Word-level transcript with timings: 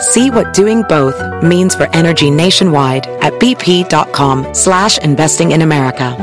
See 0.00 0.30
what 0.30 0.52
doing 0.52 0.82
both 0.82 1.16
means 1.42 1.74
for 1.74 1.88
energy 1.94 2.30
nationwide 2.30 3.06
at 3.22 3.32
bp.com 3.34 4.52
slash 4.52 4.98
investing 4.98 5.52
in 5.52 5.62
America. 5.62 6.14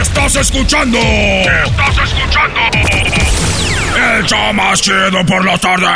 Estás 0.00 0.36
escuchando. 0.36 0.98
Estás 0.98 1.98
escuchando. 2.04 2.60
El 3.96 4.26
show 4.26 4.52
más 4.52 4.82
chido 4.82 5.24
por 5.26 5.44
la 5.44 5.56
tarde. 5.56 5.86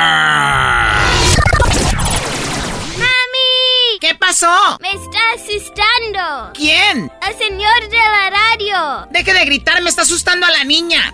¡Mami! 2.96 3.98
¿Qué 4.00 4.14
pasó? 4.14 4.78
Me 4.80 4.90
está 4.92 5.18
asustando. 5.34 6.52
¿Quién? 6.54 7.12
El 7.28 7.36
señor 7.36 7.88
de 7.90 7.98
la 7.98 8.30
radio. 8.30 9.06
Deje 9.10 9.34
de 9.34 9.44
gritar, 9.44 9.82
me 9.82 9.90
está 9.90 10.02
asustando 10.02 10.46
a 10.46 10.50
la 10.50 10.64
niña. 10.64 11.10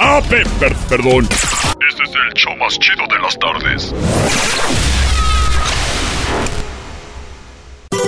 Ah, 0.00 0.20
pe- 0.28 0.44
per- 0.60 0.74
perdón. 0.88 1.28
Este 1.88 2.02
es 2.04 2.10
el 2.10 2.32
show 2.34 2.54
más 2.56 2.78
chido 2.78 3.04
de 3.08 3.18
las 3.20 3.38
tardes. 3.38 3.94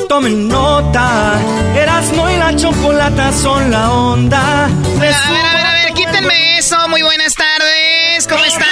Tomen 0.08 0.48
nota, 0.48 1.38
Erasmo 1.74 2.30
y 2.30 2.36
la 2.36 2.54
chocolata 2.54 3.32
son 3.32 3.70
la 3.70 3.90
onda. 3.90 4.64
A 4.66 4.68
ver, 5.00 5.12
a 5.14 5.30
ver, 5.52 5.66
a 5.66 5.72
ver, 5.72 5.92
quítenme 5.94 6.58
eso. 6.58 6.76
Muy 6.88 7.02
buenas 7.02 7.34
tardes. 7.34 8.26
¿Cómo 8.28 8.44
están? 8.44 8.66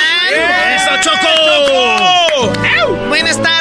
¡Eso, 0.77 0.91
Choco! 1.01 2.53
Buenas 3.09 3.37
tardes. 3.43 3.54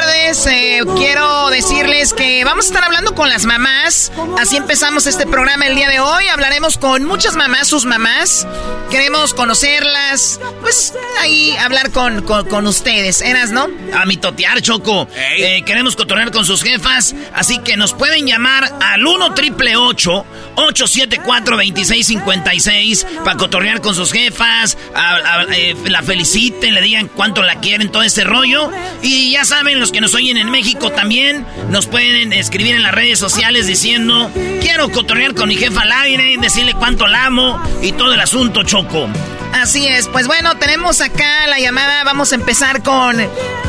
Eh, 0.46 0.82
quiero 0.96 1.48
decirles 1.50 2.12
que 2.12 2.44
vamos 2.44 2.66
a 2.66 2.68
estar 2.68 2.84
hablando 2.84 3.14
con 3.14 3.28
las 3.28 3.44
mamás. 3.44 4.12
Así 4.38 4.56
empezamos 4.56 5.06
este 5.06 5.26
programa 5.26 5.66
el 5.66 5.74
día 5.76 5.88
de 5.88 6.00
hoy. 6.00 6.26
Hablaremos 6.28 6.78
con 6.78 7.04
muchas 7.04 7.36
mamás, 7.36 7.68
sus 7.68 7.84
mamás. 7.84 8.46
Queremos 8.90 9.34
conocerlas. 9.34 10.40
Pues 10.60 10.94
ahí 11.20 11.56
hablar 11.56 11.90
con, 11.90 12.22
con, 12.22 12.46
con 12.48 12.66
ustedes. 12.66 13.20
¿Eras, 13.22 13.50
no? 13.50 13.68
A 13.94 14.04
mitotear, 14.06 14.60
Choco. 14.62 15.08
Eh, 15.14 15.62
queremos 15.64 15.96
cotorrear 15.96 16.30
con 16.30 16.44
sus 16.44 16.62
jefas, 16.62 17.14
así 17.34 17.58
que 17.58 17.76
nos 17.76 17.92
pueden 17.92 18.26
llamar 18.26 18.72
al 18.82 19.06
1 19.06 19.34
triple 19.34 19.76
874 19.76 21.56
2656 21.56 23.06
para 23.24 23.36
cotorrear 23.36 23.80
con 23.80 23.94
sus 23.94 24.12
jefas, 24.12 24.76
a- 24.94 25.16
a- 25.16 25.42
eh, 25.54 25.74
la 25.86 26.02
feliciten, 26.02 26.74
le 26.74 26.80
digan 26.80 27.08
cuánto 27.08 27.42
la 27.42 27.56
quieren, 27.60 27.90
todo 27.90 28.02
ese 28.02 28.24
rollo. 28.24 28.70
Y 29.02 29.32
ya 29.32 29.44
saben, 29.44 29.80
los 29.80 29.90
que 29.92 30.00
nos 30.00 30.14
oyen 30.14 30.33
en 30.36 30.50
México 30.50 30.90
también, 30.90 31.46
nos 31.70 31.86
pueden 31.86 32.32
escribir 32.32 32.74
en 32.74 32.82
las 32.82 32.92
redes 32.92 33.18
sociales 33.18 33.66
diciendo, 33.66 34.30
quiero 34.60 34.90
cotorrear 34.90 35.34
con 35.34 35.48
mi 35.48 35.56
jefa 35.56 35.82
al 35.82 35.92
aire, 35.92 36.36
decirle 36.40 36.74
cuánto 36.74 37.06
la 37.06 37.26
amo 37.26 37.62
y 37.82 37.92
todo 37.92 38.12
el 38.14 38.20
asunto, 38.20 38.62
Choco. 38.62 39.08
Así 39.54 39.86
es. 39.86 40.08
Pues 40.08 40.26
bueno, 40.26 40.56
tenemos 40.56 41.00
acá 41.00 41.46
la 41.46 41.60
llamada. 41.60 42.02
Vamos 42.02 42.32
a 42.32 42.34
empezar 42.34 42.82
con 42.82 43.16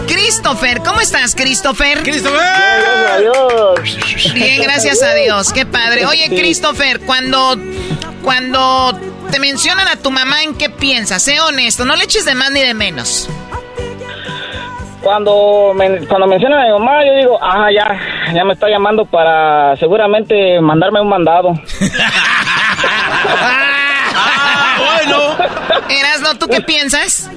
Christopher. 0.08 0.80
¿Cómo 0.80 1.00
estás, 1.00 1.36
Christopher? 1.36 2.02
Bien, 4.34 4.64
gracias 4.64 5.03
a 5.03 5.14
Dios. 5.14 5.53
Qué 5.53 5.66
padre. 5.66 6.08
Oye, 6.08 6.28
Christopher, 6.30 7.02
cuando, 7.02 7.56
cuando 8.24 9.00
te 9.32 9.40
mencionan 9.40 9.88
a 9.88 9.96
tu 9.97 10.09
mamá, 10.09 10.44
¿en 10.44 10.56
qué 10.56 10.70
piensas? 10.72 11.22
Sé 11.22 11.40
honesto, 11.40 11.86
no 11.86 11.96
le 11.96 12.06
eches 12.06 12.26
de 12.26 12.34
más 12.34 12.52
ni 12.52 12.62
de 12.62 12.74
menos. 12.74 13.30
Cuando, 15.06 15.72
me, 15.76 16.00
cuando 16.08 16.26
mencionan 16.26 16.62
a 16.62 16.66
mi 16.66 16.72
mamá, 16.72 17.06
yo 17.06 17.14
digo, 17.14 17.38
ah, 17.40 17.70
ya, 17.72 17.96
ya 18.34 18.44
me 18.44 18.54
está 18.54 18.68
llamando 18.68 19.06
para 19.06 19.76
seguramente 19.76 20.60
mandarme 20.60 21.00
un 21.00 21.10
mandado. 21.10 21.50
bueno. 25.06 25.38
Erasno, 25.90 26.36
¿tú 26.38 26.48
qué 26.48 26.62
piensas? 26.62 27.30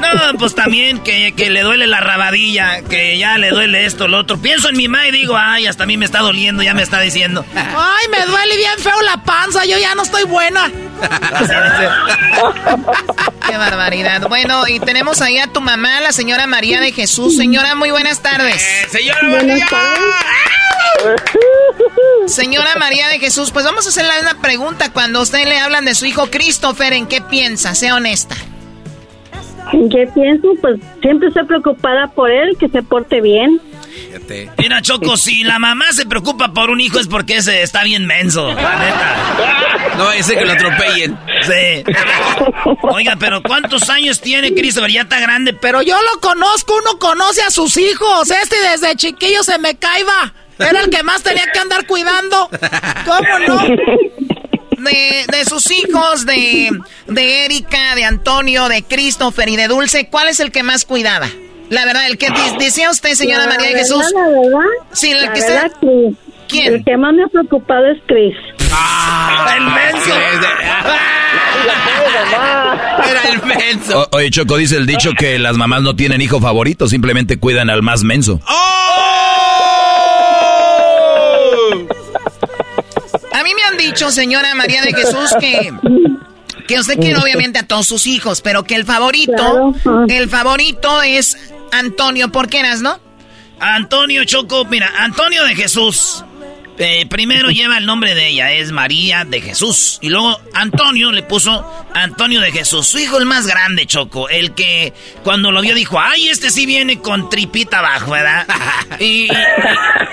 No, 0.00 0.38
pues 0.38 0.54
también 0.54 0.98
que, 0.98 1.32
que 1.34 1.48
le 1.48 1.62
duele 1.62 1.86
la 1.86 2.00
rabadilla, 2.00 2.82
que 2.82 3.16
ya 3.18 3.38
le 3.38 3.50
duele 3.50 3.86
esto, 3.86 4.08
lo 4.08 4.18
otro. 4.18 4.36
Pienso 4.38 4.68
en 4.68 4.76
mi 4.76 4.88
mamá 4.88 5.08
y 5.08 5.10
digo, 5.10 5.36
ay, 5.38 5.66
hasta 5.66 5.84
a 5.84 5.86
mí 5.86 5.96
me 5.96 6.04
está 6.04 6.18
doliendo, 6.20 6.62
ya 6.62 6.74
me 6.74 6.82
está 6.82 7.00
diciendo. 7.00 7.44
Ay, 7.54 8.08
me 8.10 8.26
duele 8.26 8.56
bien 8.56 8.78
feo 8.78 9.00
la 9.02 9.22
panza, 9.22 9.64
yo 9.64 9.78
ya 9.78 9.94
no 9.94 10.02
estoy 10.02 10.24
buena. 10.24 10.70
Qué 13.46 13.56
barbaridad. 13.56 14.28
Bueno, 14.28 14.66
y 14.66 14.80
tenemos 14.80 15.20
ahí 15.22 15.38
a 15.38 15.46
tu 15.46 15.60
mamá, 15.60 16.00
la 16.00 16.12
señora 16.12 16.46
María 16.46 16.80
de 16.80 16.92
Jesús. 16.92 17.36
Señora, 17.36 17.74
muy 17.74 17.90
buenas 17.90 18.20
tardes. 18.20 18.62
señora 18.90 19.20
Señora 22.26 22.74
María 22.76 23.08
de 23.08 23.18
Jesús, 23.18 23.50
pues 23.50 23.64
vamos 23.64 23.86
a 23.86 23.88
hacerle 23.88 24.10
una 24.20 24.40
pregunta. 24.40 24.92
Cuando 24.92 25.20
a 25.20 25.22
usted 25.22 25.46
le 25.46 25.58
hablan 25.58 25.84
de 25.84 25.94
su 25.94 26.06
hijo 26.06 26.28
Christopher, 26.30 26.92
¿en 26.92 27.06
qué 27.06 27.20
piensa? 27.20 27.74
Sea 27.74 27.94
honesta. 27.94 28.36
¿En 29.72 29.88
qué 29.88 30.08
pienso? 30.14 30.48
Pues 30.60 30.80
siempre 31.00 31.28
estoy 31.28 31.44
preocupada 31.44 32.08
por 32.08 32.30
él, 32.30 32.56
que 32.58 32.68
se 32.68 32.82
porte 32.82 33.20
bien. 33.20 33.60
Mira, 34.58 34.82
Choco, 34.82 35.16
si 35.16 35.44
la 35.44 35.58
mamá 35.58 35.86
se 35.92 36.06
preocupa 36.06 36.52
por 36.52 36.70
un 36.70 36.80
hijo 36.80 36.98
es 36.98 37.06
porque 37.06 37.36
ese 37.36 37.62
está 37.62 37.82
bien 37.84 38.06
menso, 38.06 38.52
la 38.52 38.76
neta. 38.78 39.94
No, 39.96 40.10
ese 40.12 40.36
que 40.36 40.44
lo 40.44 40.52
atropellen. 40.52 41.18
Sí. 41.42 41.84
Oiga, 42.82 43.16
pero 43.18 43.42
¿cuántos 43.42 43.88
años 43.88 44.20
tiene 44.20 44.52
Christopher? 44.54 44.90
Ya 44.90 45.02
está 45.02 45.20
grande, 45.20 45.52
Pero 45.54 45.82
yo 45.82 45.96
lo 46.00 46.20
conozco, 46.20 46.74
uno 46.76 46.98
conoce 46.98 47.42
a 47.42 47.50
sus 47.50 47.76
hijos. 47.76 48.30
Este 48.30 48.56
desde 48.70 48.96
chiquillo 48.96 49.42
se 49.42 49.58
me 49.58 49.76
caiba. 49.76 50.32
Era 50.58 50.80
el 50.80 50.90
que 50.90 51.02
más 51.02 51.22
tenía 51.22 51.44
que 51.52 51.58
andar 51.58 51.86
cuidando. 51.86 52.48
¿Cómo 53.04 53.38
no? 53.46 53.62
De, 54.78 55.24
de 55.28 55.44
sus 55.46 55.70
hijos, 55.70 56.26
de, 56.26 56.70
de 57.06 57.44
Erika, 57.46 57.94
de 57.94 58.04
Antonio, 58.04 58.68
de 58.68 58.82
Christopher 58.82 59.48
y 59.48 59.56
de 59.56 59.68
Dulce, 59.68 60.08
¿cuál 60.08 60.28
es 60.28 60.38
el 60.40 60.52
que 60.52 60.62
más 60.62 60.84
cuidaba? 60.84 61.28
La 61.70 61.84
verdad, 61.84 62.06
el 62.06 62.18
que 62.18 62.28
decía 62.58 62.90
usted, 62.90 63.14
señora 63.14 63.44
La 63.46 63.50
María 63.50 63.68
de 63.68 63.74
verdad, 63.74 63.88
Jesús. 63.88 64.04
La 64.14 64.20
verdad, 64.28 64.68
Sí, 64.92 65.10
el 65.10 65.22
la 65.22 65.32
que 65.32 65.40
verdad, 65.40 65.72
sí. 65.80 66.16
¿Quién? 66.48 66.74
El 66.74 66.84
que 66.84 66.96
más 66.96 67.12
me 67.14 67.24
ha 67.24 67.26
preocupado 67.28 67.86
es 67.90 67.98
Chris. 68.06 68.36
el 69.56 69.64
menso. 69.64 70.14
Era 73.10 73.22
el 73.32 73.42
menso. 73.46 74.00
O- 74.12 74.16
oye, 74.16 74.30
Choco, 74.30 74.56
dice 74.56 74.76
el 74.76 74.86
dicho 74.86 75.10
que 75.18 75.38
las 75.38 75.56
mamás 75.56 75.82
no 75.82 75.96
tienen 75.96 76.20
hijo 76.20 76.40
favorito, 76.40 76.86
simplemente 76.88 77.38
cuidan 77.38 77.70
al 77.70 77.82
más 77.82 78.02
menso. 78.04 78.40
A 78.46 79.55
mí 83.46 83.54
me 83.54 83.62
han 83.62 83.76
dicho, 83.76 84.10
señora 84.10 84.54
María 84.54 84.82
de 84.82 84.92
Jesús, 84.92 85.30
que, 85.40 85.72
que 86.66 86.78
usted 86.80 86.98
quiere 86.98 87.16
obviamente 87.20 87.58
a 87.60 87.66
todos 87.66 87.86
sus 87.86 88.06
hijos, 88.06 88.40
pero 88.40 88.64
que 88.64 88.74
el 88.74 88.84
favorito, 88.84 89.32
Claro, 89.82 90.04
el 90.08 90.28
favorito 90.28 91.02
es 91.02 91.36
Antonio. 91.72 92.30
¿Por 92.32 92.48
qué 92.48 92.60
eras, 92.60 92.80
no? 92.82 92.98
Antonio 93.60 94.24
Choco, 94.24 94.64
mira, 94.66 94.90
Antonio 94.98 95.44
de 95.44 95.54
Jesús. 95.54 96.24
Eh, 96.78 97.06
primero 97.08 97.48
lleva 97.48 97.78
el 97.78 97.86
nombre 97.86 98.14
de 98.14 98.28
ella, 98.28 98.52
es 98.52 98.70
María 98.70 99.24
de 99.24 99.40
Jesús. 99.40 99.98
Y 100.02 100.10
luego 100.10 100.38
Antonio 100.52 101.10
le 101.10 101.22
puso 101.22 101.64
Antonio 101.94 102.42
de 102.42 102.52
Jesús, 102.52 102.86
su 102.86 102.98
hijo 102.98 103.16
el 103.16 103.24
más 103.24 103.46
grande, 103.46 103.86
Choco. 103.86 104.28
El 104.28 104.52
que 104.54 104.92
cuando 105.24 105.52
lo 105.52 105.62
vio 105.62 105.74
dijo, 105.74 105.98
ay, 105.98 106.28
este 106.28 106.50
sí 106.50 106.66
viene 106.66 106.98
con 107.00 107.30
tripita 107.30 107.78
abajo, 107.78 108.10
¿verdad? 108.10 108.46
Y, 109.00 109.28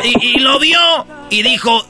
y- 0.04 0.18
y 0.22 0.40
lo 0.40 0.58
vio 0.60 0.80
y 1.30 1.42
dijo, 1.44 1.86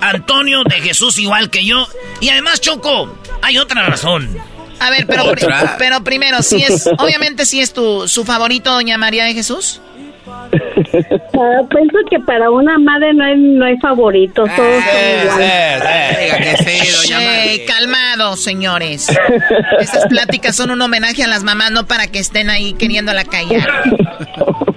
Antonio 0.00 0.64
de 0.64 0.80
Jesús 0.80 1.18
igual 1.18 1.50
que 1.50 1.64
yo. 1.64 1.86
Y 2.20 2.28
además, 2.30 2.60
Choco, 2.60 3.16
hay 3.42 3.58
otra 3.58 3.86
razón. 3.86 4.36
A 4.80 4.90
ver, 4.90 5.06
pero, 5.06 5.24
Otra. 5.24 5.76
pero 5.78 6.04
primero, 6.04 6.40
si 6.42 6.62
es, 6.62 6.88
obviamente 6.98 7.44
si 7.44 7.60
es 7.60 7.72
tu, 7.72 8.06
su 8.06 8.24
favorito, 8.24 8.70
doña 8.70 8.96
María 8.96 9.24
de 9.24 9.34
Jesús. 9.34 9.80
Ah, 10.30 11.62
pienso 11.68 11.98
que 12.10 12.18
para 12.20 12.50
una 12.50 12.78
madre 12.78 13.12
no 13.12 13.24
hay, 13.24 13.36
no 13.36 13.64
hay 13.64 13.76
favoritos, 13.78 14.48
todos 14.54 14.84
son 14.84 15.26
iguales. 15.26 16.66
Ey, 16.66 17.64
calmados, 17.66 18.42
señores. 18.42 19.08
Estas 19.80 20.06
pláticas 20.06 20.54
son 20.56 20.70
un 20.70 20.80
homenaje 20.80 21.22
a 21.24 21.26
las 21.26 21.42
mamás, 21.42 21.70
no 21.70 21.86
para 21.86 22.06
que 22.06 22.18
estén 22.18 22.50
ahí 22.50 22.74
queriéndola 22.74 23.24
callar. 23.24 23.68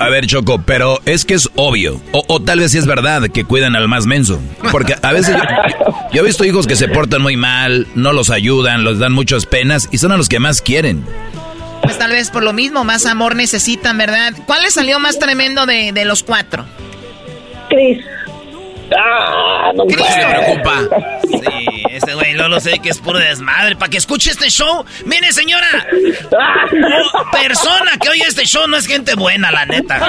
A 0.00 0.08
ver, 0.08 0.26
Choco, 0.26 0.62
pero 0.62 0.98
es 1.04 1.26
que 1.26 1.34
es 1.34 1.48
obvio. 1.56 2.00
O, 2.12 2.24
o 2.26 2.40
tal 2.40 2.58
vez 2.60 2.72
sí 2.72 2.78
es 2.78 2.86
verdad 2.86 3.28
que 3.28 3.44
cuidan 3.44 3.76
al 3.76 3.86
más 3.86 4.06
menso. 4.06 4.40
Porque 4.72 4.94
a 5.02 5.12
veces 5.12 5.36
yo, 5.36 5.94
yo 6.12 6.22
he 6.22 6.24
visto 6.26 6.44
hijos 6.44 6.66
que 6.66 6.74
se 6.74 6.88
portan 6.88 7.20
muy 7.20 7.36
mal, 7.36 7.86
no 7.94 8.14
los 8.14 8.30
ayudan, 8.30 8.82
los 8.82 8.98
dan 8.98 9.12
muchas 9.12 9.44
penas 9.44 9.88
y 9.92 9.98
son 9.98 10.10
a 10.12 10.16
los 10.16 10.30
que 10.30 10.40
más 10.40 10.62
quieren. 10.62 11.04
Pues 11.82 11.98
tal 11.98 12.12
vez 12.12 12.30
por 12.30 12.42
lo 12.42 12.54
mismo, 12.54 12.82
más 12.82 13.04
amor 13.04 13.36
necesitan, 13.36 13.98
¿verdad? 13.98 14.32
¿Cuál 14.46 14.62
les 14.62 14.72
salió 14.74 14.98
más 15.00 15.18
tremendo 15.18 15.66
de, 15.66 15.92
de 15.92 16.04
los 16.06 16.22
cuatro? 16.22 16.64
Cris. 17.68 17.98
Ah, 18.98 19.70
no 19.74 19.86
¿Qué 19.86 19.94
se 20.02 20.26
preocupa? 20.26 20.80
Sí, 21.22 21.84
ese 21.90 22.14
güey 22.14 22.34
no 22.34 22.48
lo 22.48 22.58
sé 22.60 22.78
que 22.80 22.90
es 22.90 22.98
puro 22.98 23.18
desmadre. 23.18 23.76
Para 23.76 23.90
que 23.90 23.98
escuche 23.98 24.30
este 24.30 24.48
show, 24.50 24.84
mire 25.04 25.32
señora, 25.32 25.86
persona 27.32 27.92
que 28.00 28.08
oye 28.08 28.24
este 28.26 28.44
show 28.46 28.66
no 28.66 28.76
es 28.76 28.86
gente 28.86 29.14
buena, 29.14 29.50
la 29.50 29.66
neta. 29.66 30.00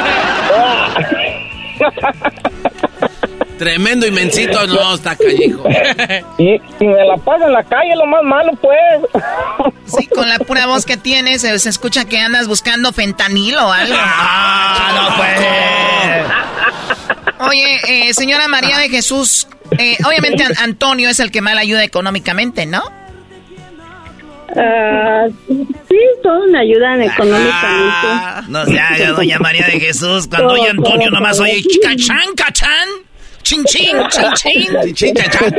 Tremendo 3.57 4.07
inmensito, 4.07 4.65
no, 4.65 4.95
está 4.95 5.15
callejo. 5.15 5.63
Y, 6.39 6.55
y 6.79 6.87
me 6.87 7.05
la 7.05 7.15
paso 7.17 7.45
en 7.45 7.53
la 7.53 7.63
calle, 7.63 7.95
lo 7.95 8.07
más 8.07 8.23
malo, 8.23 8.51
pues. 8.59 8.73
Sí, 9.85 10.07
con 10.07 10.27
la 10.27 10.39
pura 10.39 10.65
voz 10.65 10.83
que 10.85 10.97
tienes, 10.97 11.41
se, 11.41 11.59
se 11.59 11.69
escucha 11.69 12.05
que 12.05 12.17
andas 12.17 12.47
buscando 12.47 12.91
fentanilo 12.91 13.67
o 13.67 13.71
algo. 13.71 13.93
Ah, 13.95 14.91
no 14.95 15.15
puede. 15.15 16.23
Oye, 17.39 17.79
eh, 18.09 18.13
señora 18.13 18.47
María 18.47 18.77
de 18.77 18.89
Jesús, 18.89 19.47
eh, 19.77 19.97
obviamente 20.05 20.43
An- 20.43 20.57
Antonio 20.59 21.09
es 21.09 21.19
el 21.19 21.31
que 21.31 21.41
más 21.41 21.55
la 21.55 21.61
ayuda 21.61 21.83
económicamente, 21.83 22.65
¿no? 22.65 22.83
Ah, 24.57 25.27
sí, 25.47 25.97
todos 26.21 26.49
me 26.51 26.59
ayudan 26.59 27.01
económicamente. 27.01 27.53
Ah, 27.63 28.43
no 28.49 28.65
se 28.65 28.77
haga, 28.79 29.11
doña 29.11 29.39
María 29.39 29.65
de 29.67 29.79
Jesús. 29.79 30.27
Cuando 30.27 30.49
oye 30.53 30.69
Antonio 30.69 31.09
nomás 31.09 31.39
oye 31.39 31.63
cachán, 31.81 32.33
cachán. 32.35 32.87
Chin, 33.43 33.63
chin, 33.65 33.97
chin, 34.09 34.25
chin. 34.35 34.93
Chin, 34.93 35.15
chan, 35.15 35.31
chan. 35.31 35.53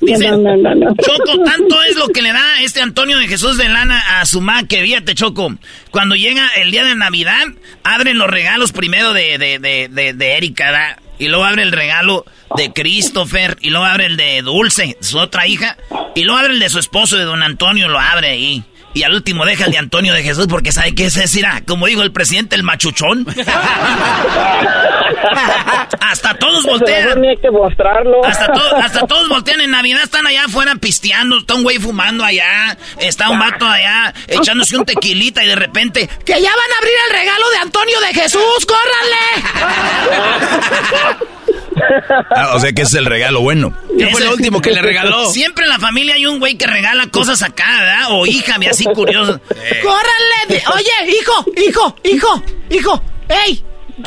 Dice, 0.00 0.30
No, 0.30 0.36
no, 0.38 0.56
no, 0.56 0.74
no. 0.74 0.94
Choco, 0.96 1.42
tanto 1.44 1.82
es 1.84 1.96
lo 1.96 2.08
que 2.08 2.22
le 2.22 2.32
da 2.32 2.60
este 2.62 2.80
Antonio 2.80 3.18
de 3.18 3.28
Jesús 3.28 3.56
de 3.58 3.68
lana 3.68 4.20
a 4.20 4.26
su 4.26 4.40
ma 4.40 4.66
que 4.66 4.82
fíjate, 4.82 5.14
Choco. 5.14 5.54
Cuando 5.90 6.14
llega 6.14 6.48
el 6.56 6.70
día 6.70 6.84
de 6.84 6.94
Navidad, 6.94 7.46
abren 7.84 8.18
los 8.18 8.28
regalos 8.28 8.72
primero 8.72 9.12
de, 9.12 9.38
de, 9.38 9.58
de, 9.58 9.88
de, 9.88 10.12
de 10.12 10.36
Erika, 10.36 10.70
¿verdad? 10.70 10.98
Y 11.18 11.28
luego 11.28 11.44
abre 11.44 11.62
el 11.62 11.72
regalo 11.72 12.24
de 12.56 12.72
Christopher, 12.72 13.58
y 13.60 13.70
luego 13.70 13.84
abre 13.84 14.06
el 14.06 14.16
de 14.16 14.40
Dulce, 14.42 14.96
su 15.00 15.18
otra 15.18 15.46
hija, 15.46 15.76
y 16.14 16.22
luego 16.22 16.38
abre 16.38 16.52
el 16.52 16.60
de 16.60 16.68
su 16.68 16.78
esposo, 16.78 17.16
de 17.16 17.24
don 17.24 17.42
Antonio, 17.42 17.88
lo 17.88 17.98
abre 17.98 18.28
ahí. 18.28 18.62
Y 18.62 18.64
al 19.04 19.14
último 19.14 19.44
deja 19.44 19.64
el 19.66 19.72
de 19.72 19.78
Antonio 19.78 20.12
de 20.14 20.22
Jesús 20.22 20.46
porque 20.48 20.72
sabe 20.72 20.94
que 20.94 21.06
ese 21.06 21.26
será, 21.28 21.62
como 21.66 21.86
dijo 21.86 22.02
el 22.02 22.10
presidente, 22.12 22.56
el 22.56 22.62
machuchón. 22.64 23.26
Hasta 26.00 26.34
todos 26.34 26.64
voltean. 26.64 27.22
Hay 27.24 27.36
que 27.36 27.50
mostrarlo. 27.50 28.24
Hasta, 28.24 28.52
to- 28.52 28.76
hasta 28.76 29.06
todos 29.06 29.28
voltean 29.28 29.60
en 29.60 29.70
Navidad, 29.70 30.02
están 30.02 30.26
allá 30.26 30.44
afuera 30.44 30.74
pisteando, 30.76 31.38
está 31.38 31.54
un 31.54 31.62
güey 31.62 31.78
fumando 31.78 32.24
allá, 32.24 32.76
está 32.98 33.30
un 33.30 33.38
vato 33.38 33.66
allá 33.66 34.12
echándose 34.26 34.76
un 34.76 34.84
tequilita 34.84 35.44
y 35.44 35.48
de 35.48 35.56
repente... 35.56 36.08
¡Que 36.24 36.40
ya 36.40 36.50
van 36.50 36.72
a 36.74 36.78
abrir 36.78 36.92
el 37.08 37.12
regalo 37.18 37.50
de 37.50 37.56
Antonio 37.58 38.00
de 38.00 38.14
Jesús! 38.14 38.66
¡Córranle! 38.66 39.18
Ah, 42.34 42.52
o 42.54 42.60
sea 42.60 42.72
que 42.72 42.82
ese 42.82 42.92
es 42.92 42.94
el 42.98 43.06
regalo 43.06 43.40
bueno. 43.40 43.72
¿Qué 43.98 44.06
fue 44.08 44.20
lo 44.22 44.32
último 44.32 44.60
que 44.60 44.72
le 44.72 44.82
regaló? 44.82 45.26
Siempre 45.30 45.64
en 45.64 45.70
la 45.70 45.78
familia 45.78 46.14
hay 46.14 46.26
un 46.26 46.38
güey 46.38 46.56
que 46.56 46.66
regala 46.66 47.06
cosas 47.08 47.42
acá, 47.42 47.64
¿verdad? 47.80 48.06
O 48.10 48.26
hija, 48.26 48.56
y 48.60 48.66
así 48.66 48.84
curioso. 48.86 49.40
¡Córranle! 49.48 50.62
Oye, 50.74 51.16
hijo, 51.20 51.44
hijo, 51.66 51.96
hijo, 52.04 52.42
hijo. 52.70 53.02
¡Ey! 53.46 53.64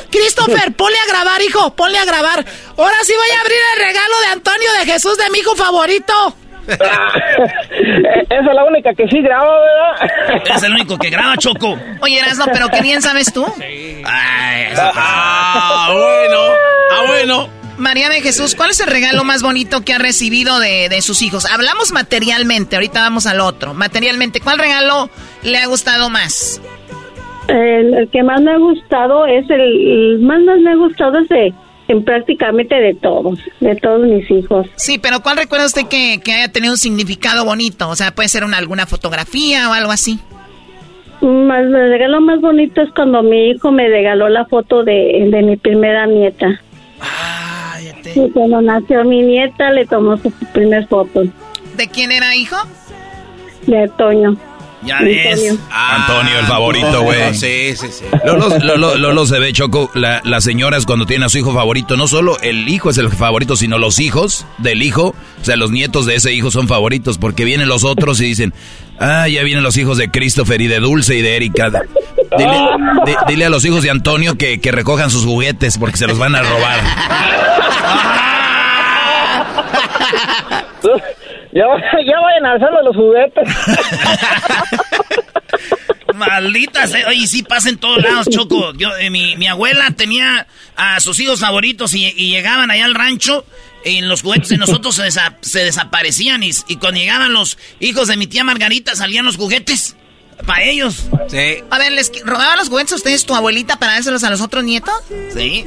Christopher, 0.09 0.71
ponle 0.73 0.97
a 0.97 1.05
grabar, 1.11 1.41
hijo, 1.41 1.75
ponle 1.75 1.97
a 1.97 2.05
grabar. 2.05 2.45
Ahora 2.77 2.95
sí 3.03 3.13
voy 3.13 3.37
a 3.37 3.41
abrir 3.41 3.57
el 3.75 3.85
regalo 3.87 4.19
de 4.25 4.31
Antonio 4.33 4.69
de 4.79 4.85
Jesús 4.91 5.17
de 5.17 5.29
mi 5.31 5.39
hijo 5.39 5.53
favorito. 5.55 6.13
Esa 6.67 8.39
es 8.49 8.55
la 8.55 8.63
única 8.63 8.93
que 8.93 9.07
sí 9.07 9.21
graba, 9.21 9.51
¿verdad? 10.29 10.55
Es 10.55 10.63
el 10.63 10.73
único 10.73 10.97
que 10.97 11.09
graba, 11.09 11.35
Choco. 11.37 11.77
Oye, 12.01 12.19
Erasno, 12.19 12.45
pero 12.53 12.69
qué 12.69 12.81
bien 12.81 13.01
sabes 13.01 13.33
tú. 13.33 13.45
Ay, 13.59 14.63
eso- 14.71 14.91
Ah, 14.95 15.89
bueno. 15.91 16.39
Ah, 16.91 17.03
bueno. 17.07 17.49
María 17.81 18.09
de 18.09 18.21
Jesús, 18.21 18.53
¿cuál 18.55 18.69
es 18.69 18.79
el 18.79 18.87
regalo 18.87 19.23
más 19.23 19.41
bonito 19.41 19.81
que 19.81 19.93
ha 19.93 19.97
recibido 19.97 20.59
de, 20.59 20.87
de 20.87 21.01
sus 21.01 21.23
hijos? 21.23 21.45
Hablamos 21.45 21.91
materialmente, 21.91 22.75
ahorita 22.75 23.01
vamos 23.01 23.25
al 23.25 23.41
otro. 23.41 23.73
Materialmente, 23.73 24.39
¿cuál 24.39 24.59
regalo 24.59 25.09
le 25.41 25.57
ha 25.57 25.65
gustado 25.65 26.11
más? 26.11 26.61
El, 27.47 27.95
el 27.95 28.09
que 28.09 28.21
más 28.21 28.39
me 28.39 28.51
ha 28.51 28.57
gustado 28.57 29.25
es 29.25 29.49
el, 29.49 29.59
el 29.59 30.19
más, 30.19 30.39
más 30.41 30.59
me 30.59 30.71
ha 30.71 30.75
gustado 30.75 31.17
es 31.17 31.27
de, 31.27 31.53
en 31.87 32.03
prácticamente 32.05 32.75
de 32.75 32.93
todos, 32.93 33.39
de 33.59 33.75
todos 33.75 34.07
mis 34.07 34.29
hijos. 34.29 34.67
Sí, 34.75 34.99
pero 34.99 35.21
¿cuál 35.21 35.37
recuerda 35.37 35.65
usted 35.65 35.87
que, 35.87 36.21
que 36.23 36.33
haya 36.33 36.51
tenido 36.51 36.73
un 36.73 36.77
significado 36.77 37.43
bonito? 37.45 37.89
O 37.89 37.95
sea, 37.95 38.11
puede 38.11 38.29
ser 38.29 38.43
una, 38.43 38.57
alguna 38.57 38.85
fotografía 38.85 39.69
o 39.69 39.73
algo 39.73 39.91
así. 39.91 40.19
Más, 41.21 41.63
el 41.63 41.89
regalo 41.89 42.21
más 42.21 42.39
bonito 42.41 42.81
es 42.81 42.89
cuando 42.93 43.23
mi 43.23 43.49
hijo 43.49 43.71
me 43.71 43.87
regaló 43.89 44.29
la 44.29 44.45
foto 44.45 44.83
de, 44.83 45.27
de 45.31 45.41
mi 45.41 45.57
primera 45.57 46.05
nieta. 46.05 46.61
Y 48.15 48.29
cuando 48.31 48.61
nació 48.61 49.03
mi 49.03 49.21
nieta 49.21 49.71
le 49.71 49.85
tomó 49.85 50.17
su 50.17 50.31
primer 50.53 50.87
foto 50.87 51.23
¿De 51.77 51.87
quién 51.87 52.11
era 52.11 52.35
hijo? 52.35 52.57
de 53.67 53.89
Toño. 53.97 54.35
Ya 54.83 54.99
ves. 55.01 55.37
Antonio. 55.37 55.57
Antonio, 55.71 56.39
el 56.39 56.45
favorito, 56.47 57.03
güey. 57.03 57.21
Ah, 57.21 57.33
Sí, 57.35 57.75
sí, 57.75 57.87
sí. 57.91 58.03
Lolo 58.25 59.25
se 59.27 59.37
ve, 59.39 59.53
Choco, 59.53 59.91
la- 59.93 60.21
las 60.25 60.43
señoras 60.43 60.87
cuando 60.87 61.05
tienen 61.05 61.25
a 61.25 61.29
su 61.29 61.37
hijo 61.37 61.53
favorito, 61.53 61.95
no 61.97 62.07
solo 62.07 62.39
el 62.41 62.67
hijo 62.67 62.89
es 62.89 62.97
el 62.97 63.09
favorito, 63.11 63.55
sino 63.55 63.77
los 63.77 63.99
hijos 63.99 64.47
del 64.57 64.81
hijo, 64.81 65.13
o 65.39 65.45
sea, 65.45 65.55
los 65.55 65.69
nietos 65.69 66.07
de 66.07 66.15
ese 66.15 66.33
hijo 66.33 66.49
son 66.49 66.67
favoritos, 66.67 67.19
porque 67.19 67.45
vienen 67.45 67.67
los 67.69 67.83
otros 67.83 68.19
y 68.21 68.25
dicen, 68.25 68.53
ah, 69.01 69.27
ya 69.27 69.43
vienen 69.43 69.63
los 69.63 69.75
hijos 69.77 69.97
de 69.97 70.09
Christopher 70.09 70.61
y 70.61 70.67
de 70.67 70.79
Dulce 70.79 71.15
y 71.15 71.21
de 71.21 71.35
Erika. 71.35 71.69
Dile, 72.37 72.57
di- 73.05 73.15
dile 73.27 73.45
a 73.45 73.49
los 73.49 73.65
hijos 73.65 73.83
de 73.83 73.89
Antonio 73.89 74.37
que, 74.37 74.61
que 74.61 74.71
recojan 74.71 75.09
sus 75.09 75.25
juguetes 75.25 75.77
porque 75.77 75.97
se 75.97 76.07
los 76.07 76.17
van 76.17 76.35
a 76.35 76.41
robar. 76.43 76.79
Ya, 81.53 81.63
ya 82.05 82.19
vayan 82.19 82.45
alzando 82.45 82.81
los 82.83 82.95
juguetes. 82.95 83.47
Malditas, 86.15 86.93
eh. 86.93 87.05
oye, 87.07 87.25
sí 87.25 87.41
pasa 87.43 87.69
en 87.69 87.77
todos 87.77 88.01
lados, 88.01 88.27
Choco. 88.29 88.73
Yo, 88.73 88.95
eh, 88.97 89.09
mi, 89.09 89.35
mi 89.37 89.47
abuela 89.47 89.91
tenía 89.91 90.45
a 90.75 90.99
sus 90.99 91.19
hijos 91.19 91.39
favoritos 91.39 91.93
y, 91.95 92.05
y 92.05 92.29
llegaban 92.29 92.69
allá 92.69 92.85
al 92.85 92.93
rancho 92.95 93.45
y 93.85 94.01
los 94.01 94.21
juguetes 94.21 94.49
de 94.49 94.57
nosotros 94.57 94.95
se, 94.95 95.03
desa- 95.03 95.37
se 95.41 95.63
desaparecían 95.63 96.43
y, 96.43 96.51
y 96.67 96.75
cuando 96.77 96.99
llegaban 96.99 97.33
los 97.33 97.57
hijos 97.79 98.07
de 98.07 98.17
mi 98.17 98.27
tía 98.27 98.43
Margarita 98.43 98.95
salían 98.95 99.25
los 99.25 99.37
juguetes 99.37 99.95
para 100.45 100.63
ellos. 100.63 101.07
Sí. 101.29 101.63
A 101.69 101.77
ver, 101.79 101.91
¿les 101.93 102.11
robaba 102.25 102.55
los 102.57 102.69
juguetes 102.69 102.93
a 102.93 102.95
ustedes 102.97 103.25
tu 103.25 103.33
abuelita 103.33 103.79
para 103.79 103.93
dárselos 103.93 104.23
a 104.23 104.29
los 104.29 104.41
otros 104.41 104.63
nietos? 104.63 104.93
Sí. 105.33 105.65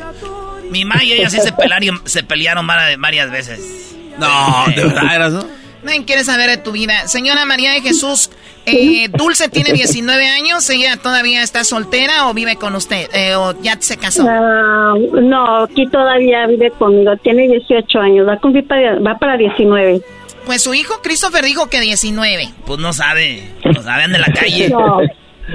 Mi 0.71 0.85
mamá 0.85 1.03
y 1.05 1.13
ella 1.15 1.31
sí 1.31 1.41
se 1.41 1.53
pelearon, 1.53 2.03
se 2.07 2.23
pelearon 2.23 2.67
vari- 2.69 3.01
varias 3.01 3.31
veces. 3.31 3.95
No, 4.19 4.65
de 4.77 4.85
verdad 4.85 5.15
eras, 5.15 5.33
¿no? 5.33 5.64
Nadie 5.85 6.05
quiere 6.05 6.25
saber 6.25 6.49
de 6.51 6.57
tu 6.57 6.73
vida. 6.73 7.07
Señora 7.09 7.45
María 7.45 7.73
de 7.73 7.81
Jesús, 7.83 8.31
eh, 8.67 9.09
Dulce 9.11 9.49
tiene 9.49 9.73
19 9.73 10.27
años, 10.27 10.69
¿ella 10.71 10.97
todavía 10.97 11.43
está 11.43 11.63
soltera 11.65 12.29
o 12.29 12.35
vive 12.35 12.57
con 12.57 12.75
usted? 12.75 13.09
Eh, 13.13 13.35
¿O 13.37 13.55
ya 13.61 13.77
se 13.81 13.97
casó? 13.99 14.27
Ah, 14.29 14.95
no, 15.23 15.65
aquí 15.65 15.87
todavía 15.89 16.47
vive 16.47 16.71
conmigo, 16.73 17.15
tiene 17.23 17.47
18 17.49 17.99
años, 17.99 18.27
va, 18.27 18.35
a 18.35 18.39
cumplir 18.39 18.67
para, 18.67 18.99
va 19.01 19.19
para 19.19 19.37
19. 19.37 20.01
Pues 20.47 20.63
su 20.63 20.75
hijo 20.75 21.01
Christopher 21.03 21.45
dijo 21.45 21.69
que 21.69 21.81
19. 21.81 22.49
Pues 22.67 22.79
no 22.81 22.93
sabe, 22.93 23.43
no 23.65 23.83
saben 23.83 24.13
de 24.13 24.19
la 24.19 24.27
calle. 24.27 24.69
No, 24.71 25.01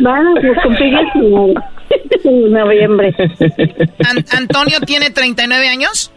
van 0.02 0.28
a 0.28 0.62
cumplir 0.64 0.92
19 0.92 1.54
en 2.24 2.52
noviembre. 2.52 3.16
An- 4.08 4.26
¿Antonio 4.38 4.80
tiene 4.82 5.10
39 5.10 5.68
años? 5.68 6.12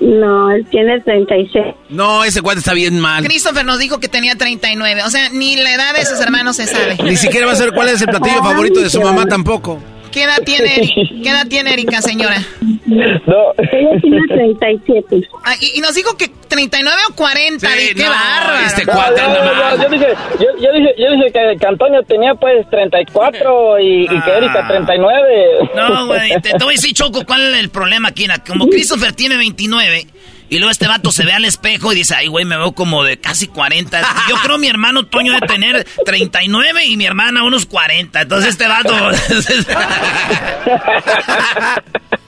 No, 0.00 0.50
él 0.50 0.66
tiene 0.70 1.00
36. 1.00 1.74
No, 1.88 2.24
ese 2.24 2.42
cuate 2.42 2.58
está 2.60 2.74
bien 2.74 3.00
mal. 3.00 3.24
Christopher 3.24 3.64
nos 3.64 3.78
dijo 3.78 3.98
que 3.98 4.08
tenía 4.08 4.36
39. 4.36 5.02
O 5.04 5.10
sea, 5.10 5.28
ni 5.30 5.56
la 5.56 5.74
edad 5.74 5.94
de 5.94 6.04
sus 6.04 6.20
hermanos 6.20 6.56
se 6.56 6.66
sabe. 6.66 6.96
Ni 7.02 7.16
siquiera 7.16 7.46
va 7.46 7.52
a 7.52 7.56
saber 7.56 7.74
cuál 7.74 7.88
es 7.88 8.00
el 8.00 8.08
platillo 8.08 8.42
favorito 8.42 8.80
de 8.80 8.90
su 8.90 9.00
mamá 9.00 9.26
tampoco. 9.26 9.80
¿Qué 10.16 10.22
edad 10.22 10.38
tiene, 10.46 10.76
Eri- 10.76 11.22
¿qué 11.22 11.28
edad 11.28 11.46
tiene 11.46 11.74
Erika, 11.74 12.00
señora? 12.00 12.42
No. 12.86 13.52
Ella 13.58 14.00
tiene 14.00 14.20
37. 14.26 15.28
Ah, 15.44 15.52
y, 15.60 15.76
y 15.76 15.80
nos 15.82 15.94
dijo 15.94 16.16
que 16.16 16.28
39 16.48 16.96
o 17.10 17.14
40. 17.14 17.68
Sí, 17.68 17.94
¡Qué 17.94 18.02
no, 18.02 18.08
bárbaro! 18.08 18.66
este 18.66 18.86
No, 18.86 18.92
cuate 18.94 19.20
no, 19.20 19.28
no, 19.44 19.82
yo 19.82 19.88
dije, 19.90 20.06
yo, 20.40 20.46
yo 20.58 20.72
dije, 20.72 20.94
yo 20.96 21.10
dije 21.12 21.24
que, 21.34 21.58
que 21.60 21.66
Antonio 21.66 22.02
tenía 22.04 22.34
pues 22.34 22.66
34 22.70 23.78
y, 23.80 24.04
y 24.04 24.20
que 24.22 24.30
Erika 24.38 24.66
39. 24.66 25.70
No, 25.74 26.06
güey, 26.06 26.30
te, 26.40 26.50
te 26.52 26.64
voy 26.64 26.72
a 26.72 26.76
decir, 26.76 26.94
Choco, 26.94 27.26
¿cuál 27.26 27.52
es 27.52 27.60
el 27.60 27.68
problema 27.68 28.08
aquí? 28.08 28.26
Como 28.48 28.68
Christopher 28.68 29.12
tiene 29.12 29.36
29 29.36 30.06
y 30.48 30.58
luego 30.58 30.70
este 30.70 30.86
vato 30.86 31.10
se 31.12 31.24
ve 31.24 31.32
al 31.32 31.44
espejo 31.44 31.92
y 31.92 31.96
dice, 31.96 32.14
ay, 32.14 32.28
güey, 32.28 32.44
me 32.44 32.56
veo 32.56 32.72
como 32.72 33.02
de 33.04 33.18
casi 33.18 33.46
40. 33.48 34.00
Yo 34.28 34.36
creo 34.42 34.58
mi 34.58 34.68
hermano 34.68 35.06
Toño 35.06 35.32
de 35.32 35.40
tener 35.46 35.86
39 36.04 36.84
y 36.86 36.96
mi 36.96 37.06
hermana 37.06 37.42
unos 37.44 37.66
40. 37.66 38.20
Entonces 38.22 38.50
este 38.50 38.66
vato... 38.68 38.94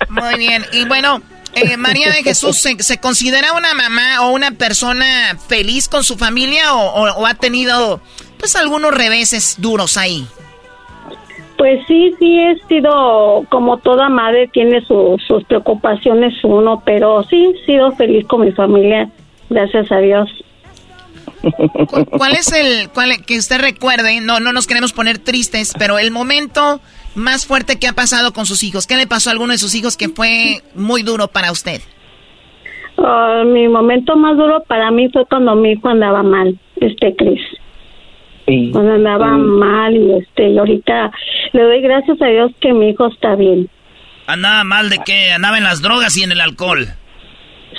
Muy 0.09 0.35
bien. 0.39 0.67
Y 0.73 0.85
bueno, 0.87 1.23
eh, 1.55 1.77
María 1.77 2.11
de 2.11 2.23
Jesús, 2.23 2.59
¿se, 2.61 2.83
se 2.83 2.99
considera 2.99 3.53
una 3.53 3.75
mamá 3.75 4.23
o 4.23 4.31
una 4.31 4.53
persona 4.53 5.37
feliz 5.49 5.89
con 5.89 6.03
su 6.05 6.17
familia 6.17 6.75
o, 6.75 6.81
o- 7.05 7.13
o 7.23 7.27
ha 7.27 7.35
tenido 7.35 8.01
pues 8.39 8.57
algunos 8.57 8.93
reveses 8.95 9.57
duros 9.59 9.97
ahí? 9.97 10.27
Pues 11.59 11.85
sí, 11.89 12.15
sí 12.21 12.39
he 12.41 12.57
sido, 12.69 13.45
como 13.51 13.79
toda 13.79 14.09
madre, 14.09 14.49
tiene 14.49 14.81
su- 14.83 15.21
sus 15.27 15.43
preocupaciones 15.45 16.33
uno, 16.45 16.83
pero 16.87 17.25
sí 17.25 17.53
he 17.53 17.67
sido 17.67 17.91
feliz 17.93 18.25
con 18.29 18.43
mi 18.43 18.53
familia, 18.53 19.11
gracias 19.51 19.91
a 19.93 19.99
Dios. 19.99 20.31
¿Cu- 21.43 22.05
¿Cuál 22.07 22.33
es 22.33 22.53
el, 22.53 22.89
cuál, 22.91 23.11
que 23.27 23.37
usted 23.39 23.61
recuerde, 23.61 24.21
no, 24.21 24.39
no 24.41 24.53
nos 24.53 24.67
queremos 24.69 24.93
poner 24.93 25.19
tristes, 25.19 25.75
pero 25.79 25.99
el 25.99 26.11
momento 26.13 26.81
más 27.17 27.45
fuerte 27.47 27.79
que 27.79 27.89
ha 27.89 27.93
pasado 27.93 28.33
con 28.33 28.47
sus 28.47 28.63
hijos? 28.63 28.87
¿Qué 28.87 28.97
le 28.97 29.07
pasó 29.09 29.31
a 29.31 29.33
alguno 29.33 29.53
de 29.53 29.59
sus 29.59 29.75
hijos 29.75 29.97
que 29.97 30.09
fue 30.09 30.63
muy 30.75 31.03
duro 31.03 31.27
para 31.29 31.51
usted? 31.51 31.81
Ah, 32.99 33.43
mi 33.45 33.69
momento 33.69 34.17
más 34.17 34.37
duro 34.37 34.63
para 34.69 34.91
mí 34.93 35.09
fue 35.13 35.25
cuando 35.27 35.55
mi 35.57 35.73
hijo 35.73 35.89
andaba 35.89 36.23
mal, 36.23 36.57
este 36.81 37.15
Cris. 37.17 37.41
Sí. 38.49 38.71
Cuando 38.73 38.95
andaba 38.95 39.37
mal 39.37 39.95
y 39.95 40.15
este, 40.19 40.49
y 40.49 40.59
ahorita 40.59 41.11
le 41.53 41.63
doy 41.63 41.81
gracias 41.83 42.21
a 42.21 42.27
Dios 42.27 42.51
que 42.61 42.73
mi 42.73 42.89
hijo 42.91 43.07
está 43.09 43.35
bien. 43.37 43.69
Andaba 44.27 44.65
mal 44.65 44.91
de 44.91 44.99
que 45.05 45.31
andaba 45.33 45.59
en 45.59 45.65
las 45.65 45.81
drogas 45.83 46.17
y 46.17 46.23
en 46.23 46.33
el 46.33 46.41
alcohol. 46.41 46.89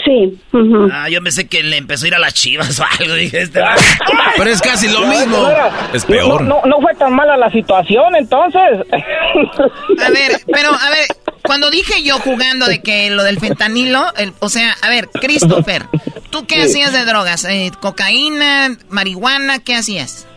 Sí. 0.05 0.37
ujú. 0.53 0.87
Ah, 0.91 1.09
yo 1.09 1.21
pensé 1.21 1.47
que 1.49 1.61
le 1.63 1.75
empezó 1.77 2.05
a 2.05 2.07
ir 2.09 2.15
a 2.15 2.19
las 2.19 2.33
chivas 2.33 2.79
o 2.79 2.85
algo. 2.99 3.15
Dije, 3.15 3.41
este... 3.41 3.59
Pero 4.37 4.49
es 4.49 4.61
casi 4.61 4.87
lo 4.87 5.01
mismo. 5.07 5.47
Es 5.93 6.05
peor. 6.05 6.43
No, 6.43 6.61
no, 6.63 6.69
no 6.69 6.81
fue 6.81 6.93
tan 6.95 7.13
mala 7.13 7.35
la 7.35 7.51
situación 7.51 8.15
entonces. 8.15 8.61
A 8.93 10.09
ver, 10.11 10.31
pero 10.51 10.69
a 10.69 10.89
ver, 10.89 11.07
cuando 11.43 11.69
dije 11.69 12.03
yo 12.03 12.17
jugando 12.19 12.67
de 12.67 12.81
que 12.81 13.09
lo 13.09 13.23
del 13.23 13.39
fentanilo, 13.39 14.05
el- 14.17 14.33
o 14.39 14.49
sea, 14.49 14.73
a 14.81 14.89
ver, 14.89 15.09
Christopher, 15.13 15.83
¿tú 16.29 16.45
qué 16.47 16.61
hacías 16.63 16.93
de 16.93 17.03
drogas? 17.05 17.43
Eh, 17.45 17.71
¿Cocaína, 17.81 18.77
marihuana? 18.89 19.59
¿Qué 19.59 19.75
hacías? 19.75 20.27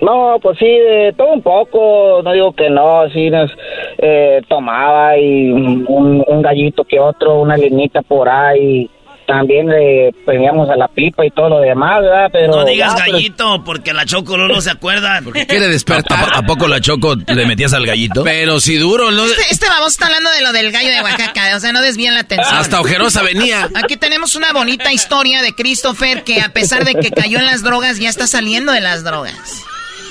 No, 0.00 0.38
pues 0.40 0.58
sí, 0.58 0.66
de 0.66 1.12
todo 1.16 1.32
un 1.32 1.42
poco, 1.42 2.22
no 2.22 2.32
digo 2.32 2.52
que 2.52 2.70
no, 2.70 3.08
sí 3.12 3.28
nos 3.28 3.50
eh, 3.98 4.40
tomaba 4.48 5.18
y 5.18 5.50
un, 5.50 5.84
un 6.26 6.42
gallito 6.42 6.84
que 6.84 6.98
otro, 6.98 7.40
una 7.40 7.56
linita 7.56 8.00
por 8.02 8.28
ahí, 8.28 8.88
también 9.30 9.68
le 9.68 10.12
prendíamos 10.26 10.68
a 10.70 10.76
la 10.76 10.88
pipa 10.88 11.24
y 11.24 11.30
todo 11.30 11.48
lo 11.50 11.60
demás, 11.60 12.00
¿verdad? 12.02 12.28
Pero 12.32 12.48
No 12.48 12.64
digas 12.64 12.96
ya, 12.96 13.04
pues, 13.04 13.12
gallito, 13.12 13.62
porque 13.64 13.92
la 13.92 14.04
Choco 14.04 14.36
no 14.36 14.60
se 14.60 14.70
acuerda. 14.70 15.20
Porque 15.22 15.46
quiere 15.46 15.68
despertar. 15.68 16.30
¿A, 16.34 16.38
a 16.38 16.42
poco 16.42 16.66
la 16.66 16.80
choco 16.80 17.14
le 17.14 17.46
metías 17.46 17.72
al 17.72 17.86
gallito? 17.86 18.24
Pero 18.24 18.58
si 18.58 18.76
duro, 18.76 19.12
¿no? 19.12 19.24
Este, 19.24 19.42
este 19.52 19.68
baboso 19.68 19.90
está 19.90 20.06
hablando 20.06 20.30
de 20.32 20.42
lo 20.42 20.52
del 20.52 20.72
gallo 20.72 20.88
de 20.88 21.00
Oaxaca, 21.00 21.56
o 21.56 21.60
sea, 21.60 21.72
no 21.72 21.80
desvíen 21.80 22.14
la 22.14 22.20
atención. 22.20 22.56
Hasta 22.56 22.80
ojerosa 22.80 23.22
venía. 23.22 23.68
Aquí 23.76 23.96
tenemos 23.96 24.34
una 24.34 24.52
bonita 24.52 24.92
historia 24.92 25.42
de 25.42 25.54
Christopher 25.54 26.24
que 26.24 26.40
a 26.40 26.48
pesar 26.48 26.84
de 26.84 26.96
que 26.96 27.10
cayó 27.12 27.38
en 27.38 27.46
las 27.46 27.62
drogas, 27.62 28.00
ya 28.00 28.08
está 28.08 28.26
saliendo 28.26 28.72
de 28.72 28.80
las 28.80 29.04
drogas. 29.04 29.62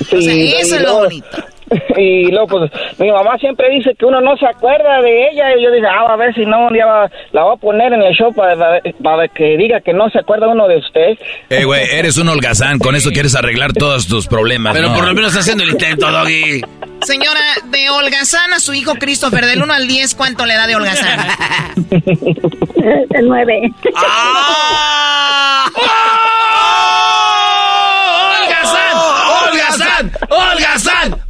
Sí, 0.09 0.15
O 0.17 0.21
sea, 0.21 0.33
eso 0.33 0.33
y 0.33 0.51
es 0.53 0.71
lo 0.71 0.79
luego- 0.79 0.99
bonito. 0.99 1.27
Y 1.97 2.31
luego, 2.31 2.47
pues, 2.47 2.71
mi 2.97 3.11
mamá 3.11 3.37
siempre 3.37 3.69
dice 3.69 3.93
que 3.93 4.03
uno 4.03 4.19
no 4.21 4.35
se 4.37 4.47
acuerda 4.47 5.03
de 5.03 5.29
ella. 5.29 5.55
Y 5.55 5.61
yo 5.63 5.69
dije, 5.71 5.85
ah, 5.85 6.13
a 6.13 6.15
ver 6.15 6.33
si 6.33 6.43
no, 6.43 6.65
un 6.65 6.73
día 6.73 6.87
va- 6.87 7.11
la 7.31 7.43
voy 7.43 7.53
a 7.55 7.59
poner 7.59 7.93
en 7.93 8.01
el 8.01 8.11
show 8.15 8.33
para, 8.33 8.81
para 9.03 9.27
que 9.27 9.55
diga 9.55 9.79
que 9.79 9.93
no 9.93 10.09
se 10.09 10.17
acuerda 10.17 10.47
uno 10.47 10.67
de 10.67 10.77
usted. 10.77 11.19
Eh, 11.51 11.65
güey, 11.65 11.83
eres 11.91 12.17
un 12.17 12.27
holgazán. 12.27 12.79
Con 12.79 12.95
eso 12.95 13.11
quieres 13.11 13.35
arreglar 13.35 13.73
todos 13.73 14.07
tus 14.07 14.25
problemas. 14.25 14.73
Pero 14.75 14.89
¿no? 14.89 14.95
por 14.95 15.05
lo 15.05 15.13
menos 15.13 15.29
está 15.29 15.41
haciendo 15.41 15.63
el 15.63 15.69
intento, 15.69 16.09
Doggy. 16.11 16.61
Señora, 17.03 17.39
de 17.65 17.87
Holgazán 17.91 18.51
a 18.51 18.59
su 18.59 18.73
hijo 18.73 18.95
Christopher, 18.95 19.45
del 19.45 19.61
1 19.61 19.71
al 19.71 19.87
10, 19.87 20.15
¿cuánto 20.15 20.47
le 20.47 20.55
da 20.55 20.65
de 20.65 20.75
Holgazán? 20.75 21.19
El 23.13 23.27
9. 23.27 23.71
¡Holgazán! 23.85 24.09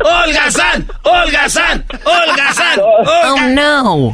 ¡Holgazán! 0.03 0.87
¡Holgazán! 1.03 1.85
¡Holgazán! 2.05 2.79
¡Holgazán! 2.79 2.79
Oh 2.79 3.41
no. 3.49 4.13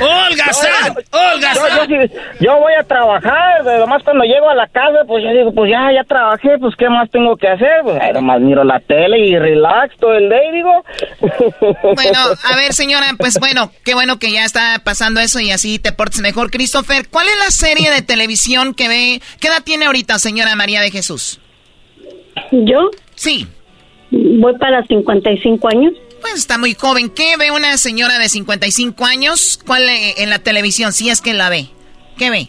¡Holgazán! 0.00 0.94
Yo, 0.94 1.18
¡Holgazán! 1.18 1.88
yo, 1.88 1.96
sí- 2.06 2.12
yo 2.40 2.56
voy 2.58 2.72
a 2.78 2.84
trabajar, 2.84 3.62
pero 3.64 3.80
nomás 3.80 4.02
cuando 4.04 4.24
llego 4.24 4.48
a 4.48 4.54
la 4.54 4.66
casa, 4.68 4.98
pues 5.06 5.24
yo 5.24 5.30
digo, 5.30 5.52
pues 5.54 5.70
ya, 5.70 5.92
ya 5.92 6.04
trabajé, 6.04 6.58
pues 6.60 6.74
¿qué 6.76 6.88
más 6.88 7.10
tengo 7.10 7.36
que 7.36 7.48
hacer? 7.48 7.82
Pues 7.82 7.98
ay, 8.00 8.12
nomás 8.12 8.40
miro 8.40 8.62
la 8.64 8.80
tele 8.80 9.18
y 9.26 9.36
relax 9.38 9.96
todo 9.98 10.14
el 10.14 10.28
día, 10.28 10.44
y 10.48 10.52
digo. 10.56 10.84
Bueno, 11.94 12.18
a 12.44 12.56
ver, 12.56 12.72
señora, 12.74 13.06
pues 13.18 13.38
bueno, 13.40 13.72
qué 13.84 13.94
bueno 13.94 14.18
que 14.18 14.30
ya 14.32 14.44
está 14.44 14.80
pasando 14.84 15.20
eso 15.20 15.40
y 15.40 15.50
así 15.50 15.78
te 15.78 15.92
portes 15.92 16.20
mejor. 16.20 16.50
Christopher, 16.50 17.08
¿cuál 17.08 17.26
es 17.28 17.36
la 17.38 17.50
serie 17.50 17.90
de 17.90 18.02
televisión 18.02 18.74
que 18.74 18.88
ve? 18.88 19.22
¿Qué 19.40 19.48
edad 19.48 19.62
tiene 19.64 19.86
ahorita, 19.86 20.18
señora 20.18 20.54
María 20.54 20.80
de 20.80 20.90
Jesús? 20.90 21.40
Yo 22.52 22.90
Sí, 23.14 23.46
voy 24.10 24.56
para 24.58 24.84
55 24.86 25.68
años. 25.68 25.92
pues 26.20 26.34
está 26.34 26.58
muy 26.58 26.74
joven. 26.74 27.10
¿Qué 27.10 27.36
ve 27.38 27.50
una 27.50 27.76
señora 27.78 28.18
de 28.18 28.28
55 28.28 29.04
años? 29.04 29.58
¿Cuál 29.66 29.82
eh, 29.88 30.14
en 30.18 30.30
la 30.30 30.38
televisión? 30.38 30.92
Si 30.92 31.08
es 31.10 31.20
que 31.20 31.34
la 31.34 31.48
ve. 31.50 31.68
¿Qué 32.16 32.30
ve? 32.30 32.46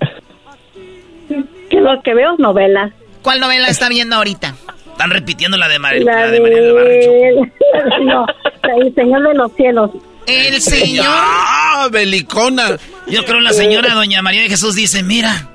¿Qué 1.70 1.78
es 1.78 1.84
lo 1.84 2.02
que 2.04 2.14
veo? 2.14 2.36
Novelas. 2.38 2.92
¿Cuál 3.22 3.40
novela 3.40 3.68
está 3.68 3.90
viendo 3.90 4.16
ahorita? 4.16 4.56
Están 4.92 5.12
repitiendo 5.12 5.58
la 5.58 5.68
de, 5.68 5.80
Mar 5.80 5.96
La 6.00 6.22
la 6.26 6.32
de 6.32 6.40
María 6.40 6.62
del 6.62 6.74
Barrio. 6.74 7.54
No, 8.04 8.26
del 8.64 8.94
Señor 8.96 9.28
de 9.28 9.34
los 9.36 9.52
Cielos. 9.54 9.92
El 10.26 10.62
señor. 10.62 11.06
¡Ah, 11.08 11.88
belicona! 11.92 12.78
Yo 13.08 13.24
creo 13.26 13.40
la 13.40 13.54
señora 13.54 13.94
Doña 13.94 14.22
María 14.22 14.42
de 14.42 14.50
Jesús 14.50 14.76
dice, 14.76 15.02
mira, 15.04 15.50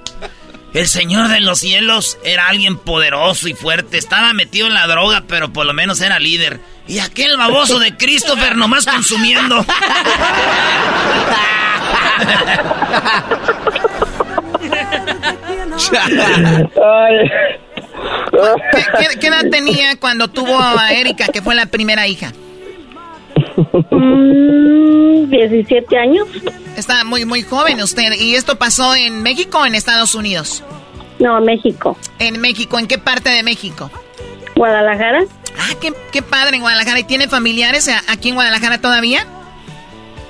el 0.75 0.87
Señor 0.89 1.29
de 1.29 1.41
los 1.41 1.61
cielos 1.61 2.19
era 2.25 2.49
alguien 2.49 2.77
poderoso 2.77 3.49
y 3.49 3.55
fuerte, 3.55 3.97
estaba 3.97 4.33
metido 4.33 4.67
en 4.67 4.75
la 4.75 4.87
droga, 4.87 5.23
pero 5.27 5.53
por 5.53 5.65
lo 5.67 5.73
menos 5.73 6.01
era 6.01 6.19
líder. 6.19 6.61
Y 6.87 6.99
aquel 6.99 7.37
baboso 7.39 7.79
de 7.79 7.97
Christopher 7.97 8.57
nomás 8.57 8.85
consumiendo. 8.85 9.65
Ay. 16.03 17.31
¿Qué, 18.73 18.85
qué- 18.99 19.19
qué 19.21 19.27
edad 19.29 19.45
tenía 19.51 19.97
cuando 19.99 20.29
tuvo 20.29 20.59
a 20.61 20.93
Erika, 20.93 21.27
que 21.29 21.41
fue 21.43 21.55
la 21.55 21.67
primera 21.67 22.07
hija? 22.07 22.33
Mm, 23.57 25.31
17 25.31 25.97
años. 25.99 26.29
Está 26.77 27.05
muy, 27.05 27.25
muy 27.25 27.43
joven 27.43 27.81
usted. 27.81 28.13
¿Y 28.19 28.35
esto 28.35 28.57
pasó 28.59 28.95
en 28.95 29.23
México 29.23 29.59
o 29.59 29.67
en 29.67 29.75
Estados 29.75 30.15
Unidos? 30.15 30.63
No, 31.19 31.41
México. 31.41 31.97
En 32.19 32.41
México, 32.41 32.79
¿en 32.79 32.87
qué 32.87 32.99
parte 32.99 33.31
de 33.31 33.43
México? 33.43 33.91
Guadalajara. 34.57 35.25
Ah, 35.59 35.75
qué, 35.81 35.93
qué 36.13 36.23
padre 36.23 36.57
en 36.57 36.63
Guadalajara. 36.63 36.99
¿Y 37.01 37.05
tiene 37.05 37.29
familiares 37.29 37.89
a- 37.89 38.03
aquí 38.09 38.31
en 38.31 38.35
Guadalajara 38.35 38.81
todavía? 38.81 39.27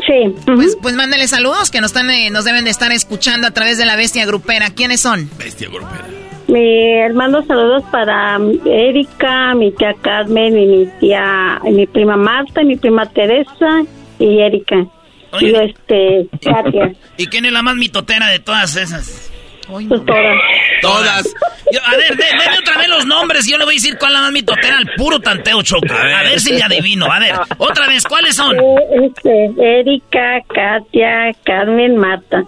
Sí. 0.07 0.35
Pues, 0.45 0.77
pues 0.83 0.95
mándale 0.97 1.27
saludos 1.29 1.71
que 1.71 1.81
nos, 1.81 1.91
están, 1.93 2.11
eh, 2.11 2.29
nos 2.31 2.45
deben 2.45 2.65
de 2.65 2.71
estar 2.71 2.93
escuchando 2.93 3.47
a 3.47 3.53
través 3.53 3.79
de 3.79 3.87
la 3.87 3.97
bestia 3.97 4.27
grupera. 4.27 4.69
¿Quiénes 4.71 5.01
son? 5.01 5.31
Bestia 5.39 5.69
grupera. 5.71 6.05
Mi 6.47 6.93
hermano, 7.01 7.43
saludos 7.47 7.83
para 7.91 8.39
Erika, 8.67 9.55
mi 9.55 9.73
tía 9.73 9.95
Carmen 10.03 10.59
y 10.59 10.67
mi 10.67 10.87
tía, 11.01 11.59
y 11.65 11.71
mi 11.71 11.87
prima 11.87 12.17
Marta, 12.17 12.61
y 12.63 12.67
mi 12.67 12.77
prima 12.77 13.07
Teresa 13.07 13.83
y 14.19 14.41
Erika. 14.41 14.85
Oye. 15.33 15.49
Y 15.49 15.53
yo, 15.53 15.61
este, 15.63 16.27
Katia. 16.43 16.93
¿Y 17.17 17.27
quién 17.27 17.45
es 17.47 17.53
la 17.53 17.63
más 17.63 17.77
mitotera 17.77 18.29
de 18.29 18.39
todas 18.41 18.77
esas? 18.77 19.31
Pues 19.67 19.87
no. 19.87 19.99
todas. 20.03 20.37
Todas. 20.83 21.35
Yo- 21.73 21.81
a 21.83 21.97
ver, 21.97 22.15
de- 22.17 22.25
denme 22.25 22.59
otra 22.61 22.77
vez 22.77 22.89
los 22.89 23.07
nombres 23.07 23.49
y 23.49 23.53
yo 23.53 23.57
le 23.59 23.65
voy 23.65 23.75
a 23.75 23.77
decir 23.77 23.97
cuál 23.99 24.13
es 24.13 24.17
la 24.19 24.23
más 24.25 24.33
mitotera 24.33 24.77
al 24.77 24.91
puro 24.97 25.21
tanteo 25.21 25.63
choco. 25.63 25.87
A 25.95 26.23
ver 26.25 26.39
si 26.39 26.53
le 26.53 26.63
adivino. 26.63 27.07
A 27.11 27.19
ver, 27.19 27.35
otra 27.57 27.87
vez, 27.89 28.05
¿cuáles 28.05 28.37
son? 28.37 28.55
Eh, 28.55 28.77
Este, 29.07 29.81
Erika, 29.81 30.41
Katia, 30.55 31.33
Carmen, 31.43 31.97
Marta. 31.97 32.45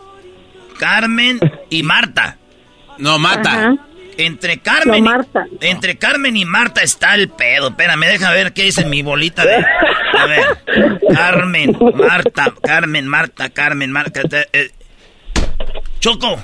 Carmen 0.78 1.40
y 1.70 1.82
Marta. 1.82 2.36
No, 2.98 3.18
mata. 3.18 3.50
Ajá. 3.52 3.74
Entre 4.18 4.58
Carmen, 4.60 5.04
No, 5.04 5.10
Marta. 5.10 5.46
Y, 5.60 5.66
entre 5.66 5.98
Carmen 5.98 6.36
y 6.38 6.46
Marta 6.46 6.82
está 6.82 7.14
el 7.14 7.28
pedo. 7.28 7.68
Espérame, 7.68 8.06
deja 8.06 8.30
ver 8.32 8.54
qué 8.54 8.62
dice 8.62 8.86
mi 8.86 9.02
bolita 9.02 9.44
de. 9.44 9.56
A 9.56 10.26
ver. 10.26 10.44
Carmen, 11.14 11.76
Marta, 11.94 12.54
Carmen, 12.62 13.06
Marta, 13.06 13.50
Carmen, 13.50 13.92
Marta. 13.92 14.20
eh, 14.22 14.46
eh. 14.54 14.70
Choco. 16.00 16.40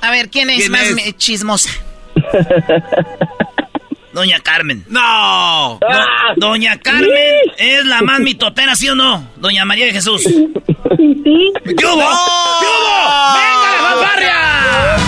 A 0.00 0.10
ver, 0.12 0.28
¿quién 0.30 0.48
es 0.50 0.58
¿Quién 0.58 0.70
más 0.72 0.82
es? 0.82 1.16
chismosa? 1.16 1.70
Doña 4.12 4.38
Carmen. 4.40 4.84
¡No! 4.88 5.78
Do- 5.80 6.06
Doña 6.48 6.78
Carmen 6.78 7.08
es 7.56 7.84
la 7.86 8.02
más 8.02 8.20
mitotera, 8.20 8.76
¿sí 8.76 8.88
o 8.88 8.94
no? 8.94 9.26
Doña 9.36 9.64
María 9.64 9.86
de 9.86 9.92
Jesús. 9.92 10.22
Sí, 10.22 10.52
sí. 11.24 11.52
¿Qué 11.64 11.86
hubo? 11.86 12.08
¿Qué 12.60 12.66
hubo? 12.66 13.34
¡Venga 13.34 13.68
la 13.72 13.88
fanfarria! 13.88 15.01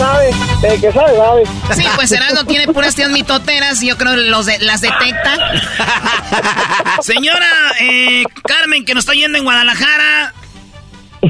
Sabe, 0.00 0.30
el 0.64 0.80
que 0.80 0.92
sabe, 0.92 1.16
sabe. 1.16 1.42
Sí, 1.76 1.84
pues 1.94 2.10
Erasmo 2.12 2.44
tiene 2.44 2.66
puras 2.72 2.94
tías 2.94 3.10
mitoteras 3.10 3.82
y 3.82 3.88
yo 3.88 3.96
creo 3.96 4.12
que 4.14 4.22
los 4.22 4.46
de- 4.46 4.58
las 4.60 4.80
detecta. 4.80 5.36
Señora 7.02 7.46
eh, 7.80 8.24
Carmen, 8.44 8.84
que 8.84 8.94
nos 8.94 9.02
está 9.02 9.14
yendo 9.14 9.38
en 9.38 9.44
Guadalajara. 9.44 10.34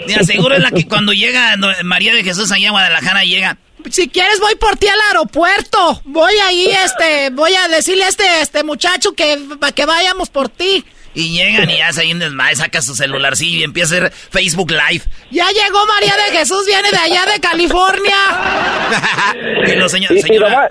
Le 0.07 0.15
aseguro 0.15 0.55
es 0.55 0.63
la 0.63 0.71
que 0.71 0.87
cuando 0.87 1.13
llega 1.13 1.57
María 1.83 2.15
de 2.15 2.23
Jesús 2.23 2.53
allá 2.53 2.69
a 2.69 2.73
Guadalajara 2.73 3.23
llega. 3.25 3.57
Si 3.91 4.09
quieres 4.09 4.39
voy 4.41 4.55
por 4.57 4.77
ti 4.77 4.87
al 4.87 5.01
aeropuerto. 5.09 6.01
Voy 6.05 6.35
ahí, 6.47 6.67
este, 6.85 7.31
voy 7.31 7.55
a 7.55 7.67
decirle 7.69 8.05
a 8.05 8.09
este, 8.09 8.41
este 8.41 8.63
muchacho 8.63 9.13
que, 9.13 9.39
que 9.75 9.87
vayamos 9.87 10.29
por 10.31 10.49
ti. 10.49 10.85
Y 11.15 11.37
llegan 11.37 11.69
y 11.69 11.81
hace 11.81 12.03
ahí 12.03 12.13
un 12.13 12.21
desmadre, 12.21 12.55
saca 12.57 12.81
su 12.83 12.95
celularcillo 12.95 13.59
y 13.59 13.63
empieza 13.65 13.95
a 13.95 13.99
hacer 13.99 14.13
Facebook 14.13 14.71
Live. 14.71 15.05
Ya 15.31 15.49
llegó 15.51 15.85
María 15.87 16.15
de 16.17 16.39
Jesús, 16.39 16.65
viene 16.67 16.91
de 16.91 16.97
allá 16.99 17.27
de 17.33 17.41
California. 17.41 18.17
Y 19.67 19.77
los 19.77 19.91
señor, 19.91 20.13
Y- 20.13 20.19
y 20.19 20.23
señora, 20.23 20.49
nomás- 20.51 20.69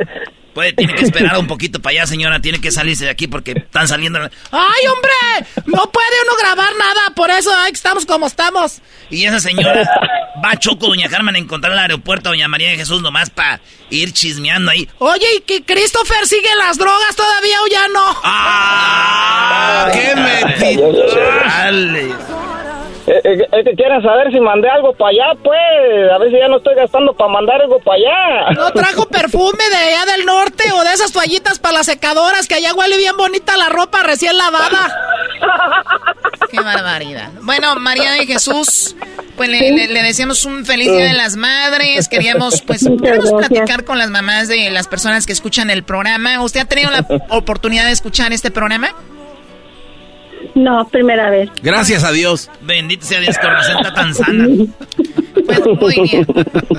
puede, 0.59 0.73
tiene 0.73 0.93
que 0.93 1.05
esperar 1.05 1.37
un 1.37 1.47
poquito 1.47 1.81
para 1.81 1.91
allá, 1.91 2.07
señora. 2.07 2.41
Tiene 2.41 2.59
que 2.59 2.69
salirse 2.69 3.05
de 3.05 3.11
aquí 3.11 3.27
porque 3.27 3.51
están 3.51 3.87
saliendo. 3.87 4.19
¡Ay, 4.51 4.87
hombre! 4.87 5.47
No 5.67 5.89
puede 5.89 6.21
uno 6.25 6.33
grabar 6.37 6.73
nada, 6.77 7.15
por 7.15 7.29
eso 7.29 7.49
ay, 7.55 7.71
estamos 7.71 8.05
como 8.05 8.27
estamos. 8.27 8.81
Y 9.09 9.23
esa 9.23 9.39
señora 9.39 9.83
va 10.43 10.51
a 10.51 10.59
Choco, 10.59 10.87
doña 10.87 11.07
Carmen, 11.07 11.35
a 11.35 11.37
encontrar 11.37 11.71
al 11.71 11.79
aeropuerto 11.79 12.27
a 12.27 12.31
doña 12.33 12.49
María 12.49 12.71
de 12.71 12.75
Jesús 12.75 13.01
nomás 13.01 13.29
para 13.29 13.61
ir 13.89 14.11
chismeando 14.11 14.71
ahí. 14.71 14.89
Oye, 14.97 15.27
¿y 15.37 15.41
que 15.41 15.63
Christopher 15.63 16.27
sigue 16.27 16.53
las 16.57 16.77
drogas 16.77 17.15
todavía 17.15 17.61
o 17.63 17.67
ya 17.67 17.87
no? 17.87 18.19
¡Ah! 18.23 19.89
¡Qué 19.93 20.13
metido! 20.15 20.91
Eh, 23.09 23.21
eh, 23.23 23.47
Es 23.51 23.63
que 23.65 23.75
quieren 23.75 24.01
saber 24.03 24.31
si 24.31 24.39
mandé 24.39 24.69
algo 24.69 24.93
para 24.93 25.09
allá, 25.09 25.39
pues. 25.43 26.11
A 26.13 26.17
ver 26.19 26.29
si 26.31 26.37
ya 26.37 26.47
no 26.47 26.57
estoy 26.57 26.75
gastando 26.75 27.13
para 27.13 27.31
mandar 27.31 27.61
algo 27.61 27.79
para 27.79 27.97
allá. 27.97 28.51
¿No 28.51 28.71
trajo 28.71 29.07
perfume 29.07 29.63
de 29.69 29.75
allá 29.75 30.05
del 30.11 30.25
norte 30.25 30.63
o 30.73 30.83
de 30.83 30.93
esas 30.93 31.11
toallitas 31.11 31.59
para 31.59 31.73
las 31.79 31.85
secadoras 31.87 32.47
que 32.47 32.55
allá 32.55 32.73
huele 32.73 32.97
bien 32.97 33.17
bonita 33.17 33.57
la 33.57 33.69
ropa 33.69 34.03
recién 34.03 34.37
lavada? 34.37 34.95
Qué 36.51 36.59
barbaridad. 36.61 37.29
Bueno, 37.41 37.75
María 37.75 38.11
de 38.13 38.25
Jesús, 38.25 38.95
pues 39.37 39.49
le, 39.49 39.71
le- 39.71 39.87
le 39.87 40.03
deseamos 40.03 40.45
un 40.45 40.65
feliz 40.65 40.91
Día 40.91 41.05
de 41.05 41.13
las 41.13 41.35
Madres. 41.35 42.07
Queríamos, 42.07 42.61
pues, 42.61 42.85
queremos 43.01 43.31
platicar 43.31 43.83
con 43.85 43.97
las 43.97 44.09
mamás 44.09 44.47
de 44.47 44.69
las 44.71 44.87
personas 44.87 45.25
que 45.25 45.33
escuchan 45.33 45.69
el 45.69 45.83
programa. 45.83 46.41
¿Usted 46.41 46.61
ha 46.61 46.65
tenido 46.65 46.89
la 46.91 47.05
oportunidad 47.29 47.85
de 47.85 47.91
escuchar 47.91 48.33
este 48.33 48.51
programa? 48.51 48.89
No, 50.55 50.87
primera 50.87 51.29
vez. 51.29 51.49
Gracias 51.61 52.03
a 52.03 52.11
Dios. 52.11 52.49
Bendito 52.61 53.05
sea 53.05 53.19
Dios, 53.19 53.35
está 53.35 53.93
tan 53.93 54.13
sana. 54.13 54.47
Pues 55.45 55.61
muy 55.79 56.09
bien. 56.09 56.25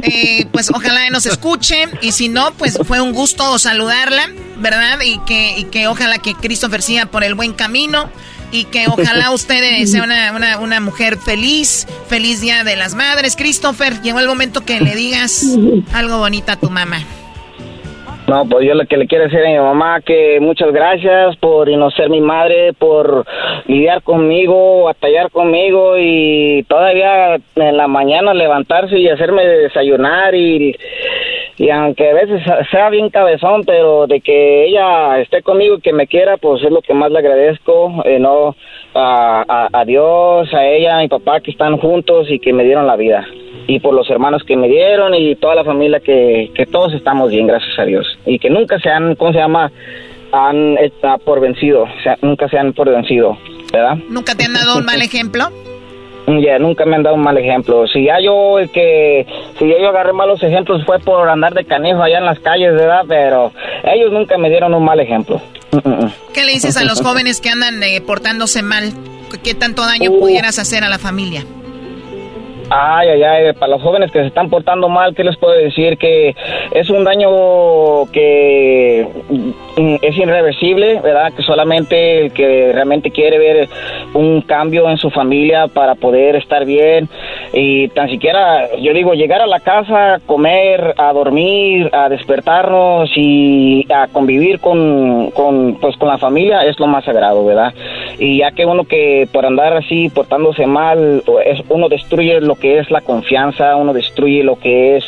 Eh, 0.02 0.46
pues 0.52 0.70
ojalá 0.70 1.08
nos 1.10 1.26
escuche 1.26 1.86
y 2.02 2.12
si 2.12 2.28
no, 2.28 2.52
pues 2.52 2.78
fue 2.86 3.00
un 3.00 3.12
gusto 3.12 3.58
saludarla, 3.58 4.30
¿verdad? 4.58 5.00
Y 5.04 5.18
que, 5.20 5.58
y 5.58 5.64
que 5.64 5.88
ojalá 5.88 6.18
que 6.18 6.34
Christopher 6.34 6.82
siga 6.82 7.06
por 7.06 7.24
el 7.24 7.34
buen 7.34 7.52
camino 7.52 8.08
y 8.52 8.64
que 8.64 8.86
ojalá 8.88 9.30
usted 9.30 9.62
eh, 9.62 9.86
sea 9.86 10.02
una, 10.02 10.32
una, 10.32 10.58
una 10.58 10.80
mujer 10.80 11.18
feliz, 11.18 11.86
feliz 12.08 12.40
Día 12.40 12.64
de 12.64 12.76
las 12.76 12.94
Madres. 12.94 13.36
Christopher, 13.36 14.00
llegó 14.02 14.20
el 14.20 14.26
momento 14.26 14.64
que 14.64 14.80
le 14.80 14.94
digas 14.94 15.44
algo 15.92 16.18
bonito 16.18 16.52
a 16.52 16.56
tu 16.56 16.70
mamá. 16.70 17.02
No, 18.30 18.44
pues 18.48 18.64
yo 18.64 18.74
lo 18.74 18.86
que 18.86 18.96
le 18.96 19.08
quiero 19.08 19.24
decir 19.24 19.40
a 19.44 19.48
mi 19.48 19.58
mamá 19.58 20.02
que 20.02 20.38
muchas 20.38 20.70
gracias 20.72 21.36
por 21.38 21.68
no 21.68 21.90
ser 21.90 22.10
mi 22.10 22.20
madre, 22.20 22.72
por 22.74 23.26
lidiar 23.66 24.04
conmigo, 24.04 24.84
batallar 24.84 25.32
conmigo 25.32 25.98
y 25.98 26.64
todavía 26.68 27.40
en 27.56 27.76
la 27.76 27.88
mañana 27.88 28.32
levantarse 28.32 28.96
y 29.00 29.08
hacerme 29.08 29.44
desayunar 29.44 30.32
y, 30.36 30.76
y 31.56 31.70
aunque 31.70 32.08
a 32.08 32.14
veces 32.14 32.40
sea 32.70 32.88
bien 32.88 33.10
cabezón, 33.10 33.64
pero 33.64 34.06
de 34.06 34.20
que 34.20 34.66
ella 34.66 35.18
esté 35.18 35.42
conmigo 35.42 35.78
y 35.78 35.80
que 35.80 35.92
me 35.92 36.06
quiera, 36.06 36.36
pues 36.36 36.62
es 36.62 36.70
lo 36.70 36.82
que 36.82 36.94
más 36.94 37.10
le 37.10 37.18
agradezco, 37.18 38.00
eh, 38.04 38.20
no 38.20 38.54
a, 38.94 39.44
a, 39.48 39.68
a 39.72 39.84
Dios, 39.84 40.54
a 40.54 40.64
ella, 40.68 40.98
a 40.98 41.00
mi 41.00 41.08
papá 41.08 41.40
que 41.40 41.50
están 41.50 41.78
juntos 41.78 42.30
y 42.30 42.38
que 42.38 42.52
me 42.52 42.62
dieron 42.62 42.86
la 42.86 42.94
vida 42.94 43.26
y 43.66 43.80
por 43.80 43.94
los 43.94 44.08
hermanos 44.10 44.42
que 44.44 44.56
me 44.56 44.68
dieron 44.68 45.14
y 45.14 45.34
toda 45.36 45.54
la 45.54 45.64
familia 45.64 46.00
que, 46.00 46.50
que 46.54 46.66
todos 46.66 46.92
estamos 46.94 47.30
bien, 47.30 47.46
gracias 47.46 47.78
a 47.78 47.84
Dios. 47.84 48.06
Y 48.26 48.38
que 48.38 48.50
nunca 48.50 48.78
se 48.80 48.88
han, 48.90 49.14
¿cómo 49.14 49.32
se 49.32 49.38
llama? 49.38 49.70
Han 50.32 50.78
está 50.78 51.18
por 51.18 51.40
vencido, 51.40 51.82
o 51.82 52.02
sea, 52.02 52.16
nunca 52.22 52.48
se 52.48 52.58
han 52.58 52.72
por 52.72 52.88
vencido, 52.90 53.36
¿verdad? 53.72 53.96
¿Nunca 54.08 54.34
te 54.34 54.44
han 54.44 54.54
dado 54.54 54.78
un 54.78 54.84
mal 54.84 55.00
ejemplo? 55.02 55.50
Ya, 56.26 56.60
nunca 56.60 56.84
me 56.84 56.94
han 56.94 57.02
dado 57.02 57.16
un 57.16 57.22
mal 57.22 57.36
ejemplo. 57.38 57.88
Si 57.88 58.04
ya 58.04 58.20
yo, 58.20 58.60
el 58.60 58.70
que, 58.70 59.26
si 59.58 59.68
ya 59.68 59.80
yo 59.80 59.88
agarré 59.88 60.12
malos 60.12 60.40
ejemplos 60.42 60.84
fue 60.84 61.00
por 61.00 61.28
andar 61.28 61.54
de 61.54 61.64
canejo 61.64 62.02
allá 62.02 62.18
en 62.18 62.24
las 62.24 62.38
calles, 62.38 62.72
¿verdad? 62.74 63.02
Pero 63.08 63.52
ellos 63.82 64.12
nunca 64.12 64.38
me 64.38 64.48
dieron 64.48 64.72
un 64.74 64.84
mal 64.84 65.00
ejemplo. 65.00 65.40
¿Qué 66.34 66.44
le 66.44 66.52
dices 66.52 66.76
a 66.76 66.84
los 66.84 67.00
jóvenes 67.02 67.40
que 67.40 67.48
andan 67.48 67.82
eh, 67.82 68.00
portándose 68.00 68.62
mal? 68.62 68.92
¿Qué 69.42 69.54
tanto 69.54 69.82
daño 69.82 70.10
Uh. 70.12 70.20
pudieras 70.20 70.58
hacer 70.60 70.84
a 70.84 70.88
la 70.88 70.98
familia? 70.98 71.44
Ay, 72.72 73.08
ay, 73.08 73.22
ay, 73.24 73.52
para 73.54 73.72
los 73.72 73.82
jóvenes 73.82 74.12
que 74.12 74.20
se 74.20 74.28
están 74.28 74.48
portando 74.48 74.88
mal, 74.88 75.12
¿qué 75.16 75.24
les 75.24 75.36
puedo 75.36 75.54
decir? 75.54 75.98
Que 75.98 76.36
es 76.72 76.88
un 76.88 77.02
daño 77.02 78.06
que 78.12 79.08
mm, 79.28 79.96
es 80.00 80.16
irreversible, 80.16 81.00
¿verdad? 81.00 81.32
Que 81.36 81.42
solamente 81.42 82.26
el 82.26 82.32
que 82.32 82.70
realmente 82.72 83.10
quiere 83.10 83.38
ver 83.38 83.68
un 84.14 84.42
cambio 84.42 84.88
en 84.88 84.98
su 84.98 85.10
familia 85.10 85.66
para 85.66 85.96
poder 85.96 86.36
estar 86.36 86.64
bien 86.64 87.08
y 87.52 87.88
tan 87.88 88.08
siquiera, 88.08 88.68
yo 88.76 88.92
digo, 88.92 89.14
llegar 89.14 89.40
a 89.40 89.48
la 89.48 89.58
casa, 89.58 90.20
comer, 90.26 90.94
a 90.96 91.12
dormir, 91.12 91.90
a 91.92 92.08
despertarnos 92.08 93.10
y 93.16 93.84
a 93.92 94.06
convivir 94.06 94.60
con, 94.60 95.32
con, 95.32 95.74
pues, 95.80 95.96
con 95.96 96.08
la 96.08 96.18
familia 96.18 96.64
es 96.64 96.78
lo 96.78 96.86
más 96.86 97.04
sagrado, 97.04 97.44
¿verdad? 97.44 97.74
Y 98.20 98.38
ya 98.38 98.52
que 98.52 98.64
uno 98.64 98.84
que 98.84 99.26
por 99.32 99.44
andar 99.44 99.76
así, 99.76 100.08
portándose 100.08 100.66
mal, 100.66 101.24
uno 101.68 101.88
destruye 101.88 102.40
lo 102.40 102.59
que 102.60 102.78
es 102.78 102.90
la 102.90 103.00
confianza, 103.00 103.76
uno 103.76 103.92
destruye 103.92 104.44
lo 104.44 104.58
que 104.58 104.96
es 104.96 105.04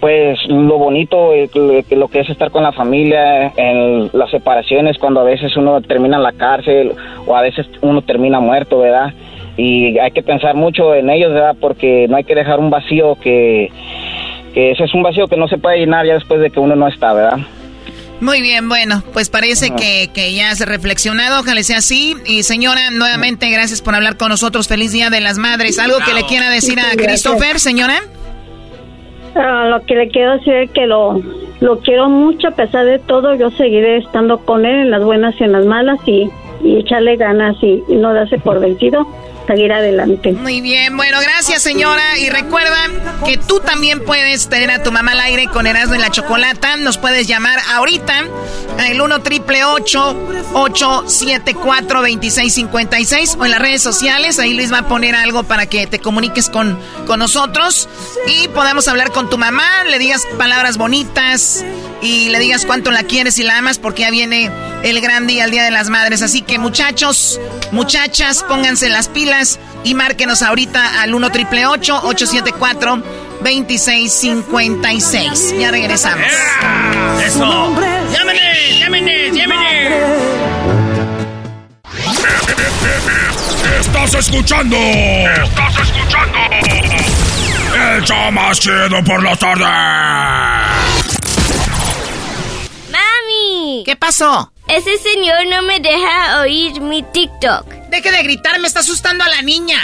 pues 0.00 0.38
lo 0.48 0.78
bonito, 0.78 1.32
lo 1.54 1.82
lo 1.90 2.08
que 2.08 2.20
es 2.20 2.30
estar 2.30 2.50
con 2.50 2.62
la 2.62 2.72
familia, 2.72 3.52
en 3.56 4.10
las 4.14 4.30
separaciones, 4.30 4.96
cuando 4.98 5.20
a 5.20 5.24
veces 5.24 5.54
uno 5.58 5.82
termina 5.82 6.16
en 6.16 6.22
la 6.22 6.32
cárcel 6.32 6.92
o 7.26 7.36
a 7.36 7.42
veces 7.42 7.66
uno 7.82 8.00
termina 8.00 8.40
muerto, 8.40 8.78
¿verdad? 8.78 9.12
Y 9.58 9.98
hay 9.98 10.10
que 10.12 10.22
pensar 10.22 10.54
mucho 10.54 10.94
en 10.94 11.10
ellos, 11.10 11.32
¿verdad? 11.32 11.54
Porque 11.60 12.06
no 12.08 12.16
hay 12.16 12.24
que 12.24 12.34
dejar 12.34 12.60
un 12.60 12.70
vacío 12.70 13.16
que, 13.16 13.70
que 14.54 14.70
ese 14.70 14.84
es 14.84 14.94
un 14.94 15.02
vacío 15.02 15.28
que 15.28 15.36
no 15.36 15.48
se 15.48 15.58
puede 15.58 15.78
llenar 15.78 16.06
ya 16.06 16.14
después 16.14 16.40
de 16.40 16.50
que 16.50 16.60
uno 16.60 16.76
no 16.76 16.88
está, 16.88 17.12
¿verdad? 17.12 17.38
Muy 18.20 18.42
bien, 18.42 18.68
bueno, 18.68 19.02
pues 19.12 19.30
parece 19.30 19.70
que, 19.70 20.10
que 20.12 20.34
ya 20.34 20.50
has 20.50 20.60
reflexionado, 20.60 21.40
ojalá 21.40 21.62
sea 21.62 21.78
así. 21.78 22.14
Y 22.26 22.42
señora, 22.42 22.90
nuevamente 22.90 23.48
gracias 23.50 23.80
por 23.80 23.94
hablar 23.94 24.16
con 24.16 24.28
nosotros. 24.28 24.68
Feliz 24.68 24.92
Día 24.92 25.08
de 25.08 25.20
las 25.20 25.38
Madres. 25.38 25.78
¿Algo 25.78 25.98
que 26.04 26.12
le 26.12 26.24
quiera 26.24 26.50
decir 26.50 26.78
a. 26.78 26.90
Christopher, 26.96 27.58
señora? 27.58 28.02
Ah, 29.34 29.68
lo 29.70 29.84
que 29.86 29.94
le 29.94 30.08
quiero 30.08 30.32
decir 30.32 30.54
es 30.54 30.70
que 30.72 30.86
lo, 30.86 31.20
lo 31.60 31.78
quiero 31.80 32.08
mucho, 32.08 32.48
a 32.48 32.50
pesar 32.50 32.84
de 32.84 32.98
todo, 32.98 33.34
yo 33.36 33.50
seguiré 33.52 33.98
estando 33.98 34.38
con 34.38 34.66
él 34.66 34.80
en 34.80 34.90
las 34.90 35.04
buenas 35.04 35.34
y 35.40 35.44
en 35.44 35.52
las 35.52 35.64
malas 35.66 35.98
y, 36.04 36.28
y 36.62 36.76
echarle 36.78 37.16
ganas 37.16 37.56
y, 37.62 37.82
y 37.88 37.96
no 37.96 38.12
darse 38.12 38.38
por 38.38 38.60
vencido, 38.60 39.06
seguir 39.50 39.72
adelante. 39.72 40.32
Muy 40.32 40.60
bien, 40.60 40.96
bueno, 40.96 41.18
gracias 41.20 41.62
señora. 41.62 42.18
Y 42.18 42.30
recuerda 42.30 42.86
que 43.26 43.36
tú 43.36 43.60
también 43.60 44.04
puedes 44.04 44.48
tener 44.48 44.70
a 44.70 44.82
tu 44.82 44.92
mamá 44.92 45.12
al 45.12 45.20
aire 45.20 45.48
con 45.48 45.66
Erasmo 45.66 45.96
y 45.96 45.98
la 45.98 46.10
Chocolata. 46.10 46.76
Nos 46.76 46.98
puedes 46.98 47.26
llamar 47.26 47.58
ahorita 47.72 48.26
al 48.78 49.00
1 49.00 49.22
triple 49.22 49.64
874 49.64 52.00
2656 52.00 53.36
o 53.40 53.44
en 53.44 53.50
las 53.50 53.60
redes 53.60 53.82
sociales. 53.82 54.38
Ahí 54.38 54.54
Luis 54.54 54.72
va 54.72 54.78
a 54.78 54.88
poner 54.88 55.16
algo 55.16 55.42
para 55.42 55.66
que 55.66 55.88
te 55.88 55.98
comuniques 55.98 56.48
con, 56.48 56.78
con 57.06 57.18
nosotros 57.18 57.88
y 58.28 58.46
podamos 58.48 58.86
hablar 58.86 59.10
con 59.10 59.28
tu 59.28 59.36
mamá, 59.36 59.82
le 59.84 59.98
digas 59.98 60.22
palabras 60.38 60.78
bonitas 60.78 61.64
y 62.02 62.28
le 62.28 62.38
digas 62.38 62.64
cuánto 62.64 62.90
la 62.90 63.02
quieres 63.02 63.38
y 63.38 63.42
la 63.42 63.58
amas 63.58 63.78
porque 63.78 64.02
ya 64.02 64.10
viene 64.10 64.50
el 64.82 65.00
gran 65.00 65.26
día, 65.26 65.44
el 65.44 65.50
Día 65.50 65.64
de 65.64 65.70
las 65.70 65.88
Madres. 65.88 66.22
Así 66.22 66.42
que 66.42 66.58
muchachos, 66.58 67.38
muchachas, 67.72 68.44
pónganse 68.48 68.88
las 68.88 69.08
pilas 69.08 69.39
y 69.84 69.94
márquenos 69.94 70.42
ahorita 70.42 71.00
al 71.00 71.14
1 71.14 71.30
triple 71.30 71.64
874 71.66 73.02
2656. 73.42 75.54
Ya 75.58 75.70
regresamos. 75.70 76.26
¡Eso! 77.24 77.74
¡Llámenes! 78.12 78.78
¡Llámenes! 78.78 79.34
¡Llámenes! 79.34 79.92
Estás 83.80 84.14
escuchando. 84.14 84.76
Estás 84.76 85.74
escuchando. 85.82 86.38
El 87.94 88.04
show 88.04 88.30
más 88.32 88.60
chido 88.60 89.02
por 89.04 89.22
la 89.22 89.34
tarde. 89.36 89.64
¡Mami! 92.90 93.82
¿Qué 93.86 93.96
pasó? 93.96 94.52
Ese 94.70 94.96
señor 94.98 95.46
no 95.50 95.62
me 95.62 95.80
deja 95.80 96.40
oír 96.42 96.80
mi 96.80 97.02
TikTok. 97.02 97.66
Deje 97.88 98.12
de 98.12 98.22
gritar, 98.22 98.58
me 98.60 98.68
está 98.68 98.80
asustando 98.80 99.24
a 99.24 99.28
la 99.28 99.42
niña. 99.42 99.78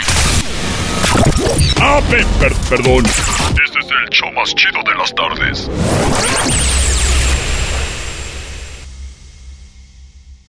Ah, 1.81 1.99
pe- 2.09 2.25
per- 2.39 2.53
perdón. 2.69 3.05
Este 3.05 3.79
es 3.79 3.85
el 3.85 4.09
show 4.11 4.31
más 4.31 4.53
chido 4.55 4.81
de 4.83 4.95
las 4.95 5.13
tardes. 5.13 5.69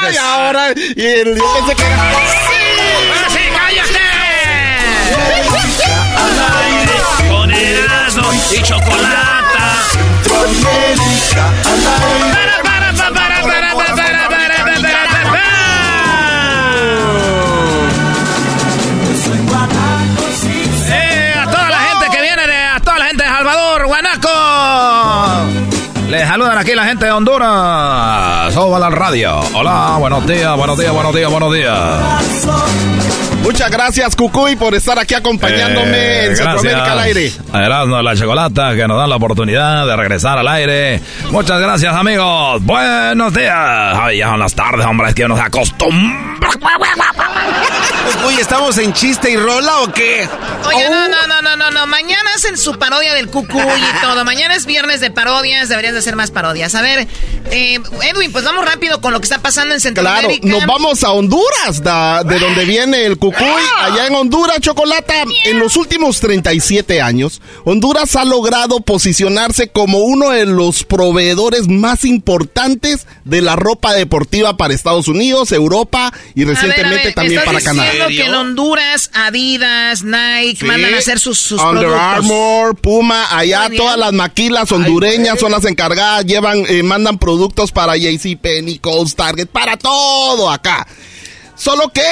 ¡Ay! 0.00 0.16
Ahora. 0.16 0.72
Y 0.74 1.04
el, 1.04 1.36
yo 1.36 1.54
pensé 1.54 1.74
que 1.74 1.82
era. 1.84 2.10
¡Ahora 2.10 3.30
sí, 3.30 3.40
cállate! 3.54 3.98
Con 7.28 7.50
Erasmo 7.50 8.32
y 8.52 8.62
Chocolata. 8.62 9.82
Para, 10.28 10.50
para, 11.34 12.32
para, 12.32 12.57
Les 26.18 26.26
saludan 26.26 26.58
aquí 26.58 26.74
la 26.74 26.84
gente 26.84 27.04
de 27.06 27.12
Honduras. 27.12 28.52
Soba 28.52 28.80
la 28.80 28.90
radio. 28.90 29.38
Hola, 29.54 29.94
buenos 30.00 30.26
días, 30.26 30.56
buenos 30.56 30.76
días, 30.76 30.92
buenos 30.92 31.14
días, 31.14 31.30
buenos 31.30 31.54
días. 31.54 31.74
Muchas 33.44 33.70
gracias, 33.70 34.16
Cucuy, 34.16 34.56
por 34.56 34.74
estar 34.74 34.98
aquí 34.98 35.14
acompañándome 35.14 35.96
Eh, 35.96 36.26
en 36.26 36.36
Centroamérica 36.36 36.90
al 36.92 36.98
aire. 36.98 37.32
Erasmo 37.54 38.02
la 38.02 38.16
Chocolata 38.16 38.74
que 38.74 38.88
nos 38.88 38.98
dan 38.98 39.08
la 39.10 39.14
oportunidad 39.16 39.86
de 39.86 39.94
regresar 39.94 40.38
al 40.38 40.48
aire. 40.48 41.00
Muchas 41.30 41.60
gracias, 41.60 41.94
amigos. 41.94 42.64
Buenos 42.64 43.32
días. 43.32 43.54
Ay, 43.56 44.18
ya 44.18 44.26
son 44.30 44.40
las 44.40 44.54
tardes, 44.56 44.84
hombre, 44.86 45.10
es 45.10 45.14
que 45.14 45.28
nos 45.28 45.38
acostumbramos. 45.38 46.18
Cucuy, 48.12 48.34
¿estamos 48.40 48.78
en 48.78 48.92
chiste 48.92 49.30
y 49.30 49.36
rola 49.36 49.80
o 49.80 49.92
qué? 49.92 50.26
Oye, 50.66 50.88
no, 50.90 51.08
no, 51.08 51.26
no, 51.26 51.42
no, 51.42 51.56
no, 51.56 51.70
no. 51.70 51.86
Mañana 51.86 52.30
hacen 52.34 52.56
su 52.56 52.78
parodia 52.78 53.12
del 53.14 53.28
cucuy 53.28 53.60
y 53.60 54.00
todo. 54.02 54.24
Mañana 54.24 54.54
es 54.54 54.64
viernes 54.66 55.00
de 55.00 55.10
parodias, 55.10 55.68
deberías 55.68 55.92
de 55.92 55.98
hacer 56.00 56.16
más 56.16 56.30
parodias. 56.30 56.74
A 56.74 56.80
ver, 56.82 57.06
eh, 57.50 57.78
Edwin, 58.02 58.32
pues 58.32 58.44
vamos 58.44 58.64
rápido 58.64 59.00
con 59.00 59.12
lo 59.12 59.20
que 59.20 59.24
está 59.24 59.38
pasando 59.40 59.74
en 59.74 59.80
Claro, 59.80 59.96
Centroamérica. 60.30 60.48
nos 60.48 60.66
vamos 60.66 61.04
a 61.04 61.10
Honduras, 61.10 61.82
da- 61.82 62.22
de 62.24 62.38
donde 62.38 62.64
viene 62.64 63.04
el 63.04 63.18
Cucuy. 63.18 63.44
Allá 63.80 64.06
en 64.06 64.14
Honduras, 64.14 64.60
Chocolata, 64.60 65.24
en 65.44 65.58
los 65.58 65.76
últimos 65.76 66.20
37 66.20 67.02
años, 67.02 67.40
Honduras 67.64 68.16
ha 68.16 68.24
logrado 68.24 68.80
posicionarse 68.80 69.68
como 69.68 69.98
uno 69.98 70.30
de 70.30 70.46
los 70.46 70.84
proveedores 70.84 71.68
más 71.68 72.04
importantes 72.04 73.06
de 73.24 73.42
la 73.42 73.56
ropa 73.56 73.92
deportiva 73.92 74.56
para 74.56 74.72
Estados 74.74 75.08
Unidos, 75.08 75.52
Europa 75.52 76.12
y 76.34 76.42
A 76.42 76.46
ver, 76.46 76.56
a 76.56 76.60
recientemente 76.60 77.04
ver, 77.04 77.14
también 77.14 77.40
¿me 77.40 77.46
para 77.46 77.60
Canadá. 77.60 77.92
Que 78.06 78.24
en 78.24 78.34
Honduras, 78.34 79.10
Adidas, 79.12 80.02
Nike 80.04 80.58
Sí. 80.60 80.64
mandan 80.64 80.94
a 80.94 80.98
hacer 80.98 81.18
sus, 81.18 81.38
sus 81.38 81.60
Under 81.60 81.84
productos. 81.84 82.00
Armour, 82.02 82.76
Puma, 82.76 83.36
allá 83.36 83.68
todas 83.76 83.98
las 83.98 84.12
maquilas 84.12 84.70
hondureñas 84.72 85.38
son 85.40 85.52
las 85.52 85.64
encargadas, 85.64 86.24
llevan, 86.24 86.64
eh, 86.68 86.82
mandan 86.82 87.18
productos 87.18 87.72
para 87.72 87.96
JCPenney, 87.96 88.78
Kohl's, 88.78 89.14
Target, 89.16 89.46
para 89.48 89.76
todo 89.76 90.50
acá. 90.50 90.86
Solo 91.56 91.88
que 91.90 92.02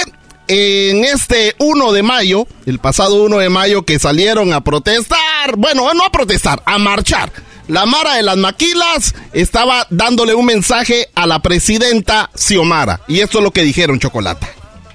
en 0.48 1.04
este 1.04 1.54
1 1.58 1.92
de 1.92 2.02
mayo, 2.02 2.46
el 2.66 2.78
pasado 2.78 3.22
1 3.24 3.38
de 3.38 3.48
mayo 3.48 3.84
que 3.84 3.98
salieron 3.98 4.52
a 4.52 4.62
protestar, 4.62 5.56
bueno, 5.56 5.92
no 5.94 6.04
a 6.04 6.10
protestar, 6.10 6.62
a 6.66 6.78
marchar. 6.78 7.32
La 7.68 7.84
Mara 7.84 8.14
de 8.14 8.22
las 8.22 8.36
Maquilas 8.36 9.12
estaba 9.32 9.88
dándole 9.90 10.34
un 10.34 10.46
mensaje 10.46 11.08
a 11.16 11.26
la 11.26 11.40
presidenta 11.40 12.30
Xiomara. 12.36 13.00
Y 13.08 13.18
esto 13.20 13.38
es 13.38 13.44
lo 13.44 13.50
que 13.50 13.62
dijeron, 13.64 13.98
Chocolata. 13.98 14.48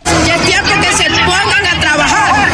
Ya 0.05 0.35
es 0.35 0.45
tiempo 0.45 0.69
que 0.81 0.91
se 0.93 1.09
pongan 1.09 1.65
a 1.65 1.79
trabajar. 1.79 2.47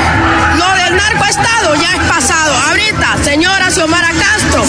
Lo 0.58 0.84
del 0.84 0.96
narcoestado 0.96 1.76
ya 1.76 1.94
es 1.94 2.12
pasado. 2.12 2.54
Ahorita, 2.70 3.18
señora 3.24 3.70
Xiomara 3.70 4.10
Castro, 4.10 4.64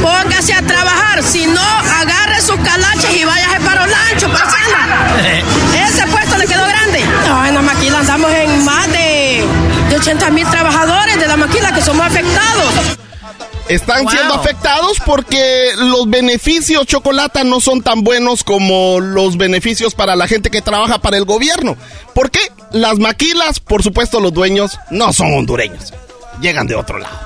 póngase 0.00 0.54
a 0.54 0.62
trabajar. 0.62 1.22
Si 1.22 1.46
no, 1.46 1.60
agarre 2.00 2.40
sus 2.40 2.56
calaches 2.60 3.14
y 3.14 3.24
váyase 3.24 3.60
para 3.60 3.84
Olancho, 3.84 4.28
paisana. 4.28 5.06
Ese 5.86 6.06
puesto 6.06 6.36
le 6.38 6.46
quedó 6.46 6.66
grande. 6.66 7.04
No, 7.26 7.46
en 7.46 7.54
la 7.54 7.62
maquila 7.62 7.98
andamos 8.00 8.30
en 8.32 8.64
más 8.64 8.86
de, 8.88 9.44
de 9.88 9.96
80 9.96 10.30
mil 10.30 10.46
trabajadores 10.48 11.18
de 11.18 11.26
la 11.26 11.36
maquila 11.36 11.72
que 11.72 11.82
somos 11.82 12.06
afectados. 12.06 12.74
Están 13.68 14.02
Wow. 14.04 14.10
siendo 14.12 14.34
afectados 14.34 14.98
porque 15.06 15.70
los 15.76 16.08
beneficios 16.10 16.86
chocolata 16.86 17.44
no 17.44 17.60
son 17.60 17.80
tan 17.82 18.02
buenos 18.02 18.44
como 18.44 19.00
los 19.00 19.36
beneficios 19.36 19.94
para 19.94 20.16
la 20.16 20.26
gente 20.28 20.50
que 20.50 20.60
trabaja 20.62 20.98
para 20.98 21.16
el 21.16 21.24
gobierno. 21.24 21.76
¿Por 22.14 22.30
qué? 22.30 22.40
Las 22.72 22.98
maquilas, 22.98 23.60
por 23.60 23.82
supuesto, 23.82 24.20
los 24.20 24.32
dueños 24.32 24.78
no 24.90 25.12
son 25.12 25.32
hondureños. 25.32 25.92
Llegan 26.40 26.66
de 26.66 26.74
otro 26.74 26.98
lado. 26.98 27.16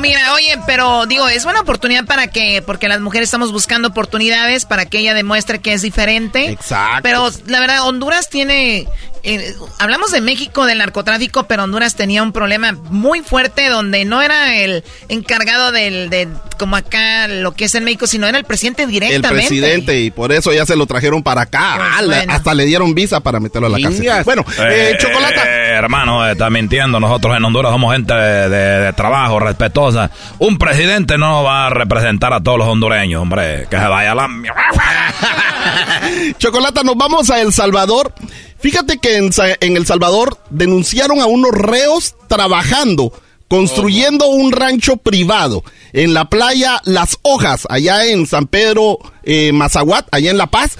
Mira, 0.00 0.32
oye, 0.32 0.58
pero 0.66 1.06
digo, 1.06 1.28
es 1.28 1.44
buena 1.44 1.60
oportunidad 1.60 2.06
para 2.06 2.28
que, 2.28 2.62
porque 2.62 2.88
las 2.88 3.00
mujeres 3.00 3.26
estamos 3.28 3.52
buscando 3.52 3.88
oportunidades 3.88 4.64
para 4.64 4.86
que 4.86 4.98
ella 4.98 5.14
demuestre 5.14 5.60
que 5.60 5.74
es 5.74 5.82
diferente. 5.82 6.48
Exacto. 6.48 7.00
Pero 7.02 7.30
la 7.46 7.60
verdad, 7.60 7.86
Honduras 7.86 8.28
tiene, 8.30 8.88
eh, 9.26 9.54
hablamos 9.78 10.10
de 10.12 10.20
México 10.20 10.66
del 10.66 10.78
narcotráfico, 10.78 11.44
pero 11.44 11.64
Honduras 11.64 11.94
tenía 11.96 12.22
un 12.22 12.32
problema 12.32 12.72
muy 12.90 13.20
fuerte 13.22 13.68
donde 13.68 14.04
no 14.04 14.22
era 14.22 14.56
el 14.56 14.84
encargado 15.08 15.72
del, 15.72 16.10
de, 16.10 16.28
como 16.58 16.76
acá 16.76 17.28
lo 17.28 17.52
que 17.52 17.64
es 17.66 17.74
en 17.74 17.84
México, 17.84 18.06
sino 18.06 18.26
era 18.26 18.38
el 18.38 18.44
presidente 18.44 18.84
El 18.84 18.90
directamente. 18.90 19.46
presidente, 19.48 20.00
y 20.00 20.10
por 20.10 20.32
eso 20.32 20.52
ya 20.52 20.64
se 20.64 20.76
lo 20.76 20.86
trajeron 20.86 21.22
para 21.22 21.42
acá. 21.42 21.74
Pues 21.76 21.88
Ah, 21.96 22.02
bueno. 22.04 22.32
Hasta 22.32 22.54
le 22.54 22.64
dieron 22.64 22.94
visa 22.94 23.20
para 23.20 23.40
meterlo 23.40 23.66
a 23.66 23.70
la 23.70 23.78
cárcel. 23.80 24.08
Bueno, 24.24 24.44
eh, 24.68 24.96
Chocolata, 24.98 25.44
hermano, 25.48 26.26
está 26.28 26.50
mintiendo. 26.50 27.00
Nosotros 27.00 27.36
en 27.36 27.44
Honduras 27.44 27.72
somos 27.72 27.92
gente 27.92 28.14
de, 28.14 28.92
trabajo, 28.92 29.40
respetuosa. 29.40 30.10
Un 30.38 30.58
presidente 30.58 31.18
no 31.18 31.42
va 31.42 31.66
a 31.66 31.70
representar 31.70 32.32
a 32.32 32.40
todos 32.40 32.58
los 32.58 32.68
hondureños, 32.68 33.22
hombre. 33.22 33.66
Que 33.70 33.78
se 33.78 33.86
vaya 33.86 34.14
la... 34.14 34.28
Chocolata, 36.38 36.82
nos 36.82 36.96
vamos 36.96 37.30
a 37.30 37.40
El 37.40 37.52
Salvador. 37.52 38.12
Fíjate 38.58 38.98
que 38.98 39.16
en, 39.16 39.30
en 39.60 39.76
El 39.76 39.86
Salvador 39.86 40.38
denunciaron 40.50 41.20
a 41.20 41.26
unos 41.26 41.52
reos 41.52 42.14
trabajando 42.28 43.12
construyendo 43.48 44.28
un 44.28 44.52
rancho 44.52 44.96
privado 44.96 45.62
en 45.92 46.14
la 46.14 46.28
playa 46.28 46.80
Las 46.84 47.18
Hojas, 47.22 47.66
allá 47.70 48.06
en 48.06 48.26
San 48.26 48.46
Pedro 48.46 48.98
eh, 49.22 49.52
Mazaguat, 49.52 50.08
allá 50.10 50.30
en 50.30 50.38
La 50.38 50.48
Paz. 50.48 50.76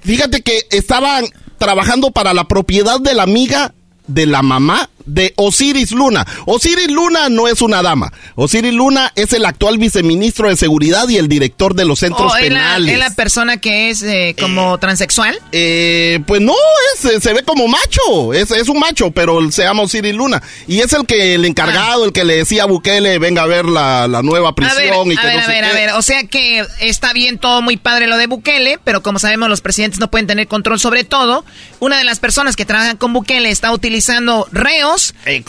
Fíjate 0.00 0.42
que 0.42 0.66
estaban 0.70 1.24
trabajando 1.58 2.10
para 2.10 2.34
la 2.34 2.48
propiedad 2.48 3.00
de 3.00 3.14
la 3.14 3.22
amiga 3.22 3.74
de 4.06 4.26
la 4.26 4.42
mamá 4.42 4.90
de 5.06 5.32
Osiris 5.36 5.92
Luna. 5.92 6.26
Osiris 6.46 6.90
Luna 6.90 7.28
no 7.28 7.48
es 7.48 7.62
una 7.62 7.82
dama. 7.82 8.12
Osiris 8.34 8.72
Luna 8.72 9.12
es 9.14 9.32
el 9.32 9.44
actual 9.44 9.78
viceministro 9.78 10.48
de 10.48 10.56
Seguridad 10.56 11.08
y 11.08 11.16
el 11.16 11.28
director 11.28 11.74
de 11.74 11.84
los 11.84 12.00
centros 12.00 12.32
oh, 12.32 12.38
penales. 12.38 12.92
¿Es 12.92 12.98
la 12.98 13.14
persona 13.14 13.56
que 13.58 13.90
es 13.90 14.02
eh, 14.02 14.36
como 14.38 14.78
transexual? 14.78 15.38
Eh, 15.52 16.20
pues 16.26 16.40
no, 16.40 16.54
es, 16.94 17.22
se 17.22 17.32
ve 17.32 17.42
como 17.42 17.68
macho. 17.68 18.32
Es, 18.34 18.50
es, 18.50 18.68
un 18.68 18.78
macho, 18.78 19.10
pero 19.10 19.50
se 19.50 19.62
llama 19.62 19.82
Osiris 19.82 20.14
Luna. 20.14 20.42
Y 20.66 20.80
es 20.80 20.92
el 20.92 21.06
que 21.06 21.34
el 21.34 21.44
encargado, 21.44 22.04
el 22.04 22.12
que 22.12 22.24
le 22.24 22.36
decía 22.36 22.64
a 22.64 22.66
Bukele, 22.66 23.18
venga 23.18 23.42
a 23.42 23.46
ver 23.46 23.64
la, 23.64 24.08
nueva 24.22 24.54
prisión. 24.54 25.10
y 25.10 25.16
que 25.16 25.20
a 25.20 25.26
ver, 25.26 25.40
a 25.40 25.46
ver, 25.46 25.64
a 25.64 25.72
ver. 25.72 25.90
O 25.92 26.02
sea 26.02 26.24
que 26.24 26.64
está 26.80 27.12
bien 27.12 27.38
todo 27.38 27.62
muy 27.62 27.76
padre 27.76 28.06
lo 28.06 28.16
de 28.16 28.26
Bukele, 28.26 28.78
pero 28.84 29.02
como 29.02 29.18
sabemos 29.18 29.48
los 29.48 29.60
presidentes 29.60 29.98
no 29.98 30.10
pueden 30.10 30.26
tener 30.26 30.46
control 30.46 30.78
sobre 30.78 31.04
todo. 31.04 31.44
Una 31.78 31.98
de 31.98 32.04
las 32.04 32.20
personas 32.20 32.56
que 32.56 32.66
trabajan 32.66 32.96
con 32.96 33.12
Bukele 33.12 33.50
está 33.50 33.72
utilizando 33.72 34.46
reos 34.52 34.89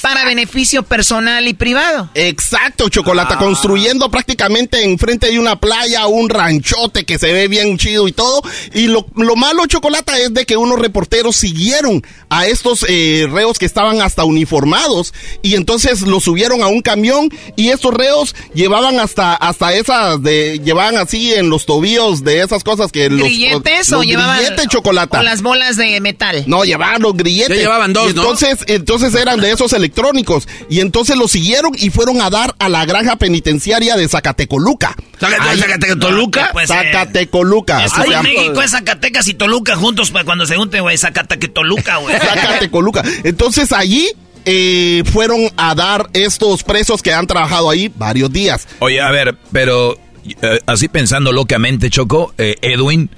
para 0.01 0.25
beneficio 0.25 0.83
personal 0.83 1.47
y 1.47 1.53
privado. 1.53 2.09
Exacto, 2.13 2.89
Chocolata, 2.89 3.35
ah. 3.35 3.39
construyendo 3.39 4.09
prácticamente 4.09 4.83
enfrente 4.83 5.31
de 5.31 5.39
una 5.39 5.59
playa 5.59 6.07
un 6.07 6.29
ranchote 6.29 7.05
que 7.05 7.17
se 7.17 7.31
ve 7.31 7.47
bien 7.47 7.77
chido 7.77 8.07
y 8.07 8.11
todo. 8.11 8.41
Y 8.73 8.87
lo, 8.87 9.05
malo, 9.35 9.65
Chocolata, 9.65 10.17
es 10.19 10.33
de 10.33 10.45
que 10.45 10.57
unos 10.57 10.79
reporteros 10.79 11.35
siguieron 11.35 12.03
a 12.29 12.45
estos 12.45 12.85
eh, 12.87 13.27
reos 13.31 13.59
que 13.59 13.65
estaban 13.65 14.01
hasta 14.01 14.23
uniformados 14.23 15.13
y 15.41 15.55
entonces 15.55 16.01
los 16.01 16.23
subieron 16.23 16.61
a 16.61 16.67
un 16.67 16.81
camión 16.81 17.29
y 17.55 17.69
estos 17.69 17.93
reos 17.93 18.35
llevaban 18.53 18.99
hasta 18.99 19.33
hasta 19.33 19.73
esas 19.73 20.21
de 20.21 20.59
llevaban 20.63 20.97
así 20.97 21.33
en 21.33 21.49
los 21.49 21.65
tobillos 21.65 22.23
de 22.23 22.41
esas 22.41 22.63
cosas 22.63 22.91
que 22.91 23.09
los 23.09 23.19
grilletes 23.19 23.91
o 23.91 24.03
llevaban 24.03 24.37
grilletes 24.37 24.67
chocolate 24.67 25.17
o 25.17 25.23
las 25.23 25.41
bolas 25.41 25.77
de 25.77 25.99
metal. 25.99 26.43
No, 26.47 26.63
llevaban 26.63 27.01
los 27.01 27.15
grilletes. 27.15 27.57
Ya 27.57 27.63
llevaban 27.63 27.93
dos, 27.93 28.09
entonces, 28.09 28.59
entonces 28.67 29.13
eran 29.31 29.41
de 29.41 29.51
esos 29.51 29.73
electrónicos. 29.73 30.47
Y 30.69 30.79
entonces 30.79 31.17
lo 31.17 31.27
siguieron 31.27 31.73
y 31.77 31.89
fueron 31.89 32.21
a 32.21 32.29
dar 32.29 32.55
a 32.59 32.69
la 32.69 32.85
granja 32.85 33.15
penitenciaria 33.15 33.95
de 33.95 34.07
Zacatecoluca. 34.07 34.95
¿Zacatecoluca? 35.19 36.49
Pues, 36.51 36.67
Zacatecoluca. 36.69 37.85
Es 37.85 37.93
México 38.23 38.61
es 38.61 38.71
Zacatecas 38.71 39.27
y 39.27 39.33
Toluca 39.33 39.75
juntos 39.75 40.11
pues, 40.11 40.23
cuando 40.23 40.45
se 40.45 40.55
junten, 40.55 40.81
güey. 40.81 40.97
Zacatecoluca, 40.97 41.97
güey. 41.97 42.17
Zacatecoluca. 42.17 43.03
Entonces 43.23 43.71
allí 43.71 44.09
eh, 44.45 45.03
fueron 45.11 45.49
a 45.57 45.75
dar 45.75 46.09
estos 46.13 46.63
presos 46.63 47.01
que 47.01 47.13
han 47.13 47.27
trabajado 47.27 47.69
ahí 47.69 47.91
varios 47.95 48.31
días. 48.31 48.67
Oye, 48.79 48.99
a 48.99 49.11
ver, 49.11 49.37
pero 49.51 49.97
eh, 50.41 50.59
así 50.65 50.87
pensando 50.87 51.31
locamente, 51.31 51.89
Choco, 51.89 52.33
eh, 52.37 52.55
Edwin, 52.61 53.09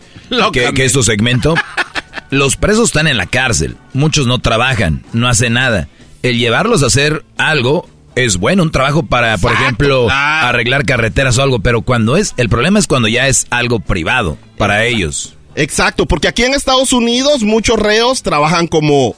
que, 0.52 0.74
que, 0.74 0.86
es 0.86 0.92
tu 0.92 1.04
segmento, 1.04 1.56
los 2.30 2.58
presos 2.58 2.90
están 2.90 3.08
en 3.08 3.18
la 3.18 3.26
cárcel, 3.26 3.78
muchos 3.94 4.28
no 4.28 4.40
trabajan, 4.40 5.04
no 5.14 5.30
hacen 5.30 5.54
nada 5.54 5.88
el 6.24 6.40
llevarlos 6.40 6.82
a 6.82 6.88
hacer 6.88 7.24
algo 7.38 7.88
es 8.16 8.38
bueno, 8.38 8.64
un 8.64 8.72
trabajo 8.72 9.04
para, 9.04 9.38
por 9.38 9.54
ejemplo, 9.54 10.08
arreglar 10.10 10.86
carreteras 10.86 11.38
o 11.38 11.44
algo, 11.44 11.60
pero 11.60 11.82
cuando 11.82 12.16
es, 12.16 12.34
el 12.38 12.50
problema 12.50 12.80
es 12.80 12.88
cuando 12.88 13.08
ya 13.08 13.28
es 13.28 13.48
algo 13.50 13.80
privado 13.80 14.38
para 14.58 14.86
ellos. 14.86 15.36
Exacto, 15.56 16.08
porque 16.08 16.28
aquí 16.28 16.44
en 16.44 16.54
Estados 16.54 16.94
Unidos 16.94 17.44
muchos 17.44 17.78
reos 17.78 18.24
trabajan 18.24 18.68
como 18.68 19.16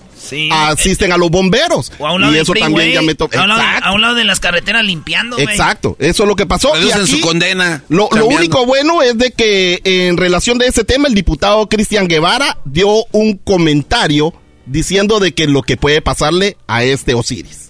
asisten 0.51 1.11
a 1.11 1.17
los 1.17 1.29
bomberos. 1.29 1.91
y 1.99 2.37
eso 2.37 2.53
también 2.53 2.91
ya 2.91 3.01
me 3.01 3.15
toca. 3.15 3.43
A, 3.43 3.93
un 3.93 4.01
lado 4.01 4.15
de 4.15 4.23
las 4.23 4.39
carreteras 4.39 4.83
limpiando. 4.83 5.37
Exacto, 5.37 5.95
eso 5.99 6.23
es 6.23 6.29
lo 6.29 6.35
que 6.35 6.45
pasó. 6.45 6.73
y 6.81 6.91
aquí, 6.91 7.07
su 7.07 7.21
condena. 7.21 7.83
Lo, 7.89 8.09
lo, 8.11 8.25
único 8.25 8.65
bueno 8.65 9.01
es 9.01 9.17
de 9.17 9.31
que 9.31 9.81
en 9.83 10.17
relación 10.17 10.57
de 10.57 10.67
ese 10.67 10.83
tema, 10.83 11.07
el 11.07 11.13
diputado 11.13 11.69
Cristian 11.69 12.07
Guevara 12.07 12.57
dio 12.65 13.05
un 13.11 13.37
comentario 13.37 14.33
diciendo 14.65 15.19
de 15.19 15.33
que 15.33 15.47
lo 15.47 15.61
que 15.61 15.77
puede 15.77 16.01
pasarle 16.01 16.57
a 16.67 16.83
este 16.83 17.13
Osiris. 17.13 17.69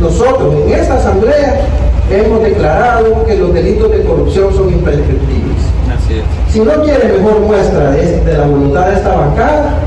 Nosotros 0.00 0.54
en 0.66 0.72
esta 0.72 0.98
asamblea 0.98 1.66
hemos 2.10 2.42
declarado 2.42 3.24
que 3.24 3.36
los 3.36 3.54
delitos 3.54 3.90
de 3.90 4.02
corrupción 4.02 4.54
son 4.54 4.72
imprescriptibles. 4.72 5.44
Si 6.50 6.60
no 6.60 6.82
quiere 6.82 7.18
mejor 7.18 7.40
muestra 7.40 7.90
de, 7.90 8.36
la 8.36 8.46
voluntad 8.46 8.86
de 8.88 8.94
esta 8.96 9.14
bancada, 9.14 9.80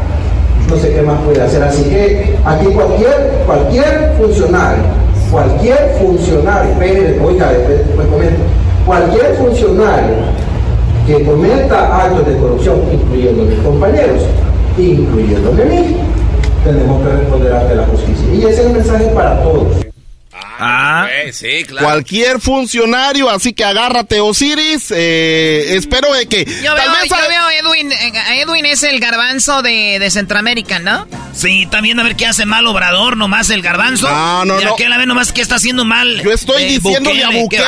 no 0.70 0.76
sé 0.76 0.94
qué 0.94 1.02
más 1.02 1.20
puede 1.22 1.42
hacer. 1.42 1.64
Así 1.64 1.84
que 1.84 2.38
aquí 2.44 2.66
cualquier, 2.68 3.44
cualquier 3.46 4.14
funcionario, 4.18 4.84
cualquier 5.32 5.96
funcionario, 6.00 6.74
oiga, 7.24 7.52
después 7.52 8.08
comento, 8.08 8.42
cualquier 8.86 9.36
funcionario 9.36 10.16
que 11.06 11.24
cometa 11.24 12.06
actos 12.06 12.28
de 12.28 12.38
corrupción, 12.38 12.82
incluyendo 12.92 13.44
mis 13.44 13.60
compañeros, 13.60 14.24
incluyéndome 14.78 15.62
a 15.62 15.66
mí, 15.66 15.96
tenemos 16.68 17.02
que 17.02 17.10
responder 17.10 17.54
ante 17.54 17.76
la 17.76 17.86
justicia. 17.86 18.34
Y 18.34 18.40
ese 18.42 18.50
es 18.50 18.60
el 18.60 18.74
mensaje 18.74 19.06
para 19.08 19.42
todos. 19.42 19.87
Ah, 20.60 21.08
sí, 21.32 21.64
claro. 21.66 21.86
Cualquier 21.86 22.42
funcionario, 22.42 23.30
así 23.30 23.54
que 23.54 23.64
agárrate, 23.64 24.20
Osiris. 24.20 24.92
Eh, 24.92 25.76
espero 25.76 26.14
de 26.14 26.28
que. 26.28 26.46
Yo 26.46 26.74
veo, 26.74 26.86
yo 27.06 27.30
veo 27.30 27.44
a 27.44 27.56
Edwin, 27.56 27.92
eh, 27.92 28.42
Edwin 28.42 28.66
es 28.66 28.84
el 28.84 29.00
garbanzo 29.00 29.62
de, 29.62 30.00
de, 30.00 30.10
Centroamérica, 30.10 30.80
¿no? 30.80 31.08
Sí, 31.34 31.68
también 31.70 32.00
a 32.00 32.04
ver 32.04 32.16
qué 32.16 32.26
hace 32.26 32.46
mal 32.46 32.66
Obrador, 32.66 33.18
nomás 33.18 33.50
el 33.52 33.62
garbanzo. 33.62 34.10
No, 34.10 34.46
no, 34.46 34.60
y 34.60 34.66
no. 34.66 34.74
aquel 34.74 34.92
a 34.92 34.98
ver 34.98 35.08
nomás 35.08 35.32
qué 35.32 35.42
está 35.42 35.56
haciendo 35.56 35.86
mal. 35.86 36.22
Yo 36.24 36.32
estoy 36.32 36.64
diciéndole 36.66 37.24
a 37.24 37.30
Bukele. 37.30 37.64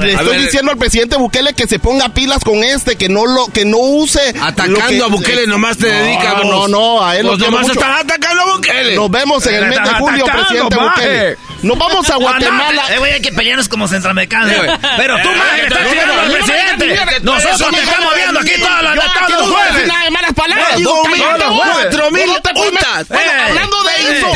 le 0.00 0.12
estoy 0.14 0.38
diciendo 0.38 0.70
al 0.70 0.78
presidente 0.78 1.16
Bukele 1.16 1.52
que 1.52 1.66
se 1.66 1.78
ponga 1.78 2.08
pilas 2.14 2.42
con 2.42 2.64
este, 2.64 2.96
que 2.96 3.08
no 3.08 3.26
lo, 3.26 3.48
que 3.48 3.64
no 3.64 3.78
use. 3.78 4.34
Atacando 4.40 5.04
a 5.04 5.08
Bukele, 5.08 5.46
nomás 5.46 5.76
te 5.76 5.88
dedica. 5.88 6.40
No, 6.44 6.68
no, 6.68 7.04
a 7.04 7.16
él. 7.16 7.26
Pues 7.26 7.38
nomás 7.38 7.68
estás 7.68 8.00
atacando 8.00 8.42
a 8.42 8.56
Bukele. 8.56 8.96
Nos 8.96 9.10
vemos 9.10 9.46
en 9.46 9.54
el 9.56 9.68
mes 9.68 9.82
de 9.82 9.90
julio, 9.90 10.24
presidente 10.26 10.76
Bukele. 10.76 11.36
Nos 11.64 11.78
vamos 11.78 12.08
a 12.10 12.16
Guatemala. 12.16 12.84
Eh, 12.90 12.98
güey, 12.98 13.12
hay 13.14 13.20
que 13.22 13.32
pelearnos 13.32 13.68
como 13.68 13.88
centroamericanos. 13.88 14.52
Pero 14.96 15.16
tú, 15.22 15.30
más 15.30 15.58
estás 15.58 15.90
tirando 15.90 16.20
al 16.20 16.30
presidente. 16.30 17.20
Nosotros 17.22 17.70
te 17.74 17.82
estamos 17.82 18.14
viendo 18.14 18.40
aquí 18.40 18.52
todas 18.60 18.82
las 18.82 18.94
todos 18.94 19.30
los 19.30 19.50
jueves. 19.50 19.88
Nada 19.88 20.04
de 20.04 20.10
malas 20.10 20.32
palabras. 20.34 20.80
Cuatro 20.84 22.10
mil 22.10 22.30
putas. 22.54 23.10
Hablando 23.10 23.82
de 23.82 24.18
eso. 24.18 24.32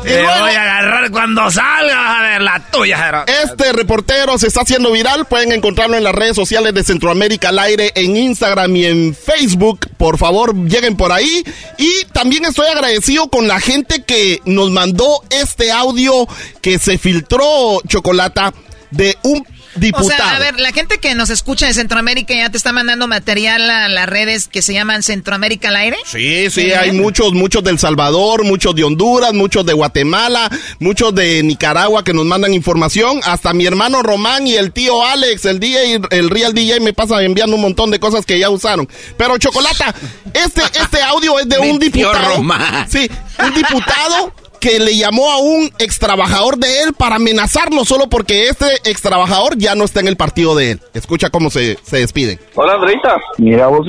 Te 0.05 0.23
voy 0.23 0.53
a 0.53 0.63
agarrar 0.63 1.11
cuando 1.11 1.51
salga 1.51 2.19
a 2.19 2.23
ver 2.23 2.43
la 2.43 2.65
tuya, 2.71 3.25
Este 3.43 3.73
reportero 3.73 4.39
se 4.39 4.47
está 4.47 4.61
haciendo 4.61 4.93
viral. 4.93 5.27
Pueden 5.27 5.51
encontrarlo 5.51 5.97
en 5.97 6.05
las 6.05 6.15
redes 6.15 6.37
sociales 6.37 6.75
de 6.75 6.85
Centroamérica 6.85 7.49
al 7.49 7.59
aire, 7.59 7.91
en 7.97 8.17
Instagram 8.17 8.77
y 8.77 8.85
en 8.85 9.17
Facebook. 9.17 9.89
Por 9.97 10.17
favor, 10.17 10.55
lleguen 10.55 10.97
por 10.97 11.11
ahí. 11.11 11.45
Y 11.79 12.05
también 12.13 12.45
estoy 12.45 12.69
agradecido 12.69 13.29
con 13.31 13.49
la 13.49 13.59
gente 13.59 14.05
que 14.05 14.41
nos 14.45 14.71
mandó 14.71 15.25
este 15.31 15.73
audio 15.73 16.29
que 16.61 16.79
se 16.79 16.99
filtró, 16.99 17.81
Chocolata, 17.89 18.55
de 18.93 19.17
un 19.25 19.45
diputado. 19.75 20.07
O 20.07 20.11
sea, 20.11 20.37
a 20.37 20.39
ver, 20.39 20.61
la 20.61 20.73
gente 20.73 20.99
que 20.99 21.15
nos 21.15 21.31
escucha 21.31 21.67
de 21.67 21.75
Centroamérica 21.75 22.35
ya 22.35 22.51
te 22.51 22.57
está 22.57 22.73
mandando 22.73 23.09
material 23.09 23.69
a 23.71 23.89
las 23.89 24.09
redes 24.09 24.49
que 24.49 24.63
se 24.63 24.73
llaman 24.73 25.03
Centroamérica 25.03 25.69
al 25.69 25.77
aire. 25.77 25.97
Sí, 26.05 26.51
sí, 26.51 26.73
hay 26.73 26.93
muchos, 26.93 27.33
muchos 27.33 27.65
del 27.65 27.79
Salvador, 27.79 28.45
muchos 28.45 28.75
de 28.75 28.85
Honduras, 28.85 29.33
muchos 29.33 29.65
de 29.67 29.73
Guatemala, 29.73 30.51
muchos 30.79 31.15
de 31.15 31.43
Nicaragua 31.43 32.05
que 32.05 32.13
nos 32.13 32.25
mandan 32.25 32.55
información. 32.55 33.21
Hasta 33.25 33.53
mi 33.53 33.67
hermano 33.67 34.03
Román 34.03 34.47
y 34.47 34.55
el 34.55 34.73
tío 34.73 35.05
Alex, 35.05 35.45
el 35.47 35.61
DJ, 35.61 36.01
el 36.11 36.31
Real 36.31 36.55
DJ 36.55 36.81
me 36.81 36.93
pasa 36.93 37.23
enviando 37.23 37.57
un 37.57 37.63
montón 37.63 37.91
de 37.91 38.01
cosas 38.01 38.27
que 38.27 38.39
ya 38.39 38.51
usaron. 38.51 38.89
Pero 39.17 39.39
Chocolata, 39.39 39.95
este, 40.33 40.63
este 40.81 41.03
audio 41.03 41.39
es 41.39 41.49
de 41.49 41.59
un 41.59 41.79
diputado. 41.79 42.43
Sí, 42.89 43.09
un 43.39 43.55
diputado 43.55 44.35
que 44.63 44.79
le 44.79 44.97
llamó 44.97 45.29
a 45.29 45.39
un 45.39 45.71
ex 45.81 45.99
trabajador 45.99 46.57
de 46.57 46.69
él 46.85 46.95
para 46.97 47.17
amenazarlo 47.17 47.85
solo 47.85 48.09
porque 48.09 48.47
este 48.47 48.67
ex 48.85 49.03
trabajador 49.03 49.59
ya 49.59 49.75
no 49.75 49.83
está 49.83 49.99
en 49.99 50.07
el 50.07 50.17
partido 50.17 50.55
de 50.55 50.73
él. 50.73 50.81
Escucha 50.95 51.31
cómo 51.31 51.51
se, 51.51 51.77
se 51.83 51.97
despiden. 51.99 52.39
Hola, 52.55 52.75
Andreita. 52.75 53.17
Mira, 53.39 53.67
vos, 53.67 53.85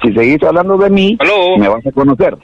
si 0.00 0.12
seguís 0.12 0.40
hablando 0.44 0.78
de 0.78 0.90
mí, 0.90 1.18
me 1.58 1.68
vas 1.68 1.84
a 1.84 1.90
conocer. 1.90 2.38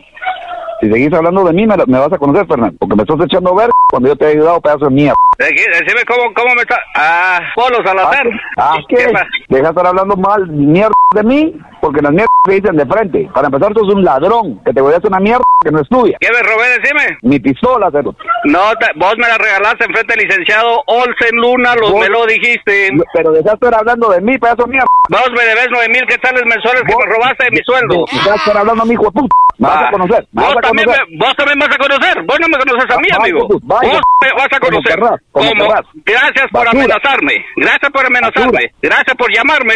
Si 0.81 0.91
seguís 0.91 1.13
hablando 1.13 1.45
de 1.45 1.53
mí, 1.53 1.67
me, 1.67 1.77
vas 1.77 2.13
a 2.13 2.19
conocer, 2.19 2.47
Fernando. 2.49 2.77
Porque 2.81 2.97
me 2.97 3.03
estás 3.03 3.21
echando 3.25 3.55
ver 3.55 3.71
cuando 3.89 4.09
yo 4.09 4.17
te 4.17 4.25
he 4.25 4.29
ayudado, 4.33 4.61
pedazo 4.61 4.87
de 4.87 4.91
mierda. 4.91 5.15
Decime 5.39 6.05
cómo, 6.05 6.35
cómo 6.35 6.55
me 6.57 6.63
está. 6.63 6.81
Ah, 6.97 7.41
Polo 7.55 7.79
Salazar. 7.85 8.27
Ah, 8.57 8.77
¿qué? 8.89 8.97
¿Qué 8.97 9.13
Deja 9.49 9.63
de 9.63 9.69
estar 9.69 9.87
hablando 9.87 10.17
mal, 10.17 10.49
mierda 10.49 10.93
de 11.15 11.23
mí, 11.23 11.55
porque 11.81 12.03
las 12.03 12.11
mierdas 12.11 12.29
te 12.45 12.55
dicen 12.55 12.77
de 12.77 12.85
frente. 12.87 13.31
Para 13.33 13.47
empezar, 13.47 13.73
tú 13.73 13.81
eres 13.85 13.95
un 13.95 14.05
ladrón, 14.05 14.61
que 14.65 14.73
te 14.73 14.81
voy 14.81 14.93
a 14.93 14.97
hacer 14.97 15.09
una 15.09 15.21
mierda 15.21 15.45
que 15.65 15.71
no 15.71 15.81
es 15.81 15.89
tuya. 15.89 16.17
¿Qué 16.21 16.29
me 16.33 16.43
robé? 16.43 16.81
Decime. 16.81 17.19
Mi 17.23 17.39
pistola, 17.39 17.89
cero. 17.93 18.15
No, 18.45 18.61
vos 18.97 19.15
me 19.17 19.29
la 19.29 19.39
regalaste 19.39 19.85
en 19.85 19.93
frente 19.93 20.15
del 20.15 20.27
licenciado 20.27 20.83
Olsen 20.87 21.37
Luna, 21.37 21.75
los 21.77 21.95
me 21.95 22.09
lo 22.09 22.27
dijiste. 22.27 22.91
Pero 23.15 23.31
deja 23.31 23.51
de 23.51 23.55
estar 23.55 23.75
hablando 23.75 24.11
de 24.11 24.21
mí, 24.21 24.39
pedazo 24.39 24.65
de 24.65 24.71
mierda. 24.71 24.87
Vos 25.09 25.31
me 25.33 25.45
debes 25.45 25.69
nueve 25.71 25.89
mil 25.89 26.07
quetzales 26.07 26.43
mensuales 26.45 26.83
que 26.83 26.97
me 26.97 27.15
robaste 27.15 27.45
de 27.45 27.51
mi 27.53 27.61
sueldo. 27.65 28.05
Deja 28.13 28.31
de 28.31 28.37
estar 28.37 28.57
hablando 28.57 28.83
a 28.83 28.87
mi 28.87 28.95
hijo 28.95 29.05
de 29.05 29.13
puta. 29.13 29.37
Me 29.59 29.67
vas 29.69 29.89
a 29.89 29.91
conocer. 29.91 30.29
vos, 30.33 30.55
También 30.63 30.89
me, 30.89 31.19
vos 31.19 31.35
también 31.37 31.59
vas 31.59 31.69
a 31.75 31.79
conocer. 31.79 32.23
Vos 32.25 32.39
no 32.41 32.47
me 32.49 32.59
conoces 32.59 32.91
a 32.95 32.99
mí, 32.99 33.09
amigo. 33.13 33.49
vos 33.49 33.61
me 33.63 34.33
vas 34.35 34.49
a 34.53 34.61
conocer. 34.61 35.01
¿Cómo? 35.39 35.75
Gracias 36.05 36.47
por 36.51 36.69
amenazarme. 36.69 37.45
Gracias 37.57 37.91
por 37.93 38.07
amenazarme. 38.07 38.73
Gracias 38.83 39.17
por 39.17 39.33
llamarme. 39.33 39.75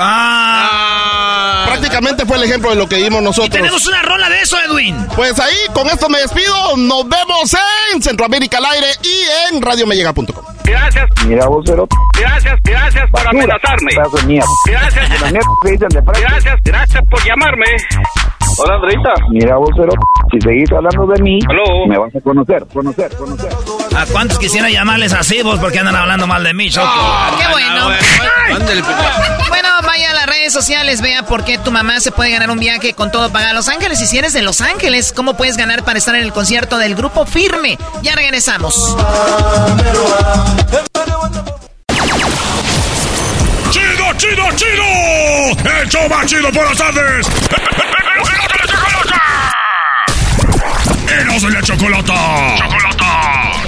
Ah. 0.00 1.64
Prácticamente 1.66 2.24
fue 2.24 2.36
el 2.36 2.44
ejemplo 2.44 2.70
de 2.70 2.76
lo 2.76 2.88
que 2.88 2.96
vimos 2.96 3.20
nosotros. 3.20 3.48
Y 3.48 3.50
tenemos 3.50 3.84
una 3.88 4.00
rola 4.02 4.28
de 4.28 4.40
eso, 4.40 4.56
Edwin. 4.68 4.96
Pues 5.16 5.38
ahí, 5.40 5.56
con 5.74 5.88
esto 5.88 6.08
me 6.08 6.18
despido. 6.18 6.76
Nos 6.76 7.08
vemos 7.08 7.56
en 7.92 8.00
Centroamérica 8.00 8.58
al 8.58 8.66
aire 8.66 8.86
y 9.02 9.54
en 9.54 9.60
radiomellega.com. 9.60 10.44
Gracias. 10.62 11.08
Mira, 11.26 11.48
vocero. 11.48 11.88
Gracias, 12.16 12.60
gracias 12.62 13.10
por 13.10 13.26
amenazarme. 13.26 13.92
Gracias. 14.66 15.08
Gracias, 16.20 16.54
gracias 16.62 17.02
por 17.10 17.24
llamarme. 17.24 17.66
Hola, 18.58 18.74
Andreita. 18.74 19.14
Mira, 19.30 19.56
vocero, 19.56 19.92
si 20.30 20.40
seguís 20.40 20.70
hablando 20.72 21.06
de 21.06 21.22
mí, 21.22 21.38
me 21.88 21.98
vas 21.98 22.14
a 22.14 22.20
conocer, 22.20 22.66
conocer, 22.72 23.16
conocer. 23.16 23.77
¿A 23.98 24.06
cuántos 24.06 24.38
quisiera 24.38 24.70
llamarles 24.70 25.12
así 25.12 25.42
vos 25.42 25.58
porque 25.58 25.80
andan 25.80 25.96
hablando 25.96 26.28
mal 26.28 26.44
de 26.44 26.54
mí, 26.54 26.70
Choco? 26.70 26.86
Ah, 26.88 27.36
¡Qué 27.36 27.48
bueno! 27.48 27.88
bueno, 29.48 29.68
vaya 29.84 30.12
a 30.12 30.14
las 30.14 30.26
redes 30.26 30.52
sociales, 30.52 31.00
vea 31.00 31.24
por 31.24 31.44
qué 31.44 31.58
tu 31.58 31.72
mamá 31.72 31.98
se 31.98 32.12
puede 32.12 32.30
ganar 32.30 32.48
un 32.50 32.60
viaje 32.60 32.94
con 32.94 33.10
todo 33.10 33.32
pagado 33.32 33.50
a 33.50 33.54
Los 33.54 33.66
Ángeles. 33.68 34.00
Y 34.00 34.06
si 34.06 34.16
eres 34.16 34.32
de 34.32 34.42
Los 34.42 34.60
Ángeles, 34.60 35.12
¿cómo 35.12 35.36
puedes 35.36 35.56
ganar 35.56 35.82
para 35.82 35.98
estar 35.98 36.14
en 36.14 36.22
el 36.22 36.32
concierto 36.32 36.78
del 36.78 36.94
Grupo 36.94 37.26
Firme? 37.26 37.76
Ya 38.02 38.14
regresamos. 38.14 38.96
¡Chido, 43.72 44.12
chido, 44.16 44.44
chido! 44.54 45.70
¡El 45.80 45.88
show 45.88 46.08
más 46.08 46.24
chido 46.26 46.52
por 46.52 46.64
las 46.68 46.78
tardes! 46.78 47.26
¡Eros 51.20 51.42
de 51.42 51.50
la 51.50 51.62
chocolata! 51.62 52.14
¡Chocolata! 52.58 53.67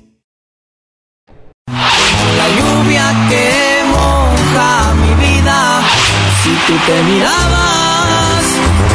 Tú 6.71 6.77
te 6.85 7.03
mirabas 7.03 8.45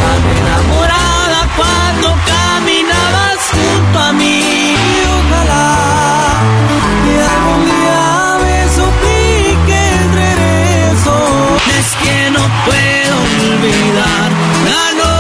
tan 0.01 0.21
enamorada 0.39 1.41
cuando 1.57 2.09
caminabas 2.25 3.39
junto 3.53 3.99
a 3.99 4.13
mí. 4.13 4.57
puedo 12.67 13.17
olvidar. 13.53 14.31
Ah, 14.79 14.91
no. 15.01 15.13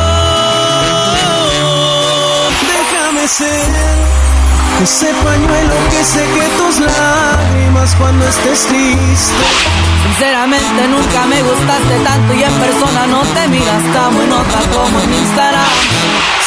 Déjame 2.73 3.25
ser 3.29 4.06
ese 4.83 5.07
pañuelo 5.25 5.75
que 5.91 6.05
seque 6.05 6.47
tus 6.59 6.81
lágrimas 6.81 7.95
cuando 7.97 8.27
estés 8.29 8.67
triste. 8.67 9.45
Sinceramente 10.05 10.89
nunca 10.89 11.27
me 11.27 11.43
gustaste 11.43 11.99
tanto 12.05 12.35
y 12.35 12.43
en 12.43 12.53
persona 12.53 13.07
no 13.07 13.21
te 13.23 13.49
miras 13.49 13.83
tan 13.95 14.21
en 14.21 14.31
nota 14.31 14.59
como 14.73 15.01
en 15.01 15.15
Instagram. 15.15 15.65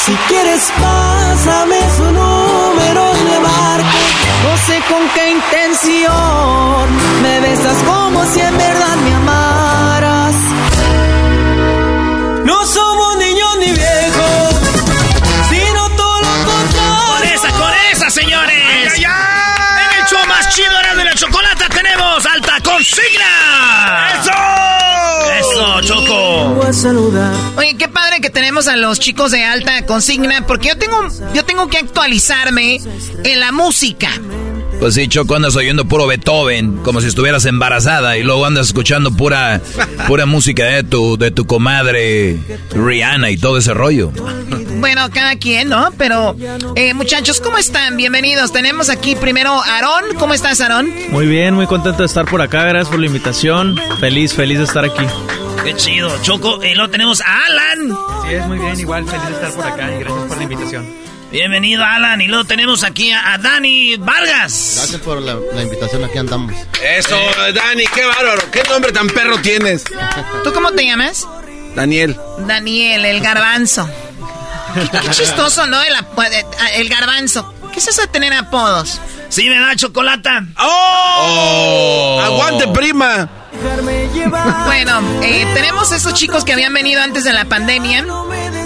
Si 0.06 0.14
quieres 0.28 0.72
pásame 0.80 1.78
su 1.98 2.06
número 2.06 3.14
de 3.30 3.40
barco, 3.40 4.00
no 4.44 4.58
sé 4.66 4.82
con 4.90 5.08
qué 5.14 5.32
intención 5.32 6.90
me 7.22 7.40
besas 7.42 7.78
como 7.84 8.26
si 8.26 8.40
en 8.42 8.58
verdad 8.58 8.96
me 9.06 9.14
amaras. 9.16 10.36
No 12.46 12.66
somos 12.66 13.09
consigna. 22.80 24.22
¡Eso! 24.22 24.32
Eso, 25.40 25.82
Choco. 25.82 26.62
Oye, 27.58 27.76
qué 27.78 27.88
padre 27.90 28.22
que 28.22 28.30
tenemos 28.30 28.68
a 28.68 28.78
los 28.78 29.00
chicos 29.00 29.32
de 29.32 29.44
alta 29.44 29.86
consigna, 29.86 30.46
porque 30.48 30.70
yo 30.70 30.78
tengo, 30.78 31.08
yo 31.34 31.44
tengo 31.46 31.68
que 31.68 31.78
actualizarme 31.78 32.80
en 33.24 33.40
la 33.40 33.52
música. 33.52 34.10
Pues 34.80 34.96
sí, 34.96 35.10
Choco, 35.10 35.36
andas 35.36 35.58
oyendo 35.58 35.86
puro 35.86 36.08
Beethoven, 36.08 36.78
como 36.78 37.02
si 37.02 37.08
estuvieras 37.08 37.46
embarazada, 37.46 38.18
y 38.18 38.24
luego 38.24 38.46
andas 38.46 38.68
escuchando 38.68 39.12
pura, 39.12 39.62
pura 40.08 40.26
música 40.26 40.64
de 40.66 40.84
tu, 40.84 41.18
de 41.18 41.32
tu 41.32 41.46
comadre 41.46 42.40
Rihanna 42.72 43.30
y 43.30 43.38
todo 43.38 43.58
ese 43.58 43.74
rollo. 43.74 44.12
Bueno, 44.80 45.10
cada 45.12 45.36
quien, 45.36 45.68
¿no? 45.68 45.92
Pero, 45.98 46.34
eh, 46.76 46.94
muchachos, 46.94 47.42
¿cómo 47.42 47.58
están? 47.58 47.98
Bienvenidos. 47.98 48.54
Tenemos 48.54 48.90
aquí 48.90 49.16
primero 49.16 49.52
a 49.52 49.76
Aarón. 49.76 50.16
¿Cómo 50.18 50.34
estás, 50.34 50.62
Aarón? 50.62 50.90
Muy 51.10 51.28
bien, 51.28 51.56
muy 51.56 51.68
contento 51.68 52.00
de 52.00 52.06
estar 52.06 52.26
por 52.26 52.42
acá. 52.42 52.64
Gracias 52.64 52.88
por 52.88 53.00
la 53.00 53.08
invitación. 53.08 53.78
Feliz, 54.00 54.34
feliz 54.34 54.60
de 54.60 54.64
estar 54.64 54.86
aquí. 54.86 55.04
Qué 55.66 55.76
chido, 55.76 56.10
Choco. 56.22 56.64
Y 56.64 56.74
luego 56.74 56.90
tenemos 56.90 57.20
a 57.20 57.46
Alan. 57.48 57.98
Sí, 58.26 58.34
es 58.34 58.48
muy 58.48 58.58
bien, 58.58 58.80
igual 58.80 59.06
feliz 59.06 59.28
de 59.28 59.34
estar 59.34 59.52
por 59.52 59.66
acá 59.68 59.94
y 59.94 60.00
gracias 60.00 60.26
por 60.26 60.38
la 60.38 60.44
invitación. 60.44 61.09
Bienvenido, 61.32 61.84
Alan. 61.84 62.22
Y 62.22 62.28
luego 62.28 62.46
tenemos 62.46 62.84
aquí 62.84 63.12
a, 63.12 63.38
Dani 63.38 63.98
Vargas. 63.98 64.74
Gracias 64.78 65.02
por 65.02 65.22
la, 65.22 65.34
invitación, 65.62 66.04
aquí 66.04 66.18
andamos. 66.18 66.54
Eso, 66.82 67.18
Dani, 67.54 67.84
qué 67.94 68.06
bárbaro. 68.06 68.42
¿Qué 68.52 68.64
nombre 68.70 68.92
tan 68.92 69.08
perro 69.08 69.38
tienes? 69.40 69.84
¿Tú 70.44 70.52
cómo 70.54 70.72
te 70.72 70.86
llamas? 70.86 71.28
Daniel. 71.76 72.18
Daniel, 72.40 73.06
el 73.06 73.22
garbanzo. 73.22 73.88
Qué, 74.74 75.10
chistoso, 75.12 75.68
¿no? 75.68 75.82
El, 75.82 75.94
el, 76.76 76.90
garbanzo. 76.90 77.54
¿Qué 77.72 77.80
es 77.80 77.88
eso 77.88 78.02
de 78.02 78.08
tener 78.08 78.34
apodos? 78.34 79.00
Sí, 79.30 79.48
me 79.50 79.60
da 79.60 79.76
chocolata. 79.76 80.46
¡Oh! 80.58 82.18
oh. 82.18 82.22
¡Aguante, 82.22 82.68
prima! 82.70 83.30
Bueno, 84.66 85.02
eh, 85.24 85.46
tenemos 85.54 85.92
estos 85.92 86.14
chicos 86.14 86.44
que 86.44 86.54
habían 86.54 86.74
venido 86.74 87.02
antes 87.02 87.24
de 87.24 87.34
la 87.34 87.46
pandemia. 87.46 88.06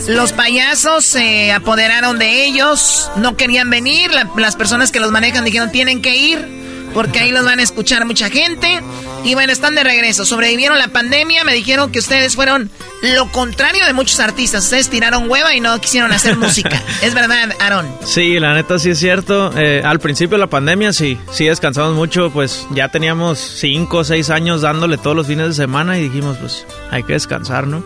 Los 0.07 0.33
payasos 0.33 1.05
se 1.05 1.51
apoderaron 1.51 2.19
de 2.19 2.45
ellos, 2.45 3.09
no 3.15 3.37
querían 3.37 3.69
venir. 3.69 4.11
las 4.37 4.55
personas 4.55 4.91
que 4.91 4.99
los 4.99 5.11
manejan 5.11 5.45
dijeron 5.45 5.71
tienen 5.71 6.01
que 6.01 6.15
ir 6.15 6.63
porque 6.93 7.19
ahí 7.19 7.31
los 7.31 7.43
van 7.43 7.59
a 7.59 7.63
escuchar 7.63 8.05
mucha 8.05 8.29
gente. 8.29 8.79
Y 9.23 9.33
bueno, 9.33 9.51
están 9.51 9.75
de 9.75 9.83
regreso. 9.83 10.25
Sobrevivieron 10.25 10.77
la 10.77 10.89
pandemia. 10.89 11.43
Me 11.43 11.53
dijeron 11.53 11.91
que 11.91 11.99
ustedes 11.99 12.35
fueron 12.35 12.69
lo 13.01 13.31
contrario 13.31 13.85
de 13.85 13.93
muchos 13.93 14.19
artistas. 14.19 14.65
Ustedes 14.65 14.89
tiraron 14.89 15.29
hueva 15.29 15.55
y 15.55 15.59
no 15.59 15.79
quisieron 15.79 16.11
hacer 16.11 16.37
música. 16.37 16.81
¿Es 17.01 17.13
verdad, 17.13 17.53
Aaron? 17.59 17.87
Sí, 18.05 18.39
la 18.39 18.53
neta 18.53 18.79
sí 18.79 18.91
es 18.91 18.99
cierto. 18.99 19.51
Eh, 19.57 19.81
al 19.83 19.99
principio 19.99 20.37
de 20.37 20.41
la 20.41 20.47
pandemia 20.47 20.93
sí, 20.93 21.17
sí 21.31 21.45
descansamos 21.45 21.95
mucho. 21.95 22.29
Pues 22.31 22.67
ya 22.71 22.89
teníamos 22.89 23.39
cinco 23.39 23.99
o 23.99 24.03
seis 24.03 24.29
años 24.29 24.61
dándole 24.61 24.97
todos 24.97 25.15
los 25.15 25.27
fines 25.27 25.47
de 25.47 25.53
semana 25.53 25.97
y 25.97 26.03
dijimos, 26.03 26.37
pues 26.37 26.65
hay 26.91 27.03
que 27.03 27.13
descansar, 27.13 27.65
¿no? 27.67 27.83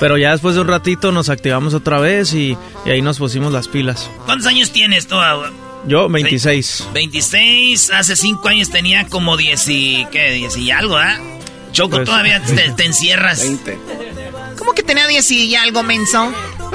Pero 0.00 0.16
ya 0.16 0.32
después 0.32 0.54
de 0.54 0.62
un 0.62 0.68
ratito 0.68 1.12
nos 1.12 1.28
activamos 1.28 1.74
otra 1.74 2.00
vez 2.00 2.32
y, 2.32 2.56
ahí 2.86 3.02
nos 3.02 3.18
pusimos 3.18 3.52
las 3.52 3.68
pilas. 3.68 4.10
¿Cuántos 4.24 4.46
años 4.48 4.72
tienes 4.72 5.06
tú? 5.06 5.16
Yo, 5.86 6.08
26. 6.08 6.88
26, 6.92 7.90
hace 7.90 8.16
5 8.16 8.48
años 8.48 8.70
tenía 8.70 9.06
como 9.06 9.36
10 9.36 9.68
y, 9.68 10.06
¿qué? 10.10 10.32
10 10.32 10.56
y 10.56 10.70
algo, 10.70 10.96
¿ah? 10.96 11.18
Choco, 11.72 11.96
pues, 11.96 12.06
todavía 12.06 12.42
te, 12.42 12.84
encierras. 12.84 13.42
20. 13.42 13.78
¿Cómo 14.58 14.72
que 14.72 14.82
tenía 14.82 15.06
10 15.06 15.30
y 15.30 15.54
algo, 15.54 15.82
menso? 15.82 16.32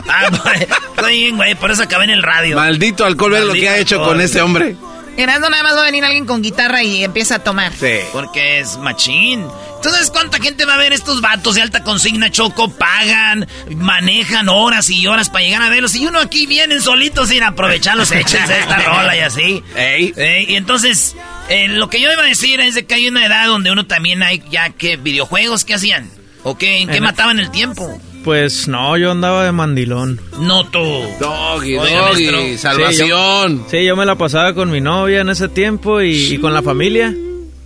Ah, 0.08 0.30
güey, 1.02 1.20
bien, 1.20 1.36
güey, 1.36 1.56
por 1.56 1.72
eso 1.72 1.84
acabé 1.84 2.06
en 2.06 2.12
el 2.12 2.24
radio. 2.24 2.56
Maldito 2.56 3.06
alcohol, 3.06 3.32
ve 3.32 3.46
lo 3.46 3.54
que 3.54 3.70
ha 3.70 3.78
hecho 3.78 4.02
con 4.04 4.22
ese 4.22 4.42
hombre. 4.42 4.76
Erasmo 5.18 5.50
nada 5.50 5.64
más 5.64 5.76
va 5.76 5.82
a 5.82 5.86
venir 5.86 6.04
alguien 6.04 6.26
con 6.26 6.42
guitarra 6.42 6.84
y 6.84 7.04
empieza 7.04 7.36
a 7.36 7.40
tomar. 7.40 7.74
Sí. 7.74 8.00
Porque 8.12 8.60
es 8.60 8.78
machín. 8.78 9.46
Entonces, 9.76 10.10
¿cuánta 10.10 10.40
gente 10.40 10.66
va 10.66 10.74
a 10.74 10.78
ver 10.78 10.94
estos 10.94 11.22
vatos 11.22 11.56
de 11.56 11.62
alta 11.62 11.84
consigna, 11.84 12.32
Choco? 12.32 12.70
Pagan, 12.72 13.48
manejan 13.70 14.50
horas 14.50 14.90
y 14.90 15.06
horas 15.08 15.30
para 15.30 15.46
llegar 15.46 15.62
a 15.62 15.70
verlos. 15.70 15.96
Y 15.96 16.06
uno 16.08 16.20
aquí 16.20 16.48
vienen 16.48 16.82
solitos 16.82 17.30
sin 17.30 17.44
aprovecharlos, 17.44 18.12
échense 18.12 18.60
esta 18.60 18.78
rola 18.86 19.16
y 19.16 19.20
así. 19.20 19.64
Ey. 19.76 20.14
y 20.50 20.56
entonces, 20.56 21.16
eh, 21.50 21.68
lo 21.68 21.90
que 21.90 22.02
yo 22.02 22.12
iba 22.12 22.24
a 22.24 22.28
decir 22.28 22.60
es 22.60 22.74
de 22.76 22.86
que 22.86 22.96
hay 22.96 23.08
una 23.08 23.26
edad 23.26 23.46
donde 23.46 23.72
uno 23.72 23.86
también 23.86 24.24
hay 24.24 24.44
ya 24.50 24.72
que 24.72 24.98
videojuegos, 24.98 25.66
¿qué 25.66 25.76
hacían? 25.76 26.10
¿O 26.44 26.58
qué? 26.58 26.80
¿En 26.80 26.90
qué 26.90 27.00
mataban 27.00 27.40
el 27.40 27.52
tiempo? 27.52 28.00
Pues 28.26 28.68
no, 28.68 28.98
yo 28.98 29.12
andaba 29.12 29.46
de 29.46 29.52
mandilón. 29.52 30.20
No 30.40 30.66
tú. 30.66 30.80
Doggy, 31.20 31.74
doggy, 31.76 32.58
salvación. 32.58 33.66
Sí 33.70 33.86
yo, 33.86 33.96
me 33.96 34.04
la 34.04 34.16
pasaba 34.16 34.56
con 34.56 34.72
mi 34.72 34.82
novia 34.82 35.22
en 35.22 35.30
ese 35.30 35.48
tiempo 35.48 36.02
y, 36.02 36.40
con 36.40 36.52
la 36.52 36.64
familia. 36.64 37.14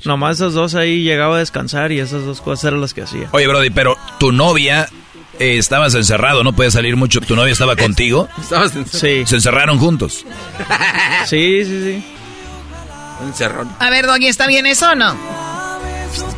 Nomás 0.04 0.36
esos 0.36 0.54
dos 0.54 0.76
ahí 0.76 1.02
llegaba 1.02 1.38
a 1.38 1.40
descansar 1.40 1.94
y 1.94 2.02
esas 2.02 2.26
dos 2.26 2.42
cosas 2.42 2.66
eran 2.66 2.82
las 2.82 2.94
que 2.94 3.04
hacía. 3.04 3.30
Oye, 3.32 3.48
Brody, 3.48 3.70
pero 3.70 3.96
tu 4.20 4.34
novia 4.34 4.90
eh, 5.40 5.58
estabas 5.58 5.96
encerrado, 5.96 6.44
no 6.44 6.52
podías 6.52 6.74
salir 6.74 6.98
mucho. 6.98 7.22
¿Tu 7.22 7.38
novia 7.38 7.54
estaba 7.54 7.76
contigo? 7.78 8.28
¿Estabas 8.38 8.74
Sí. 8.92 9.24
¿Se 9.26 9.36
encerraron 9.36 9.80
juntos? 9.80 10.26
sí, 11.26 11.64
sí, 11.64 11.84
sí. 11.86 12.04
Encerrón. 13.26 13.70
A 13.80 13.90
ver, 13.90 14.08
Doggy, 14.08 14.28
¿está 14.28 14.46
bien 14.46 14.66
eso 14.66 14.92
o 14.92 14.96
no? 14.96 15.16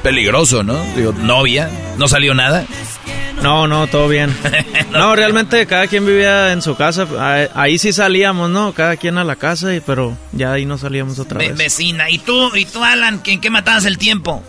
Peligroso, 0.03 0.61
¿no? 0.61 0.79
Digo, 0.95 1.11
novia, 1.11 1.71
¿no 1.97 2.07
salió 2.07 2.35
nada? 2.35 2.65
No, 3.41 3.67
no, 3.67 3.87
todo 3.87 4.07
bien. 4.07 4.35
no, 4.91 5.15
realmente 5.15 5.65
cada 5.65 5.87
quien 5.87 6.05
vivía 6.05 6.53
en 6.53 6.61
su 6.61 6.75
casa. 6.75 7.07
Ahí 7.55 7.77
sí 7.77 7.91
salíamos, 7.91 8.49
¿no? 8.49 8.73
Cada 8.73 8.97
quien 8.97 9.17
a 9.17 9.23
la 9.23 9.35
casa, 9.35 9.69
pero 9.85 10.17
ya 10.31 10.53
ahí 10.53 10.65
no 10.65 10.77
salíamos 10.77 11.19
otra 11.19 11.39
vez. 11.39 11.57
Vecina. 11.57 12.09
¿Y 12.09 12.19
tú, 12.19 12.55
y 12.55 12.65
tú 12.65 12.83
Alan, 12.83 13.21
en 13.25 13.41
qué 13.41 13.49
matabas 13.49 13.85
el 13.85 13.97
tiempo? 13.97 14.43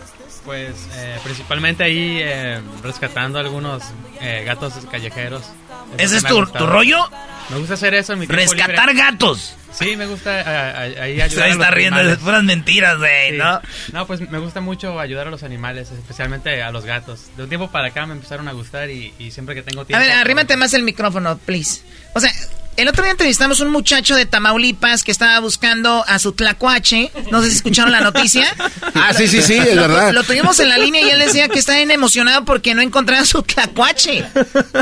Pues 0.45 0.89
eh, 0.95 1.17
principalmente 1.23 1.83
ahí 1.83 2.19
eh, 2.21 2.59
rescatando 2.81 3.39
algunos 3.39 3.83
eh, 4.19 4.43
gatos 4.45 4.73
callejeros. 4.91 5.43
¿Ese 5.97 6.17
es 6.17 6.23
tu, 6.23 6.45
tu, 6.47 6.65
rollo? 6.65 6.97
Me 7.49 7.57
gusta 7.57 7.75
hacer 7.75 7.93
eso 7.93 8.13
en 8.13 8.19
mi 8.19 8.25
Rescatar 8.25 8.93
gatos. 8.93 9.55
Sí, 9.71 9.95
me 9.95 10.05
gusta 10.05 10.81
ahí 10.81 11.21
ayudar. 11.21 11.47
Se 11.47 11.49
está 11.49 11.71
riendo 11.71 12.03
de 12.03 12.17
puras 12.17 12.43
mentiras, 12.43 12.97
güey, 12.97 13.33
¿no? 13.33 13.61
No, 13.91 14.05
pues 14.05 14.21
me 14.29 14.37
gusta 14.37 14.59
mucho 14.61 14.99
ayudar 14.99 15.27
a 15.27 15.31
los 15.31 15.43
animales, 15.43 15.91
especialmente 15.91 16.61
a 16.61 16.71
los 16.71 16.85
gatos. 16.85 17.27
De 17.37 17.43
un 17.43 17.49
tiempo 17.49 17.71
para 17.71 17.87
acá 17.87 18.05
me 18.05 18.13
empezaron 18.13 18.47
a 18.47 18.51
gustar 18.51 18.89
y, 18.89 19.13
y 19.17 19.31
siempre 19.31 19.55
que 19.55 19.63
tengo 19.63 19.85
tiempo. 19.85 20.03
A 20.03 20.07
ver, 20.07 20.17
arrímate 20.17 20.57
más 20.57 20.73
el 20.73 20.83
micrófono, 20.83 21.37
please. 21.37 21.81
O 22.13 22.19
sea, 22.19 22.31
el 22.77 22.87
otro 22.87 23.03
día 23.03 23.11
entrevistamos 23.11 23.59
un 23.59 23.71
muchacho 23.71 24.15
de 24.15 24.25
Tamaulipas 24.25 25.03
que 25.03 25.11
estaba 25.11 25.39
buscando 25.39 26.03
a 26.07 26.19
su 26.19 26.33
tlacuache. 26.33 27.11
No 27.31 27.41
sé 27.41 27.49
si 27.49 27.57
escucharon 27.57 27.91
la 27.91 28.01
noticia. 28.01 28.45
Ah, 28.95 29.11
sí, 29.11 29.27
sí, 29.27 29.41
sí, 29.41 29.55
es 29.55 29.75
verdad. 29.75 30.13
Lo, 30.13 30.23
tuvimos 30.23 30.59
en 30.59 30.69
la 30.69 30.77
línea 30.77 31.01
y 31.01 31.09
él 31.09 31.19
decía 31.19 31.49
que 31.49 31.57
está 31.57 31.75
bien 31.75 31.89
emocionado 31.91 32.45
porque 32.45 32.75
no 32.75 32.81
encontraba 32.81 33.25
su 33.25 33.41
tlacuache. 33.41 34.23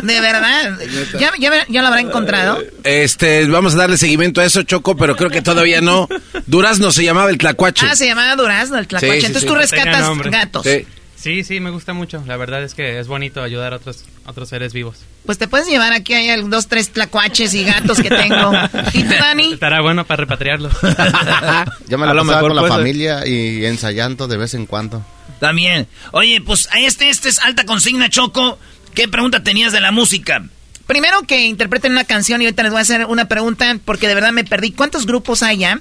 De 0.03 0.19
verdad. 0.19 0.77
¿Ya, 1.17 1.31
ya, 1.39 1.81
lo 1.81 1.87
habrá 1.87 2.01
encontrado? 2.01 2.61
Este, 2.83 3.45
vamos 3.47 3.73
a 3.73 3.77
darle 3.77 3.97
seguimiento 3.97 4.41
a 4.41 4.45
eso, 4.45 4.63
Choco, 4.63 4.95
pero 4.97 5.15
creo 5.15 5.29
que 5.29 5.41
todavía 5.41 5.81
no. 5.81 6.07
Durazno 6.45 6.91
se 6.91 7.03
llamaba 7.03 7.29
el 7.29 7.37
tlacuache. 7.37 7.87
Ah, 7.89 7.95
se 7.95 8.05
llamaba 8.05 8.35
Durazno 8.35 8.77
el 8.77 8.87
tlacuache. 8.87 9.25
Entonces 9.25 9.47
tú 9.47 9.55
rescatas 9.55 10.17
gatos. 10.25 10.63
Sí. 10.65 10.85
Sí, 11.21 11.43
sí, 11.43 11.59
me 11.59 11.69
gusta 11.69 11.93
mucho. 11.93 12.23
La 12.25 12.35
verdad 12.35 12.63
es 12.63 12.73
que 12.73 12.99
es 12.99 13.07
bonito 13.07 13.43
ayudar 13.43 13.73
a 13.73 13.75
otros, 13.75 14.05
otros 14.25 14.49
seres 14.49 14.73
vivos. 14.73 14.97
Pues 15.25 15.37
te 15.37 15.47
puedes 15.47 15.67
llevar 15.67 15.93
aquí 15.93 16.13
hay 16.13 16.41
dos, 16.43 16.67
tres 16.67 16.91
tlacuaches 16.91 17.53
y 17.53 17.63
gatos 17.63 17.99
que 17.99 18.09
tengo. 18.09 18.51
¿Y 18.93 19.03
tú, 19.03 19.13
Dani? 19.13 19.53
Estará 19.53 19.81
bueno 19.81 20.05
para 20.05 20.21
repatriarlos. 20.21 20.73
Yo 21.87 21.97
me 21.97 22.07
lo 22.07 22.25
pasaba 22.25 22.41
con 22.41 22.55
la 22.55 22.67
familia 22.67 23.27
y 23.27 23.65
ensayando 23.65 24.27
de 24.27 24.37
vez 24.37 24.53
en 24.53 24.65
cuando. 24.65 25.03
También. 25.39 25.87
Oye, 26.11 26.41
pues 26.41 26.69
este, 26.77 27.09
este 27.09 27.29
es 27.29 27.39
alta 27.39 27.65
consigna, 27.65 28.09
Choco. 28.09 28.59
¿Qué 28.93 29.07
pregunta 29.07 29.43
tenías 29.43 29.71
de 29.71 29.79
la 29.79 29.91
música? 29.91 30.43
Primero 30.85 31.21
que 31.23 31.45
interpreten 31.45 31.93
una 31.93 32.03
canción 32.03 32.41
y 32.41 32.45
ahorita 32.45 32.63
les 32.63 32.71
voy 32.71 32.79
a 32.79 32.81
hacer 32.81 33.05
una 33.05 33.25
pregunta 33.25 33.79
porque 33.85 34.07
de 34.07 34.15
verdad 34.15 34.33
me 34.33 34.43
perdí. 34.43 34.71
¿Cuántos 34.71 35.05
grupos 35.05 35.41
hay 35.41 35.57
ya 35.57 35.79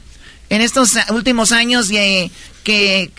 en 0.51 0.61
estos 0.61 0.97
últimos 1.11 1.53
años 1.53 1.89
que, 1.89 3.11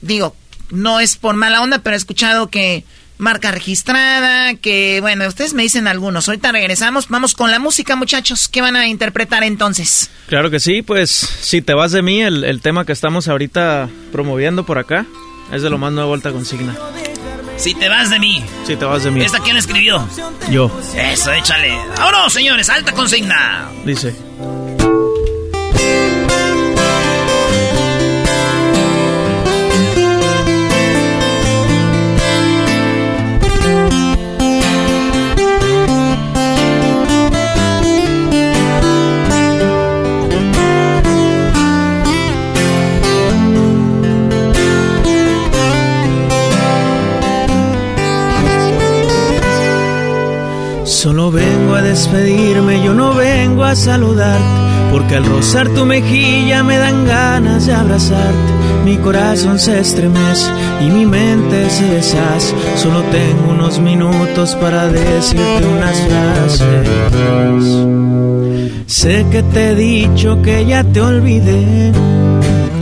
digo, 0.00 0.36
no 0.70 1.00
es 1.00 1.16
por 1.16 1.34
mala 1.34 1.62
onda, 1.62 1.80
pero 1.80 1.94
he 1.94 1.98
escuchado 1.98 2.48
que 2.48 2.84
marca 3.22 3.50
registrada, 3.50 4.54
que 4.54 4.98
bueno, 5.00 5.26
ustedes 5.26 5.54
me 5.54 5.62
dicen 5.62 5.88
algunos. 5.88 6.28
Ahorita 6.28 6.52
regresamos, 6.52 7.08
vamos 7.08 7.34
con 7.34 7.50
la 7.50 7.58
música, 7.58 7.96
muchachos. 7.96 8.48
¿Qué 8.48 8.60
van 8.60 8.76
a 8.76 8.88
interpretar 8.88 9.44
entonces? 9.44 10.10
Claro 10.26 10.50
que 10.50 10.60
sí, 10.60 10.82
pues 10.82 11.10
si 11.10 11.62
te 11.62 11.72
vas 11.72 11.92
de 11.92 12.02
mí, 12.02 12.20
el, 12.20 12.60
tema 12.60 12.84
que 12.84 12.92
estamos 12.92 13.28
ahorita 13.28 13.88
promoviendo 14.12 14.64
por 14.66 14.78
acá 14.78 15.06
es 15.52 15.62
de 15.62 15.70
lo 15.70 15.78
más 15.78 15.92
nuevo 15.92 16.10
Vuelta 16.10 16.30
Consigna. 16.32 16.76
Si 17.56 17.74
te 17.74 17.88
vas 17.88 18.10
de 18.10 18.18
mí. 18.18 18.44
Si 18.66 18.76
te 18.76 18.84
vas 18.84 19.04
de 19.04 19.10
mí. 19.10 19.22
¿Esta 19.22 19.38
quién 19.38 19.56
escribió? 19.56 20.06
Yo. 20.50 20.70
Eso, 20.96 21.32
échale. 21.32 21.72
Ahora, 21.98 22.28
señores, 22.28 22.68
alta 22.68 22.92
consigna. 22.92 23.68
Dice. 23.84 24.14
Solo 51.02 51.32
vengo 51.32 51.74
a 51.74 51.82
despedirme, 51.82 52.80
yo 52.80 52.94
no 52.94 53.12
vengo 53.12 53.64
a 53.64 53.74
saludarte 53.74 54.44
porque 54.92 55.16
al 55.16 55.24
rozar 55.24 55.68
tu 55.70 55.84
mejilla 55.84 56.62
me 56.62 56.78
dan 56.78 57.04
ganas 57.04 57.66
de 57.66 57.74
abrazarte. 57.74 58.52
Mi 58.84 58.98
corazón 58.98 59.58
se 59.58 59.80
estremece 59.80 60.48
y 60.80 60.90
mi 60.90 61.04
mente 61.04 61.68
se 61.70 61.86
deshace. 61.86 62.54
Solo 62.76 63.02
tengo 63.10 63.50
unos 63.50 63.80
minutos 63.80 64.54
para 64.54 64.86
decirte 64.86 65.66
unas 65.76 66.00
frases. 66.02 66.62
Sé 68.86 69.26
que 69.28 69.42
te 69.42 69.70
he 69.70 69.74
dicho 69.74 70.40
que 70.40 70.64
ya 70.66 70.84
te 70.84 71.00
olvidé, 71.00 71.90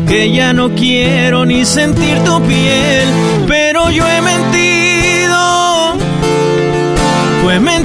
que 0.06 0.30
ya 0.30 0.52
no 0.52 0.74
quiero 0.74 1.46
ni 1.46 1.64
sentir 1.64 2.18
tu 2.26 2.38
piel, 2.42 3.08
pero 3.48 3.88
yo 3.88 4.06
he 4.06 4.20
mentido. 4.20 4.60
Fue 7.42 7.58
mentira 7.58 7.80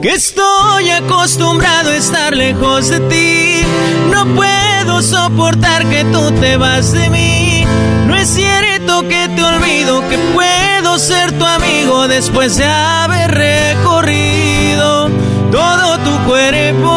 que 0.00 0.14
estoy 0.14 0.88
acostumbrado 0.90 1.90
a 1.90 1.96
estar 1.96 2.34
lejos 2.34 2.88
de 2.88 3.00
ti. 3.00 3.62
No 4.10 4.24
puedo 4.34 5.02
soportar 5.02 5.86
que 5.86 6.04
tú 6.04 6.30
te 6.40 6.56
vas 6.56 6.92
de 6.92 7.10
mí. 7.10 7.64
No 8.06 8.14
es 8.14 8.28
cierto 8.28 9.06
que 9.08 9.28
te 9.28 9.42
olvido 9.42 10.06
que 10.08 10.16
puedo 10.34 10.98
ser 10.98 11.38
tu 11.38 11.44
amigo 11.44 12.08
después 12.08 12.56
de 12.56 12.64
haber 12.64 13.30
recorrido 13.30 15.10
todo 15.52 15.98
tu 15.98 16.18
cuerpo. 16.26 16.90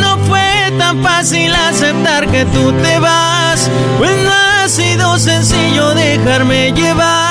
No 0.00 0.18
fue 0.28 0.72
tan 0.78 1.02
fácil 1.02 1.52
aceptar 1.54 2.28
que 2.28 2.44
tú 2.46 2.72
te 2.82 2.98
vas, 3.00 3.68
pues 3.98 4.10
no 4.22 4.30
ha 4.30 4.68
sido 4.68 5.18
sencillo 5.18 5.94
dejarme 5.94 6.72
llevar, 6.72 7.25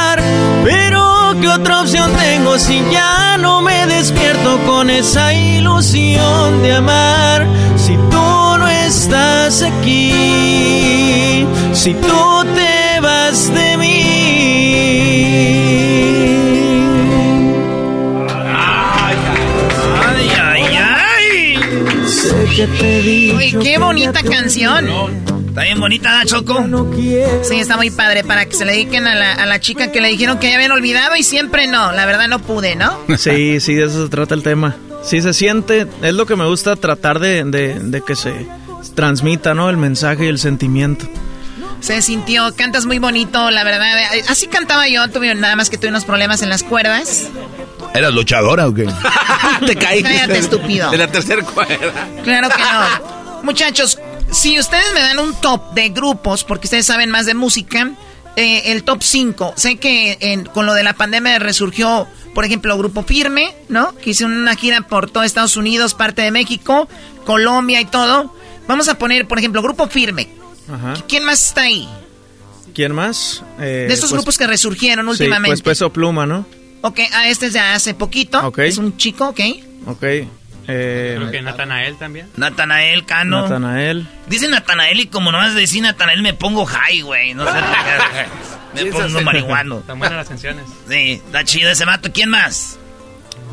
¿qué 1.46 1.50
otra 1.50 1.82
opción 1.82 2.12
tengo 2.18 2.58
si 2.58 2.82
ya 2.92 3.38
no 3.38 3.62
me 3.62 3.86
despierto 3.86 4.60
con 4.66 4.90
esa 4.90 5.32
ilusión 5.32 6.64
de 6.64 6.74
amar? 6.74 7.46
Si 7.78 7.94
tú 7.94 8.58
no 8.58 8.68
estás 8.68 9.62
aquí, 9.62 11.46
si 11.72 11.94
tú 11.94 12.46
te 12.56 13.00
vas 13.00 13.54
de 13.54 13.78
mí. 13.78 14.02
Ay, 18.44 19.16
ay, 20.42 20.64
ay. 20.80 22.08
Sé 22.08 22.46
que 22.56 22.68
te. 22.68 23.36
Uy, 23.36 23.56
qué 23.62 23.78
bonita 23.78 24.24
canción. 24.24 25.35
Está 25.56 25.64
bien 25.64 25.80
bonita, 25.80 26.12
¿da, 26.12 26.26
Choco? 26.26 26.66
Sí, 27.44 27.58
está 27.62 27.78
muy 27.78 27.90
padre 27.90 28.26
para 28.26 28.46
que 28.46 28.58
se 28.58 28.66
le 28.66 28.74
dediquen 28.74 29.08
a 29.08 29.16
la, 29.16 29.32
a 29.36 29.46
la 29.46 29.62
chica 29.62 29.90
que 29.90 30.02
le 30.02 30.10
dijeron 30.10 30.38
que 30.38 30.50
ya 30.50 30.56
habían 30.56 30.74
olvidado 30.74 31.16
y 31.16 31.24
siempre 31.24 31.66
no. 31.68 31.94
La 31.94 32.06
verdad 32.06 32.28
no 32.28 32.40
pude, 32.40 32.76
¿no? 32.76 33.00
Sí, 33.18 33.62
sí, 33.62 33.74
de 33.74 33.86
eso 33.86 34.04
se 34.04 34.10
trata 34.10 34.36
el 34.36 34.44
tema. 34.44 34.76
Sí 35.02 35.22
se 35.22 35.34
siente, 35.34 35.88
es 36.02 36.14
lo 36.14 36.26
que 36.26 36.36
me 36.36 36.46
gusta 36.46 36.76
tratar 36.76 37.20
de, 37.20 37.46
de, 37.46 37.80
de 37.80 38.02
que 38.02 38.18
se 38.18 38.46
transmita, 38.96 39.54
¿no? 39.54 39.70
El 39.70 39.78
mensaje 39.78 40.26
y 40.26 40.28
el 40.28 40.40
sentimiento. 40.40 41.08
Se 41.80 42.02
sintió, 42.02 42.54
cantas 42.54 42.86
muy 42.86 43.00
bonito, 43.00 43.50
la 43.50 43.64
verdad. 43.64 43.88
Así 44.28 44.48
cantaba 44.48 44.90
yo, 44.90 45.08
tuve 45.10 45.34
nada 45.36 45.56
más 45.56 45.70
que 45.70 45.78
tuve 45.78 45.88
unos 45.88 46.04
problemas 46.04 46.42
en 46.42 46.50
las 46.50 46.64
cuerdas. 46.64 47.30
¿Eras 47.94 48.14
luchadora 48.14 48.68
o 48.68 48.74
qué? 48.74 48.90
Te 49.66 49.78
caíste. 49.78 50.10
Cállate, 50.10 50.38
estúpido. 50.38 50.92
De 50.92 50.98
la 50.98 51.08
tercera 51.08 51.44
cuerda. 51.44 52.10
Claro 52.26 52.50
que 52.50 52.62
no. 52.62 53.16
Muchachos, 53.46 54.00
si 54.32 54.60
ustedes 54.60 54.94
me 54.94 55.00
dan 55.02 55.20
un 55.20 55.34
top 55.42 55.74
de 55.74 55.90
grupos, 55.90 56.44
porque 56.44 56.68
ustedes 56.68 56.86
saben 56.86 57.10
más 57.10 57.26
de 57.26 57.34
música, 57.34 57.92
eh, 58.36 58.64
el 58.72 58.84
top 58.84 59.02
5. 59.04 59.54
Sé 59.56 59.78
que 59.78 60.18
en- 60.20 60.46
con 60.46 60.66
lo 60.66 60.74
de 60.74 60.84
la 60.84 60.94
pandemia 60.94 61.40
resurgió, 61.40 62.08
por 62.34 62.44
ejemplo, 62.46 62.78
Grupo 62.78 63.04
Firme, 63.04 63.56
¿no? 63.70 63.96
Que 63.96 64.10
hizo 64.12 64.26
una 64.26 64.56
gira 64.56 64.82
por 64.82 65.10
todo 65.10 65.24
Estados 65.24 65.56
Unidos, 65.56 65.94
parte 65.94 66.22
de 66.22 66.32
México, 66.32 66.90
Colombia 67.26 67.80
y 67.82 67.86
todo. 67.86 68.34
Vamos 68.68 68.90
a 68.90 68.98
poner, 68.98 69.28
por 69.28 69.40
ejemplo, 69.40 69.62
Grupo 69.62 69.88
Firme. 69.88 70.28
Ajá. 70.72 70.96
¿Quién 71.08 71.24
más 71.24 71.42
está 71.48 71.62
ahí? 71.62 71.88
¿Quién 72.74 72.94
más? 72.94 73.42
Eh, 73.60 73.86
De 73.88 73.94
estos 73.94 74.10
pues- 74.10 74.20
grupos 74.20 74.38
que 74.38 74.48
resurgieron 74.48 75.06
sí, 75.06 75.12
últimamente. 75.12 75.50
pues 75.52 75.62
Peso 75.62 75.94
Pluma, 75.94 76.26
¿no? 76.26 76.46
Ok, 76.82 77.00
a 77.14 77.30
este 77.30 77.46
es 77.46 77.54
de 77.54 77.60
hace 77.60 77.94
poquito. 77.94 78.46
Ok. 78.46 78.60
Es 78.60 78.78
un 78.78 78.98
chico, 78.98 79.30
ok. 79.30 79.40
Ok. 79.88 80.04
Eh, 80.68 81.14
Creo 81.18 81.32
que 81.32 81.42
Natanael 81.42 81.96
también. 81.98 82.28
Natanael 82.38 83.06
Cano. 83.06 83.44
Natanael. 83.44 84.08
Dice 84.28 84.48
Natanael 84.48 85.00
y 85.00 85.08
como 85.08 85.32
no 85.32 85.38
vas 85.38 85.52
a 85.52 85.56
decir 85.56 85.82
Natanael 85.82 86.22
me 86.22 86.34
pongo 86.34 86.66
high, 86.66 87.02
güey. 87.02 87.34
No 87.34 87.46
sé. 87.46 87.60
me 88.76 88.92
pongo 88.92 89.22
marihuano. 89.22 89.80
Están 89.80 90.00
buenas 90.00 90.18
las 90.18 90.28
canciones. 90.30 90.66
Sí, 90.90 91.22
está 91.26 91.44
chido 91.44 91.70
ese 91.70 91.86
vato. 91.86 92.12
¿Quién 92.12 92.30
más? 92.30 92.78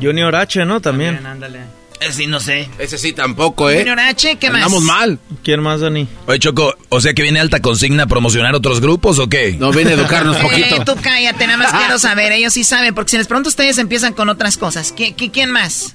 Junior 0.01 0.35
H, 0.35 0.65
¿no? 0.65 0.81
También. 0.81 1.15
Bien, 1.15 1.27
ándale. 1.27 1.61
Ese 2.01 2.13
sí, 2.15 2.27
no 2.27 2.41
sé. 2.41 2.69
Ese 2.81 2.99
sí 2.99 3.13
tampoco, 3.13 3.71
¿eh? 3.71 3.79
Junior 3.79 4.01
H, 4.01 4.37
¿qué 4.37 4.51
más? 4.51 4.63
Andamos 4.65 4.83
mal. 4.83 5.21
¿Quién 5.45 5.61
más, 5.61 5.81
Dani? 5.81 6.09
Oye, 6.27 6.41
Choco, 6.41 6.75
o 6.89 7.01
sea 7.01 7.15
que 7.15 7.23
viene 7.23 7.39
alta 7.39 7.61
consigna 7.61 8.05
a 8.05 8.07
promocionar 8.07 8.57
otros 8.57 8.81
grupos 8.81 9.21
o 9.21 9.29
qué? 9.29 9.53
No, 9.57 9.71
viene 9.71 9.91
a 9.93 9.95
educarnos 9.95 10.37
Eh, 10.41 10.43
poquito. 10.43 10.85
tú 10.85 11.01
cállate, 11.01 11.47
nada 11.47 11.59
más 11.59 11.73
quiero 11.73 11.99
saber. 12.01 12.33
Ellos 12.33 12.55
sí 12.55 12.65
saben, 12.65 12.93
porque 12.95 13.11
si 13.13 13.19
les 13.19 13.29
pregunto 13.29 13.49
ustedes 13.51 13.79
empiezan 13.79 14.15
con 14.15 14.29
otras 14.29 14.57
cosas. 14.57 14.93
¿Qui- 14.97 15.15
qui- 15.15 15.31
quién 15.31 15.51
más? 15.53 15.95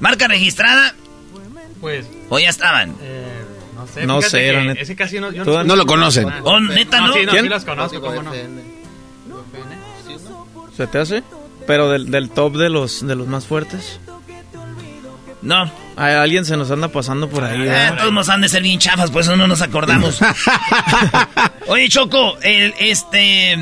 ¿Marca 0.00 0.28
registrada? 0.28 0.94
Pues, 1.80 2.06
¿O 2.28 2.38
ya 2.38 2.48
estaban? 2.48 2.94
eh, 3.00 3.44
no 3.74 3.86
sé. 3.86 4.06
No 4.06 4.22
sé, 4.22 4.38
que 4.38 4.52
la 4.52 4.64
neta. 4.64 4.80
Ese 4.80 4.96
casi 4.96 5.20
no, 5.20 5.30
yo 5.30 5.64
No 5.64 5.76
lo 5.76 5.86
conocen. 5.86 6.26
¿Oh, 6.42 6.58
neta, 6.60 7.00
no? 7.00 7.12
sí, 7.12 7.20
no, 7.24 7.30
¿Quién? 7.32 7.44
sí 7.44 7.48
los 7.50 7.64
conozco, 7.64 8.00
cómo 8.00 8.22
no. 8.22 8.32
¿Se 10.76 10.86
te 10.86 10.98
hace? 10.98 11.22
Pero 11.66 11.90
del, 11.90 12.10
del 12.10 12.30
top 12.30 12.56
de 12.56 12.68
los, 12.70 13.06
de 13.06 13.14
los 13.16 13.26
más 13.26 13.46
fuertes. 13.46 13.98
No. 15.42 15.70
A 15.96 16.22
alguien 16.22 16.44
se 16.44 16.56
nos 16.56 16.70
anda 16.70 16.88
pasando 16.88 17.28
por 17.28 17.44
ahí. 17.44 17.54
Ah, 17.56 17.58
¿verdad? 17.64 17.96
todos 17.98 18.12
nos 18.12 18.28
han 18.28 18.40
de 18.40 18.48
ser 18.48 18.62
bien 18.62 18.78
chafas, 18.78 19.10
por 19.10 19.22
eso 19.22 19.36
no 19.36 19.46
nos 19.46 19.62
acordamos. 19.62 20.18
Oye, 21.68 21.88
Choco, 21.88 22.36
el, 22.42 22.74
este... 22.78 23.56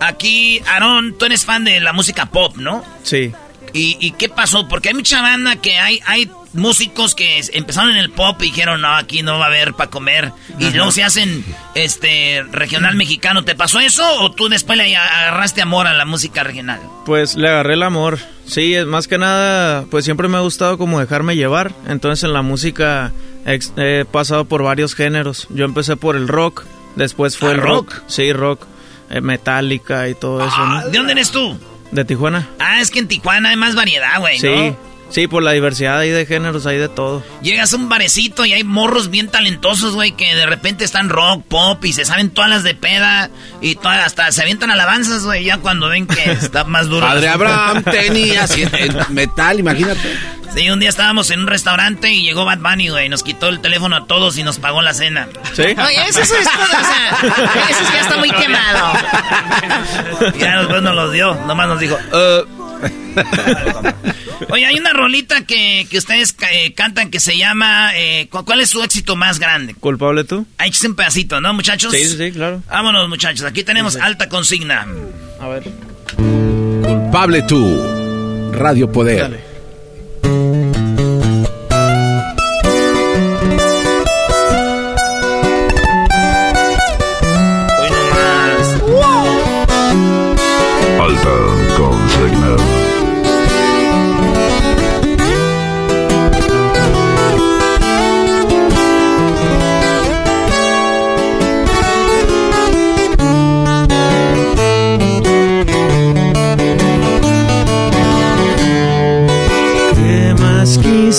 Aquí, 0.00 0.62
Aarón, 0.66 1.16
tú 1.18 1.26
eres 1.26 1.44
fan 1.44 1.64
de 1.64 1.78
la 1.80 1.92
música 1.92 2.26
pop, 2.26 2.56
¿no? 2.56 2.82
Sí. 3.02 3.32
¿Y, 3.72 3.96
y 4.00 4.12
qué 4.12 4.28
pasó? 4.28 4.66
Porque 4.68 4.88
hay 4.88 4.94
mucha 4.94 5.22
banda 5.22 5.56
que 5.56 5.78
hay, 5.78 6.00
hay 6.06 6.30
músicos 6.52 7.14
que 7.14 7.40
empezaron 7.52 7.92
en 7.92 7.98
el 7.98 8.10
pop 8.10 8.36
y 8.42 8.46
dijeron, 8.46 8.80
no, 8.80 8.94
aquí 8.96 9.22
no 9.22 9.38
va 9.38 9.44
a 9.44 9.48
haber 9.48 9.74
para 9.74 9.90
comer. 9.90 10.32
Y 10.58 10.64
Ajá. 10.66 10.76
luego 10.76 10.90
se 10.92 11.04
hacen 11.04 11.44
este 11.74 12.42
regional 12.50 12.96
mexicano. 12.96 13.44
¿Te 13.44 13.54
pasó 13.54 13.80
eso 13.80 14.04
o 14.22 14.32
tú 14.32 14.48
después 14.48 14.76
le 14.78 14.96
agarraste 14.96 15.62
amor 15.62 15.86
a 15.86 15.94
la 15.94 16.04
música 16.04 16.42
regional? 16.42 16.80
Pues 17.06 17.36
le 17.36 17.48
agarré 17.48 17.74
el 17.74 17.82
amor. 17.82 18.18
Sí, 18.46 18.74
más 18.86 19.06
que 19.06 19.18
nada, 19.18 19.84
pues 19.90 20.04
siempre 20.04 20.26
me 20.28 20.36
ha 20.36 20.40
gustado 20.40 20.76
como 20.76 20.98
dejarme 21.00 21.36
llevar. 21.36 21.72
Entonces 21.86 22.24
en 22.24 22.32
la 22.32 22.42
música 22.42 23.12
he 23.46 24.04
pasado 24.10 24.44
por 24.46 24.62
varios 24.64 24.94
géneros. 24.94 25.46
Yo 25.50 25.64
empecé 25.64 25.96
por 25.96 26.16
el 26.16 26.26
rock, 26.26 26.64
después 26.96 27.36
fue 27.38 27.50
¿Ah, 27.50 27.52
el 27.52 27.58
rock? 27.60 27.94
rock? 27.94 28.02
Sí, 28.08 28.32
rock. 28.32 28.66
eh, 29.10 29.20
Metallica 29.20 30.08
y 30.08 30.14
todo 30.14 30.44
eso, 30.46 30.66
¿no? 30.66 30.88
¿De 30.88 30.98
dónde 30.98 31.12
eres 31.12 31.30
tú? 31.30 31.56
De 31.90 32.04
Tijuana. 32.04 32.48
Ah, 32.58 32.80
es 32.80 32.90
que 32.90 32.98
en 33.00 33.08
Tijuana 33.08 33.50
hay 33.50 33.56
más 33.56 33.74
variedad, 33.74 34.18
güey, 34.20 34.38
Sí, 34.38 34.46
¿no? 34.48 34.89
Sí, 35.10 35.26
por 35.26 35.42
la 35.42 35.52
diversidad 35.52 35.98
ahí 35.98 36.10
de 36.10 36.26
géneros, 36.26 36.66
hay 36.66 36.78
de 36.78 36.88
todo. 36.88 37.22
Llegas 37.42 37.72
a 37.72 37.76
un 37.76 37.88
barecito 37.88 38.44
y 38.44 38.52
hay 38.52 38.64
morros 38.64 39.10
bien 39.10 39.28
talentosos, 39.28 39.94
güey, 39.94 40.12
que 40.12 40.34
de 40.34 40.46
repente 40.46 40.84
están 40.84 41.08
rock, 41.08 41.44
pop 41.46 41.84
y 41.84 41.92
se 41.92 42.04
saben 42.04 42.30
todas 42.30 42.50
las 42.50 42.62
de 42.62 42.74
peda 42.74 43.30
y 43.60 43.74
todas, 43.76 44.04
hasta 44.06 44.30
se 44.32 44.42
avientan 44.42 44.70
alabanzas, 44.70 45.24
güey, 45.24 45.44
ya 45.44 45.58
cuando 45.58 45.88
ven 45.88 46.06
que 46.06 46.24
está 46.32 46.64
más 46.64 46.88
duro. 46.88 47.06
Padre. 47.06 47.28
Abraham 47.28 47.82
tenía 47.84 48.46
metal, 49.10 49.58
imagínate. 49.60 50.16
Sí, 50.54 50.68
un 50.68 50.80
día 50.80 50.88
estábamos 50.88 51.30
en 51.30 51.40
un 51.40 51.46
restaurante 51.46 52.10
y 52.12 52.22
llegó 52.24 52.44
Bad 52.44 52.58
Bunny, 52.58 52.88
güey, 52.88 53.08
nos 53.08 53.22
quitó 53.22 53.48
el 53.48 53.60
teléfono 53.60 53.94
a 53.94 54.06
todos 54.06 54.36
y 54.36 54.42
nos 54.42 54.58
pagó 54.58 54.82
la 54.82 54.92
cena. 54.94 55.28
¿Sí? 55.54 55.62
Oye, 55.62 56.08
eso, 56.08 56.22
es 56.22 56.28
todo, 56.28 56.40
o 56.42 56.84
sea, 56.84 57.18
eso 57.70 57.92
ya 57.94 58.00
está 58.00 58.16
muy 58.16 58.30
quemado. 58.30 58.92
Ya 60.38 60.58
después 60.60 60.82
nos 60.82 60.94
los 60.94 61.12
dio, 61.12 61.34
nomás 61.46 61.68
nos 61.68 61.80
dijo, 61.80 61.96
"Uh". 62.12 62.44
Oye, 64.48 64.64
hay 64.66 64.78
una 64.78 64.92
rolita 64.92 65.44
que, 65.44 65.86
que 65.90 65.98
ustedes 65.98 66.34
eh, 66.50 66.72
cantan 66.74 67.10
que 67.10 67.20
se 67.20 67.36
llama, 67.36 67.90
eh, 67.94 68.26
¿cu- 68.30 68.44
¿cuál 68.44 68.60
es 68.60 68.70
su 68.70 68.82
éxito 68.82 69.14
más 69.16 69.38
grande? 69.38 69.74
¿Culpable 69.74 70.24
tú? 70.24 70.46
Ahí 70.58 70.72
un 70.86 70.94
pedacito, 70.96 71.40
¿no, 71.40 71.52
muchachos? 71.52 71.92
Sí, 71.92 72.04
sí, 72.06 72.32
claro. 72.32 72.62
Vámonos, 72.68 73.08
muchachos. 73.08 73.44
Aquí 73.44 73.62
tenemos 73.64 73.96
alta 73.96 74.28
consigna. 74.28 74.86
A 75.40 75.48
ver. 75.48 75.64
Culpable 76.82 77.42
tú. 77.42 78.50
Radio 78.52 78.90
Poder. 78.90 79.20
Dale. 79.20 79.49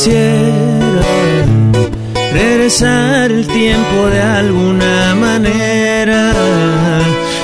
Quisiera 0.02 1.06
regresar 2.34 3.32
el 3.32 3.46
tiempo 3.46 4.08
de 4.12 4.20
alguna 4.20 5.14
manera, 5.14 6.34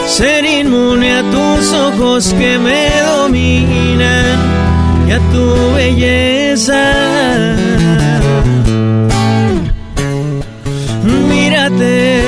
ser 0.07 0.43
inmune 0.43 1.19
a 1.19 1.21
tus 1.21 1.71
ojos 1.73 2.33
que 2.33 2.57
me 2.57 2.89
dominan 3.01 4.39
y 5.07 5.11
a 5.11 5.19
tu 5.31 5.73
belleza. 5.75 6.81
Mírate, 11.29 12.23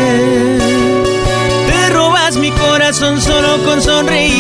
te 1.69 1.89
robas 1.91 2.35
mi 2.37 2.51
corazón 2.51 3.19
solo 3.19 3.57
con 3.65 3.81
sonreír, 3.81 4.38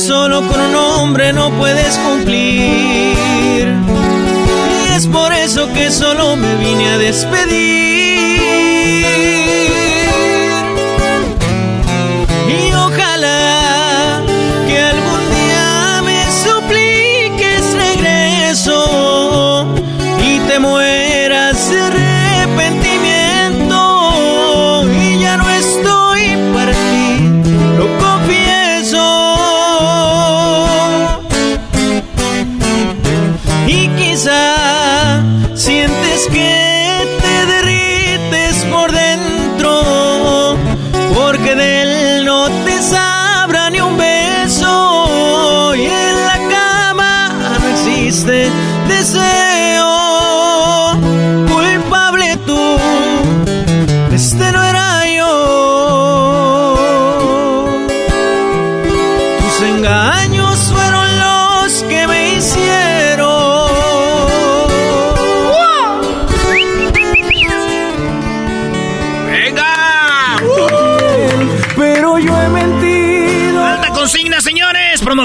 solo 0.00 0.40
con 0.46 0.60
un 0.60 0.74
hombre 0.74 1.32
no 1.32 1.50
puedes 1.50 1.98
cumplir 1.98 3.10
es 4.96 5.06
por 5.06 5.32
eso 5.32 5.72
que 5.72 5.90
solo 5.90 6.36
me 6.36 6.56
vine 6.56 6.90
a 6.90 6.98
despedir. 6.98 7.89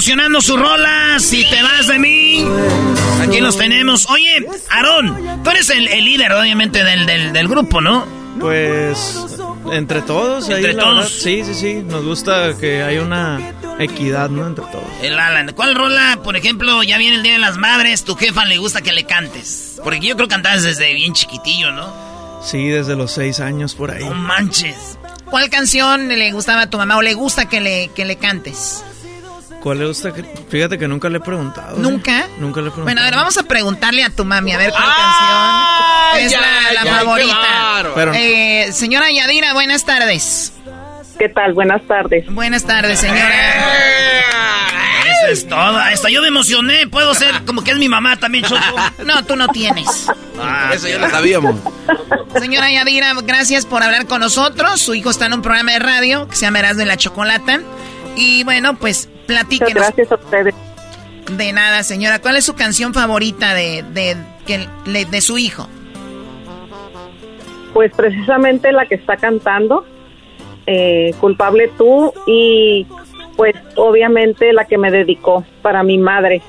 Promocionando 0.06 0.41
sus 0.41 0.60
rolas. 0.60 1.24
Si 1.24 1.43
te 1.49 1.64
vas 1.64 1.88
de 1.88 1.97
mí, 1.97 2.45
aquí 3.22 3.39
los 3.41 3.58
tenemos. 3.58 4.08
Oye, 4.10 4.45
Aarón, 4.70 5.41
tú 5.43 5.49
eres 5.49 5.70
el, 5.72 5.88
el 5.88 6.06
líder, 6.06 6.32
obviamente, 6.34 6.84
del, 6.84 7.06
del, 7.08 7.34
del 7.34 7.47
grupo, 7.47 7.82
¿no? 7.82 8.06
Pues 8.39 9.18
entre 9.72 10.01
todos, 10.03 10.47
ahí, 10.49 10.56
Entre 10.58 10.74
la 10.74 10.84
todos. 10.84 10.95
verdad, 10.97 11.10
sí, 11.10 11.43
sí, 11.43 11.53
sí. 11.56 11.74
Nos 11.84 12.03
gusta 12.06 12.53
que 12.60 12.84
haya 12.84 13.01
una 13.01 13.39
equidad, 13.80 14.30
¿no? 14.30 14.45
Entre 14.45 14.64
todos. 14.66 14.84
El 15.01 15.18
Alan. 15.18 15.53
¿Cuál 15.56 15.74
rola, 15.74 16.20
por 16.24 16.36
ejemplo, 16.38 16.84
ya 16.84 16.97
viene 16.99 17.16
el 17.16 17.24
Día 17.24 17.34
de 17.34 17.39
las 17.39 17.58
Madres, 17.58 18.03
tu 18.03 18.16
jefa 18.16 18.45
le 18.45 18.58
gusta 18.58 18.82
que 18.82 18.91
le 18.91 19.06
cantes? 19.06 19.80
Porque 19.84 19.99
yo 20.01 20.16
creo 20.16 20.28
que 20.28 20.34
cantabas 20.36 20.62
desde 20.64 20.93
bien 20.93 21.14
chiquitillo, 21.14 21.72
¿no? 21.72 21.91
Sí, 22.43 22.68
desde 22.68 22.95
los 22.95 23.12
seis 23.12 23.39
años 23.39 23.74
por 23.74 23.89
ahí. 23.89 24.03
No 24.03 24.14
manches. 24.14 24.99
¿Cuál 25.26 25.49
canción 25.49 26.10
le 26.10 26.32
gustaba 26.32 26.64
a 26.64 26.70
tu 26.70 26.78
mamá 26.78 26.97
o 26.97 27.01
le 27.01 27.16
gusta 27.16 27.49
que 27.49 27.60
le, 27.60 27.88
que 27.95 28.06
le 28.06 28.18
cantes? 28.18 28.84
¿Cuál 29.66 29.80
le 29.80 29.88
gusta? 29.88 30.11
Fíjate 30.47 30.78
que 30.78 30.88
nunca 30.88 31.09
le 31.09 31.18
he 31.18 31.22
preguntado. 31.22 31.76
¿eh? 31.76 31.80
¿Nunca? 31.80 32.28
Nunca 32.38 32.61
le 32.61 32.68
he 32.68 32.70
preguntado. 32.70 32.84
Bueno, 32.84 33.01
a 33.01 33.05
ver, 33.05 33.16
vamos 33.16 33.36
a 33.39 33.43
preguntarle 33.45 34.03
a 34.03 34.11
tu 34.11 34.24
mami 34.24 34.51
a 34.53 34.59
ver 34.59 34.70
cuál 34.70 34.84
Ah, 34.86 36.09
canción 36.11 36.26
es 36.28 36.32
ya, 36.32 36.39
la, 36.41 36.47
la 36.47 36.74
ya, 36.74 36.84
qué 36.84 36.89
favorita. 36.99 37.91
Pero- 37.95 38.13
Eh, 38.13 38.70
señora 38.72 39.11
Yadira, 39.11 39.53
buenas 39.53 39.84
tardes. 39.84 40.53
¿Qué 41.18 41.30
tal? 41.30 41.53
Buenas 41.53 41.82
tardes. 41.88 42.28
Buenas 42.32 42.63
tardes, 42.63 42.99
señora. 42.99 43.55
Eso 45.24 45.32
es 45.32 45.47
todo. 45.47 45.78
Hasta 45.80 46.09
yo 46.11 46.22
me 46.22 46.28
emocioné. 46.28 46.86
Puedo 46.88 47.16
ser 47.16 47.43
como 47.45 47.63
que 47.63 47.72
es 47.72 47.78
mi 47.80 47.89
mamá 47.89 48.18
también, 48.18 48.43
Choco. 48.45 48.61
No, 49.03 49.26
tú 49.26 49.36
no 49.36 49.47
tienes. 49.47 50.05
Ah, 50.39 50.70
Eso 50.76 50.88
ya 50.88 50.99
lo 50.99 51.09
sabíamos. 51.09 51.55
Señora 52.39 52.70
Yadira, 52.70 53.13
gracias 53.24 53.66
por 53.66 53.82
hablar 53.82 54.05
con 54.05 54.20
nosotros. 54.20 54.80
Su 54.80 54.93
hijo 54.93 55.09
está 55.09 55.26
en 55.26 55.34
un 55.34 55.41
programa 55.41 55.72
de 55.72 55.80
radio 55.80 56.28
que 56.28 56.36
se 56.36 56.41
llama 56.45 56.59
Erasmo 56.59 56.84
y 56.84 56.86
la 56.86 56.97
Chocolata. 56.97 57.61
Y 58.16 58.43
bueno, 58.43 58.76
pues 58.78 59.09
platíquenos. 59.28 59.73
Gracias 59.73 60.11
a 60.11 60.15
ustedes. 60.15 60.53
De 61.32 61.51
nada, 61.53 61.84
señora. 61.84 62.19
¿Cuál 62.19 62.38
es 62.38 62.45
su 62.45 62.53
canción 62.53 62.93
favorita 62.93 63.53
de, 63.53 63.84
de, 63.93 64.15
que 64.45 64.67
le- 64.86 65.05
de 65.05 65.21
su 65.21 65.38
hijo? 65.38 65.67
Pues 67.73 67.91
precisamente 67.95 68.71
la 68.71 68.86
que 68.86 68.95
está 68.95 69.17
cantando, 69.17 69.86
eh, 70.65 71.11
Culpable 71.19 71.69
tú, 71.78 72.13
y 72.26 72.86
pues 73.36 73.53
obviamente 73.76 74.53
la 74.53 74.65
que 74.65 74.78
me 74.78 74.91
dedicó 74.91 75.43
para 75.61 75.84
mi 75.84 75.97
madre. 75.97 76.41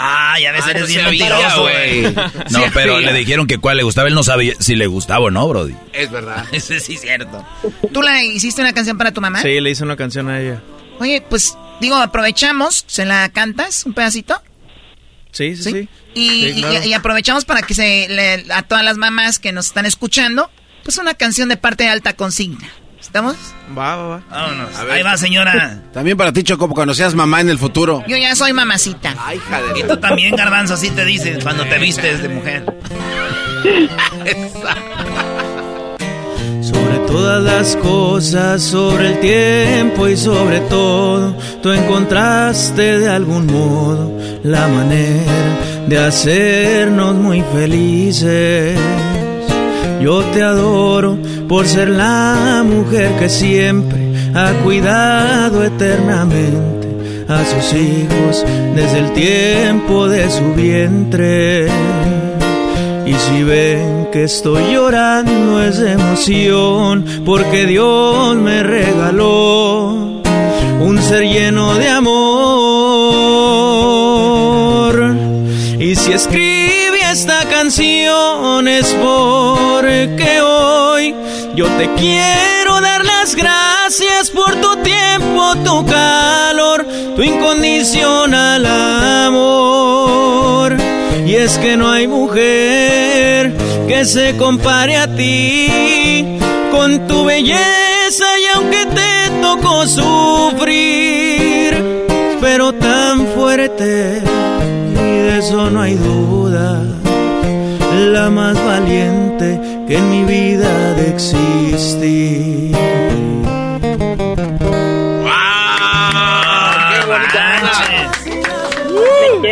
Ay, 0.00 0.44
a 0.44 0.52
veces 0.52 0.66
Ah, 0.68 0.70
eres 0.72 0.88
bien 0.88 1.04
mentiroso, 1.04 1.62
güey. 1.62 2.02
No, 2.50 2.60
pero 2.74 3.00
le 3.00 3.12
dijeron 3.14 3.46
que 3.46 3.58
cuál 3.58 3.78
le 3.78 3.82
gustaba. 3.82 4.06
Él 4.08 4.14
no 4.14 4.22
sabía 4.22 4.54
si 4.60 4.76
le 4.76 4.86
gustaba 4.86 5.24
o 5.24 5.30
no, 5.30 5.48
Brody. 5.48 5.74
Es 5.92 6.10
verdad. 6.10 6.44
Ese 6.52 6.78
sí 6.80 6.94
es 6.94 7.00
cierto. 7.00 7.44
¿Tú 7.92 8.02
la 8.02 8.22
hiciste 8.22 8.60
una 8.60 8.72
canción 8.72 8.98
para 8.98 9.10
tu 9.10 9.20
mamá? 9.20 9.40
Sí, 9.40 9.58
le 9.60 9.70
hice 9.70 9.82
una 9.84 9.96
canción 9.96 10.28
a 10.28 10.40
ella. 10.40 10.60
Oye, 11.00 11.20
pues 11.28 11.56
digo, 11.80 11.96
aprovechamos, 11.96 12.84
¿se 12.86 13.04
la 13.04 13.28
cantas 13.30 13.84
un 13.86 13.92
pedacito? 13.94 14.40
Sí, 15.32 15.54
sí, 15.56 15.62
sí. 15.62 15.88
Y, 16.14 16.28
Sí, 16.28 16.52
y- 16.56 16.60
claro. 16.62 16.84
y 16.86 16.92
aprovechamos 16.94 17.44
para 17.44 17.62
que 17.62 17.74
se 17.74 18.06
le- 18.08 18.52
a 18.52 18.62
todas 18.62 18.84
las 18.84 18.96
mamás 18.96 19.38
que 19.38 19.52
nos 19.52 19.66
están 19.66 19.86
escuchando, 19.86 20.50
pues 20.84 20.98
una 20.98 21.14
canción 21.14 21.48
de 21.48 21.56
parte 21.56 21.84
de 21.84 21.90
alta 21.90 22.14
consigna. 22.14 22.68
¿Estamos? 23.00 23.36
Va, 23.76 23.94
va, 23.96 24.08
va. 24.08 24.22
Vámonos. 24.28 24.76
Ahí 24.90 25.02
va, 25.02 25.16
señora. 25.16 25.82
También 25.94 26.16
para 26.16 26.32
ti, 26.32 26.42
Choco, 26.42 26.68
cuando 26.68 26.94
seas 26.94 27.14
mamá 27.14 27.40
en 27.40 27.48
el 27.48 27.58
futuro. 27.58 28.02
Yo 28.08 28.16
ya 28.16 28.34
soy 28.34 28.52
mamacita. 28.52 29.14
Ay, 29.18 29.36
hija 29.38 29.62
de... 29.62 29.80
Y 29.80 29.82
tú 29.84 29.96
también, 29.98 30.34
Garbanzo, 30.34 30.74
así 30.74 30.90
te 30.90 31.04
dicen 31.04 31.40
cuando 31.40 31.64
te 31.66 31.78
vistes 31.78 32.20
de 32.22 32.28
mujer. 32.28 32.64
todas 37.08 37.42
las 37.42 37.76
cosas, 37.76 38.62
sobre 38.62 39.08
el 39.08 39.20
tiempo 39.20 40.08
y 40.08 40.16
sobre 40.16 40.60
todo, 40.60 41.34
tú 41.62 41.70
encontraste 41.72 42.98
de 42.98 43.08
algún 43.08 43.46
modo 43.46 44.12
la 44.42 44.68
manera 44.68 45.86
de 45.88 45.98
hacernos 45.98 47.14
muy 47.14 47.42
felices. 47.52 48.78
Yo 50.02 50.22
te 50.32 50.42
adoro 50.42 51.18
por 51.48 51.66
ser 51.66 51.88
la 51.88 52.62
mujer 52.64 53.10
que 53.18 53.28
siempre 53.28 54.12
ha 54.34 54.52
cuidado 54.62 55.64
eternamente 55.64 56.88
a 57.28 57.44
sus 57.44 57.72
hijos 57.72 58.44
desde 58.74 58.98
el 58.98 59.12
tiempo 59.12 60.08
de 60.08 60.30
su 60.30 60.54
vientre. 60.54 61.68
Y 63.08 63.14
si 63.14 63.42
ven 63.42 64.08
que 64.12 64.24
estoy 64.24 64.74
llorando 64.74 65.62
es 65.62 65.78
emoción, 65.78 67.06
porque 67.24 67.64
Dios 67.64 68.36
me 68.36 68.62
regaló 68.62 70.20
un 70.80 71.00
ser 71.00 71.22
lleno 71.22 71.74
de 71.76 71.88
amor. 71.88 72.18
Y 75.78 75.96
si 75.96 76.12
escribí 76.12 76.98
esta 77.10 77.46
canción 77.48 78.68
es 78.68 78.94
porque 79.00 80.42
hoy 80.42 81.14
yo 81.54 81.66
te 81.78 81.88
quiero 81.94 82.78
dar 82.82 83.06
las 83.06 83.34
gracias 83.34 84.28
por 84.28 84.54
tu 84.56 84.76
tiempo, 84.82 85.54
tu 85.64 85.86
calor, 85.86 86.86
tu 87.16 87.22
incondicional. 87.22 89.07
Y 91.28 91.34
es 91.34 91.58
que 91.58 91.76
no 91.76 91.90
hay 91.90 92.08
mujer 92.08 93.52
que 93.86 94.06
se 94.06 94.34
compare 94.38 94.96
a 94.96 95.14
ti 95.14 96.38
con 96.70 97.06
tu 97.06 97.26
belleza 97.26 98.24
y 98.40 98.44
aunque 98.56 98.86
te 98.86 99.42
tocó 99.42 99.86
sufrir, 99.86 101.26
pero 102.40 102.72
tan 102.72 103.26
fuerte 103.36 104.22
y 104.90 104.94
de 104.94 105.38
eso 105.38 105.68
no 105.68 105.82
hay 105.82 105.96
duda, 105.96 106.82
la 108.10 108.30
más 108.30 108.56
valiente 108.64 109.60
que 109.86 109.98
en 109.98 110.08
mi 110.08 110.24
vida 110.24 110.94
de. 110.94 111.08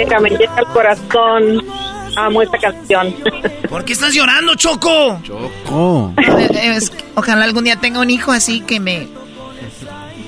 Me 0.07 0.11
llega, 0.11 0.21
me 0.21 0.31
llega 0.31 0.55
al 0.57 0.67
corazón. 0.67 1.67
Amo 2.17 2.43
esta 2.43 2.59
canción. 2.59 3.15
¿Por 3.69 3.85
qué 3.85 3.93
estás 3.93 4.15
llorando, 4.15 4.55
Choco? 4.55 5.21
Choco. 5.23 6.15
ojalá 7.15 7.45
algún 7.45 7.65
día 7.65 7.77
tenga 7.77 8.01
un 8.01 8.11
hijo 8.11 8.33
así 8.33 8.61
que 8.61 8.81
me 8.81 9.07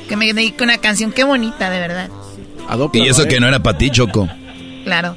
que 0.08 0.16
me 0.16 0.32
dedique 0.32 0.62
una 0.64 0.78
canción. 0.78 1.12
Qué 1.12 1.24
bonita, 1.24 1.70
de 1.70 1.80
verdad. 1.80 2.08
y 2.92 3.08
eso 3.08 3.26
que 3.26 3.40
no 3.40 3.48
era 3.48 3.62
para 3.62 3.78
ti, 3.78 3.90
Choco. 3.90 4.28
Claro. 4.84 5.16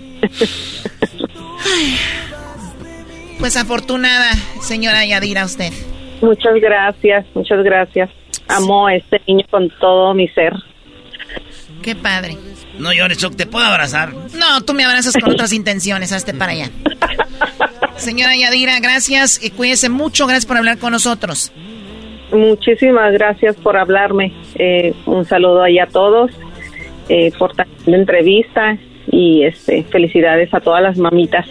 Pues 3.40 3.58
afortunada, 3.58 4.34
señora 4.62 5.04
Yadira, 5.06 5.46
usted. 5.46 5.74
Muchas 6.22 6.54
gracias, 6.62 7.26
muchas 7.34 7.64
gracias. 7.64 8.10
Amo 8.48 8.86
a 8.86 8.96
este 8.96 9.20
niño 9.28 9.46
con 9.50 9.68
todo 9.80 10.14
mi 10.14 10.28
ser. 10.28 10.54
Qué 11.82 11.96
padre. 11.96 12.38
No 12.78 12.94
llores, 12.94 13.18
Choc, 13.18 13.36
¿te 13.36 13.46
puedo 13.46 13.66
abrazar? 13.66 14.14
No, 14.34 14.62
tú 14.66 14.74
me 14.74 14.84
abrazas 14.84 15.14
con 15.14 15.32
otras 15.32 15.54
intenciones, 15.54 16.12
hazte 16.12 16.34
para 16.34 16.54
allá. 16.54 16.70
Señora 17.98 18.36
Yadira, 18.36 18.80
gracias 18.80 19.44
y 19.44 19.52
cuídese 19.52 19.90
mucho, 19.90 20.26
gracias 20.26 20.46
por 20.46 20.58
hablar 20.58 20.80
con 20.80 20.92
nosotros. 20.92 21.52
Muchísimas 22.32 23.12
gracias 23.14 23.56
por 23.58 23.78
hablarme. 23.78 24.34
Eh, 24.56 24.94
un 25.06 25.26
saludo 25.26 25.64
ahí 25.64 25.80
a 25.80 25.86
todos 25.86 26.32
eh, 27.10 27.32
por 27.38 27.54
la 27.58 27.98
entrevista 27.98 28.78
y 29.12 29.44
este 29.44 29.84
felicidades 29.84 30.54
a 30.54 30.62
todas 30.62 30.82
las 30.82 30.98
mamitas. 30.98 31.46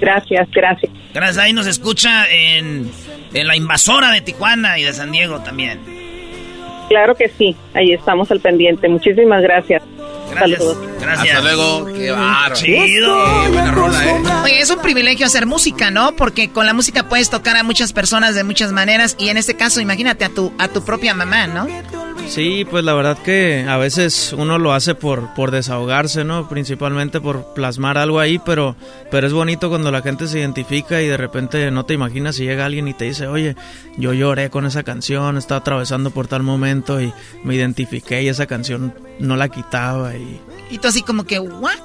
Gracias, 0.00 0.50
gracias. 0.50 0.90
Gracias, 1.14 1.38
ahí 1.38 1.52
nos 1.52 1.66
escucha 1.66 2.28
en, 2.30 2.90
en 3.34 3.46
la 3.46 3.54
invasora 3.54 4.10
de 4.10 4.22
Tijuana 4.22 4.78
y 4.78 4.82
de 4.82 4.92
San 4.92 5.12
Diego 5.12 5.40
también. 5.40 5.78
Claro 6.92 7.14
que 7.14 7.28
sí, 7.28 7.56
ahí 7.72 7.94
estamos 7.94 8.30
al 8.30 8.40
pendiente. 8.40 8.86
Muchísimas 8.86 9.42
gracias. 9.42 9.82
Gracias. 10.34 10.62
Gracias. 11.00 11.36
Hasta 11.36 11.40
luego. 11.40 11.86
Qué 11.86 12.10
barro. 12.10 12.54
Chido. 12.54 13.50
buena 13.52 13.70
rola, 13.72 14.04
¿eh? 14.04 14.22
Oye, 14.44 14.60
es 14.60 14.70
un 14.70 14.80
privilegio 14.80 15.26
hacer 15.26 15.46
música, 15.46 15.90
¿no? 15.90 16.14
Porque 16.16 16.50
con 16.50 16.66
la 16.66 16.72
música 16.72 17.08
puedes 17.08 17.30
tocar 17.30 17.56
a 17.56 17.62
muchas 17.62 17.92
personas 17.92 18.34
de 18.34 18.44
muchas 18.44 18.72
maneras 18.72 19.16
y 19.18 19.28
en 19.28 19.36
este 19.36 19.54
caso, 19.54 19.80
imagínate 19.80 20.24
a 20.24 20.28
tu 20.28 20.52
a 20.58 20.68
tu 20.68 20.84
propia 20.84 21.14
mamá, 21.14 21.46
¿no? 21.46 21.66
Sí, 22.28 22.66
pues 22.68 22.82
la 22.84 22.94
verdad 22.94 23.18
que 23.18 23.66
a 23.68 23.76
veces 23.76 24.32
uno 24.32 24.58
lo 24.58 24.72
hace 24.72 24.94
por, 24.94 25.34
por 25.34 25.50
desahogarse, 25.50 26.24
¿no? 26.24 26.48
Principalmente 26.48 27.20
por 27.20 27.52
plasmar 27.52 27.98
algo 27.98 28.20
ahí, 28.20 28.38
pero, 28.38 28.74
pero 29.10 29.26
es 29.26 29.32
bonito 29.32 29.68
cuando 29.68 29.90
la 29.90 30.00
gente 30.02 30.26
se 30.26 30.38
identifica 30.38 31.02
y 31.02 31.08
de 31.08 31.16
repente 31.16 31.70
no 31.70 31.84
te 31.84 31.94
imaginas 31.94 32.36
si 32.36 32.44
llega 32.44 32.64
alguien 32.64 32.88
y 32.88 32.94
te 32.94 33.04
dice, 33.04 33.26
oye, 33.26 33.54
yo 33.98 34.14
lloré 34.14 34.48
con 34.48 34.64
esa 34.64 34.82
canción, 34.82 35.36
estaba 35.36 35.60
atravesando 35.60 36.10
por 36.10 36.26
tal 36.26 36.42
momento 36.42 37.02
y 37.02 37.12
me 37.44 37.54
identifiqué 37.54 38.22
y 38.22 38.28
esa 38.28 38.46
canción 38.46 38.94
no 39.18 39.36
la 39.36 39.48
quitaba 39.48 40.16
y... 40.16 40.21
Y 40.70 40.78
tú 40.78 40.88
así 40.88 41.02
como 41.02 41.24
que, 41.24 41.38
¿what? 41.38 41.78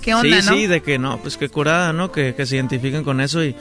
¿Qué 0.00 0.14
onda, 0.14 0.42
sí, 0.42 0.48
Sí, 0.48 0.66
de 0.66 0.82
que 0.82 0.98
no, 0.98 1.18
pues 1.18 1.36
qué 1.36 1.48
curada, 1.48 1.92
¿no? 1.92 2.10
Que, 2.10 2.34
que 2.34 2.46
se 2.46 2.56
identifiquen 2.56 3.04
con 3.04 3.20
eso 3.20 3.44
y, 3.44 3.54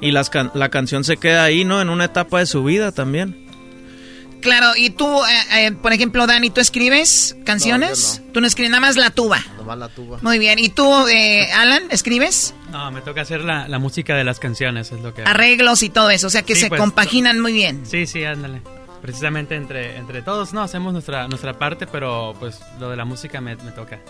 y 0.00 0.12
las 0.12 0.30
la 0.54 0.68
canción 0.68 1.04
se 1.04 1.16
queda 1.16 1.44
ahí, 1.44 1.64
¿no? 1.64 1.80
En 1.80 1.88
una 1.88 2.04
etapa 2.04 2.40
de 2.40 2.46
su 2.46 2.62
vida 2.64 2.92
también. 2.92 3.46
Claro, 4.40 4.76
y 4.76 4.90
tú, 4.90 5.06
eh, 5.24 5.66
eh, 5.66 5.72
por 5.72 5.92
ejemplo, 5.92 6.26
Dani, 6.26 6.50
¿tú 6.50 6.60
escribes 6.60 7.36
canciones? 7.44 8.22
Tú 8.32 8.40
no 8.40 8.46
escribes, 8.46 8.70
nada 8.70 8.80
más 8.80 8.96
la 8.96 9.10
tuba. 9.10 9.44
Nomás 9.56 9.78
la 9.78 9.88
tuba. 9.88 10.18
Muy 10.22 10.38
bien. 10.38 10.58
¿Y 10.58 10.68
tú, 10.68 11.08
eh, 11.08 11.50
Alan, 11.52 11.84
escribes? 11.90 12.54
No, 12.70 12.90
me 12.90 13.00
toca 13.00 13.22
hacer 13.22 13.40
la, 13.40 13.66
música 13.78 14.14
de 14.14 14.24
las 14.24 14.38
canciones, 14.38 14.92
es 14.92 15.00
lo 15.00 15.14
que... 15.14 15.22
Arreglos 15.22 15.82
y 15.82 15.88
todo 15.88 16.10
eso, 16.10 16.28
o 16.28 16.30
sea 16.30 16.42
que 16.42 16.54
se 16.54 16.68
pues, 16.68 16.80
compaginan 16.80 17.40
muy 17.40 17.54
bien. 17.54 17.84
Sí, 17.86 18.06
sí, 18.06 18.24
ándale. 18.24 18.62
Precisamente 19.06 19.54
entre, 19.54 19.96
entre 19.98 20.20
todos, 20.20 20.52
no, 20.52 20.62
hacemos 20.62 20.92
nuestra, 20.92 21.28
nuestra 21.28 21.56
parte, 21.56 21.86
pero 21.86 22.34
pues 22.40 22.60
lo 22.80 22.90
de 22.90 22.96
la 22.96 23.04
música 23.04 23.40
me, 23.40 23.54
me 23.54 23.70
toca. 23.70 24.00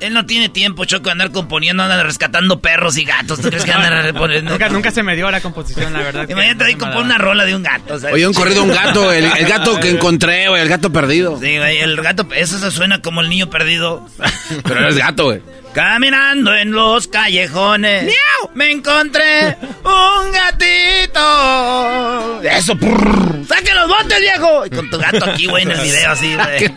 Él 0.00 0.14
no 0.14 0.24
tiene 0.24 0.48
tiempo, 0.48 0.86
Choco, 0.86 1.04
de 1.04 1.10
andar 1.10 1.30
componiendo, 1.30 1.82
anda 1.82 2.02
rescatando 2.02 2.58
perros 2.60 2.96
y 2.96 3.04
gatos. 3.04 3.38
¿Tú 3.38 3.48
crees 3.48 3.66
que 3.66 3.72
anda 3.72 4.00
reponiendo? 4.00 4.50
Nunca, 4.50 4.70
nunca 4.70 4.90
se 4.90 5.02
me 5.02 5.14
dio 5.14 5.30
la 5.30 5.42
composición, 5.42 5.92
la 5.92 5.98
verdad. 5.98 6.26
Imagínate 6.28 6.64
ahí 6.64 6.74
compone 6.76 7.04
una 7.04 7.18
rola 7.18 7.44
de 7.44 7.54
un 7.54 7.62
gato. 7.62 7.98
Oye, 8.10 8.26
un 8.26 8.32
corrido 8.32 8.62
de 8.62 8.70
un 8.70 8.74
gato, 8.74 9.12
el, 9.12 9.28
gato 9.46 9.78
que 9.78 9.90
encontré, 9.90 10.48
güey, 10.48 10.62
el 10.62 10.70
gato 10.70 10.90
perdido. 10.90 11.38
Sí, 11.38 11.58
güey, 11.58 11.76
el 11.78 12.00
gato, 12.00 12.26
eso 12.34 12.58
se 12.58 12.70
suena 12.70 13.02
como 13.02 13.20
el 13.20 13.28
niño 13.28 13.50
perdido. 13.50 14.06
Pero 14.64 14.80
eres 14.80 14.96
gato, 14.96 15.24
güey. 15.24 15.42
Caminando 15.76 16.54
en 16.56 16.72
los 16.72 17.06
callejones. 17.06 18.04
¡Miau! 18.04 18.50
Me 18.54 18.70
encontré 18.70 19.58
un 19.84 20.32
gatito. 20.32 21.20
Eso, 22.42 22.72
¡Saque 23.46 23.74
los 23.74 23.86
botes, 23.86 24.18
viejo! 24.18 24.64
Y 24.64 24.70
con 24.70 24.88
tu 24.88 24.96
gato 24.96 25.26
aquí, 25.26 25.46
güey, 25.46 25.64
en 25.64 25.72
el 25.72 25.80
video 25.82 26.12
así, 26.12 26.34
güey. 26.34 26.72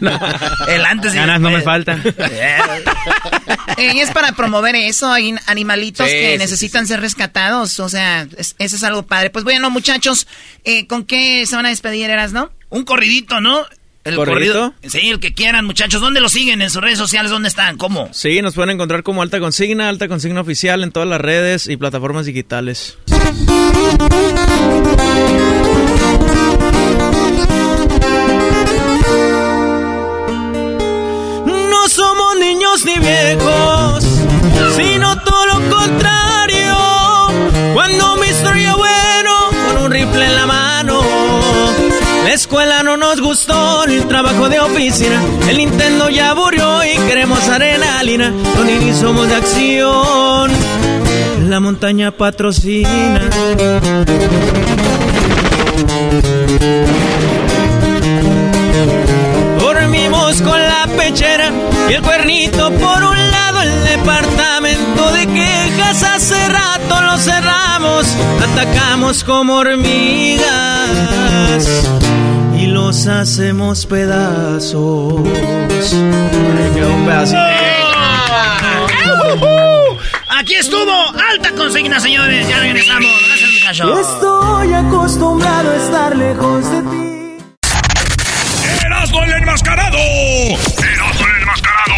El 0.68 0.86
antes 0.86 1.14
y 1.14 1.16
Ganas 1.16 1.40
no 1.40 1.50
me 1.50 1.62
faltan. 1.62 2.04
Eh, 3.78 4.02
es 4.02 4.12
para 4.12 4.34
promover 4.34 4.76
eso. 4.76 5.10
Hay 5.10 5.34
animalitos 5.46 6.06
que 6.06 6.38
necesitan 6.38 6.86
ser 6.86 7.00
rescatados. 7.00 7.80
O 7.80 7.88
sea, 7.88 8.28
eso 8.38 8.76
es 8.76 8.84
algo 8.84 9.04
padre. 9.04 9.30
Pues 9.30 9.46
bueno, 9.46 9.70
muchachos, 9.70 10.28
eh, 10.66 10.86
¿con 10.88 11.06
qué 11.06 11.46
se 11.46 11.56
van 11.56 11.66
a 11.66 11.70
despedir, 11.70 12.10
Eras, 12.10 12.34
no? 12.34 12.52
Un 12.68 12.84
corridito, 12.84 13.40
¿no? 13.40 13.66
El 14.10 14.16
corrido. 14.16 14.74
Sí, 14.88 15.10
el 15.10 15.20
que 15.20 15.34
quieran, 15.34 15.66
muchachos. 15.66 16.02
¿Dónde 16.02 16.20
lo 16.20 16.30
siguen? 16.30 16.62
¿En 16.62 16.70
sus 16.70 16.82
redes 16.82 16.98
sociales? 16.98 17.32
¿Dónde 17.32 17.50
están? 17.50 17.78
¿Cómo? 17.78 18.10
Sí, 18.12 18.42
nos 18.42 18.56
pueden 18.56 18.72
encontrar 18.72 19.04
como 19.04 19.22
Alta 19.22 19.40
Consigna, 19.40 19.90
Alta 19.90 20.08
Consigna 20.08 20.42
Oficial 20.42 20.84
en 20.84 20.92
todas 20.92 21.08
las 21.08 21.22
redes 21.22 21.68
y 21.68 21.78
plataformas 21.78 22.26
digitales. 22.26 22.98
No 31.46 31.88
somos 31.88 32.36
niños 32.40 32.86
ni 32.86 32.98
viejos, 33.00 34.04
sino 34.76 35.18
todo 35.24 35.46
lo 35.48 35.76
contrario. 35.76 36.76
Cuando 37.74 38.18
mi 38.18 38.28
historia 38.28 38.76
bueno, 38.76 39.50
con 39.68 39.86
un 39.86 39.92
rifle 39.92 40.19
escuela 42.50 42.82
no 42.82 42.98
nos 42.98 43.22
gustó, 43.22 43.84
el 43.84 44.08
trabajo 44.08 44.50
de 44.50 44.60
oficina. 44.60 45.22
El 45.48 45.58
Nintendo 45.60 46.10
ya 46.10 46.32
aburrió 46.32 46.84
y 46.84 46.98
queremos 47.08 47.48
adrenalina. 47.48 48.34
Los 48.56 48.66
ni 48.66 48.92
somos 48.92 49.30
de 49.30 49.36
acción. 49.36 50.52
La 51.48 51.60
montaña 51.60 52.10
patrocina. 52.10 53.30
Dormimos 59.60 60.42
con 60.42 60.60
la 60.60 60.88
pechera 60.98 61.52
y 61.88 61.94
el 61.94 62.02
cuernito 62.02 62.72
por 62.72 63.04
un 63.04 63.32
lado. 63.32 63.62
El 63.62 63.84
departamento 63.84 65.12
de 65.12 65.28
quejas 65.28 66.02
hace 66.02 66.50
rato 66.50 67.00
lo 67.00 67.16
cerramos. 67.20 68.08
Atacamos 68.42 69.24
como 69.24 69.58
hormigas 69.58 70.90
y 72.60 72.68
los 72.68 73.08
hacemos 73.08 73.86
pedazos. 73.86 75.14
un 75.14 75.26
pedacito. 77.06 77.40
Aquí 80.30 80.56
estuvo 80.56 80.92
Alta 81.32 81.52
Consigna, 81.56 82.00
señores. 82.00 82.48
Ya 82.48 82.60
regresamos. 82.60 83.12
Gracias, 83.64 83.88
Estoy 84.00 84.74
acostumbrado 84.74 85.72
a 85.72 85.76
estar 85.76 86.16
lejos 86.16 86.72
de 86.72 86.82
ti. 86.82 87.38
¡Erasmo 88.86 89.24
el 89.24 89.32
enmascarado! 89.32 89.98
¡Erasmo 89.98 91.26
el 91.28 91.42
enmascarado! 91.42 91.94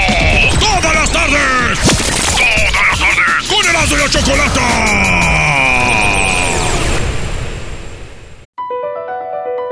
¡Todas 0.59 0.95
las 0.95 1.12
tardes! 1.12 1.80
¡Todas 2.38 2.88
las 2.88 2.99
tardes! 2.99 3.47
¡Con 3.49 3.70
Erasmo 3.70 3.95
y 3.95 3.99
la 3.99 4.09
Chocolata! 4.09 5.11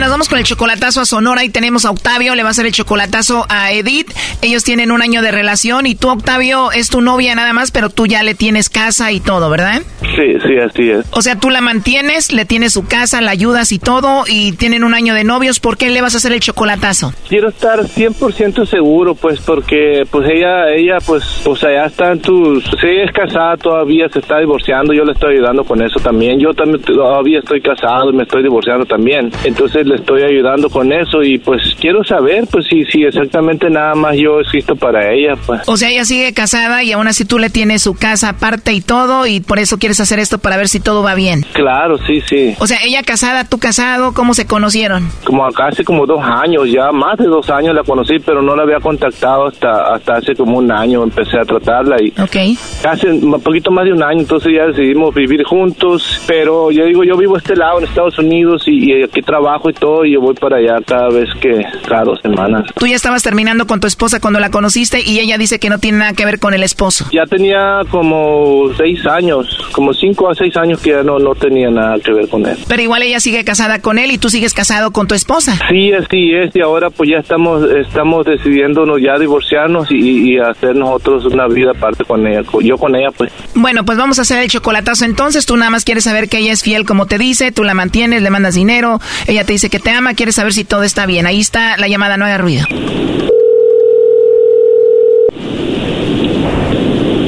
Nos 0.00 0.10
vamos 0.10 0.28
con 0.28 0.38
el 0.38 0.44
chocolatazo 0.44 1.00
a 1.00 1.04
Sonora 1.06 1.42
y 1.42 1.48
tenemos 1.48 1.84
a 1.84 1.90
Octavio, 1.90 2.34
le 2.34 2.42
va 2.42 2.50
a 2.50 2.52
hacer 2.52 2.66
el 2.66 2.72
chocolatazo 2.72 3.46
a 3.48 3.72
Edith. 3.72 4.12
Ellos 4.42 4.62
tienen 4.62 4.92
un 4.92 5.00
año 5.00 5.22
de 5.22 5.32
relación 5.32 5.86
y 5.86 5.94
tú, 5.94 6.10
Octavio, 6.10 6.70
es 6.70 6.90
tu 6.90 7.00
novia 7.00 7.34
nada 7.34 7.52
más, 7.54 7.70
pero 7.70 7.88
tú 7.88 8.06
ya 8.06 8.22
le 8.22 8.34
tienes 8.34 8.68
casa 8.68 9.10
y 9.10 9.20
todo, 9.20 9.48
¿verdad? 9.48 9.82
Sí, 10.02 10.34
sí, 10.46 10.58
así 10.62 10.90
es. 10.90 11.06
O 11.10 11.22
sea, 11.22 11.36
tú 11.36 11.50
la 11.50 11.60
mantienes, 11.60 12.30
le 12.30 12.44
tienes 12.44 12.74
su 12.74 12.86
casa, 12.86 13.20
la 13.20 13.30
ayudas 13.30 13.72
y 13.72 13.78
todo 13.78 14.24
y 14.28 14.52
tienen 14.52 14.84
un 14.84 14.94
año 14.94 15.14
de 15.14 15.24
novios. 15.24 15.60
¿Por 15.60 15.76
qué 15.76 15.88
le 15.90 16.02
vas 16.02 16.14
a 16.14 16.18
hacer 16.18 16.32
el 16.32 16.40
chocolatazo? 16.40 17.12
Quiero 17.28 17.48
estar 17.48 17.80
100% 17.80 18.66
seguro, 18.66 19.14
pues, 19.14 19.40
porque 19.40 20.02
pues 20.10 20.28
ella, 20.28 20.70
ella, 20.70 20.98
pues, 21.04 21.24
o 21.46 21.56
sea, 21.56 21.70
ya 21.72 21.86
está 21.86 22.12
en 22.12 22.20
tus... 22.20 22.64
Sí, 22.64 22.88
es 23.02 23.12
casada 23.12 23.56
todavía, 23.56 24.08
se 24.12 24.18
está 24.18 24.38
divorciando, 24.38 24.92
yo 24.92 25.04
le 25.04 25.12
estoy 25.12 25.36
ayudando 25.36 25.64
con 25.64 25.82
eso 25.82 25.98
también. 26.00 26.38
Yo 26.38 26.52
también 26.52 26.82
todavía 26.82 27.38
estoy 27.38 27.60
casado 27.60 28.10
y 28.10 28.16
me 28.16 28.24
estoy 28.24 28.42
divorciando 28.42 28.84
también. 28.84 29.30
Entonces 29.44 29.85
le 29.86 29.96
estoy 29.96 30.22
ayudando 30.22 30.68
con 30.68 30.92
eso 30.92 31.22
y 31.22 31.38
pues 31.38 31.62
quiero 31.80 32.02
saber 32.02 32.46
pues 32.50 32.66
si, 32.66 32.84
si 32.86 33.04
exactamente 33.04 33.70
nada 33.70 33.94
más 33.94 34.16
yo 34.16 34.40
existo 34.40 34.74
para 34.74 35.12
ella 35.12 35.34
pues. 35.46 35.62
O 35.66 35.76
sea, 35.76 35.90
ella 35.90 36.04
sigue 36.04 36.32
casada 36.34 36.82
y 36.82 36.92
aún 36.92 37.06
así 37.06 37.24
tú 37.24 37.38
le 37.38 37.50
tienes 37.50 37.82
su 37.82 37.94
casa 37.94 38.30
aparte 38.30 38.72
y 38.72 38.80
todo 38.80 39.26
y 39.26 39.40
por 39.40 39.60
eso 39.60 39.78
quieres 39.78 40.00
hacer 40.00 40.18
esto 40.18 40.38
para 40.38 40.56
ver 40.56 40.68
si 40.68 40.80
todo 40.80 41.04
va 41.04 41.14
bien. 41.14 41.44
Claro, 41.52 41.98
sí, 41.98 42.20
sí. 42.20 42.54
O 42.58 42.66
sea, 42.66 42.78
ella 42.84 43.02
casada, 43.02 43.44
tú 43.44 43.58
casado, 43.58 44.12
¿cómo 44.12 44.34
se 44.34 44.46
conocieron? 44.46 45.08
Como 45.24 45.46
hace 45.46 45.84
como 45.84 46.04
dos 46.04 46.20
años, 46.20 46.68
ya 46.70 46.90
más 46.90 47.16
de 47.18 47.26
dos 47.26 47.48
años 47.50 47.74
la 47.74 47.84
conocí, 47.84 48.18
pero 48.18 48.42
no 48.42 48.56
la 48.56 48.64
había 48.64 48.80
contactado 48.80 49.46
hasta, 49.46 49.94
hasta 49.94 50.14
hace 50.14 50.34
como 50.34 50.58
un 50.58 50.70
año, 50.72 51.04
empecé 51.04 51.38
a 51.38 51.44
tratarla 51.44 51.96
y 52.02 52.12
okay. 52.20 52.58
hace 52.88 53.08
un 53.08 53.40
poquito 53.40 53.70
más 53.70 53.84
de 53.84 53.92
un 53.92 54.02
año, 54.02 54.20
entonces 54.20 54.52
ya 54.52 54.66
decidimos 54.66 55.14
vivir 55.14 55.44
juntos, 55.44 56.20
pero 56.26 56.72
yo 56.72 56.84
digo, 56.84 57.04
yo 57.04 57.16
vivo 57.16 57.36
a 57.36 57.38
este 57.38 57.54
lado 57.54 57.78
en 57.78 57.84
Estados 57.84 58.18
Unidos 58.18 58.64
y, 58.66 58.92
y 58.92 59.02
aquí 59.04 59.22
trabajo 59.22 59.70
y 59.70 59.75
y 60.04 60.12
yo 60.12 60.20
voy 60.20 60.34
para 60.34 60.56
allá 60.56 60.78
cada 60.86 61.08
vez 61.08 61.28
que, 61.40 61.64
cada 61.88 62.04
dos 62.04 62.20
semanas. 62.20 62.64
Tú 62.78 62.86
ya 62.86 62.96
estabas 62.96 63.22
terminando 63.22 63.66
con 63.66 63.80
tu 63.80 63.86
esposa 63.86 64.20
cuando 64.20 64.40
la 64.40 64.50
conociste 64.50 65.00
y 65.04 65.20
ella 65.20 65.38
dice 65.38 65.58
que 65.58 65.68
no 65.68 65.78
tiene 65.78 65.98
nada 65.98 66.12
que 66.14 66.24
ver 66.24 66.38
con 66.38 66.54
el 66.54 66.62
esposo. 66.62 67.06
Ya 67.12 67.24
tenía 67.26 67.82
como 67.90 68.70
seis 68.76 69.06
años, 69.06 69.46
como 69.72 69.92
cinco 69.92 70.30
a 70.30 70.34
seis 70.34 70.56
años 70.56 70.80
que 70.80 70.90
ya 70.90 71.02
no, 71.02 71.18
no 71.18 71.34
tenía 71.34 71.70
nada 71.70 71.98
que 72.00 72.12
ver 72.12 72.28
con 72.28 72.46
él. 72.46 72.56
Pero 72.68 72.82
igual 72.82 73.02
ella 73.02 73.20
sigue 73.20 73.44
casada 73.44 73.80
con 73.80 73.98
él 73.98 74.10
y 74.10 74.18
tú 74.18 74.28
sigues 74.28 74.54
casado 74.54 74.90
con 74.90 75.06
tu 75.06 75.14
esposa. 75.14 75.58
Sí, 75.68 75.92
así 75.92 76.32
es, 76.34 76.54
y 76.54 76.60
ahora 76.60 76.90
pues 76.90 77.10
ya 77.10 77.18
estamos, 77.18 77.62
estamos 77.70 78.24
decidiéndonos 78.26 79.00
ya 79.00 79.18
divorciarnos 79.18 79.90
y, 79.90 80.32
y 80.32 80.38
hacer 80.38 80.74
nosotros 80.74 81.26
una 81.26 81.46
vida 81.46 81.72
aparte 81.72 82.04
con 82.04 82.26
ella, 82.26 82.42
yo 82.62 82.76
con 82.78 82.94
ella 82.96 83.10
pues. 83.16 83.32
Bueno, 83.54 83.84
pues 83.84 83.98
vamos 83.98 84.18
a 84.18 84.22
hacer 84.22 84.38
el 84.42 84.48
chocolatazo 84.48 85.04
entonces, 85.04 85.46
tú 85.46 85.56
nada 85.56 85.70
más 85.70 85.84
quieres 85.84 86.04
saber 86.04 86.28
que 86.28 86.38
ella 86.38 86.52
es 86.52 86.62
fiel 86.62 86.84
como 86.84 87.06
te 87.06 87.18
dice, 87.18 87.52
tú 87.52 87.64
la 87.64 87.74
mantienes, 87.74 88.22
le 88.22 88.30
mandas 88.30 88.54
dinero, 88.54 89.00
ella 89.26 89.44
te 89.44 89.52
dice 89.52 89.65
que 89.68 89.80
te 89.80 89.90
ama, 89.90 90.14
quiere 90.14 90.32
saber 90.32 90.52
si 90.52 90.64
todo 90.64 90.82
está 90.82 91.06
bien. 91.06 91.26
Ahí 91.26 91.40
está 91.40 91.76
la 91.76 91.88
llamada, 91.88 92.16
no 92.16 92.24
haga 92.24 92.38
ruido. 92.38 92.66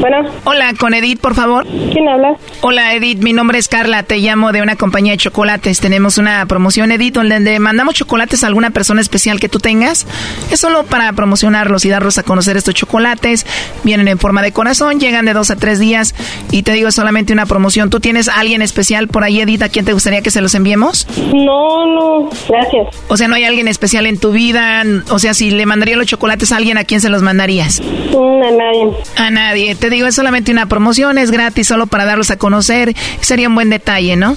Bueno. 0.08 0.30
Hola, 0.44 0.72
con 0.78 0.94
Edith, 0.94 1.20
por 1.20 1.34
favor. 1.34 1.66
¿Quién 1.66 2.08
habla? 2.08 2.34
Hola, 2.62 2.94
Edith, 2.94 3.18
mi 3.18 3.34
nombre 3.34 3.58
es 3.58 3.68
Carla, 3.68 4.02
te 4.04 4.16
llamo 4.16 4.52
de 4.52 4.62
una 4.62 4.74
compañía 4.76 5.12
de 5.12 5.18
chocolates. 5.18 5.80
Tenemos 5.80 6.16
una 6.16 6.46
promoción, 6.46 6.90
Edith, 6.92 7.12
donde 7.14 7.58
mandamos 7.58 7.94
chocolates 7.94 8.42
a 8.42 8.46
alguna 8.46 8.70
persona 8.70 9.02
especial 9.02 9.38
que 9.38 9.50
tú 9.50 9.58
tengas. 9.58 10.06
Es 10.50 10.60
solo 10.60 10.84
para 10.84 11.12
promocionarlos 11.12 11.84
y 11.84 11.90
darlos 11.90 12.16
a 12.16 12.22
conocer 12.22 12.56
estos 12.56 12.74
chocolates. 12.74 13.44
Vienen 13.84 14.08
en 14.08 14.18
forma 14.18 14.40
de 14.40 14.52
corazón, 14.52 14.98
llegan 14.98 15.26
de 15.26 15.34
dos 15.34 15.50
a 15.50 15.56
tres 15.56 15.78
días 15.78 16.14
y 16.50 16.62
te 16.62 16.72
digo, 16.72 16.88
es 16.88 16.94
solamente 16.94 17.34
una 17.34 17.44
promoción. 17.44 17.90
¿Tú 17.90 18.00
tienes 18.00 18.28
a 18.28 18.40
alguien 18.40 18.62
especial 18.62 19.08
por 19.08 19.24
ahí, 19.24 19.42
Edith, 19.42 19.62
a 19.62 19.68
quien 19.68 19.84
te 19.84 19.92
gustaría 19.92 20.22
que 20.22 20.30
se 20.30 20.40
los 20.40 20.54
enviemos? 20.54 21.06
No, 21.34 21.84
no, 21.86 22.30
gracias. 22.48 22.96
O 23.08 23.18
sea, 23.18 23.28
¿no 23.28 23.34
hay 23.34 23.44
alguien 23.44 23.68
especial 23.68 24.06
en 24.06 24.18
tu 24.18 24.32
vida? 24.32 24.84
O 25.10 25.18
sea, 25.18 25.34
si 25.34 25.50
le 25.50 25.66
mandaría 25.66 25.96
los 25.96 26.06
chocolates 26.06 26.50
a 26.52 26.56
alguien, 26.56 26.78
¿a 26.78 26.84
quién 26.84 27.02
se 27.02 27.10
los 27.10 27.20
mandarías? 27.20 27.82
Mm, 27.82 28.42
a 28.42 28.50
nadie. 28.50 28.92
A 29.16 29.30
nadie. 29.30 29.74
Te 29.74 29.90
digo, 29.90 29.97
es 30.06 30.14
solamente 30.14 30.52
una 30.52 30.66
promoción, 30.66 31.18
es 31.18 31.30
gratis, 31.30 31.66
solo 31.66 31.86
para 31.86 32.04
darlos 32.04 32.30
a 32.30 32.36
conocer. 32.36 32.94
Sería 33.20 33.48
un 33.48 33.54
buen 33.54 33.70
detalle, 33.70 34.16
¿no? 34.16 34.34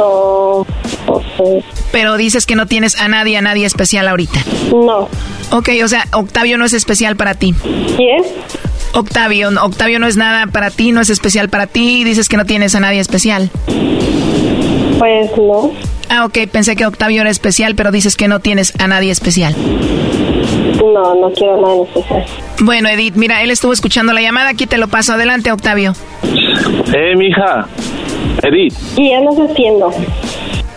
Oh, 0.00 0.66
Pero 1.92 2.16
dices 2.16 2.46
que 2.46 2.56
no 2.56 2.66
tienes 2.66 3.00
a 3.00 3.08
nadie, 3.08 3.36
a 3.36 3.42
nadie 3.42 3.66
especial 3.66 4.08
ahorita. 4.08 4.40
No. 4.70 5.08
Ok, 5.50 5.70
o 5.84 5.88
sea, 5.88 6.06
Octavio 6.12 6.58
no 6.58 6.64
es 6.64 6.72
especial 6.72 7.16
para 7.16 7.34
ti. 7.34 7.54
¿Quién? 7.96 8.22
Octavio, 8.92 9.50
Octavio 9.62 9.98
no 9.98 10.06
es 10.06 10.16
nada 10.16 10.46
para 10.46 10.70
ti, 10.70 10.92
no 10.92 11.00
es 11.00 11.10
especial 11.10 11.48
para 11.48 11.66
ti, 11.66 12.04
dices 12.04 12.28
que 12.28 12.36
no 12.36 12.44
tienes 12.46 12.74
a 12.74 12.80
nadie 12.80 13.00
especial. 13.00 13.50
Pues 14.98 15.30
no. 15.36 15.72
Ah, 16.08 16.24
ok, 16.24 16.38
pensé 16.50 16.76
que 16.76 16.86
Octavio 16.86 17.22
era 17.22 17.30
especial, 17.30 17.74
pero 17.74 17.90
dices 17.90 18.16
que 18.16 18.28
no 18.28 18.40
tienes 18.40 18.72
a 18.78 18.86
nadie 18.86 19.10
especial. 19.10 19.54
No, 20.76 21.14
no 21.14 21.30
quiero 21.32 21.60
nada 21.60 21.82
especial. 21.84 22.24
Bueno, 22.60 22.88
Edith, 22.88 23.14
mira, 23.16 23.42
él 23.42 23.50
estuvo 23.50 23.72
escuchando 23.72 24.12
la 24.12 24.20
llamada, 24.20 24.50
aquí 24.50 24.66
te 24.66 24.78
lo 24.78 24.88
paso. 24.88 25.12
Adelante, 25.12 25.50
Octavio. 25.52 25.94
Eh, 26.94 27.16
mija. 27.16 27.66
Edith. 28.42 28.74
¿Y 28.96 29.10
ya 29.10 29.18
estás 29.20 29.50
haciendo? 29.50 29.90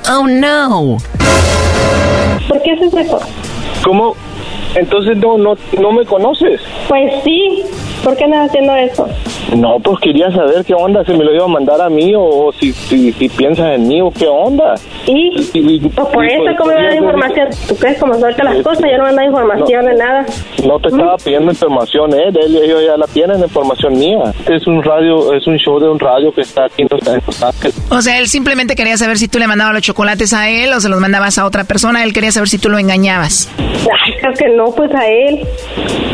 Oh, 0.09 0.27
no. 0.27 0.97
¿Por 2.47 2.61
qué 2.61 2.71
haces 2.71 2.93
eso? 2.93 3.19
¿Cómo? 3.83 4.15
Entonces 4.75 5.17
no, 5.17 5.37
no, 5.37 5.55
no 5.79 5.91
me 5.91 6.05
conoces. 6.05 6.61
Pues 6.87 7.11
sí. 7.23 7.63
¿Por 8.03 8.15
qué 8.15 8.25
andas 8.25 8.49
haciendo 8.49 8.75
eso? 8.75 9.07
No, 9.55 9.79
pues 9.79 9.99
quería 10.01 10.29
saber 10.31 10.65
qué 10.65 10.73
onda, 10.73 11.03
si 11.05 11.13
me 11.13 11.23
lo 11.23 11.33
iba 11.33 11.45
a 11.45 11.47
mandar 11.47 11.81
a 11.81 11.89
mí 11.89 12.13
o, 12.15 12.51
si, 12.59 12.73
si, 12.73 13.11
si, 13.13 13.29
piensas 13.29 13.75
en 13.75 13.87
mí 13.87 14.01
o 14.01 14.11
qué 14.11 14.27
onda. 14.27 14.75
¿Y? 15.05 15.31
pues 15.95 16.07
por 16.07 16.25
eso, 16.25 16.43
¿cómo 16.57 16.71
me 16.71 16.83
das 16.83 16.95
información? 16.95 17.47
¿Tú 17.67 17.75
crees 17.75 17.99
como 17.99 18.13
suelta 18.15 18.43
las 18.43 18.61
cosas? 18.63 18.83
Yo 18.91 18.97
no 18.97 19.05
me 19.05 19.13
da 19.13 19.25
información 19.25 19.85
de 19.85 19.93
nada. 19.95 20.25
No 20.65 20.79
te 20.79 20.89
estaba 20.89 21.15
pidiendo 21.17 21.51
información, 21.51 22.13
¿eh? 22.13 22.29
Ellos 22.29 22.83
ya 22.85 22.97
la 22.97 23.07
tienen, 23.07 23.39
información 23.39 23.97
mía. 23.97 24.33
Es 24.47 24.67
un 24.67 24.83
radio, 24.83 25.33
es 25.33 25.47
un 25.47 25.57
show 25.57 25.79
de 25.79 25.89
un 25.89 25.99
radio 25.99 26.31
que 26.33 26.41
está 26.41 26.65
aquí 26.65 26.81
en 26.81 26.89
Los 26.91 27.41
Ángeles. 27.43 27.81
O 27.89 28.01
sea, 28.01 28.19
él 28.19 28.27
simplemente 28.27 28.75
quería 28.75 28.97
saber 28.97 29.17
si 29.17 29.27
tú 29.27 29.39
le 29.39 29.47
mandabas 29.47 29.73
los 29.73 29.83
chocolates 29.83 30.33
a 30.33 30.49
él 30.49 30.73
o 30.73 30.79
se 30.79 30.89
los 30.89 30.99
mandabas 30.99 31.37
a 31.37 31.45
otra 31.45 31.63
persona. 31.63 32.03
Él 32.03 32.13
quería 32.13 32.31
saber 32.31 32.49
si 32.49 32.57
tú 32.57 32.69
lo 32.69 32.77
engañabas. 32.77 33.49
Ay, 33.59 34.13
creo 34.19 34.33
que 34.33 34.49
no, 34.49 34.65
pues 34.75 34.93
a 34.93 35.07
él. 35.07 35.47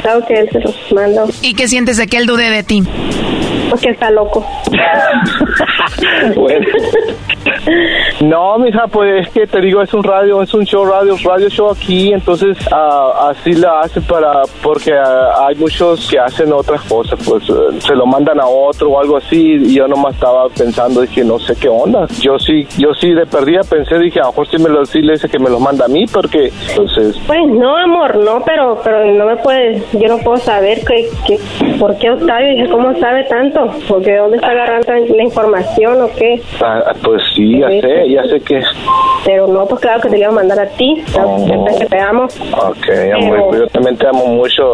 Claro 0.02 0.26
que 0.26 0.34
él 0.34 0.50
se 0.52 0.60
los 0.60 0.76
mandó. 0.94 1.28
¿Y 1.42 1.56
qué 1.56 1.68
sientes 1.68 1.98
de 1.98 2.08
que 2.08 2.18
él 2.18 2.26
dude 2.26 2.50
de 2.50 2.64
ti? 2.64 2.84
Porque 3.70 3.90
está 3.90 4.12
loco. 4.12 4.46
bueno. 6.36 6.68
No, 8.22 8.58
mija, 8.58 8.88
pues 8.88 9.28
es 9.28 9.34
que 9.34 9.48
te 9.48 9.60
digo, 9.62 9.82
es 9.82 9.94
un 9.94 10.04
radio, 10.04 10.42
es 10.42 10.54
un 10.54 10.66
show 10.66 10.86
radio, 10.86 11.16
radio 11.24 11.50
show 11.50 11.72
aquí, 11.72 12.12
entonces 12.14 12.58
uh, 12.72 13.30
así 13.30 13.54
la 13.54 13.82
hace 13.82 14.02
para, 14.02 14.42
porque 14.62 14.92
uh, 14.92 15.46
hay 15.48 15.56
muchos 15.56 16.10
que 16.10 16.20
hacen 16.20 16.52
otras 16.54 16.82
cosas, 16.84 17.20
pues 17.28 17.50
uh, 17.50 17.80
se 17.80 17.96
lo 17.96 18.06
mandan 18.06 18.40
a 18.40 18.48
otro 18.48 18.90
o 18.90 19.00
algo 19.00 19.18
así, 19.18 19.56
y 19.56 19.76
yo 19.76 19.88
nomás 19.88 20.16
estaba 20.16 20.48
pensando, 20.50 21.02
dije, 21.02 21.24
no 21.24 21.40
sé 21.40 21.56
qué 21.60 21.70
onda. 21.70 22.06
Yo 22.22 22.38
sí, 22.40 22.68
yo 22.78 22.94
sí 22.94 23.14
de 23.14 23.26
perdida 23.26 23.62
pensé, 23.70 23.98
dije, 23.98 24.20
a 24.20 24.24
lo 24.24 24.30
mejor 24.30 24.48
sí, 24.48 24.58
me 24.58 24.70
lo, 24.70 24.86
sí 24.86 25.02
le 25.02 25.14
dice 25.14 25.30
que 25.30 25.40
me 25.40 25.50
lo 25.50 25.60
manda 25.60 25.86
a 25.86 25.88
mí, 25.88 26.06
porque 26.12 26.52
entonces... 26.70 27.20
Pues 27.28 27.40
no, 27.48 27.78
amor, 27.78 28.18
no, 28.18 28.42
pero 28.46 28.80
pero 28.84 29.06
no 29.06 29.26
me 29.26 29.36
puedes, 29.38 29.84
yo 29.94 30.08
no 30.08 30.18
puedo 30.20 30.38
saber 30.38 30.80
que, 30.86 31.08
que 31.28 31.40
por 31.80 31.98
qué 31.98 32.12
Octavio, 32.12 32.50
dije, 32.50 32.70
¿cómo 32.70 32.94
sabe 33.00 33.24
tanto? 33.26 33.72
Porque 33.88 34.16
¿dónde 34.16 34.38
está 34.38 34.50
agarrando 34.52 34.94
la 35.16 35.24
información 35.24 36.02
o 36.02 36.10
qué? 36.18 36.42
Ah, 36.62 36.92
pues 37.04 37.22
sí, 37.36 37.53
ya 37.60 37.68
sé, 37.70 38.10
ya 38.10 38.24
sé 38.24 38.40
que... 38.42 38.62
Pero 39.26 39.48
no, 39.48 39.66
pues 39.66 39.82
claro 39.82 40.02
que 40.02 40.10
te 40.10 40.20
iba 40.20 40.28
a 40.28 40.32
mandar 40.32 40.60
a 40.60 40.68
ti, 40.68 41.04
oh. 41.18 41.66
que 41.78 41.86
te 41.86 42.00
amo. 42.00 42.24
Ok, 42.24 42.90
amor, 43.16 43.58
yo 43.58 43.68
también 43.68 43.98
te 43.98 44.08
amo 44.08 44.26
mucho 44.28 44.74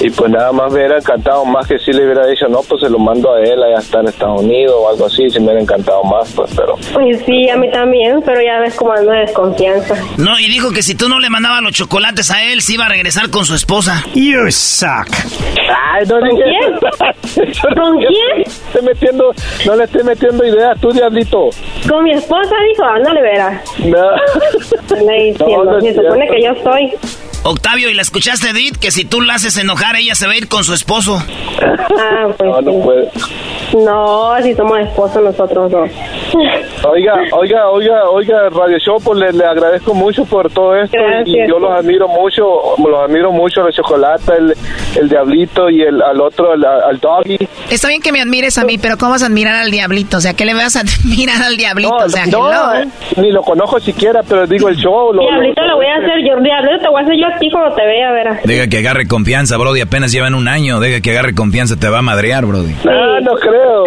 y 0.00 0.10
pues 0.10 0.30
nada 0.30 0.52
más 0.52 0.72
me 0.72 0.78
hubiera 0.78 0.98
encantado 0.98 1.44
más 1.44 1.66
que 1.66 1.78
si 1.78 1.92
le 1.92 2.04
hubiera 2.04 2.26
dicho, 2.26 2.46
no, 2.48 2.60
pues 2.68 2.82
se 2.82 2.90
lo 2.90 2.98
mando 2.98 3.34
a 3.34 3.40
él, 3.40 3.62
allá 3.62 3.78
está 3.78 4.00
en 4.00 4.08
Estados 4.08 4.42
Unidos 4.42 4.74
o 4.78 4.88
algo 4.88 5.06
así, 5.06 5.28
si 5.30 5.38
me 5.38 5.46
hubiera 5.46 5.62
encantado 5.62 6.04
más, 6.04 6.32
pues, 6.34 6.52
pero... 6.54 6.74
Pues 6.92 7.22
sí, 7.24 7.48
a 7.48 7.56
mí 7.56 7.70
también, 7.70 8.20
pero 8.24 8.40
ya 8.42 8.60
ves 8.60 8.74
como 8.74 8.92
ando 8.92 9.12
de 9.12 9.20
desconfianza. 9.20 9.94
No, 10.18 10.38
y 10.38 10.48
dijo 10.48 10.70
que 10.70 10.82
si 10.82 10.94
tú 10.94 11.08
no 11.08 11.18
le 11.18 11.30
mandabas 11.30 11.62
los 11.62 11.72
chocolates 11.72 12.30
a 12.30 12.42
él, 12.44 12.60
se 12.60 12.74
iba 12.74 12.86
a 12.86 12.88
regresar 12.88 13.30
con 13.30 13.44
su 13.44 13.54
esposa. 13.54 14.04
You 14.14 14.50
suck. 14.50 15.08
Ay, 15.68 16.04
no, 16.08 16.20
¿Con 16.20 16.36
quién? 16.36 17.54
¿Con 17.74 17.98
quién? 17.98 18.84
Metiendo, 18.84 19.32
no 19.66 19.76
le 19.76 19.84
estoy 19.84 20.04
metiendo 20.04 20.44
ideas, 20.44 20.78
tú, 20.80 20.92
diablito. 20.92 21.48
Con 21.88 22.04
mi 22.04 22.12
esposa, 22.12 22.54
dijo, 22.68 22.84
no 23.02 23.12
le 23.14 23.22
verás. 23.22 23.62
No. 23.78 24.10
Le 25.04 25.24
diciendo, 25.32 25.64
No, 25.64 25.72
no 25.72 25.80
se 25.80 25.94
supone 25.94 26.28
que 26.28 26.42
yo 26.42 26.54
soy. 26.62 26.92
Octavio, 27.44 27.90
¿y 27.90 27.94
la 27.94 28.02
escuchaste, 28.02 28.50
Edith? 28.50 28.76
Que 28.76 28.90
si 28.90 29.04
tú 29.04 29.20
la 29.20 29.34
haces 29.34 29.56
enojar, 29.56 29.96
ella 29.96 30.14
se 30.14 30.26
va 30.26 30.32
a 30.32 30.36
ir 30.36 30.48
con 30.48 30.64
su 30.64 30.74
esposo. 30.74 31.22
Ah, 31.98 32.26
pues 32.36 32.50
No, 32.50 32.60
no 32.60 32.72
sí. 32.72 32.78
puede. 32.84 33.10
No, 33.84 34.34
si 34.42 34.54
somos 34.54 34.78
esposos 34.80 35.22
nosotros 35.22 35.70
dos. 35.72 35.90
Oiga, 36.84 37.14
oiga, 37.32 37.68
oiga, 37.70 38.04
oiga, 38.10 38.48
Radio 38.50 38.78
Show, 38.78 38.98
pues 39.02 39.18
le, 39.34 39.44
agradezco 39.44 39.92
mucho 39.94 40.24
por 40.24 40.50
todo 40.52 40.76
esto 40.76 40.96
y 41.24 41.48
yo 41.48 41.58
los 41.58 41.72
admiro 41.72 42.06
mucho, 42.06 42.44
los 42.78 43.00
admiro 43.02 43.32
mucho, 43.32 43.62
la 43.62 43.72
chocolate, 43.72 44.32
el, 44.38 44.54
el 44.96 45.08
diablito 45.08 45.68
y 45.68 45.82
el 45.82 46.00
al 46.02 46.20
otro, 46.20 46.52
al 46.52 47.00
doggy. 47.00 47.38
Está 47.70 47.88
bien 47.88 48.00
que 48.02 48.12
me 48.12 48.20
admires 48.20 48.56
a 48.58 48.64
mí, 48.64 48.78
pero 48.78 48.96
¿cómo 48.98 49.12
vas 49.12 49.22
a 49.22 49.26
admirar 49.26 49.56
al 49.56 49.70
diablito? 49.70 50.18
O 50.18 50.20
sea, 50.20 50.34
¿qué 50.34 50.44
le 50.44 50.54
vas 50.54 50.76
a 50.76 50.80
admirar 51.04 51.42
al 51.42 51.56
diablito? 51.56 51.96
No, 51.98 52.04
o 52.04 52.08
sea, 52.08 52.26
no, 52.26 52.74
eh, 52.74 52.86
ni 53.16 53.32
lo 53.32 53.42
conozco 53.42 53.80
siquiera, 53.80 54.22
pero 54.22 54.46
digo 54.46 54.68
el 54.68 54.76
show. 54.76 55.12
Lo, 55.12 55.22
diablito 55.22 55.62
lo, 55.62 55.76
voy 55.76 55.86
a 55.86 55.94
hacer 55.96 56.20
yo, 56.28 56.40
diablito 56.40 56.78
te 56.82 56.88
voy 56.88 57.00
a 57.00 57.04
hacer 57.04 57.16
yo 57.18 57.25
a 57.26 57.38
ti 57.38 57.50
cuando 57.50 57.74
te 57.74 57.84
vea, 57.84 58.12
verás. 58.12 58.42
Deja 58.44 58.68
que 58.68 58.78
agarre 58.78 59.06
confianza, 59.06 59.56
Brody, 59.56 59.80
apenas 59.80 60.12
llevan 60.12 60.34
un 60.34 60.48
año, 60.48 60.80
deja 60.80 61.00
que 61.00 61.10
agarre 61.10 61.34
confianza, 61.34 61.76
te 61.76 61.88
va 61.88 61.98
a 61.98 62.02
madrear, 62.02 62.46
Brody. 62.46 62.74
Ah, 62.88 63.18
no 63.22 63.34
creo. 63.34 63.84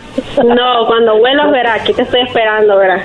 No, 0.44 0.86
cuando 0.86 1.18
vuelas, 1.18 1.50
verá, 1.50 1.74
aquí 1.74 1.92
te 1.92 2.02
estoy 2.02 2.22
esperando, 2.22 2.76
verá. 2.78 3.04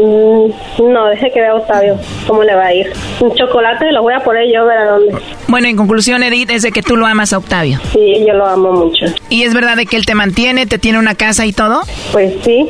Mm, 0.00 0.92
no, 0.92 1.06
deje 1.06 1.30
que 1.32 1.40
vea 1.40 1.54
Octavio 1.54 1.98
cómo 2.26 2.44
le 2.44 2.54
va 2.54 2.66
a 2.66 2.74
ir. 2.74 2.92
Un 3.20 3.34
chocolate 3.34 3.90
lo 3.90 4.02
voy 4.02 4.14
a 4.14 4.20
poner 4.20 4.44
yo, 4.52 4.64
verá 4.64 4.84
dónde. 4.84 5.16
Bueno, 5.48 5.66
en 5.66 5.76
conclusión, 5.76 6.22
Edith, 6.22 6.50
es 6.50 6.62
de 6.62 6.70
que 6.70 6.82
tú 6.82 6.96
lo 6.96 7.06
amas 7.06 7.32
a 7.32 7.38
Octavio. 7.38 7.80
Sí, 7.92 8.24
yo 8.26 8.34
lo 8.34 8.46
amo 8.46 8.72
mucho. 8.72 9.06
¿Y 9.28 9.42
es 9.42 9.54
verdad 9.54 9.76
de 9.76 9.86
que 9.86 9.96
él 9.96 10.06
te 10.06 10.14
mantiene, 10.14 10.66
te 10.66 10.78
tiene 10.78 10.98
una 10.98 11.14
casa 11.14 11.46
y 11.46 11.52
todo? 11.52 11.82
Pues 12.12 12.34
sí, 12.42 12.68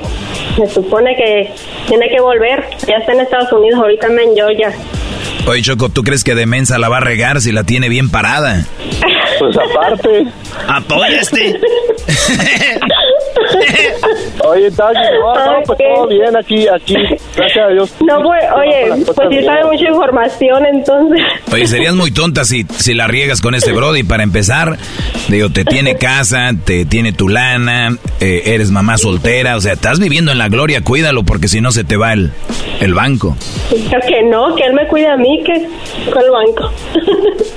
me 0.58 0.66
supone 0.68 1.14
que 1.16 1.52
tiene 1.86 2.08
que 2.08 2.20
volver. 2.20 2.64
Ya 2.86 2.96
está 2.96 3.12
en 3.12 3.20
Estados 3.20 3.52
Unidos, 3.52 3.80
ahorita 3.80 4.06
en 4.06 4.34
Georgia. 4.34 4.72
Oye, 5.46 5.62
Choco, 5.62 5.88
¿tú 5.88 6.02
crees 6.08 6.24
que 6.24 6.34
de 6.34 6.46
mensa 6.46 6.78
la 6.78 6.88
va 6.88 6.96
a 6.96 7.00
regar 7.00 7.42
si 7.42 7.52
la 7.52 7.64
tiene 7.64 7.90
bien 7.90 8.08
parada? 8.08 8.64
Pues 9.38 9.54
aparte. 9.58 10.26
Apoya 10.66 11.20
este. 11.20 11.60
oye, 14.44 14.70
Daggy, 14.70 14.98
no, 15.20 15.34
no, 15.34 15.62
pues 15.66 15.78
todo 15.78 16.08
bien 16.08 16.36
aquí, 16.36 16.66
aquí, 16.68 16.94
gracias 17.36 17.64
a 17.64 17.72
Dios. 17.72 17.94
No, 18.00 18.22
pues, 18.22 18.44
oye, 18.56 19.04
pues 19.04 19.28
si 19.30 19.44
sabe 19.44 19.64
mucha 19.64 19.88
información, 19.88 20.66
entonces. 20.66 21.20
Oye, 21.52 21.66
serías 21.66 21.94
muy 21.94 22.10
tonta 22.10 22.44
si, 22.44 22.64
si 22.76 22.94
la 22.94 23.06
riegas 23.06 23.40
con 23.40 23.54
este 23.54 23.72
Brody. 23.72 24.02
Para 24.02 24.22
empezar, 24.22 24.76
digo, 25.28 25.50
te 25.50 25.64
tiene 25.64 25.96
casa, 25.96 26.50
te 26.64 26.84
tiene 26.84 27.12
tu 27.12 27.28
lana, 27.28 27.96
eh, 28.20 28.42
eres 28.46 28.70
mamá 28.70 28.98
soltera, 28.98 29.56
o 29.56 29.60
sea, 29.60 29.74
estás 29.74 29.98
viviendo 29.98 30.32
en 30.32 30.38
la 30.38 30.48
gloria, 30.48 30.82
cuídalo, 30.82 31.24
porque 31.24 31.48
si 31.48 31.60
no 31.60 31.72
se 31.72 31.84
te 31.84 31.96
va 31.96 32.12
el, 32.12 32.32
el 32.80 32.94
banco. 32.94 33.36
Creo 33.68 34.00
que 34.06 34.22
no, 34.24 34.54
que 34.54 34.64
él 34.64 34.74
me 34.74 34.86
cuide 34.86 35.08
a 35.08 35.16
mí, 35.16 35.42
que 35.44 35.68
con 36.10 36.22
el 36.22 36.30
banco. 36.30 36.72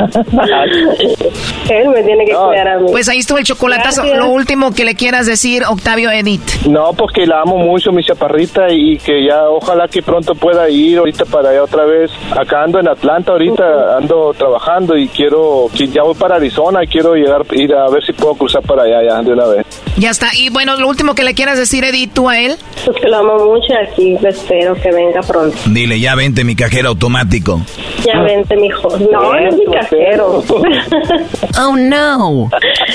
él 1.70 1.90
me 1.90 2.04
tiene 2.04 2.26
que 2.26 2.34
cuidar 2.34 2.68
a 2.68 2.80
mí. 2.80 2.88
Pues 2.92 3.08
ahí 3.10 3.20
estuvo 3.20 3.38
el 3.38 3.46
chocolatazo. 3.46 4.04
Lo 4.16 4.30
último 4.30 4.74
que 4.74 4.86
le 4.86 4.96
quieras 4.96 5.26
decir, 5.26 5.64
Octavio 5.72 6.12
Edith. 6.12 6.66
No, 6.68 6.94
porque 6.94 7.26
la 7.26 7.42
amo 7.42 7.58
mucho, 7.58 7.92
mi 7.92 8.04
chaparrita, 8.04 8.72
y 8.72 8.98
que 8.98 9.26
ya 9.26 9.50
ojalá 9.50 9.88
que 9.88 10.02
pronto 10.02 10.36
pueda 10.36 10.70
ir 10.70 10.98
ahorita 11.00 11.26
para 11.26 11.50
allá 11.50 11.64
otra 11.64 11.86
vez. 11.86 12.12
Acá 12.32 12.64
ando 12.64 12.80
en 12.80 12.88
Atlanta 12.88 13.32
ahorita, 13.32 13.98
ando 13.98 14.34
trabajando 14.38 14.98
y 14.98 15.08
quiero, 15.08 15.68
que 15.76 15.88
ya 15.88 16.04
voy 16.04 16.16
para 16.16 16.36
Arizona 16.36 16.84
y 16.84 16.88
quiero 16.88 17.16
llegar, 17.16 17.44
ir 17.52 17.74
a 17.74 17.90
ver 17.90 18.04
si 18.06 18.14
puedo 18.14 18.36
cruzar 18.36 18.62
para 18.62 18.84
allá 18.84 19.04
ya 19.04 19.22
de 19.22 19.34
una 19.34 19.46
vez. 19.46 19.66
Ya 19.98 20.10
está. 20.10 20.28
Y 20.36 20.50
bueno, 20.50 20.78
lo 20.78 20.88
último 20.88 21.16
que 21.16 21.24
le 21.24 21.34
quieras 21.34 21.58
decir, 21.58 21.84
Edith, 21.84 22.14
tú 22.14 22.30
a 22.30 22.40
él. 22.40 22.56
Pues 22.86 22.98
que 22.98 23.08
lo 23.08 23.18
amo 23.18 23.46
mucho 23.46 23.68
y 23.70 23.76
aquí 23.76 24.18
espero 24.28 24.74
que 24.76 24.92
venga 24.92 25.22
pronto. 25.22 25.58
Dile, 25.68 26.00
ya 26.00 26.16
vente 26.16 26.44
mi 26.44 26.56
cajero 26.56 26.90
automático. 26.90 27.62
Ya 28.06 28.22
vente, 28.22 28.56
mijo. 28.56 28.90
No, 29.12 29.22
no 29.22 29.38
es 29.38 29.56
mi 29.56 29.66
cajero. 29.66 30.44
oh, 31.60 31.76
no. 31.76 32.50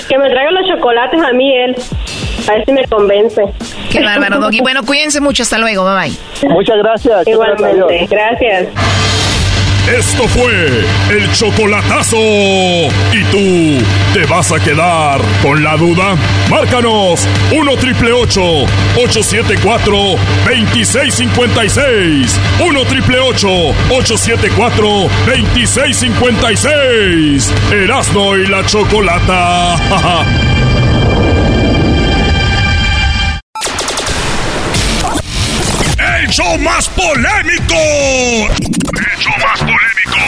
Que 0.08 0.18
me 0.18 0.28
traiga 0.30 0.50
los 0.50 0.66
chocolates 0.68 1.22
a 1.22 1.32
mí 1.32 1.56
él. 1.56 1.76
A 2.48 2.55
ver 2.56 2.64
si 2.64 2.72
me 2.72 2.84
convence. 2.86 3.42
Qué 3.90 4.02
bárbaro, 4.02 4.40
Doggy. 4.40 4.60
Bueno, 4.60 4.82
cuídense 4.84 5.20
mucho. 5.20 5.42
Hasta 5.42 5.58
luego. 5.58 5.84
Bye 5.84 6.10
bye. 6.10 6.48
Muchas 6.50 6.76
gracias. 6.78 7.26
Igualmente. 7.26 8.06
Gracias. 8.10 8.68
Esto 9.86 10.26
fue 10.26 10.84
el 11.10 11.32
chocolatazo. 11.32 12.16
¿Y 12.16 13.22
tú 13.30 13.78
te 14.12 14.24
vas 14.26 14.50
a 14.50 14.58
quedar 14.58 15.20
con 15.42 15.62
la 15.62 15.76
duda? 15.76 16.16
Márcanos 16.50 17.24
1 17.52 17.76
triple 17.76 18.10
874 18.10 19.96
2656. 20.44 22.40
1 22.66 22.84
triple 22.86 23.20
874 23.20 24.88
2656. 25.26 27.54
Erasno 27.70 28.36
y 28.36 28.46
la 28.48 28.66
chocolata. 28.66 29.76
el 36.26 36.32
show 36.32 36.58
más 36.58 36.88
polémico. 36.88 37.76
El 37.76 39.18
show 39.18 39.32
más 39.38 39.60
polémico. 39.60 40.18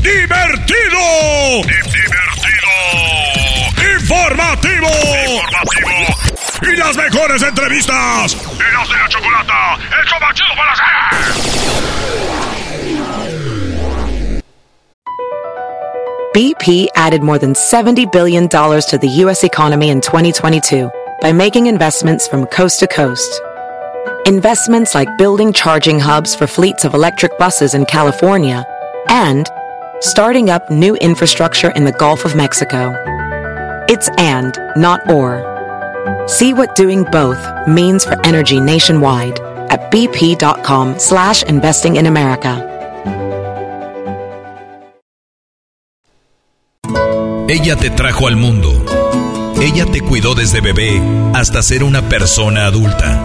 Divertido. 0.00 1.62
Divertido. 1.62 2.72
Informativo. 4.00 4.88
Informativo. 5.34 5.92
Y 6.62 6.76
las 6.76 6.96
mejores 6.96 7.42
entrevistas. 7.42 8.34
De 8.56 8.64
la 8.72 9.08
chocolata. 9.08 9.78
El 10.00 10.06
show 10.06 10.20
más 10.20 10.34
chido 10.34 10.54
para 10.56 10.72
hacer. 10.72 10.86
BP 16.32 16.88
added 16.96 17.22
more 17.22 17.38
than 17.38 17.52
$70 17.52 18.10
billion 18.10 18.48
to 18.48 18.98
the 18.98 19.08
U.S. 19.24 19.44
economy 19.44 19.90
in 19.90 20.00
2022 20.00 20.90
by 21.20 21.30
making 21.30 21.66
investments 21.66 22.26
from 22.26 22.46
coast 22.46 22.80
to 22.80 22.86
coast 22.86 23.42
Investments 24.26 24.94
like 24.94 25.18
building 25.18 25.52
charging 25.52 25.98
hubs 25.98 26.32
for 26.32 26.46
fleets 26.46 26.84
of 26.84 26.94
electric 26.94 27.36
buses 27.38 27.74
in 27.74 27.84
California 27.84 28.64
and 29.08 29.50
starting 29.98 30.48
up 30.48 30.70
new 30.70 30.94
infrastructure 30.96 31.70
in 31.70 31.84
the 31.84 31.90
Gulf 31.90 32.24
of 32.24 32.36
Mexico. 32.36 32.94
It's 33.88 34.08
and, 34.18 34.56
not 34.76 35.10
or. 35.10 35.42
See 36.28 36.54
what 36.54 36.76
doing 36.76 37.02
both 37.02 37.44
means 37.66 38.04
for 38.04 38.16
energy 38.24 38.60
nationwide 38.60 39.40
at 39.70 39.90
bp.com 39.90 41.00
slash 41.00 41.42
investing 41.42 41.96
in 41.96 42.06
America. 42.06 42.68
Ella 47.48 47.74
te 47.74 47.90
trajo 47.90 48.28
al 48.28 48.36
mundo. 48.36 48.70
Ella 49.60 49.84
te 49.86 50.00
cuidó 50.00 50.36
desde 50.36 50.60
bebé 50.60 51.02
hasta 51.34 51.60
ser 51.60 51.82
una 51.82 52.08
persona 52.08 52.66
adulta. 52.66 53.20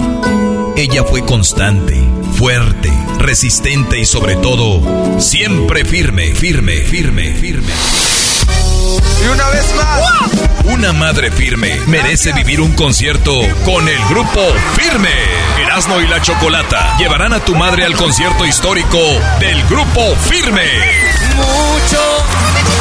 Ella 0.78 1.04
fue 1.04 1.26
constante, 1.26 2.08
fuerte, 2.36 2.94
resistente 3.18 3.98
y 3.98 4.06
sobre 4.06 4.36
todo, 4.36 5.20
siempre 5.20 5.84
firme, 5.84 6.36
firme, 6.36 6.82
firme, 6.82 7.34
firme. 7.34 7.74
Y 9.24 9.28
una 9.28 9.50
vez 9.50 9.74
más, 9.76 10.66
una 10.66 10.94
madre 10.94 11.32
firme 11.32 11.80
merece 11.88 12.32
vivir 12.32 12.62
un 12.62 12.74
concierto 12.74 13.34
con 13.66 13.90
el 13.90 13.98
grupo 14.08 14.40
Firme. 14.76 15.10
Erasmo 15.64 16.00
y 16.00 16.06
la 16.06 16.22
Chocolata 16.22 16.96
llevarán 17.00 17.34
a 17.34 17.40
tu 17.40 17.56
madre 17.56 17.84
al 17.84 17.96
concierto 17.96 18.46
histórico 18.46 19.00
del 19.40 19.64
grupo 19.64 20.16
Firme. 20.30 20.70
Mucho 21.38 22.77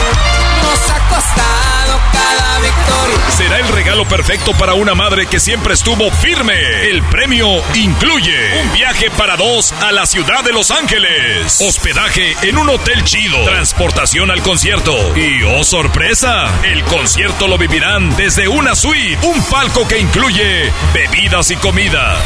Será 3.28 3.58
el 3.58 3.68
regalo 3.68 4.06
perfecto 4.06 4.52
para 4.52 4.74
una 4.74 4.94
madre 4.94 5.26
que 5.26 5.40
siempre 5.40 5.74
estuvo 5.74 6.10
firme. 6.10 6.54
El 6.88 7.02
premio 7.02 7.62
incluye 7.74 8.62
un 8.62 8.72
viaje 8.72 9.10
para 9.10 9.36
dos 9.36 9.72
a 9.72 9.92
la 9.92 10.06
ciudad 10.06 10.42
de 10.42 10.52
Los 10.52 10.70
Ángeles, 10.70 11.60
hospedaje 11.60 12.36
en 12.42 12.56
un 12.56 12.68
hotel 12.68 13.04
chido, 13.04 13.44
transportación 13.44 14.30
al 14.30 14.42
concierto 14.42 14.94
y, 15.16 15.42
oh 15.42 15.64
sorpresa, 15.64 16.48
el 16.64 16.82
concierto 16.84 17.46
lo 17.46 17.58
vivirán 17.58 18.16
desde 18.16 18.48
una 18.48 18.74
suite, 18.74 19.18
un 19.26 19.42
palco 19.44 19.86
que 19.86 19.98
incluye 19.98 20.72
bebidas 20.94 21.50
y 21.50 21.56
comida. 21.56 22.16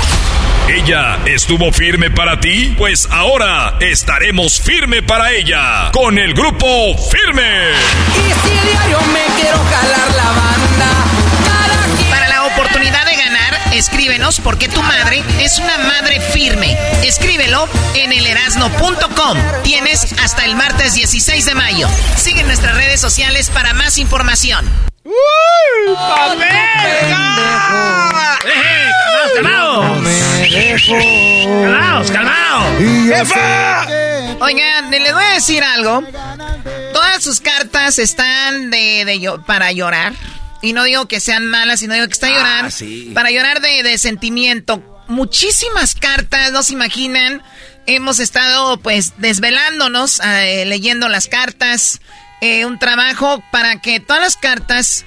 ¿Ella 0.69 1.19
estuvo 1.27 1.73
firme 1.73 2.11
para 2.11 2.39
ti? 2.39 2.75
Pues 2.79 3.09
ahora 3.11 3.75
estaremos 3.81 4.61
firme 4.61 5.03
para 5.03 5.33
ella 5.33 5.91
con 5.93 6.17
el 6.17 6.33
grupo 6.33 6.97
Firme. 7.11 7.73
Y 8.15 8.49
si 8.49 8.69
diario 8.69 8.99
me 9.13 9.41
quiero 9.41 9.59
jalar 9.59 10.15
la. 10.17 10.50
Para 12.11 12.29
la 12.29 12.45
oportunidad 12.45 13.07
de 13.07 13.17
ganar, 13.17 13.61
escríbenos 13.73 14.41
porque 14.41 14.69
tu 14.69 14.83
madre 14.83 15.23
es 15.39 15.59
una 15.59 15.79
madre 15.79 16.21
firme. 16.21 16.77
Escríbelo 17.03 17.69
en 17.95 18.13
elerasno.com. 18.13 19.39
Tienes 19.63 20.13
hasta 20.23 20.45
el 20.45 20.57
martes 20.57 20.95
16 20.95 21.45
de 21.45 21.55
mayo. 21.55 21.89
Sigue 22.17 22.43
nuestras 22.45 22.77
redes 22.77 23.01
sociales 23.01 23.51
para 23.51 23.75
más 23.75 23.99
información. 23.99 24.69
¡Uy! 25.05 25.95
¡Calmaos, 31.47 32.11
calmaos! 32.11 32.67
Oigan, 34.41 34.91
les 34.91 35.13
voy 35.13 35.25
a 35.25 35.35
decir 35.35 35.63
algo. 35.63 36.03
Todas 36.93 37.23
sus 37.23 37.41
cartas 37.41 37.99
están 37.99 38.71
de, 38.71 39.05
de 39.05 39.39
para 39.47 39.73
llorar. 39.73 40.13
Y 40.63 40.73
no 40.73 40.85
digo 40.85 41.07
que 41.07 41.21
sean 41.21 41.47
malas, 41.47 41.81
sino 41.81 41.95
digo 41.95 42.07
que 42.07 42.13
está 42.13 42.27
a 42.27 42.31
llorar. 42.31 42.73
Para 43.15 43.31
llorar 43.31 43.61
de, 43.61 43.83
de 43.83 43.99
sentimiento. 43.99 44.83
muchísimas 45.09 45.95
cartas, 45.95 46.53
no 46.53 46.63
se 46.63 46.75
imaginan. 46.75 47.43
Hemos 47.87 48.21
estado 48.21 48.77
pues 48.79 49.15
desvelándonos, 49.19 50.21
eh, 50.21 50.65
leyendo 50.67 51.09
las 51.09 51.27
cartas. 51.27 52.01
Eh, 52.41 52.65
un 52.65 52.79
trabajo 52.79 53.43
para 53.51 53.81
que 53.81 54.01
todas 54.01 54.23
las 54.23 54.37
cartas 54.37 55.05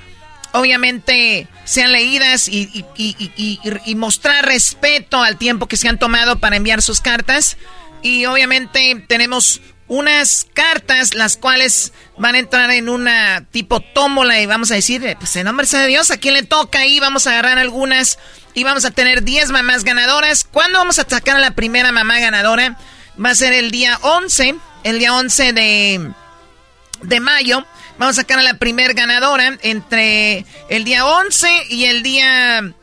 obviamente 0.54 1.48
sean 1.66 1.92
leídas 1.92 2.48
y, 2.48 2.86
y, 2.96 3.96
mostrar 3.96 4.46
respeto 4.46 5.22
al 5.22 5.38
tiempo 5.38 5.68
que 5.68 5.78
se 5.78 5.88
han 5.88 5.98
tomado 5.98 6.40
para 6.40 6.56
enviar 6.58 6.82
sus 6.82 7.02
cartas. 7.02 7.58
Y 8.04 8.26
obviamente 8.26 9.04
tenemos 9.08 9.62
unas 9.94 10.48
cartas 10.56 11.14
las 11.14 11.38
cuales 11.38 11.94
van 12.18 12.34
a 12.34 12.40
entrar 12.40 12.72
en 12.72 12.90
una 12.90 13.46
tipo 13.52 13.80
tómbola 13.80 14.42
y 14.42 14.48
vamos 14.48 14.72
a 14.72 14.76
decir, 14.76 15.06
eh, 15.06 15.16
pues 15.20 15.36
en 15.36 15.46
nombre 15.46 15.68
de 15.68 15.86
Dios, 15.86 16.10
¿a 16.10 16.18
quién 16.18 16.34
le 16.34 16.42
toca 16.42 16.80
ahí? 16.80 17.00
Vamos 17.00 17.28
a 17.28 17.32
agarrar 17.32 17.60
algunas 17.60 18.18
y 18.56 18.64
vamos 18.64 18.86
a 18.86 18.92
tener 18.92 19.24
10 19.24 19.52
mamás 19.52 19.84
ganadoras. 19.84 20.46
¿Cuándo 20.46 20.80
vamos 20.80 20.98
a 20.98 21.06
sacar 21.08 21.38
a 21.38 21.40
la 21.40 21.52
primera 21.52 21.92
mamá 21.92 22.20
ganadora? 22.20 22.76
Va 23.24 23.30
a 23.30 23.36
ser 23.36 23.54
el 23.54 23.70
día 23.70 24.00
11, 24.02 24.56
el 24.84 24.98
día 24.98 25.14
11 25.14 25.54
de, 25.54 26.12
de 27.04 27.20
mayo. 27.20 27.64
Vamos 28.00 28.18
a 28.18 28.22
sacar 28.22 28.40
a 28.40 28.44
la 28.44 28.56
primera 28.56 28.94
ganadora 28.94 29.60
entre 29.62 30.44
el 30.70 30.86
día 30.86 31.06
11 31.06 31.68
y 31.70 31.86
el 31.86 32.02
día 32.02 32.74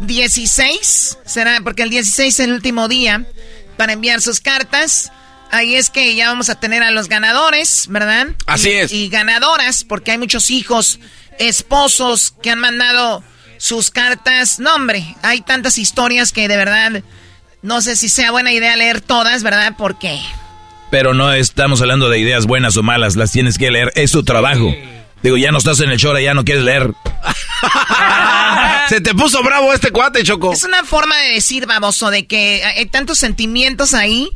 16. 0.00 1.18
Será 1.24 1.60
porque 1.62 1.82
el 1.82 1.88
16 1.88 2.34
es 2.34 2.40
el 2.40 2.52
último 2.52 2.88
día 2.88 3.24
para 3.78 3.94
enviar 3.94 4.20
sus 4.20 4.40
cartas. 4.40 5.10
Ahí 5.50 5.74
es 5.74 5.90
que 5.90 6.14
ya 6.14 6.28
vamos 6.28 6.48
a 6.48 6.60
tener 6.60 6.82
a 6.82 6.90
los 6.90 7.08
ganadores, 7.08 7.86
¿verdad? 7.88 8.28
Así 8.46 8.70
es. 8.70 8.92
Y 8.92 9.08
ganadoras, 9.08 9.84
porque 9.84 10.12
hay 10.12 10.18
muchos 10.18 10.50
hijos, 10.50 11.00
esposos 11.38 12.34
que 12.42 12.50
han 12.50 12.60
mandado 12.60 13.24
sus 13.58 13.90
cartas. 13.90 14.58
No, 14.60 14.74
hombre, 14.74 15.04
hay 15.22 15.40
tantas 15.40 15.78
historias 15.78 16.32
que 16.32 16.48
de 16.48 16.56
verdad 16.56 17.02
no 17.62 17.82
sé 17.82 17.96
si 17.96 18.08
sea 18.08 18.30
buena 18.30 18.52
idea 18.52 18.76
leer 18.76 19.00
todas, 19.00 19.42
¿verdad? 19.42 19.74
Porque... 19.76 20.20
Pero 20.90 21.14
no 21.14 21.32
estamos 21.32 21.80
hablando 21.82 22.08
de 22.08 22.18
ideas 22.18 22.46
buenas 22.46 22.76
o 22.76 22.82
malas, 22.82 23.16
las 23.16 23.30
tienes 23.30 23.58
que 23.58 23.70
leer, 23.70 23.92
es 23.94 24.12
tu 24.12 24.24
trabajo. 24.24 24.74
Digo, 25.22 25.36
ya 25.36 25.52
no 25.52 25.58
estás 25.58 25.80
en 25.80 25.90
el 25.90 25.98
show, 25.98 26.16
ya 26.18 26.34
no 26.34 26.44
quieres 26.44 26.64
leer. 26.64 26.94
Se 28.88 29.00
te 29.00 29.14
puso 29.14 29.42
bravo 29.42 29.72
este 29.72 29.90
cuate, 29.90 30.24
Choco. 30.24 30.52
Es 30.52 30.64
una 30.64 30.82
forma 30.82 31.16
de 31.18 31.34
decir, 31.34 31.66
baboso, 31.66 32.10
de 32.10 32.26
que 32.26 32.64
hay 32.64 32.86
tantos 32.86 33.18
sentimientos 33.18 33.94
ahí 33.94 34.30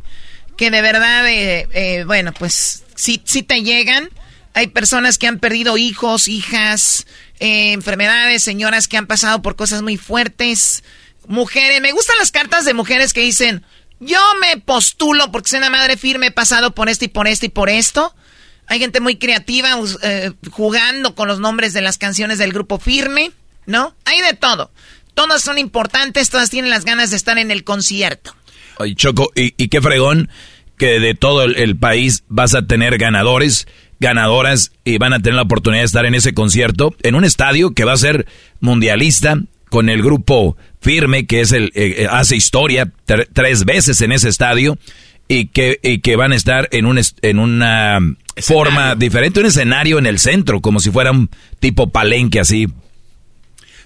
que 0.57 0.71
de 0.71 0.81
verdad, 0.81 1.27
eh, 1.27 1.67
eh, 1.73 2.03
bueno, 2.05 2.33
pues 2.33 2.83
sí, 2.95 3.17
te 3.17 3.63
llegan. 3.63 4.09
Hay 4.53 4.67
personas 4.67 5.17
que 5.17 5.27
han 5.27 5.39
perdido 5.39 5.77
hijos, 5.77 6.27
hijas, 6.27 7.05
eh, 7.39 7.73
enfermedades, 7.73 8.43
señoras 8.43 8.87
que 8.87 8.97
han 8.97 9.07
pasado 9.07 9.41
por 9.41 9.55
cosas 9.55 9.81
muy 9.81 9.97
fuertes. 9.97 10.83
Mujeres, 11.27 11.81
me 11.81 11.91
gustan 11.91 12.17
las 12.19 12.31
cartas 12.31 12.63
de 12.63 12.73
mujeres 12.73 13.11
que 13.11 13.21
dicen, 13.21 13.65
yo 13.99 14.19
me 14.39 14.57
postulo 14.57 15.31
porque 15.31 15.49
soy 15.49 15.59
una 15.59 15.69
madre 15.69 15.97
firme, 15.97 16.27
he 16.27 16.31
pasado 16.31 16.73
por 16.73 16.87
esto 16.87 17.05
y 17.05 17.09
por 17.09 17.27
esto 17.27 17.45
y 17.45 17.49
por 17.49 17.69
esto. 17.69 18.15
Hay 18.67 18.79
gente 18.79 18.99
muy 18.99 19.17
creativa 19.17 19.77
jugando 20.51 21.15
con 21.15 21.27
los 21.27 21.39
nombres 21.39 21.73
de 21.73 21.81
las 21.81 21.97
canciones 21.97 22.39
del 22.39 22.51
grupo 22.51 22.79
firme, 22.79 23.31
¿no? 23.65 23.95
Hay 24.05 24.21
de 24.21 24.33
todo. 24.33 24.71
Todas 25.13 25.41
son 25.43 25.57
importantes, 25.57 26.29
todas 26.29 26.49
tienen 26.49 26.71
las 26.71 26.83
ganas 26.83 27.11
de 27.11 27.17
estar 27.17 27.37
en 27.37 27.51
el 27.51 27.63
concierto. 27.63 28.35
Ay, 28.79 28.95
Choco, 28.95 29.31
y, 29.35 29.51
qué 29.51 29.81
fregón 29.81 30.29
que 30.77 30.99
de 30.99 31.15
todo 31.15 31.43
el, 31.43 31.77
país 31.77 32.23
vas 32.27 32.53
a 32.53 32.67
tener 32.67 32.97
ganadores, 32.97 33.67
ganadoras 33.99 34.71
y 34.83 34.97
van 34.97 35.13
a 35.13 35.19
tener 35.19 35.35
la 35.35 35.43
oportunidad 35.43 35.81
de 35.81 35.87
estar 35.87 36.05
en 36.05 36.15
ese 36.15 36.33
concierto, 36.33 36.93
en 37.01 37.15
un 37.15 37.23
estadio 37.23 37.73
que 37.73 37.85
va 37.85 37.93
a 37.93 37.97
ser 37.97 38.25
mundialista, 38.59 39.39
con 39.69 39.89
el 39.89 40.03
grupo 40.03 40.57
firme, 40.79 41.25
que 41.25 41.41
es 41.41 41.51
el 41.51 41.65
eh, 41.75 42.03
eh, 42.03 42.07
hace 42.09 42.35
historia 42.35 42.91
tres 43.33 43.65
veces 43.65 43.99
en 44.01 44.11
ese 44.11 44.29
estadio, 44.29 44.77
y 45.27 45.47
que, 45.47 45.79
y 45.81 45.99
que 45.99 46.15
van 46.15 46.31
a 46.31 46.35
estar 46.35 46.69
en, 46.71 46.85
un, 46.85 46.99
en 47.21 47.39
una 47.39 47.99
forma 48.37 48.95
diferente, 48.95 49.39
un 49.39 49.47
escenario 49.47 49.97
en 49.97 50.05
el 50.05 50.19
centro, 50.19 50.61
como 50.61 50.79
si 50.79 50.91
fuera 50.91 51.11
un 51.11 51.29
tipo 51.59 51.89
palenque 51.89 52.39
así. 52.39 52.67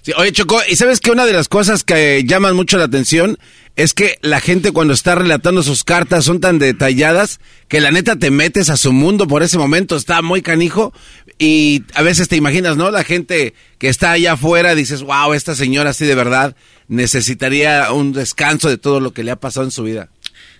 Sí, 0.02 0.12
oye, 0.16 0.32
Choco, 0.32 0.60
¿y 0.68 0.76
sabes 0.76 1.00
que 1.00 1.10
una 1.10 1.26
de 1.26 1.32
las 1.32 1.48
cosas 1.48 1.84
que 1.84 2.24
llaman 2.24 2.56
mucho 2.56 2.78
la 2.78 2.84
atención 2.84 3.38
es 3.76 3.94
que 3.94 4.18
la 4.22 4.40
gente 4.40 4.72
cuando 4.72 4.94
está 4.94 5.14
relatando 5.14 5.62
sus 5.62 5.84
cartas 5.84 6.24
son 6.24 6.40
tan 6.40 6.58
detalladas 6.58 7.40
que 7.68 7.80
la 7.80 7.90
neta 7.90 8.16
te 8.16 8.30
metes 8.30 8.68
a 8.68 8.76
su 8.76 8.92
mundo 8.92 9.26
por 9.26 9.42
ese 9.42 9.58
momento, 9.58 9.96
está 9.96 10.22
muy 10.22 10.42
canijo 10.42 10.92
y 11.38 11.84
a 11.94 12.02
veces 12.02 12.28
te 12.28 12.36
imaginas, 12.36 12.76
¿no? 12.76 12.90
La 12.90 13.04
gente 13.04 13.54
que 13.78 13.88
está 13.88 14.12
allá 14.12 14.32
afuera 14.32 14.74
dices, 14.74 15.02
wow, 15.02 15.32
esta 15.32 15.54
señora 15.54 15.92
sí 15.92 16.04
de 16.04 16.14
verdad 16.14 16.56
necesitaría 16.88 17.92
un 17.92 18.12
descanso 18.12 18.68
de 18.68 18.76
todo 18.76 19.00
lo 19.00 19.12
que 19.12 19.24
le 19.24 19.30
ha 19.30 19.36
pasado 19.36 19.64
en 19.64 19.70
su 19.70 19.84
vida. 19.84 20.08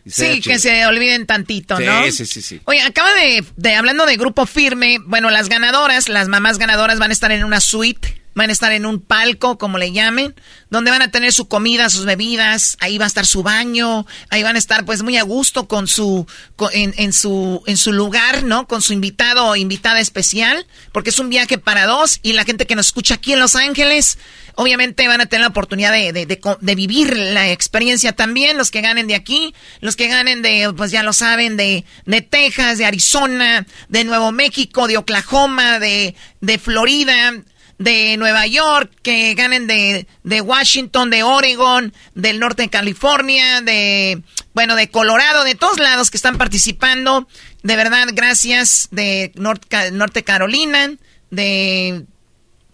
sí, 0.07 0.41
que 0.41 0.59
se 0.59 0.87
olviden 0.87 1.27
tantito, 1.27 1.79
¿no? 1.79 2.05
Sí, 2.05 2.13
sí, 2.13 2.27
sí, 2.27 2.43
sí. 2.43 2.61
Oye, 2.65 2.81
acaba 2.81 3.13
de, 3.15 3.45
de, 3.57 3.75
hablando 3.75 4.07
de 4.07 4.17
grupo 4.17 4.47
firme, 4.47 4.99
bueno, 5.05 5.31
las 5.31 5.49
ganadoras, 5.49 6.09
las 6.09 6.29
mamás 6.29 6.59
ganadoras 6.59 6.99
van 6.99 7.11
a 7.11 7.13
estar 7.13 7.33
en 7.33 7.45
una 7.45 7.61
suite 7.61 8.20
Van 8.35 8.51
a 8.51 8.53
estar 8.53 8.73
en 8.73 8.87
un 8.87 9.01
palco, 9.01 9.59
como 9.59 9.77
le 9.77 9.93
llamen, 9.93 10.35
donde 10.71 10.91
van 10.91 11.03
a 11.03 11.11
tener 11.11 11.33
su 11.33 11.49
comida, 11.49 11.91
sus 11.91 12.05
bebidas, 12.05 12.77
ahí 12.81 12.97
va 12.97 13.05
a 13.05 13.09
estar 13.09 13.27
su 13.27 13.43
baño, 13.43 14.07
ahí 14.29 14.43
van 14.43 14.57
a 14.57 14.59
estar 14.59 14.85
pues 14.85 15.03
muy 15.03 15.17
a 15.17 15.23
gusto 15.23 15.67
con 15.67 15.89
su, 15.89 16.27
en, 16.73 17.13
su, 17.13 17.63
en 17.67 17.77
su 17.77 17.93
lugar, 17.93 18.45
¿no? 18.45 18.69
Con 18.69 18.83
su 18.83 18.93
invitado 18.93 19.47
o 19.47 19.57
invitada 19.57 20.01
especial, 20.01 20.67
porque 20.93 21.11
es 21.11 21.19
un 21.19 21.29
viaje 21.29 21.59
para 21.59 21.87
dos 21.87 22.21
y 22.23 22.33
la 22.35 22.45
gente 22.45 22.67
que 22.67 22.77
nos 22.77 22.87
escucha 22.87 23.15
aquí 23.15 23.33
en 23.33 23.41
Los 23.41 23.57
Ángeles, 23.57 24.19
obviamente 24.55 25.09
van 25.09 25.21
a 25.21 25.27
tener 25.27 25.43
la 25.43 25.49
oportunidad 25.49 25.93
de, 25.93 26.13
de, 26.13 26.27
de 26.27 26.75
vivir 26.75 27.17
la 27.17 27.51
experiencia 27.51 28.13
también, 28.13 28.57
los 28.57 28.71
que 28.71 28.81
ganen 28.81 29.07
de 29.07 29.15
aquí, 29.15 29.55
los 29.81 29.97
que 29.97 30.09
ganen 30.09 30.43
de, 30.43 30.73
pues 30.77 30.91
ya 30.91 31.03
lo 31.03 31.13
saben, 31.13 31.57
de, 31.57 31.85
de 32.07 32.21
Texas, 32.21 32.79
de 32.79 32.85
Arizona, 32.85 33.67
de 33.89 34.05
Nuevo 34.05 34.33
México, 34.33 34.87
de 34.87 34.99
Oklahoma, 34.99 35.79
de, 35.79 36.15
de 36.41 36.59
Florida, 36.59 37.33
de 37.81 38.19
Nueva 38.19 38.47
York, 38.47 38.93
que 39.03 39.35
ganen 39.35 39.67
de, 39.67 40.07
de 40.23 40.41
Washington, 40.43 41.09
de 41.09 41.23
Oregon, 41.23 41.95
del 42.15 42.39
norte 42.39 42.65
de 42.65 42.69
California, 42.69 43.63
de, 43.63 44.23
bueno, 44.53 44.77
de 44.77 44.91
Colorado, 44.91 45.45
de 45.45 45.55
todos 45.55 45.79
lados 45.79 46.11
que 46.11 46.19
están 46.19 46.37
participando. 46.37 47.27
De 47.63 47.77
verdad, 47.77 48.07
gracias 48.13 48.89
de 48.91 49.33
Norte, 49.35 49.93
norte 49.93 50.23
Carolina, 50.25 50.93
de, 51.31 52.05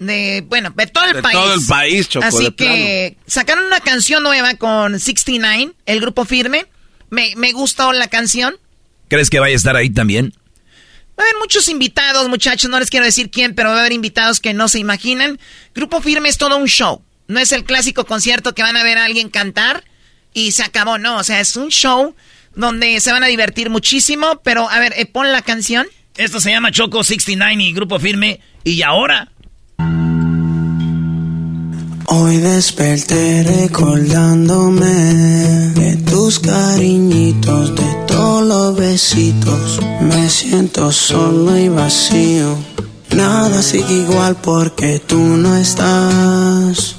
de, 0.00 0.44
bueno, 0.48 0.72
de 0.74 0.88
todo 0.88 1.04
el 1.04 1.22
país. 1.22 1.38
Todo 1.38 1.54
el 1.54 1.66
país, 1.66 2.08
Choco, 2.08 2.26
Así 2.26 2.50
que 2.50 3.16
sacaron 3.28 3.66
una 3.66 3.78
canción 3.78 4.24
nueva 4.24 4.56
con 4.56 4.98
69, 4.98 5.72
el 5.86 6.00
grupo 6.00 6.24
firme. 6.24 6.66
Me, 7.10 7.32
me 7.36 7.52
gustó 7.52 7.92
la 7.92 8.08
canción. 8.08 8.56
¿Crees 9.06 9.30
que 9.30 9.38
vaya 9.38 9.54
a 9.54 9.56
estar 9.56 9.76
ahí 9.76 9.88
también? 9.88 10.34
Va 11.18 11.24
a 11.24 11.26
haber 11.26 11.38
muchos 11.40 11.68
invitados, 11.68 12.28
muchachos, 12.28 12.70
no 12.70 12.78
les 12.78 12.90
quiero 12.90 13.06
decir 13.06 13.30
quién, 13.30 13.54
pero 13.54 13.70
va 13.70 13.76
a 13.76 13.80
haber 13.80 13.92
invitados 13.92 14.40
que 14.40 14.52
no 14.52 14.68
se 14.68 14.78
imaginan. 14.78 15.38
Grupo 15.74 16.00
Firme 16.00 16.28
es 16.28 16.36
todo 16.36 16.56
un 16.56 16.66
show. 16.66 17.02
No 17.28 17.40
es 17.40 17.52
el 17.52 17.64
clásico 17.64 18.04
concierto 18.04 18.54
que 18.54 18.62
van 18.62 18.76
a 18.76 18.82
ver 18.82 18.98
a 18.98 19.04
alguien 19.04 19.30
cantar 19.30 19.84
y 20.34 20.52
se 20.52 20.62
acabó, 20.62 20.98
no. 20.98 21.16
O 21.16 21.24
sea, 21.24 21.40
es 21.40 21.56
un 21.56 21.70
show 21.70 22.14
donde 22.54 23.00
se 23.00 23.12
van 23.12 23.24
a 23.24 23.28
divertir 23.28 23.70
muchísimo, 23.70 24.40
pero 24.44 24.68
a 24.70 24.78
ver, 24.78 24.92
eh, 24.96 25.06
pon 25.06 25.32
la 25.32 25.42
canción. 25.42 25.86
Esto 26.16 26.40
se 26.40 26.50
llama 26.50 26.70
Choco 26.70 27.02
69 27.02 27.62
y 27.62 27.72
Grupo 27.72 27.98
Firme. 27.98 28.40
¿Y 28.64 28.82
ahora? 28.82 29.32
Hoy 32.08 32.36
desperté 32.36 33.42
recordándome 33.42 34.86
de 35.74 35.96
tus 36.08 36.38
cariñitos, 36.38 37.74
de 37.74 37.94
todos 38.06 38.46
los 38.46 38.76
besitos. 38.76 39.80
Me 40.00 40.30
siento 40.30 40.92
solo 40.92 41.58
y 41.58 41.68
vacío. 41.68 42.54
Nada 43.10 43.60
sigue 43.60 44.02
igual 44.02 44.36
porque 44.36 45.00
tú 45.00 45.18
no 45.18 45.56
estás. 45.56 46.94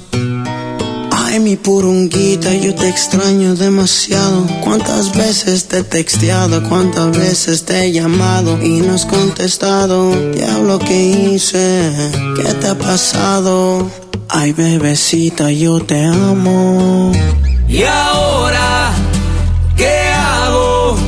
Ay, 1.10 1.40
mi 1.40 1.56
purunguita, 1.56 2.52
yo 2.54 2.74
te 2.74 2.90
extraño 2.90 3.54
demasiado. 3.54 4.46
¿Cuántas 4.62 5.16
veces 5.16 5.68
te 5.68 5.78
he 5.78 5.84
texteado? 5.84 6.62
¿Cuántas 6.68 7.16
veces 7.16 7.64
te 7.64 7.84
he 7.84 7.92
llamado? 7.92 8.62
Y 8.62 8.82
no 8.82 8.94
has 8.94 9.06
contestado. 9.06 10.10
Diablo, 10.32 10.78
¿qué 10.78 11.32
hice? 11.32 11.92
¿Qué 12.36 12.52
te 12.60 12.68
ha 12.68 12.78
pasado? 12.78 14.07
Ay, 14.30 14.52
bebecita, 14.52 15.50
yo 15.50 15.80
te 15.80 16.04
amo. 16.04 17.12
Y 17.66 17.82
ahora, 17.82 18.92
¿qué 19.74 20.10
hago? 20.12 20.98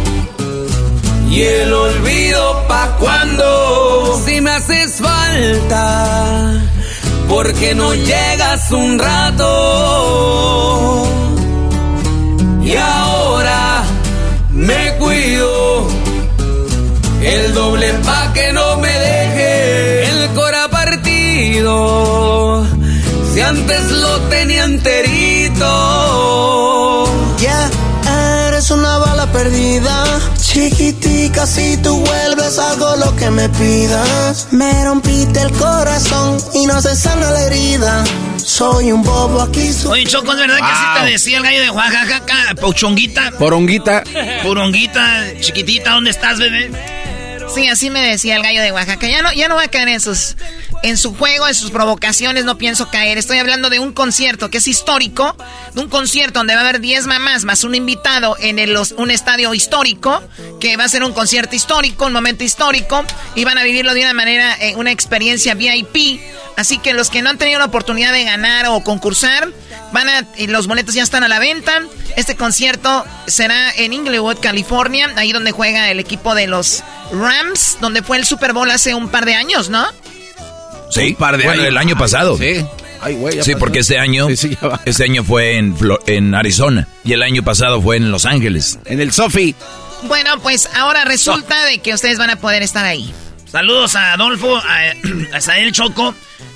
Y 1.30 1.42
el 1.42 1.70
olvido 1.70 2.66
pa' 2.66 2.96
cuando. 2.98 4.22
Si 4.24 4.40
me 4.40 4.52
haces 4.52 5.02
falta, 5.02 6.62
porque 7.28 7.74
no 7.74 7.92
llegas 7.94 8.72
un 8.72 8.98
rato. 8.98 9.46
Y 12.64 12.74
ahora 12.74 13.84
me 14.50 14.94
cuido, 14.98 15.86
el 17.22 17.52
doble 17.52 17.92
pa' 18.02 18.32
que 18.32 18.50
no 18.54 18.69
antes 23.50 23.90
lo 23.90 24.18
tenía 24.28 24.64
enterito. 24.64 25.64
Ya 27.38 27.68
yeah, 28.04 28.48
eres 28.48 28.70
una 28.70 28.98
bala 28.98 29.26
perdida. 29.32 30.04
Chiquitica, 30.40 31.46
si 31.46 31.76
tú 31.78 31.96
vuelves, 31.96 32.58
hago 32.60 32.96
lo 32.96 33.14
que 33.16 33.28
me 33.30 33.48
pidas. 33.48 34.48
Me 34.52 34.84
rompiste 34.84 35.40
el 35.42 35.50
corazón 35.52 36.38
y 36.54 36.66
no 36.66 36.80
se 36.80 36.94
sana 36.94 37.30
la 37.32 37.42
herida. 37.46 38.04
Soy 38.36 38.92
un 38.92 39.02
bobo 39.02 39.42
aquí. 39.42 39.70
Oye, 39.88 40.04
Choco, 40.04 40.32
¿es 40.32 40.38
verdad 40.38 40.58
wow. 40.58 40.66
que 40.66 40.72
así 40.72 40.84
te 41.00 41.10
decía 41.10 41.38
el 41.38 41.42
gallo 41.42 41.60
de 41.62 41.70
Oaxaca? 41.70 42.22
Pochonguita. 42.60 43.32
Poronguita. 43.36 44.04
Poronguita, 44.44 45.24
chiquitita, 45.40 45.90
¿dónde 45.90 46.10
estás, 46.10 46.38
bebé? 46.38 46.70
Sí, 47.52 47.66
así 47.66 47.90
me 47.90 48.00
decía 48.00 48.36
el 48.36 48.42
gallo 48.42 48.62
de 48.62 48.70
Oaxaca. 48.70 49.08
Ya 49.08 49.22
no, 49.22 49.32
ya 49.32 49.48
no 49.48 49.56
voy 49.56 49.64
a 49.64 49.68
caer 49.68 49.88
en 49.88 50.00
sus, 50.00 50.36
en 50.84 50.96
su 50.96 51.16
juego, 51.16 51.48
en 51.48 51.54
sus 51.54 51.72
provocaciones, 51.72 52.44
no 52.44 52.56
pienso 52.58 52.88
caer. 52.90 53.18
Estoy 53.18 53.38
hablando 53.38 53.70
de 53.70 53.80
un 53.80 53.92
concierto 53.92 54.50
que 54.50 54.58
es 54.58 54.68
histórico, 54.68 55.36
de 55.74 55.80
un 55.80 55.88
concierto 55.88 56.38
donde 56.38 56.54
va 56.54 56.60
a 56.60 56.68
haber 56.68 56.80
10 56.80 57.08
mamás 57.08 57.44
más 57.44 57.64
un 57.64 57.74
invitado 57.74 58.36
en 58.38 58.60
el, 58.60 58.78
un 58.96 59.10
estadio 59.10 59.52
histórico, 59.52 60.22
que 60.60 60.76
va 60.76 60.84
a 60.84 60.88
ser 60.88 61.02
un 61.02 61.12
concierto 61.12 61.56
histórico, 61.56 62.06
un 62.06 62.12
momento 62.12 62.44
histórico, 62.44 63.04
y 63.34 63.44
van 63.44 63.58
a 63.58 63.64
vivirlo 63.64 63.94
de 63.94 64.02
una 64.02 64.14
manera, 64.14 64.56
eh, 64.60 64.76
una 64.76 64.92
experiencia 64.92 65.54
VIP. 65.54 66.20
Así 66.60 66.76
que 66.76 66.92
los 66.92 67.08
que 67.08 67.22
no 67.22 67.30
han 67.30 67.38
tenido 67.38 67.58
la 67.58 67.64
oportunidad 67.64 68.12
de 68.12 68.22
ganar 68.22 68.66
o 68.66 68.84
concursar, 68.84 69.48
van 69.94 70.10
a, 70.10 70.26
los 70.46 70.66
boletos 70.66 70.94
ya 70.94 71.02
están 71.02 71.24
a 71.24 71.28
la 71.28 71.38
venta. 71.38 71.80
Este 72.16 72.36
concierto 72.36 73.02
será 73.26 73.72
en 73.76 73.94
Inglewood, 73.94 74.36
California, 74.42 75.10
ahí 75.16 75.32
donde 75.32 75.52
juega 75.52 75.90
el 75.90 75.98
equipo 76.00 76.34
de 76.34 76.48
los 76.48 76.84
Rams, 77.12 77.78
donde 77.80 78.02
fue 78.02 78.18
el 78.18 78.26
Super 78.26 78.52
Bowl 78.52 78.70
hace 78.70 78.94
un 78.94 79.08
par 79.08 79.24
de 79.24 79.36
años, 79.36 79.70
¿no? 79.70 79.86
Sí, 80.90 81.08
un 81.08 81.14
par 81.14 81.38
de 81.38 81.48
años. 81.48 81.64
el 81.64 81.78
año 81.78 81.96
pasado. 81.96 82.36
Sí. 82.36 82.62
sí, 83.40 83.54
porque 83.54 83.78
este 83.78 83.98
año, 83.98 84.28
este 84.28 85.04
año 85.04 85.24
fue 85.24 85.56
en, 85.56 85.74
en 86.06 86.34
Arizona 86.34 86.86
y 87.04 87.14
el 87.14 87.22
año 87.22 87.42
pasado 87.42 87.80
fue 87.80 87.96
en 87.96 88.10
Los 88.10 88.26
Ángeles. 88.26 88.78
En 88.84 89.00
el 89.00 89.12
Sofi. 89.12 89.54
Bueno, 90.02 90.38
pues 90.42 90.68
ahora 90.74 91.06
resulta 91.06 91.64
de 91.64 91.78
que 91.78 91.94
ustedes 91.94 92.18
van 92.18 92.28
a 92.28 92.36
poder 92.36 92.62
estar 92.62 92.84
ahí. 92.84 93.14
Saludos 93.50 93.96
a 93.96 94.12
Adolfo, 94.12 94.56
a, 94.56 94.92
a 95.36 95.40
Sael 95.40 95.72
Choco, 95.72 96.14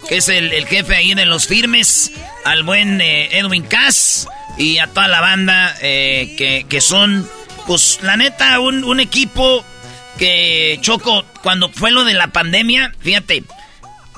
que 0.08 0.18
es 0.18 0.28
el, 0.28 0.50
jefe 0.66 0.94
ahí 0.94 1.14
de 1.14 1.26
los 1.26 1.46
firmes, 1.46 2.12
al 2.44 2.62
buen 2.62 3.00
eh, 3.00 3.36
Edwin 3.36 3.64
Cass 3.64 4.28
y 4.56 4.78
a 4.78 4.86
toda 4.86 5.08
la 5.08 5.20
banda 5.20 5.76
eh, 5.80 6.34
que, 6.38 6.66
que, 6.68 6.80
son, 6.80 7.28
pues 7.66 7.98
la 8.02 8.16
neta, 8.16 8.60
un, 8.60 8.84
un 8.84 9.00
equipo 9.00 9.64
que 10.18 10.78
Choco, 10.82 11.24
cuando 11.42 11.68
fue 11.68 11.90
lo 11.90 12.04
de 12.04 12.14
la 12.14 12.28
pandemia, 12.28 12.92
fíjate, 13.00 13.42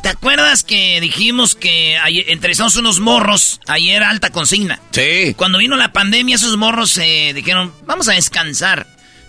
¿te 0.03 0.09
acuerdas 0.11 0.62
que 0.62 1.01
dijimos 1.01 1.55
que 1.55 1.97
ayer, 1.97 2.27
entrevistamos 2.28 2.77
unos 2.77 3.01
morros 3.01 3.59
ayer 3.66 4.03
alta 4.03 4.31
consigna? 4.31 4.81
Sí. 4.90 5.35
Cuando 5.35 5.59
vino 5.59 5.77
la 5.77 5.93
pandemia, 5.93 6.36
esos 6.36 6.59
morros 6.59 6.90
se 6.90 7.32
dijeron, 7.32 7.73
vamos 7.86 8.09
a 8.09 8.12
descansar. 8.12 8.86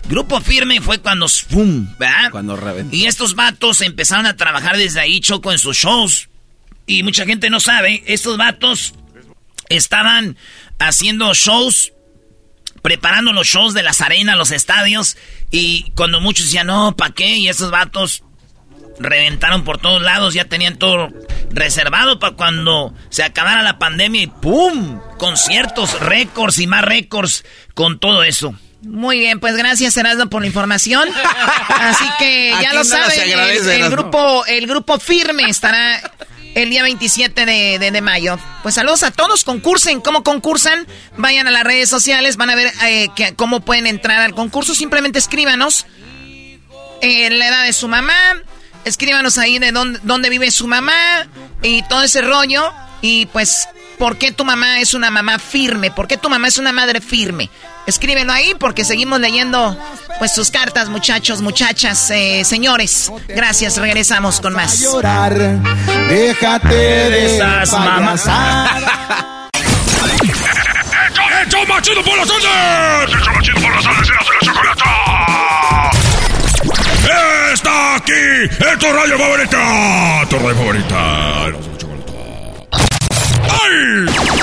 Grupo 0.08 0.40
firme 0.40 0.80
fue 0.80 0.98
cuando 0.98 1.26
¡pum! 1.50 1.86
¿verdad? 1.98 2.30
Cuando 2.30 2.56
reventó. 2.56 2.94
Y 2.94 3.06
estos 3.06 3.34
vatos 3.34 3.80
empezaron 3.80 4.26
a 4.26 4.36
trabajar 4.36 4.76
desde 4.76 5.00
ahí, 5.00 5.20
Choco, 5.20 5.52
en 5.52 5.58
sus 5.58 5.76
shows. 5.76 6.28
Y 6.86 7.02
mucha 7.02 7.26
gente 7.26 7.50
no 7.50 7.60
sabe, 7.60 8.02
estos 8.06 8.38
vatos 8.38 8.94
estaban 9.68 10.36
haciendo 10.78 11.34
shows 11.34 11.92
preparando 12.82 13.32
los 13.32 13.46
shows 13.46 13.74
de 13.74 13.82
las 13.82 14.00
arenas, 14.00 14.36
los 14.36 14.50
estadios. 14.50 15.16
Y 15.50 15.90
cuando 15.94 16.20
muchos 16.20 16.46
decían, 16.46 16.68
no, 16.68 16.96
¿para 16.96 17.12
qué? 17.12 17.36
Y 17.36 17.48
esos 17.48 17.70
vatos 17.70 18.22
reventaron 18.98 19.64
por 19.64 19.78
todos 19.78 20.02
lados, 20.02 20.34
ya 20.34 20.46
tenían 20.46 20.76
todo 20.76 21.08
reservado 21.50 22.18
para 22.18 22.34
cuando 22.34 22.94
se 23.10 23.22
acabara 23.22 23.62
la 23.62 23.78
pandemia 23.78 24.22
y 24.22 24.26
¡pum! 24.26 25.00
Conciertos, 25.18 26.00
récords 26.00 26.58
y 26.58 26.66
más 26.66 26.84
récords 26.84 27.44
con 27.74 27.98
todo 27.98 28.22
eso. 28.22 28.54
Muy 28.82 29.18
bien, 29.18 29.40
pues 29.40 29.56
gracias 29.56 29.96
Erasmo 29.96 30.28
por 30.28 30.42
la 30.42 30.46
información. 30.46 31.08
Así 31.68 32.04
que 32.18 32.54
ya 32.62 32.72
lo 32.72 32.84
saben, 32.84 33.20
el, 33.20 33.90
grupo, 33.90 34.46
el 34.46 34.66
grupo 34.66 34.98
firme 35.00 35.48
estará 35.48 36.00
el 36.54 36.70
día 36.70 36.82
27 36.82 37.46
de, 37.46 38.00
mayo. 38.00 38.38
Pues 38.62 38.76
saludos 38.76 39.02
a 39.02 39.10
todos, 39.10 39.44
concursen. 39.44 40.00
¿Cómo 40.00 40.22
concursan? 40.22 40.86
Vayan 41.16 41.48
a 41.48 41.50
las 41.50 41.64
redes 41.64 41.88
sociales, 41.88 42.36
van 42.36 42.50
a 42.50 42.54
ver 42.54 42.72
eh, 42.84 43.08
cómo 43.36 43.60
pueden 43.60 43.86
entrar 43.86 44.20
al 44.20 44.34
concurso. 44.34 44.74
Simplemente 44.74 45.18
escríbanos 45.18 45.86
eh, 47.00 47.30
la 47.30 47.48
edad 47.48 47.64
de 47.64 47.72
su 47.72 47.88
mamá, 47.88 48.14
escríbanos 48.84 49.38
ahí 49.38 49.58
de 49.58 49.72
dónde, 49.72 50.00
dónde 50.02 50.30
vive 50.30 50.50
su 50.50 50.68
mamá 50.68 51.28
y 51.62 51.82
todo 51.88 52.02
ese 52.02 52.22
rollo. 52.22 52.72
Y 53.00 53.26
pues, 53.26 53.68
¿por 53.98 54.18
qué 54.18 54.32
tu 54.32 54.44
mamá 54.44 54.80
es 54.80 54.94
una 54.94 55.10
mamá 55.10 55.38
firme? 55.38 55.90
¿Por 55.90 56.08
qué 56.08 56.16
tu 56.16 56.28
mamá 56.30 56.48
es 56.48 56.58
una 56.58 56.72
madre 56.72 57.00
firme? 57.00 57.50
Escríbelo 57.88 58.30
ahí 58.34 58.54
porque 58.60 58.84
seguimos 58.84 59.18
leyendo 59.18 59.74
pues 60.18 60.34
sus 60.34 60.50
cartas, 60.50 60.90
muchachos, 60.90 61.40
muchachas, 61.40 62.10
eh, 62.10 62.44
señores. 62.44 63.10
Gracias, 63.28 63.78
regresamos 63.78 64.42
con 64.42 64.52
más. 64.52 64.78
Déjate 66.10 66.68
de 66.68 67.36
esas 67.36 67.72
mamás. 67.72 68.26
¡Hecho 71.46 71.64
machido 71.66 72.02
por 72.04 72.18
las 72.18 72.28
tardes! 72.28 73.14
¡Hecho 73.16 73.30
machido 73.32 73.60
por 73.62 73.74
las 73.74 73.84
tardes! 73.84 74.08
¡Y 74.08 74.12
la 74.12 74.52
chocolata! 74.52 75.90
¡Está 77.54 77.94
aquí! 77.94 78.12
¡Es 78.50 78.78
tu 78.78 78.92
radio 78.92 79.18
favorita! 79.18 80.26
¡Tu 80.28 80.38
radio 80.38 80.56
favorita! 80.56 81.46
¡Ay! 83.50 84.37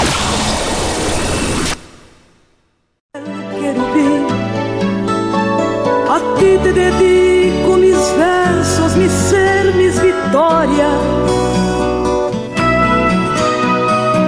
A 6.08 6.20
ti 6.40 6.58
te 6.64 6.72
dedico 6.72 7.78
mis 7.78 7.98
versos, 8.18 8.96
mi 8.96 9.10
ser, 9.10 9.74
mis 9.76 10.02
victorias. 10.02 10.94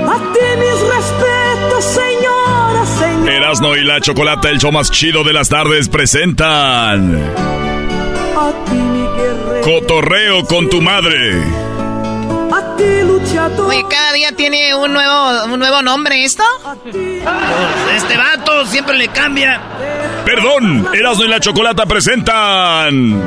A 0.07 0.17
ti 0.33 0.47
mis 0.59 0.79
respetos, 0.95 1.83
señora, 1.85 2.85
señora. 2.99 3.33
Erasno 3.33 3.75
y 3.75 3.83
la 3.83 4.01
Chocolata, 4.01 4.49
el 4.49 4.59
show 4.59 4.71
más 4.71 4.91
chido 4.91 5.23
de 5.23 5.33
las 5.33 5.49
tardes, 5.49 5.87
presentan. 5.87 7.15
A 8.35 8.51
ti 8.65 8.75
mi 8.75 9.01
guerrero. 9.17 9.61
Cotorreo 9.63 10.45
con 10.45 10.69
tu 10.69 10.81
madre. 10.81 11.41
Oye, 13.67 13.85
cada 13.89 14.13
día 14.13 14.31
tiene 14.31 14.73
un 14.75 14.93
nuevo, 14.93 15.45
un 15.45 15.59
nuevo 15.59 15.81
nombre 15.81 16.23
esto. 16.23 16.43
este 17.95 18.17
vato 18.17 18.65
siempre 18.65 18.97
le 18.97 19.07
cambia. 19.09 19.61
Perdón, 20.25 20.87
Erasmo 20.93 21.25
y 21.25 21.27
la 21.27 21.39
Chocolata 21.39 21.85
presentan. 21.85 23.21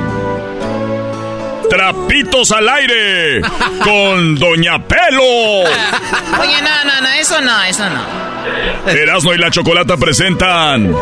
Trapitos 1.69 2.51
al 2.51 2.69
aire 2.69 3.41
con 3.85 4.35
Doña 4.37 4.85
Pelo. 4.87 5.23
Oye, 5.23 6.63
no, 6.63 6.85
no, 6.85 7.01
no, 7.01 7.09
eso 7.19 7.41
no, 7.41 7.63
eso 7.63 7.85
no. 7.89 8.91
Erasmo 8.91 9.33
y 9.35 9.39
la 9.39 9.51
Chocolata 9.51 9.97
presentan. 9.97 10.95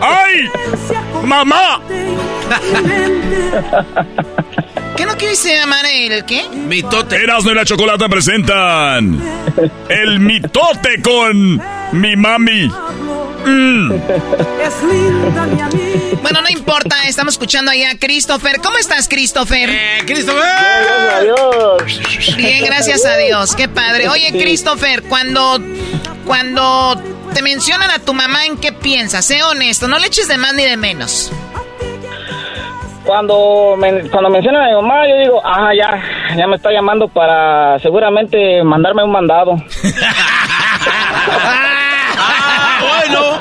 ¡Ay! 0.00 0.50
¡Mamá! 1.24 1.80
¿Qué 5.22 5.28
no 5.28 5.34
quiere 5.40 5.58
llamar 5.60 5.86
el 5.86 6.24
qué? 6.24 6.48
Mitote. 6.48 7.16
Erasmo 7.22 7.52
y 7.52 7.54
la 7.54 7.64
Chocolata 7.64 8.08
presentan. 8.08 9.22
El 9.88 10.18
mitote 10.18 11.00
con 11.00 11.62
mi 11.92 12.16
mami. 12.16 12.66
Mm. 13.44 13.92
Bueno, 16.22 16.42
no 16.42 16.48
importa, 16.48 16.96
estamos 17.06 17.34
escuchando 17.34 17.70
ahí 17.70 17.84
a 17.84 17.96
Christopher. 17.98 18.56
¿Cómo 18.60 18.78
estás, 18.78 19.08
Christopher? 19.08 19.70
Eh, 19.70 20.02
Christopher. 20.06 20.42
Bien, 22.36 22.64
gracias 22.64 23.04
a 23.04 23.16
Dios. 23.16 23.54
Qué 23.54 23.68
padre. 23.68 24.08
Oye, 24.08 24.32
Christopher, 24.32 25.02
cuando, 25.04 25.60
cuando 26.26 27.00
te 27.32 27.42
mencionan 27.42 27.90
a 27.90 28.00
tu 28.00 28.12
mamá, 28.12 28.46
¿en 28.46 28.56
qué 28.56 28.72
piensas? 28.72 29.24
Sé 29.24 29.42
honesto, 29.44 29.86
no 29.86 29.98
le 30.00 30.08
eches 30.08 30.26
de 30.26 30.36
más 30.36 30.54
ni 30.54 30.64
de 30.64 30.76
menos. 30.76 31.30
Cuando, 33.04 33.76
cuando 34.10 34.30
mencionan 34.30 34.62
a 34.62 34.68
mi 34.68 34.74
mamá, 34.74 35.06
yo 35.08 35.16
digo, 35.18 35.42
ah, 35.44 35.74
ya, 35.74 36.00
ya 36.36 36.46
me 36.46 36.56
está 36.56 36.70
llamando 36.70 37.08
para 37.08 37.78
seguramente 37.80 38.62
mandarme 38.62 39.02
un 39.02 39.10
mandado. 39.10 39.52
bueno. 42.80 43.38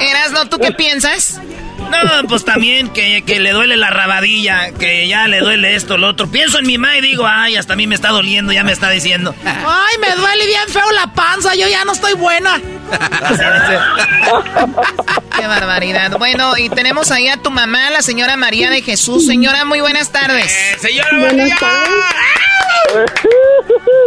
Erasno, 0.00 0.48
¿tú 0.48 0.58
qué 0.58 0.72
piensas? 0.72 1.40
No, 1.90 2.28
pues 2.28 2.44
también 2.44 2.88
que, 2.88 3.22
que, 3.22 3.40
le 3.40 3.52
duele 3.52 3.76
la 3.76 3.90
rabadilla, 3.90 4.72
que 4.72 5.08
ya 5.08 5.26
le 5.26 5.40
duele 5.40 5.74
esto, 5.74 5.98
lo 5.98 6.08
otro. 6.08 6.30
Pienso 6.30 6.58
en 6.58 6.66
mi 6.66 6.78
mamá 6.78 6.98
y 6.98 7.00
digo, 7.00 7.26
ay, 7.26 7.56
hasta 7.56 7.72
a 7.72 7.76
mí 7.76 7.86
me 7.86 7.94
está 7.94 8.08
doliendo, 8.08 8.52
ya 8.52 8.64
me 8.64 8.72
está 8.72 8.90
diciendo. 8.90 9.34
Ay, 9.44 9.98
me 10.00 10.14
duele 10.14 10.46
bien 10.46 10.68
feo 10.68 10.90
la 10.92 11.12
panza, 11.12 11.54
yo 11.54 11.66
ya 11.68 11.84
no 11.84 11.92
estoy 11.92 12.14
buena. 12.14 12.60
Qué 15.36 15.46
barbaridad. 15.46 16.12
Bueno, 16.18 16.56
y 16.56 16.68
tenemos 16.70 17.10
ahí 17.10 17.28
a 17.28 17.36
tu 17.36 17.50
mamá, 17.50 17.90
la 17.90 18.02
señora 18.02 18.36
María 18.36 18.70
de 18.70 18.82
Jesús. 18.82 19.26
Señora, 19.26 19.64
muy 19.64 19.80
buenas 19.80 20.12
tardes. 20.12 20.52
Eh, 20.52 20.76
señora 20.80 21.12
María. 21.12 21.56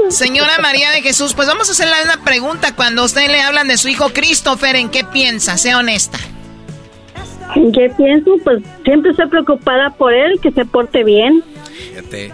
Señora 0.10 0.58
María 0.60 0.92
de 0.92 1.02
Jesús, 1.02 1.34
pues 1.34 1.48
vamos 1.48 1.70
a 1.70 1.72
hacerle 1.72 1.96
una 2.04 2.24
pregunta. 2.24 2.76
Cuando 2.76 3.04
usted 3.04 3.28
le 3.28 3.42
hablan 3.42 3.68
de 3.68 3.78
su 3.78 3.88
hijo 3.88 4.12
Christopher, 4.14 4.76
¿en 4.76 4.90
qué 4.90 5.04
piensa? 5.04 5.58
Sea 5.58 5.78
honesta. 5.78 6.20
¿Qué 7.54 7.92
pienso? 7.98 8.32
Pues 8.44 8.64
siempre 8.84 9.12
estoy 9.12 9.28
preocupada 9.28 9.90
por 9.92 10.14
él, 10.14 10.40
que 10.42 10.52
se 10.52 10.66
porte 10.66 11.04
bien. 11.04 11.44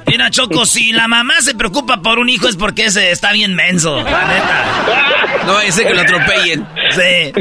Mira, 0.07 0.29
Choco, 0.29 0.65
si 0.65 0.91
la 0.91 1.07
mamá 1.07 1.35
se 1.41 1.55
preocupa 1.55 2.01
por 2.01 2.19
un 2.19 2.29
hijo 2.29 2.47
es 2.47 2.55
porque 2.55 2.85
ese 2.85 3.11
está 3.11 3.31
bien 3.31 3.55
menso, 3.55 3.97
la 3.97 4.25
neta. 4.25 5.45
No, 5.45 5.59
ese 5.59 5.85
que 5.85 5.93
lo 5.93 6.01
atropellen. 6.01 6.67
Sí. 6.91 7.33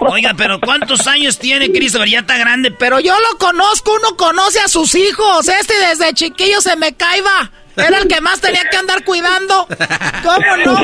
Oiga, 0.00 0.34
pero 0.36 0.60
¿cuántos 0.60 1.06
años 1.06 1.38
tiene 1.38 1.72
Christopher? 1.72 2.08
Ya 2.08 2.20
está 2.20 2.36
grande, 2.36 2.70
pero 2.70 3.00
yo 3.00 3.14
lo 3.14 3.38
conozco, 3.38 3.92
uno 3.94 4.16
conoce 4.16 4.60
a 4.60 4.68
sus 4.68 4.94
hijos. 4.94 5.48
Este 5.48 5.74
desde 5.88 6.12
chiquillo 6.14 6.60
se 6.60 6.76
me 6.76 6.94
caiba. 6.94 7.50
Era 7.76 7.98
el 7.98 8.08
que 8.08 8.20
más 8.20 8.40
tenía 8.40 8.64
que 8.70 8.76
andar 8.76 9.04
cuidando. 9.04 9.66
¿Cómo 10.22 10.56
no? 10.64 10.80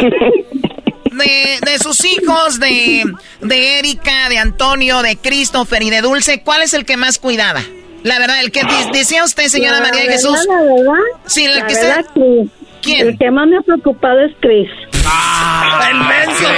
De, 1.17 1.59
de, 1.65 1.79
sus 1.79 2.05
hijos, 2.05 2.59
de, 2.59 3.05
de 3.41 3.79
Erika, 3.79 4.29
de 4.29 4.39
Antonio, 4.39 5.03
de 5.03 5.17
Christopher 5.17 5.83
y 5.83 5.91
de 5.91 6.01
Dulce, 6.01 6.43
¿cuál 6.43 6.63
es 6.63 6.75
el 6.75 6.85
que 6.85 6.97
más 6.97 7.19
cuidaba? 7.19 7.63
La 8.03 8.19
verdad, 8.19 8.41
el 8.41 8.53
que 8.53 8.63
decía 8.93 9.25
usted, 9.25 9.49
señora 9.49 9.81
María 9.81 10.03
de 10.03 10.09
Jesús. 10.09 10.39
La 10.47 10.63
verdad, 10.63 11.03
sí, 11.27 11.45
el 11.45 11.59
la 11.59 11.67
que 11.67 11.75
verdad, 11.75 12.05
se... 12.15 12.49
¿Quién? 12.83 13.09
El 13.09 13.19
que 13.19 13.31
más 13.31 13.49
me 13.49 13.57
ha 13.57 13.63
preocupado 13.63 14.21
es 14.21 14.33
Chris. 14.41 14.69
¡Ah! 15.07 15.89
¡El 15.91 15.99
menso! 16.01 16.45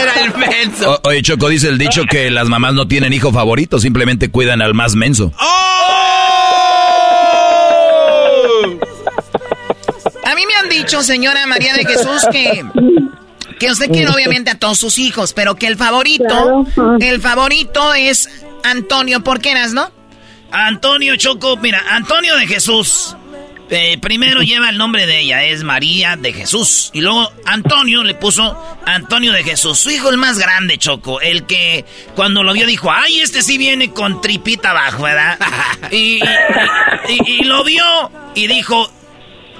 Era 0.00 0.14
el 0.24 0.34
menso. 0.36 0.92
O, 0.92 1.00
oye, 1.08 1.22
Choco, 1.22 1.48
dice 1.48 1.68
el 1.68 1.78
dicho 1.78 2.04
que 2.08 2.30
las 2.30 2.48
mamás 2.48 2.74
no 2.74 2.86
tienen 2.86 3.12
hijo 3.12 3.32
favorito, 3.32 3.80
simplemente 3.80 4.30
cuidan 4.30 4.62
al 4.62 4.74
más 4.74 4.94
menso. 4.94 5.32
A 10.32 10.34
mí 10.34 10.46
me 10.46 10.54
han 10.54 10.70
dicho, 10.70 11.02
señora 11.02 11.46
María 11.46 11.74
de 11.74 11.84
Jesús, 11.84 12.22
que 12.32 12.64
que 13.60 13.70
usted 13.70 13.90
quiere 13.90 14.10
obviamente 14.10 14.50
a 14.50 14.58
todos 14.58 14.78
sus 14.78 14.98
hijos, 14.98 15.34
pero 15.34 15.56
que 15.56 15.66
el 15.66 15.76
favorito, 15.76 16.64
el 17.00 17.20
favorito 17.20 17.92
es 17.92 18.30
Antonio. 18.64 19.22
¿Por 19.22 19.42
qué 19.42 19.50
eras, 19.50 19.74
no? 19.74 19.92
Antonio 20.50 21.16
Choco, 21.16 21.58
mira, 21.58 21.84
Antonio 21.90 22.34
de 22.36 22.46
Jesús. 22.46 23.14
Eh, 23.68 23.98
primero 23.98 24.40
lleva 24.42 24.70
el 24.70 24.78
nombre 24.78 25.06
de 25.06 25.20
ella, 25.20 25.44
es 25.44 25.64
María 25.64 26.16
de 26.16 26.32
Jesús. 26.32 26.90
Y 26.94 27.02
luego 27.02 27.30
Antonio 27.44 28.02
le 28.02 28.14
puso 28.14 28.58
Antonio 28.86 29.32
de 29.32 29.44
Jesús. 29.44 29.78
Su 29.80 29.90
hijo 29.90 30.08
el 30.08 30.16
más 30.16 30.38
grande, 30.38 30.78
Choco. 30.78 31.20
El 31.20 31.44
que 31.44 31.84
cuando 32.16 32.42
lo 32.42 32.54
vio 32.54 32.66
dijo, 32.66 32.90
ay, 32.90 33.20
este 33.20 33.42
sí 33.42 33.58
viene 33.58 33.92
con 33.92 34.22
tripita 34.22 34.70
abajo, 34.70 35.02
¿verdad? 35.02 35.38
y, 35.92 36.20
y 37.26 37.44
lo 37.44 37.62
vio 37.64 37.84
y 38.34 38.46
dijo, 38.46 38.90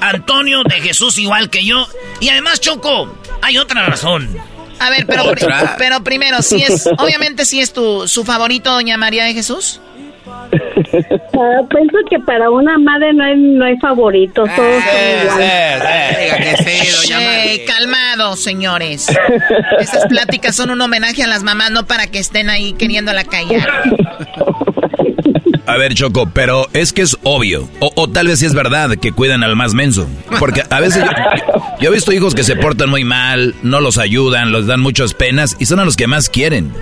Antonio 0.03 0.63
de 0.65 0.81
Jesús 0.81 1.19
igual 1.19 1.51
que 1.51 1.65
yo. 1.65 1.87
Y 2.21 2.29
además, 2.29 2.61
Choco, 2.61 3.17
hay 3.41 3.59
otra 3.59 3.87
razón. 3.87 4.29
A 4.79 4.91
ver, 4.91 5.07
pero, 5.07 5.25
pero 5.79 6.03
primero, 6.03 6.43
si 6.43 6.63
es, 6.63 6.89
obviamente 6.99 7.45
si 7.45 7.61
es 7.61 7.73
tu, 7.73 8.09
su 8.09 8.25
favorito, 8.25 8.73
doña 8.73 8.97
María 8.97 9.25
de 9.25 9.35
Jesús. 9.35 9.81
Ah, 11.35 11.63
pienso 11.71 11.97
que 12.11 12.19
para 12.21 12.51
una 12.51 12.77
madre 12.79 13.13
no 13.15 13.25
hay, 13.25 13.37
no 13.37 13.65
hay 13.65 13.77
favoritos, 13.79 14.49
todos 14.55 14.83
son 16.93 17.13
calmado, 17.67 18.37
señores. 18.37 19.09
Esas 19.81 20.07
pláticas 20.07 20.55
son 20.55 20.71
un 20.71 20.81
homenaje 20.81 21.23
a 21.23 21.27
las 21.27 21.43
mamás, 21.43 21.71
no 21.71 21.87
para 21.87 22.07
que 22.07 22.19
estén 22.19 22.51
ahí 22.51 22.75
queriéndola 22.75 23.25
callar. 23.25 23.69
A 25.67 25.77
ver, 25.77 25.95
Choco, 25.95 26.29
pero 26.33 26.67
es 26.73 26.93
que 26.93 27.03
es 27.03 27.17
obvio. 27.23 27.69
O, 27.81 28.09
tal 28.09 28.27
vez 28.27 28.41
sí 28.41 28.47
es 28.47 28.55
verdad 28.55 28.97
que 28.97 29.13
cuidan 29.13 29.45
al 29.45 29.55
más 29.55 29.75
menso. 29.75 30.09
Porque 30.39 30.63
a 30.69 30.81
veces 30.81 31.05
yo, 31.81 31.91
he 31.91 31.95
visto 31.95 32.13
hijos 32.13 32.35
que 32.35 32.43
se 32.43 32.57
portan 32.57 32.91
muy 32.91 33.05
mal, 33.05 33.55
no 33.63 33.81
los 33.81 33.99
ayudan, 33.99 34.51
los 34.51 34.67
dan 34.67 34.81
muchas 34.81 35.15
penas 35.15 35.57
y 35.59 35.67
son 35.67 35.79
a 35.79 35.85
los 35.85 35.97
que 35.97 36.07
más 36.07 36.29
quieren. 36.29 36.73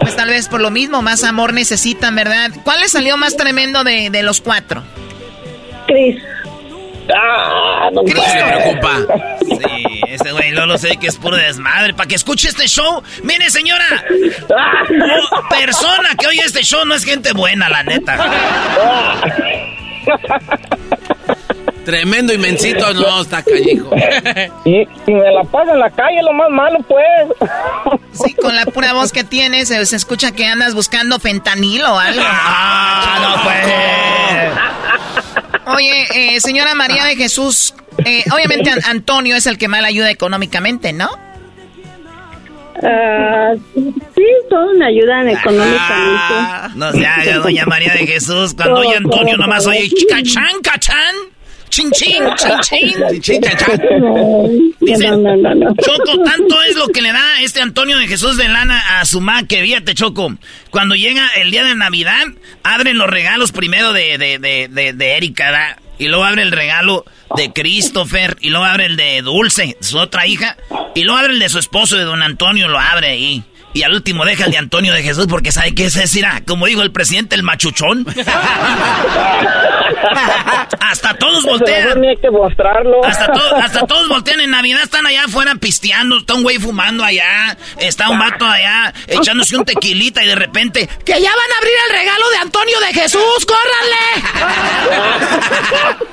Pues 0.00 0.14
tal 0.16 0.28
vez 0.28 0.48
por 0.48 0.60
lo 0.60 0.70
mismo, 0.70 1.00
más 1.00 1.24
amor 1.24 1.54
necesitan, 1.54 2.14
¿verdad? 2.14 2.50
¿Cuál 2.64 2.80
les 2.80 2.92
salió 2.92 3.16
más 3.16 3.36
tremendo 3.36 3.84
de, 3.84 4.10
de 4.10 4.22
los 4.22 4.40
cuatro? 4.40 4.82
Chris. 5.86 6.22
Ah, 7.14 7.88
no 7.92 8.02
me 8.02 8.12
preocupa. 8.12 8.98
Sí, 9.42 9.58
este 10.14 10.32
güey 10.32 10.52
no 10.52 10.66
lo 10.66 10.78
sé 10.78 10.96
que 10.96 11.06
es 11.06 11.16
puro 11.16 11.36
desmadre. 11.36 11.94
Para 11.94 12.08
que 12.08 12.14
escuche 12.14 12.48
este 12.48 12.66
show, 12.66 13.02
mire 13.22 13.50
señora, 13.50 13.84
persona 15.50 16.10
que 16.18 16.26
oye 16.26 16.42
este 16.44 16.62
show 16.62 16.84
no 16.84 16.94
es 16.94 17.04
gente 17.04 17.32
buena, 17.32 17.68
la 17.68 17.82
neta. 17.82 19.20
Tremendo 21.84 22.32
inmensito, 22.32 22.94
no, 22.94 23.22
está 23.22 23.42
callejo. 23.42 23.90
Y, 24.64 24.86
me 25.12 25.32
la 25.32 25.42
paga 25.44 25.72
en 25.72 25.80
la 25.80 25.90
calle, 25.90 26.22
lo 26.22 26.32
más 26.32 26.48
malo, 26.50 26.78
pues. 26.86 27.04
Sí, 28.12 28.34
con 28.34 28.54
la 28.54 28.64
pura 28.66 28.92
voz 28.92 29.10
que 29.10 29.24
tienes, 29.24 29.68
se, 29.68 29.80
escucha 29.80 30.30
que 30.32 30.46
andas 30.46 30.74
buscando 30.74 31.18
fentanilo 31.18 31.94
o 31.94 31.98
algo. 31.98 32.22
Ah, 32.24 33.18
no, 33.20 33.42
pues. 33.42 33.62
Oye, 35.66 36.06
eh, 36.14 36.40
señora 36.40 36.74
María 36.74 37.04
de 37.04 37.16
Jesús, 37.16 37.74
eh, 38.04 38.24
obviamente 38.32 38.70
Antonio 38.84 39.36
es 39.36 39.46
el 39.46 39.58
que 39.58 39.68
más 39.68 39.84
ayuda 39.84 40.10
económicamente, 40.10 40.92
¿no? 40.92 41.10
Uh, 42.74 43.60
sí, 44.14 44.24
todos 44.48 44.74
me 44.76 44.86
ayudan 44.86 45.28
económicamente. 45.28 45.80
Ah, 45.88 46.70
no 46.74 46.90
se 46.90 47.06
haga, 47.06 47.36
doña 47.38 47.64
María 47.66 47.92
de 47.92 48.06
Jesús. 48.06 48.54
Cuando 48.54 48.80
oye 48.80 48.96
Antonio, 48.96 49.36
nomás 49.36 49.66
oye 49.66 49.88
cachán, 50.08 50.60
cachán. 50.62 51.14
Chin, 51.72 51.90
chin, 51.92 52.22
chin, 52.36 52.60
chin. 52.60 53.20
Chin, 53.22 53.40
cachán. 53.40 53.80
Choco, 55.80 56.22
tanto 56.22 56.62
es 56.68 56.76
lo 56.76 56.88
que 56.88 57.00
le 57.00 57.12
da 57.12 57.40
este 57.40 57.62
Antonio 57.62 57.96
de 57.96 58.06
Jesús 58.06 58.36
de 58.36 58.46
lana 58.46 59.00
a 59.00 59.06
su 59.06 59.22
ma 59.22 59.44
que 59.44 59.62
fíjate, 59.62 59.94
Choco. 59.94 60.36
Cuando 60.68 60.94
llega 60.96 61.26
el 61.36 61.50
día 61.50 61.64
de 61.64 61.74
Navidad, 61.74 62.26
abren 62.62 62.98
los 62.98 63.08
regalos 63.08 63.52
primero 63.52 63.94
de, 63.94 64.18
de, 64.18 64.38
de, 64.38 64.92
de, 64.92 65.16
Erika, 65.16 65.50
¿da? 65.50 65.78
Y 65.96 66.08
luego 66.08 66.24
abre 66.24 66.42
el 66.42 66.52
regalo 66.52 67.06
de 67.36 67.54
Christopher. 67.54 68.36
Y 68.42 68.50
luego 68.50 68.66
abre 68.66 68.84
el 68.84 68.98
de 68.98 69.22
Dulce, 69.22 69.78
su 69.80 69.96
otra 69.96 70.26
hija. 70.26 70.58
Y 70.94 71.04
luego 71.04 71.20
abre 71.20 71.32
el 71.32 71.38
de 71.38 71.48
su 71.48 71.58
esposo, 71.58 71.96
de 71.96 72.04
don 72.04 72.22
Antonio, 72.22 72.68
lo 72.68 72.78
abre 72.78 73.08
ahí. 73.08 73.44
Y 73.72 73.82
al 73.82 73.94
último 73.94 74.26
deja 74.26 74.44
el 74.44 74.50
de 74.50 74.58
Antonio 74.58 74.92
de 74.92 75.02
Jesús 75.02 75.26
porque 75.26 75.52
sabe 75.52 75.74
que 75.74 75.86
ese 75.86 76.06
será, 76.06 76.42
como 76.46 76.66
dijo 76.66 76.82
el 76.82 76.92
presidente, 76.92 77.34
el 77.34 77.42
machuchón. 77.42 78.04
hasta 80.80 81.14
todos 81.14 81.44
voltean. 81.44 82.00
que 82.20 82.30
mostrarlo. 82.30 83.04
Hasta, 83.04 83.32
hasta 83.62 83.86
todos 83.86 84.08
voltean 84.08 84.40
en 84.40 84.50
Navidad, 84.50 84.82
están 84.82 85.06
allá 85.06 85.24
afuera 85.24 85.54
pisteando, 85.56 86.18
está 86.18 86.34
un 86.34 86.42
güey 86.42 86.58
fumando 86.58 87.04
allá, 87.04 87.56
está 87.78 88.08
un 88.10 88.18
vato 88.18 88.44
allá 88.46 88.92
echándose 89.06 89.56
un 89.56 89.64
tequilita 89.64 90.22
y 90.22 90.28
de 90.28 90.34
repente... 90.34 90.88
¡Que 91.04 91.12
ya 91.12 91.30
van 91.30 91.52
a 91.52 91.58
abrir 91.58 91.74
el 91.88 91.96
regalo 91.98 92.30
de 92.30 92.36
Antonio 92.38 92.80
de 92.80 92.94
Jesús! 92.94 93.46
¡Córranle! 93.46 94.02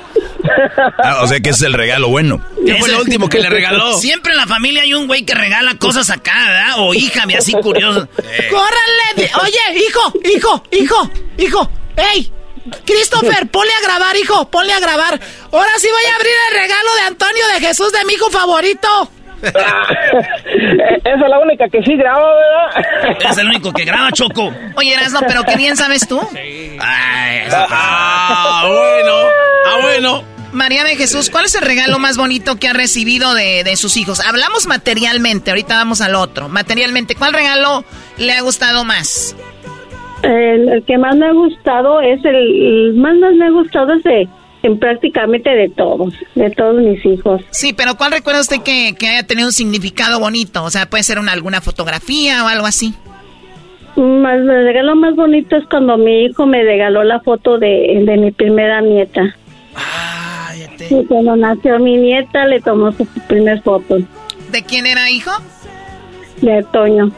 Ah, 1.02 1.20
o 1.22 1.26
sea 1.26 1.40
que 1.40 1.50
es 1.50 1.62
el 1.62 1.74
regalo 1.74 2.08
bueno. 2.08 2.44
¿Qué 2.64 2.74
fue 2.76 2.88
lo 2.88 3.00
último 3.00 3.28
que 3.28 3.38
le 3.40 3.48
regaló? 3.50 3.96
Siempre 3.98 4.32
en 4.32 4.38
la 4.38 4.46
familia 4.46 4.82
hay 4.82 4.94
un 4.94 5.06
güey 5.06 5.24
que 5.24 5.34
regala 5.34 5.74
cosas 5.76 6.10
acá, 6.10 6.32
¿verdad? 6.46 6.74
O 6.78 6.94
hija, 6.94 7.26
me 7.26 7.36
así 7.36 7.52
curioso. 7.52 8.08
¡Córranle! 8.50 9.30
Oye, 9.42 9.86
hijo, 9.86 10.12
hijo, 10.24 10.64
hijo, 10.72 11.10
hijo. 11.38 11.70
¡Ey! 11.96 12.32
Christopher, 12.84 13.48
ponle 13.48 13.72
a 13.72 13.86
grabar, 13.86 14.16
hijo, 14.16 14.48
ponle 14.50 14.72
a 14.72 14.80
grabar. 14.80 15.18
Ahora 15.52 15.72
sí 15.78 15.88
voy 15.90 16.12
a 16.12 16.16
abrir 16.16 16.32
el 16.48 16.60
regalo 16.60 16.94
de 16.94 17.00
Antonio 17.02 17.46
de 17.54 17.60
Jesús 17.60 17.92
de 17.92 18.04
mi 18.04 18.14
hijo 18.14 18.30
favorito. 18.30 19.10
Esa 19.40 21.14
es 21.14 21.30
la 21.30 21.38
única 21.38 21.66
que 21.68 21.82
sí 21.82 21.96
graba, 21.96 22.34
¿verdad? 22.34 23.30
Es 23.30 23.38
el 23.38 23.46
único 23.46 23.72
que 23.72 23.84
graba, 23.84 24.12
Choco. 24.12 24.52
Oye, 24.76 24.92
Erasno, 24.92 25.20
pero 25.26 25.44
qué 25.44 25.56
bien 25.56 25.76
sabes 25.76 26.06
tú. 26.06 26.20
Sí. 26.32 26.76
ah, 26.80 28.64
bueno. 28.66 29.12
Ah, 29.66 29.78
bueno. 29.80 30.24
María 30.52 30.84
de 30.84 30.96
Jesús, 30.96 31.30
¿cuál 31.30 31.44
es 31.44 31.54
el 31.54 31.62
regalo 31.62 31.98
más 31.98 32.16
bonito 32.16 32.56
que 32.56 32.68
ha 32.68 32.72
recibido 32.72 33.34
de, 33.34 33.74
sus 33.76 33.96
hijos? 33.96 34.20
Hablamos 34.20 34.66
materialmente, 34.66 35.50
ahorita 35.50 35.76
vamos 35.76 36.00
al 36.00 36.16
otro. 36.16 36.48
Materialmente, 36.48 37.14
¿cuál 37.14 37.32
regalo 37.32 37.84
le 38.18 38.32
ha 38.32 38.40
gustado 38.40 38.84
más? 38.84 39.36
El, 40.22 40.84
que 40.86 40.98
más 40.98 41.16
me 41.16 41.26
ha 41.26 41.32
gustado 41.32 42.00
es 42.00 42.24
el, 42.24 42.94
más, 42.94 43.16
más 43.16 43.34
me 43.34 43.46
ha 43.46 43.50
gustado 43.50 43.92
es 43.94 44.02
de 44.02 44.28
en 44.62 44.78
prácticamente 44.78 45.48
de 45.50 45.68
todos, 45.70 46.14
de 46.34 46.50
todos 46.50 46.76
mis 46.82 47.04
hijos. 47.04 47.40
Sí, 47.50 47.72
pero 47.72 47.96
¿cuál 47.96 48.12
recuerda 48.12 48.40
usted 48.40 48.58
que, 48.62 48.94
haya 49.08 49.26
tenido 49.26 49.48
un 49.48 49.52
significado 49.52 50.20
bonito? 50.20 50.62
O 50.64 50.70
sea, 50.70 50.86
puede 50.86 51.02
ser 51.02 51.18
una, 51.18 51.32
alguna 51.32 51.60
fotografía 51.60 52.44
o 52.44 52.48
algo 52.48 52.66
así. 52.66 52.94
Más, 53.96 54.38
el 54.38 54.64
regalo 54.64 54.94
más 54.96 55.16
bonito 55.16 55.56
es 55.56 55.64
cuando 55.66 55.96
mi 55.96 56.24
hijo 56.24 56.46
me 56.46 56.62
regaló 56.62 57.02
la 57.04 57.20
foto 57.20 57.58
de, 57.58 58.02
de 58.04 58.16
mi 58.16 58.30
primera 58.30 58.80
nieta. 58.80 59.34
Ah, 59.74 60.52
ya 60.58 60.68
te... 60.76 60.94
Y 60.94 61.04
cuando 61.06 61.36
nació 61.36 61.78
mi 61.78 61.96
nieta 61.96 62.46
le 62.46 62.60
tomó 62.60 62.92
su 62.92 63.06
primer 63.28 63.62
foto. 63.62 63.98
¿De 64.52 64.62
quién 64.62 64.86
era 64.86 65.10
hijo? 65.10 65.30
De 66.40 66.64
Toño. 66.72 67.10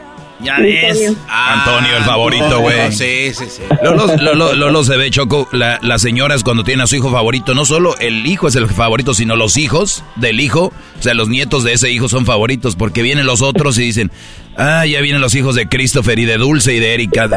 Ya 0.43 0.59
ves. 0.59 1.13
Antonio, 1.27 1.97
el 1.97 2.03
favorito, 2.03 2.59
güey. 2.59 2.91
Sí, 2.91 3.33
sí, 3.33 3.45
sí. 3.49 3.61
Lolo, 3.83 4.83
se 4.83 4.97
ve, 4.97 5.09
Choco, 5.09 5.47
las 5.51 6.01
señoras 6.01 6.43
cuando 6.43 6.63
tienen 6.63 6.83
a 6.83 6.87
su 6.87 6.95
hijo 6.95 7.11
favorito, 7.11 7.53
no 7.53 7.65
solo 7.65 7.95
el 7.99 8.25
hijo 8.25 8.47
es 8.47 8.55
el 8.55 8.67
favorito, 8.67 9.13
sino 9.13 9.35
los 9.35 9.57
hijos 9.57 10.03
del 10.15 10.39
hijo, 10.39 10.73
o 10.99 11.01
sea, 11.01 11.13
los 11.13 11.29
nietos 11.29 11.63
de 11.63 11.73
ese 11.73 11.91
hijo 11.91 12.09
son 12.09 12.25
favoritos, 12.25 12.75
porque 12.75 13.01
vienen 13.01 13.25
los 13.25 13.41
otros 13.41 13.77
y 13.77 13.83
dicen, 13.83 14.11
Ah, 14.57 14.85
ya 14.85 15.01
vienen 15.01 15.21
los 15.21 15.33
hijos 15.35 15.55
de 15.55 15.67
Christopher 15.67 16.19
y 16.19 16.25
de 16.25 16.37
Dulce 16.37 16.73
y 16.73 16.79
de 16.79 16.93
Erika. 16.93 17.27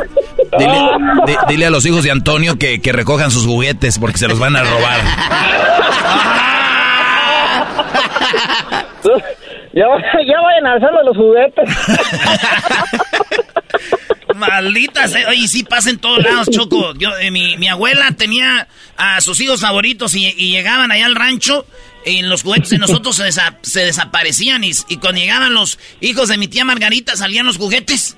Dile, 1.48 1.66
a 1.66 1.70
los 1.70 1.86
hijos 1.86 2.04
de 2.04 2.10
Antonio 2.10 2.58
que, 2.58 2.80
que 2.80 2.92
recojan 2.92 3.30
sus 3.30 3.46
juguetes 3.46 3.98
porque 3.98 4.18
se 4.18 4.28
los 4.28 4.38
van 4.38 4.56
a 4.56 4.64
robar. 4.64 5.00
Ya, 9.76 9.84
ya 10.26 10.40
vayan 10.40 10.66
alzando 10.66 11.02
los 11.02 11.16
juguetes. 11.16 11.68
Malditas, 14.34 15.14
eh. 15.14 15.26
oye, 15.28 15.46
sí 15.48 15.64
pasa 15.64 15.90
en 15.90 15.98
todos 15.98 16.24
lados, 16.24 16.48
Choco. 16.50 16.94
Yo, 16.94 17.10
eh, 17.18 17.30
mi, 17.30 17.58
mi, 17.58 17.68
abuela 17.68 18.10
tenía 18.12 18.68
a 18.96 19.20
sus 19.20 19.38
hijos 19.40 19.60
favoritos 19.60 20.14
y, 20.14 20.32
llegaban 20.32 20.90
allá 20.92 21.04
al 21.06 21.14
rancho 21.14 21.66
y 22.06 22.22
los 22.22 22.42
juguetes 22.42 22.70
de 22.70 22.78
nosotros 22.78 23.16
se, 23.16 23.30
se 23.62 23.84
desaparecían 23.84 24.64
y, 24.64 24.72
y, 24.88 24.96
cuando 24.96 25.20
llegaban 25.20 25.52
los 25.52 25.78
hijos 26.00 26.28
de 26.28 26.38
mi 26.38 26.48
tía 26.48 26.64
Margarita 26.64 27.14
salían 27.16 27.44
los 27.46 27.58
juguetes 27.58 28.16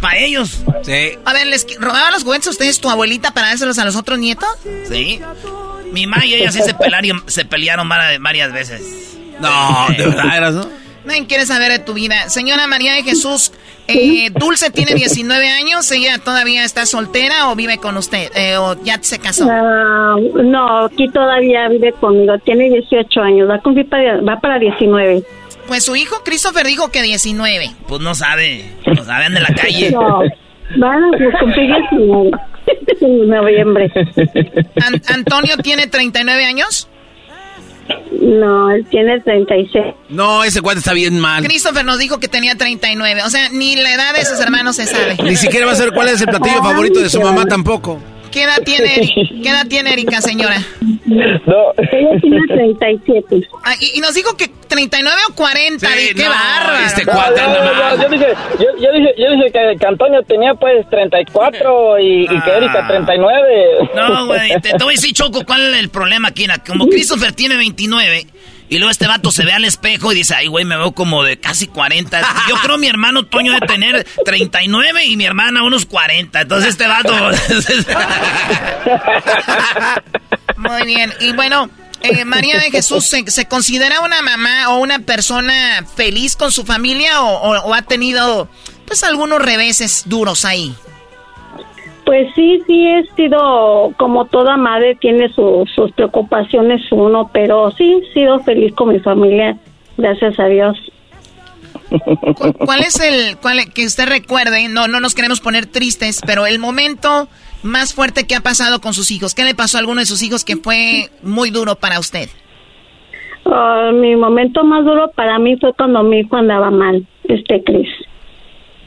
para 0.00 0.18
ellos. 0.18 0.62
Sí. 0.82 1.18
A 1.24 1.32
ver, 1.32 1.46
¿les 1.48 1.66
robaban 1.78 2.12
los 2.12 2.22
juguetes 2.22 2.46
a 2.48 2.50
ustedes, 2.50 2.80
tu 2.80 2.88
abuelita, 2.88 3.34
para 3.34 3.48
dárselos 3.48 3.78
a 3.78 3.84
los 3.84 3.96
otros 3.96 4.18
nietos? 4.20 4.48
Sí. 4.88 5.20
Mi 5.92 6.06
mamá 6.06 6.24
y 6.24 6.34
ella 6.34 6.52
sí 6.52 6.62
se 6.62 6.74
pelearon, 6.74 7.24
se 7.26 7.44
pelearon 7.44 7.88
varias 7.88 8.52
veces. 8.52 9.16
No, 9.40 9.86
de 9.96 10.06
verdad 10.06 10.36
eras, 10.36 10.54
¿no? 10.54 10.80
Nadie 11.04 11.26
quiere 11.26 11.46
saber 11.46 11.72
de 11.72 11.78
tu 11.78 11.94
vida. 11.94 12.28
Señora 12.28 12.66
María 12.66 12.94
de 12.94 13.02
Jesús, 13.02 13.52
eh, 13.88 14.30
Dulce 14.30 14.70
tiene 14.70 14.94
19 14.94 15.48
años, 15.48 15.90
¿ella 15.90 16.18
todavía 16.18 16.64
está 16.64 16.86
soltera 16.86 17.48
o 17.50 17.56
vive 17.56 17.78
con 17.78 17.96
usted? 17.96 18.30
Eh, 18.34 18.56
¿O 18.58 18.76
ya 18.82 18.98
se 19.00 19.18
casó? 19.18 19.48
Ah, 19.50 20.16
no, 20.34 20.84
aquí 20.84 21.08
todavía 21.08 21.68
vive 21.68 21.92
conmigo, 21.94 22.38
tiene 22.38 22.68
18 22.70 23.20
años, 23.20 23.48
va, 23.48 23.60
para, 23.88 24.20
va 24.20 24.40
para 24.40 24.58
19. 24.58 25.24
Pues 25.66 25.84
su 25.84 25.96
hijo 25.96 26.22
Christopher 26.24 26.66
dijo 26.66 26.90
que 26.90 27.02
19. 27.02 27.70
Pues 27.88 28.00
no 28.00 28.14
sabe, 28.14 28.64
no 28.86 29.04
sabe, 29.04 29.26
anda 29.26 29.38
en 29.38 29.44
la 29.44 29.54
calle. 29.54 29.90
No, 29.90 30.20
van 30.76 31.04
a 31.04 31.38
cumplir 31.40 31.74
19 31.90 32.30
en 33.00 33.28
noviembre. 33.28 33.90
¿Antonio 35.08 35.56
tiene 35.62 35.86
39 35.86 36.44
años? 36.44 36.89
No, 38.20 38.70
él 38.70 38.86
tiene 38.90 39.20
36. 39.20 39.94
No, 40.08 40.44
ese 40.44 40.60
cuate 40.60 40.78
está 40.78 40.92
bien 40.92 41.18
mal. 41.18 41.44
Christopher 41.44 41.84
nos 41.84 41.98
dijo 41.98 42.18
que 42.20 42.28
tenía 42.28 42.56
39. 42.56 43.22
O 43.24 43.30
sea, 43.30 43.48
ni 43.50 43.76
la 43.76 43.94
edad 43.94 44.14
de 44.14 44.24
sus 44.24 44.40
hermanos 44.40 44.76
se 44.76 44.86
sabe. 44.86 45.16
Ni 45.22 45.36
siquiera 45.36 45.66
va 45.66 45.72
a 45.72 45.76
saber 45.76 45.92
cuál 45.92 46.08
es 46.08 46.20
el 46.20 46.28
platillo 46.28 46.62
favorito 46.62 47.00
de 47.00 47.08
su 47.08 47.20
mamá 47.20 47.46
tampoco. 47.46 48.00
¿Qué 48.30 48.44
edad 48.44 48.62
tiene, 48.64 49.12
¿Qué 49.42 49.48
edad 49.48 49.66
tiene 49.66 49.92
Erika, 49.92 50.20
señora? 50.20 50.56
No. 51.06 51.72
Ella 51.76 52.20
tiene 52.20 52.46
37. 52.46 53.48
Ah, 53.64 53.74
y, 53.80 54.00
nos 54.00 54.14
dijo 54.14 54.36
que 54.36 54.48
39 54.68 55.20
o 55.30 55.34
40. 55.34 55.88
¡Qué 56.14 56.28
bárbaro! 56.28 56.86
Este 56.86 57.04
cuate 57.04 57.40
yo, 57.40 58.08
dije, 58.08 58.26
yo, 58.58 58.66
yo, 58.80 58.92
dije, 58.92 59.14
yo 59.18 59.30
dije 59.32 59.76
que, 59.78 59.86
Antonio 59.86 60.22
tenía 60.22 60.54
pues 60.54 60.88
34 60.88 61.98
y, 61.98 62.22
y 62.24 62.26
que 62.40 62.50
Erika 62.50 62.86
39. 62.86 63.64
Ah. 63.80 63.88
No, 63.96 64.26
güey, 64.26 64.50
te, 64.60 64.70
te, 64.70 64.84
voy 64.84 64.94
a 64.94 64.96
decir, 64.96 65.12
Choco, 65.12 65.44
¿cuál 65.44 65.74
es 65.74 65.80
el 65.80 65.88
problema 65.88 66.28
aquí? 66.28 66.46
Como 66.66 66.86
Christopher 66.88 67.32
tiene 67.32 67.56
29 67.56 68.26
y 68.70 68.78
luego 68.78 68.92
este 68.92 69.08
vato 69.08 69.32
se 69.32 69.44
ve 69.44 69.52
al 69.52 69.64
espejo 69.64 70.12
y 70.12 70.14
dice, 70.14 70.36
ay, 70.36 70.46
güey, 70.46 70.64
me 70.64 70.76
veo 70.76 70.92
como 70.92 71.24
de 71.24 71.40
casi 71.40 71.66
40. 71.66 72.20
Yo 72.48 72.54
creo 72.62 72.78
mi 72.78 72.86
hermano 72.86 73.26
Toño 73.26 73.52
de 73.52 73.60
tener 73.66 74.06
39 74.24 75.04
y 75.06 75.16
mi 75.16 75.24
hermana 75.24 75.64
unos 75.64 75.86
40. 75.86 76.40
Entonces 76.40 76.70
este 76.70 76.86
vato... 76.86 77.12
Muy 80.56 80.86
bien. 80.86 81.12
Y 81.18 81.32
bueno, 81.32 81.68
eh, 82.02 82.24
María 82.24 82.60
de 82.60 82.70
Jesús, 82.70 83.04
¿se, 83.04 83.46
considera 83.46 84.02
una 84.02 84.22
mamá 84.22 84.68
o 84.68 84.78
una 84.78 85.00
persona 85.00 85.84
feliz 85.96 86.36
con 86.36 86.52
su 86.52 86.64
familia 86.64 87.22
o 87.22 87.74
ha 87.74 87.82
tenido 87.82 88.48
pues 88.86 89.02
algunos 89.02 89.42
reveses 89.42 90.04
duros 90.06 90.44
ahí? 90.44 90.76
Pues 92.04 92.28
sí, 92.34 92.62
sí 92.66 92.86
he 92.86 93.04
sido, 93.14 93.92
como 93.98 94.24
toda 94.24 94.56
madre, 94.56 94.96
tiene 94.96 95.28
sus 95.32 95.92
preocupaciones 95.92 96.80
uno, 96.90 97.30
pero 97.32 97.70
sí 97.72 98.02
he 98.02 98.12
sido 98.12 98.38
feliz 98.40 98.74
con 98.74 98.88
mi 98.88 98.98
familia, 99.00 99.56
gracias 99.96 100.38
a 100.40 100.46
Dios. 100.46 100.76
¿Cuál 102.64 102.80
es 102.80 103.00
el, 103.00 103.36
cuál, 103.38 103.72
que 103.72 103.84
usted 103.84 104.08
recuerde, 104.08 104.68
no, 104.68 104.88
no 104.88 105.00
nos 105.00 105.14
queremos 105.14 105.40
poner 105.40 105.66
tristes, 105.66 106.20
pero 106.24 106.46
el 106.46 106.58
momento 106.58 107.28
más 107.62 107.94
fuerte 107.94 108.26
que 108.26 108.34
ha 108.34 108.40
pasado 108.40 108.80
con 108.80 108.94
sus 108.94 109.10
hijos? 109.10 109.34
¿Qué 109.34 109.44
le 109.44 109.54
pasó 109.54 109.76
a 109.76 109.80
alguno 109.80 110.00
de 110.00 110.06
sus 110.06 110.22
hijos 110.22 110.44
que 110.44 110.56
fue 110.56 111.10
muy 111.22 111.50
duro 111.50 111.76
para 111.76 111.98
usted? 111.98 112.28
Ah, 113.46 113.90
mi 113.92 114.16
momento 114.16 114.64
más 114.64 114.84
duro 114.84 115.10
para 115.14 115.38
mí 115.38 115.56
fue 115.56 115.72
cuando 115.74 116.02
mi 116.02 116.20
hijo 116.20 116.36
andaba 116.36 116.70
mal, 116.70 117.06
este 117.24 117.62
Cris. 117.64 117.88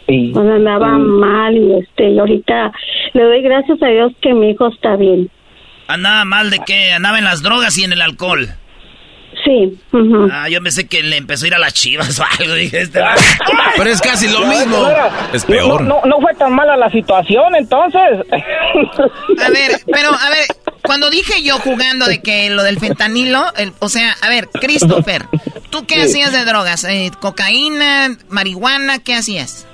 Cuando 0.05 0.53
andaba 0.53 0.97
mal 0.97 1.55
y 1.55 1.79
este, 1.79 2.09
y 2.09 2.19
ahorita 2.19 2.71
le 3.13 3.23
doy 3.23 3.41
gracias 3.41 3.81
a 3.81 3.87
Dios 3.87 4.11
que 4.21 4.33
mi 4.33 4.51
hijo 4.51 4.67
está 4.67 4.95
bien. 4.95 5.29
¿Andaba 5.87 6.25
mal 6.25 6.49
de 6.49 6.59
qué? 6.65 6.91
¿Andaba 6.91 7.19
en 7.19 7.25
las 7.25 7.41
drogas 7.41 7.77
y 7.77 7.83
en 7.83 7.93
el 7.93 8.01
alcohol? 8.01 8.49
Sí. 9.43 9.77
Ah, 10.31 10.47
yo 10.47 10.61
pensé 10.61 10.87
que 10.87 11.03
le 11.03 11.17
empezó 11.17 11.45
a 11.45 11.47
ir 11.47 11.55
a 11.55 11.59
las 11.59 11.73
chivas 11.73 12.19
o 12.19 12.23
algo. 12.39 12.53
Dije, 12.53 12.81
este... 12.81 13.01
Pero 13.77 13.89
es 13.89 14.01
casi 14.01 14.27
lo 14.27 14.45
mismo. 14.45 14.87
es 15.33 15.45
peor. 15.45 15.81
No, 15.81 16.01
no, 16.05 16.19
fue 16.21 16.33
tan 16.35 16.53
mala 16.53 16.77
la 16.77 16.89
situación 16.89 17.55
entonces. 17.55 18.01
A 19.43 19.49
ver, 19.49 19.71
pero 19.91 20.09
a 20.09 20.29
ver, 20.29 20.45
cuando 20.83 21.09
dije 21.09 21.43
yo 21.43 21.57
jugando 21.59 22.05
de 22.05 22.21
que 22.21 22.49
lo 22.49 22.63
del 22.63 22.79
fentanilo, 22.79 23.43
o 23.79 23.89
sea, 23.89 24.15
a 24.21 24.29
ver, 24.29 24.47
Christopher, 24.49 25.25
¿tú 25.69 25.85
qué 25.85 26.01
hacías 26.03 26.31
de 26.31 26.45
drogas? 26.45 26.83
Eh, 26.83 27.11
¿Cocaína, 27.19 28.15
marihuana? 28.29 28.99
¿Qué 28.99 29.15
hacías? 29.15 29.67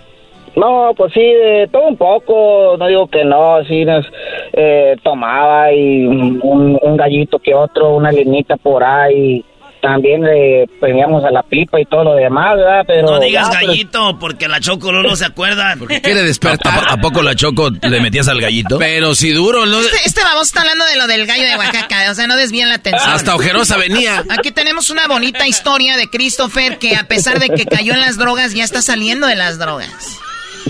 No, 0.55 0.93
pues 0.95 1.13
sí, 1.13 1.21
de 1.21 1.67
todo 1.71 1.88
un 1.88 1.97
poco, 1.97 2.76
no 2.77 2.88
digo 2.88 3.07
que 3.07 3.23
no, 3.23 3.63
sí 3.65 3.85
nos 3.85 4.05
eh, 4.53 4.95
tomaba 5.03 5.71
y 5.71 6.05
un, 6.05 6.97
gallito 6.97 7.39
que 7.39 7.53
otro, 7.53 7.95
una 7.95 8.11
linita 8.11 8.57
por 8.57 8.84
ahí, 8.84 9.43
también 9.81 10.21
le 10.21 10.67
poníamos 10.80 11.23
a 11.23 11.31
la 11.31 11.43
pipa 11.43 11.80
y 11.80 11.85
todo 11.85 12.03
lo 12.03 12.15
demás, 12.15 12.57
¿verdad? 12.57 12.84
Pero, 12.85 13.11
no 13.11 13.19
digas 13.19 13.49
gallito, 13.49 14.17
porque 14.19 14.47
la 14.47 14.59
Choco 14.59 14.91
no 14.91 15.15
se 15.15 15.26
acuerda. 15.26 15.76
Porque 15.80 16.01
quiere 16.01 16.23
despertar. 16.23 16.84
¿A, 16.89 16.97
poco 16.97 17.21
la 17.21 17.35
Choco 17.35 17.69
le 17.69 18.01
metías 18.01 18.27
al 18.27 18.41
gallito? 18.41 18.77
Pero 18.77 19.15
si 19.15 19.31
duro, 19.31 19.65
¿no? 19.65 19.80
Este, 19.80 19.97
este 20.05 20.21
vamos 20.23 20.47
está 20.47 20.61
hablando 20.61 20.85
de 20.85 20.97
lo 20.97 21.07
del 21.07 21.26
gallo 21.26 21.43
de 21.43 21.55
Oaxaca, 21.55 22.11
o 22.11 22.13
sea, 22.13 22.27
no 22.27 22.35
desvíen 22.35 22.69
la 22.69 22.76
atención. 22.76 23.09
Hasta 23.09 23.35
ojerosa 23.35 23.77
venía. 23.77 24.23
Aquí 24.30 24.51
tenemos 24.51 24.89
una 24.89 25.07
bonita 25.07 25.47
historia 25.47 25.95
de 25.95 26.09
Christopher 26.09 26.77
que 26.77 26.95
a 26.95 27.03
pesar 27.05 27.39
de 27.39 27.49
que 27.49 27.65
cayó 27.65 27.93
en 27.93 28.01
las 28.01 28.17
drogas, 28.17 28.53
ya 28.53 28.63
está 28.63 28.81
saliendo 28.81 29.27
de 29.27 29.35
las 29.35 29.59
drogas. 29.59 30.19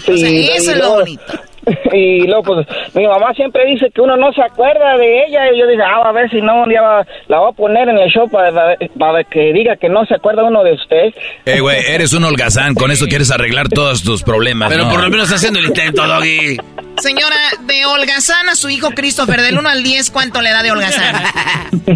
Sí, 0.06 0.49
eso 0.56 0.72
es 0.72 0.78
lo 0.78 0.90
bonito. 0.95 1.24
Y 1.94 2.26
luego, 2.28 2.44
pues, 2.44 2.68
mi 2.94 3.07
mamá 3.07 3.34
siempre 3.34 3.66
dice 3.66 3.91
que 3.94 4.02
uno 4.02 4.18
no 4.18 4.32
se 4.34 4.41
acuerda 4.41 4.98
de 4.98 5.26
ella. 5.26 5.52
Y 5.53 5.60
yo 5.60 5.68
dije, 5.68 5.82
ah, 5.84 6.02
a 6.07 6.11
ver 6.11 6.30
si 6.30 6.41
no, 6.41 6.64
un 6.64 6.70
día 6.70 6.82
la 7.28 7.40
voy 7.40 7.49
a 7.52 7.56
poner 7.56 7.90
en 7.90 7.98
el 7.98 8.10
show 8.10 8.30
para, 8.30 8.76
para 8.98 9.24
que 9.24 9.53
diga 9.53 9.76
que 9.76 9.90
no 9.90 10.06
se 10.06 10.16
acuerda 10.16 10.44
uno 10.44 10.64
de 10.64 10.74
usted. 10.74 11.14
Eh, 11.45 11.60
güey, 11.60 11.84
eres 11.88 12.14
un 12.14 12.24
holgazán. 12.24 12.74
Con 12.76 12.91
eso 12.91 13.06
quieres 13.07 13.32
arreglar 13.32 13.70
todos 13.70 14.03
tus 14.03 14.24
problemas. 14.24 14.72
Pero 14.72 14.90
por 14.90 15.02
lo 15.02 15.10
menos 15.10 15.32
haciendo 15.32 15.60
el 15.60 15.66
intento, 15.66 16.06
Doggy. 16.07 16.57
Señora, 16.98 17.38
de 17.61 17.86
holgazán 17.86 18.49
a 18.49 18.56
su 18.56 18.70
hijo 18.70 18.90
Christopher, 18.91 19.41
del 19.41 19.57
1 19.57 19.70
al 19.70 19.84
10, 19.84 20.11
¿cuánto 20.11 20.41
le 20.41 20.49
da 20.49 20.64
de 20.64 20.72
holgazán? 20.72 21.16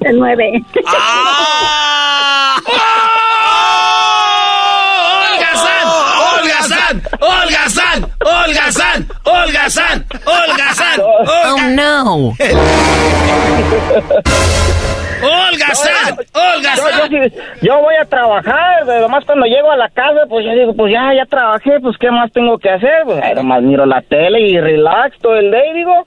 El 0.00 0.18
9. 0.18 0.62
¡Ah! 0.86 2.56
Olga 2.66 3.13
San, 8.24 8.32
Olga 8.32 8.72
San, 8.72 9.06
Olga 9.24 9.70
San, 9.70 10.06
Olga 10.24 10.74
San. 10.74 11.00
Oh 11.00 11.58
no. 11.70 12.34
Olga 15.22 15.74
San, 15.74 16.16
Olga 16.32 16.76
San. 16.76 17.10
Yo, 17.62 17.80
voy 17.80 17.94
a 18.00 18.04
trabajar, 18.06 18.82
además 18.82 19.24
cuando 19.26 19.46
llego 19.46 19.70
a 19.70 19.76
la 19.76 19.88
casa, 19.90 20.20
pues 20.28 20.44
yo 20.46 20.52
digo, 20.52 20.74
pues 20.74 20.92
ya, 20.92 21.14
ya 21.14 21.26
trabajé, 21.26 21.80
pues 21.80 21.96
qué 21.98 22.10
más 22.10 22.32
tengo 22.32 22.58
que 22.58 22.70
hacer, 22.70 23.04
pues 23.04 23.20
además 23.22 23.62
miro 23.62 23.84
la 23.84 24.00
tele 24.02 24.40
y 24.40 24.58
relax 24.58 25.18
todo 25.18 25.36
el 25.36 25.50
día, 25.50 25.72
digo. 25.74 26.06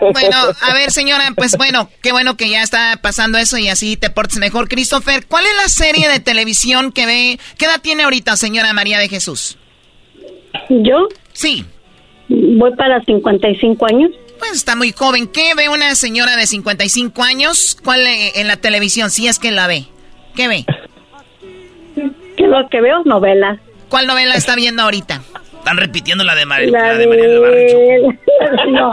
Bueno, 0.12 0.36
a 0.62 0.74
ver 0.74 0.90
señora, 0.90 1.24
pues 1.36 1.56
bueno, 1.56 1.88
qué 2.02 2.12
bueno 2.12 2.36
que 2.36 2.48
ya 2.48 2.62
está 2.62 2.98
pasando 3.00 3.38
eso 3.38 3.58
y 3.58 3.68
así 3.68 3.96
te 3.96 4.10
portes 4.10 4.38
mejor. 4.38 4.68
Christopher, 4.68 5.26
¿cuál 5.26 5.44
es 5.44 5.56
la 5.56 5.68
serie 5.68 6.08
de 6.08 6.20
televisión 6.20 6.92
que 6.92 7.06
ve? 7.06 7.38
¿Qué 7.58 7.66
edad 7.66 7.80
tiene 7.80 8.04
ahorita 8.04 8.36
señora 8.36 8.72
María 8.72 8.98
de 8.98 9.08
Jesús? 9.08 9.58
¿Yo? 10.68 11.08
Sí. 11.32 11.64
Voy 12.28 12.74
para 12.76 13.02
55 13.04 13.86
años. 13.86 14.10
Pues 14.38 14.52
está 14.52 14.76
muy 14.76 14.92
joven. 14.92 15.26
¿Qué 15.26 15.54
ve 15.54 15.68
una 15.68 15.94
señora 15.94 16.36
de 16.36 16.46
55 16.46 17.22
años? 17.22 17.76
¿Cuál 17.84 18.00
en 18.06 18.46
la 18.46 18.56
televisión? 18.56 19.10
Si 19.10 19.26
es 19.26 19.38
que 19.38 19.50
la 19.50 19.66
ve. 19.66 19.86
¿Qué 20.34 20.48
ve? 20.48 20.64
¿Qué 22.36 22.46
lo 22.46 22.68
que 22.68 22.80
veo? 22.80 23.02
Novelas. 23.04 23.58
¿Cuál 23.88 24.06
novela 24.06 24.34
está 24.34 24.54
viendo 24.54 24.82
ahorita? 24.82 25.20
Están 25.58 25.76
repitiendo 25.76 26.24
la 26.24 26.34
de, 26.34 26.46
María 26.46 26.70
la 26.70 26.94
de, 26.94 27.06
María 27.06 27.28
del 27.28 27.40
Barrio. 27.40 28.18
no, 28.70 28.92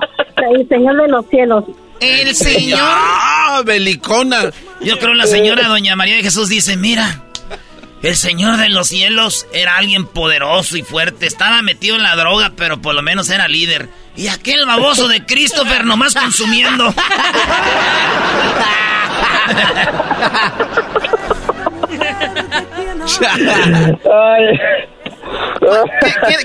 el 0.52 0.68
Señor 0.68 1.02
de 1.02 1.08
los 1.08 1.26
Cielos. 1.28 1.64
El 2.02 2.36
Señor. 2.36 2.80
¡Ah, 2.82 3.62
belicona! 3.66 4.52
Yo 4.82 5.00
creo 5.00 5.14
la 5.14 5.28
señora 5.28 5.68
Doña 5.68 5.96
María 5.96 6.16
de 6.18 6.24
Jesús 6.24 6.50
dice, 6.50 6.76
mira, 6.78 7.24
El 8.04 8.16
Señor 8.16 8.58
de 8.58 8.70
los 8.70 8.88
cielos 8.88 9.48
era 9.54 9.78
alguien 9.78 10.06
poderoso 10.06 10.78
y 10.78 10.84
fuerte. 10.84 11.26
Estaba 11.26 11.62
metido 11.62 11.96
en 11.96 12.04
la 12.04 12.16
droga, 12.16 12.54
pero 12.56 12.82
por 12.82 12.94
lo 12.94 13.02
menos 13.02 13.30
era 13.30 13.48
líder. 13.48 13.90
Y 14.16 14.28
aquel 14.28 14.66
baboso 14.66 15.08
de 15.08 15.26
Christopher 15.26 15.86
nomás 15.86 16.14
consumiendo. 16.14 16.94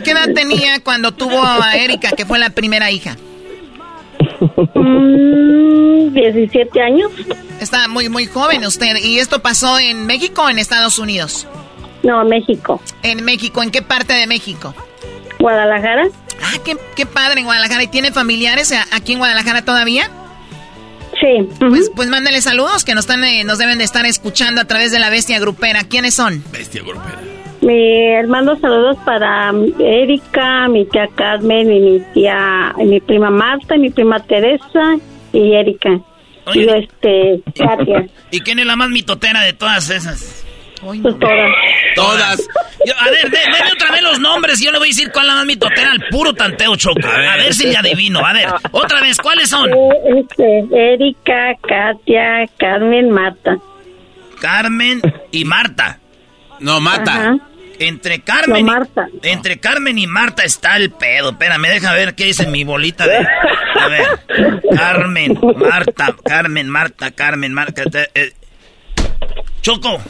¿Qué, 0.02 0.10
edad 0.10 0.28
tenía 0.34 0.82
cuando 0.82 1.12
tuvo 1.12 1.42
a 1.44 1.76
Erika, 1.76 2.10
que 2.12 2.26
fue 2.26 2.38
la 2.38 2.50
primera 2.50 2.90
hija? 2.90 3.16
17 6.12 6.70
mm, 6.78 6.82
años. 6.82 7.10
Está 7.60 7.88
muy, 7.88 8.08
muy 8.08 8.26
joven 8.26 8.64
usted. 8.64 8.96
¿Y 8.96 9.18
esto 9.18 9.40
pasó 9.40 9.78
en 9.78 10.06
México 10.06 10.42
o 10.42 10.50
en 10.50 10.58
Estados 10.58 10.98
Unidos? 10.98 11.46
No, 12.02 12.24
México. 12.24 12.80
En 13.02 13.24
México. 13.24 13.62
¿En 13.62 13.70
qué 13.70 13.82
parte 13.82 14.12
de 14.14 14.26
México? 14.26 14.74
Guadalajara. 15.38 16.08
Ah, 16.42 16.58
qué, 16.64 16.76
qué 16.96 17.06
padre 17.06 17.40
en 17.40 17.46
Guadalajara. 17.46 17.84
¿Y 17.84 17.88
tiene 17.88 18.12
familiares 18.12 18.74
aquí 18.92 19.12
en 19.12 19.18
Guadalajara 19.18 19.64
todavía? 19.64 20.10
Sí. 21.20 21.48
Pues, 21.60 21.90
pues 21.94 22.08
mándale 22.08 22.40
saludos 22.40 22.84
que 22.84 22.94
nos, 22.94 23.04
están, 23.04 23.22
eh, 23.24 23.44
nos 23.44 23.58
deben 23.58 23.78
de 23.78 23.84
estar 23.84 24.04
escuchando 24.06 24.60
a 24.60 24.64
través 24.64 24.90
de 24.90 24.98
la 24.98 25.10
Bestia 25.10 25.38
Grupera. 25.38 25.84
¿Quiénes 25.84 26.14
son? 26.14 26.42
Bestia 26.50 26.82
Grupera. 26.82 27.20
Mi 27.62 28.08
hermano 28.08 28.58
saludos 28.58 28.96
para 29.04 29.52
Erika, 29.78 30.66
mi 30.68 30.84
tía 30.84 31.08
Carmen 31.14 31.72
y 31.72 31.80
mi 31.80 32.00
tía, 32.12 32.74
mi 32.76 33.00
prima 33.00 33.30
Marta, 33.30 33.76
mi 33.76 33.88
prima 33.88 34.18
Teresa 34.18 34.96
y 35.32 35.52
Erika. 35.52 36.00
y 36.54 36.68
este, 36.68 37.40
Katia. 37.56 38.06
¿Y 38.32 38.40
quién 38.40 38.58
es 38.58 38.66
la 38.66 38.74
más 38.74 38.90
mitotera 38.90 39.42
de 39.42 39.52
todas 39.52 39.88
esas? 39.90 40.44
Pues 40.80 41.00
todas. 41.02 41.52
Todas. 41.94 42.48
a 42.98 43.10
ver, 43.10 43.30
denme 43.30 43.58
otra 43.72 43.92
vez 43.92 44.02
los 44.02 44.18
nombres 44.18 44.60
y 44.60 44.64
yo 44.64 44.72
le 44.72 44.78
voy 44.78 44.88
a 44.88 44.90
decir 44.90 45.12
cuál 45.12 45.26
es 45.26 45.30
la 45.30 45.36
más 45.36 45.46
mitotera 45.46 45.92
al 45.92 46.04
puro 46.10 46.32
tanteo 46.32 46.74
choco. 46.74 47.06
A 47.06 47.36
ver, 47.36 47.54
si 47.54 47.68
le 47.68 47.76
adivino. 47.76 48.26
A 48.26 48.32
ver, 48.32 48.48
otra 48.72 49.00
vez, 49.00 49.18
¿cuáles 49.18 49.48
son? 49.48 49.70
Eh, 49.70 50.16
este, 50.16 50.94
Erika, 50.94 51.54
Katia, 51.62 52.48
Carmen, 52.56 53.10
Marta. 53.10 53.56
Carmen 54.40 55.00
y 55.30 55.44
Marta. 55.44 56.00
No, 56.58 56.80
Mata. 56.80 57.38
Entre 57.78 58.20
Carmen, 58.20 58.66
y, 58.66 59.28
entre 59.28 59.58
Carmen 59.58 59.98
y 59.98 60.06
Marta 60.06 60.44
está 60.44 60.76
el 60.76 60.90
pedo. 60.90 61.30
Espérame, 61.30 61.68
deja 61.68 61.92
ver 61.92 62.14
qué 62.14 62.26
dice 62.26 62.46
mi 62.46 62.64
bolita 62.64 63.06
de. 63.06 63.18
A 63.18 63.88
ver. 63.88 64.06
Carmen, 64.76 65.38
Marta, 65.56 66.14
Carmen, 66.24 66.68
Marta, 66.68 67.10
Carmen, 67.10 67.52
Marta. 67.52 67.82
Eh. 68.14 68.32
Choco. 69.60 70.00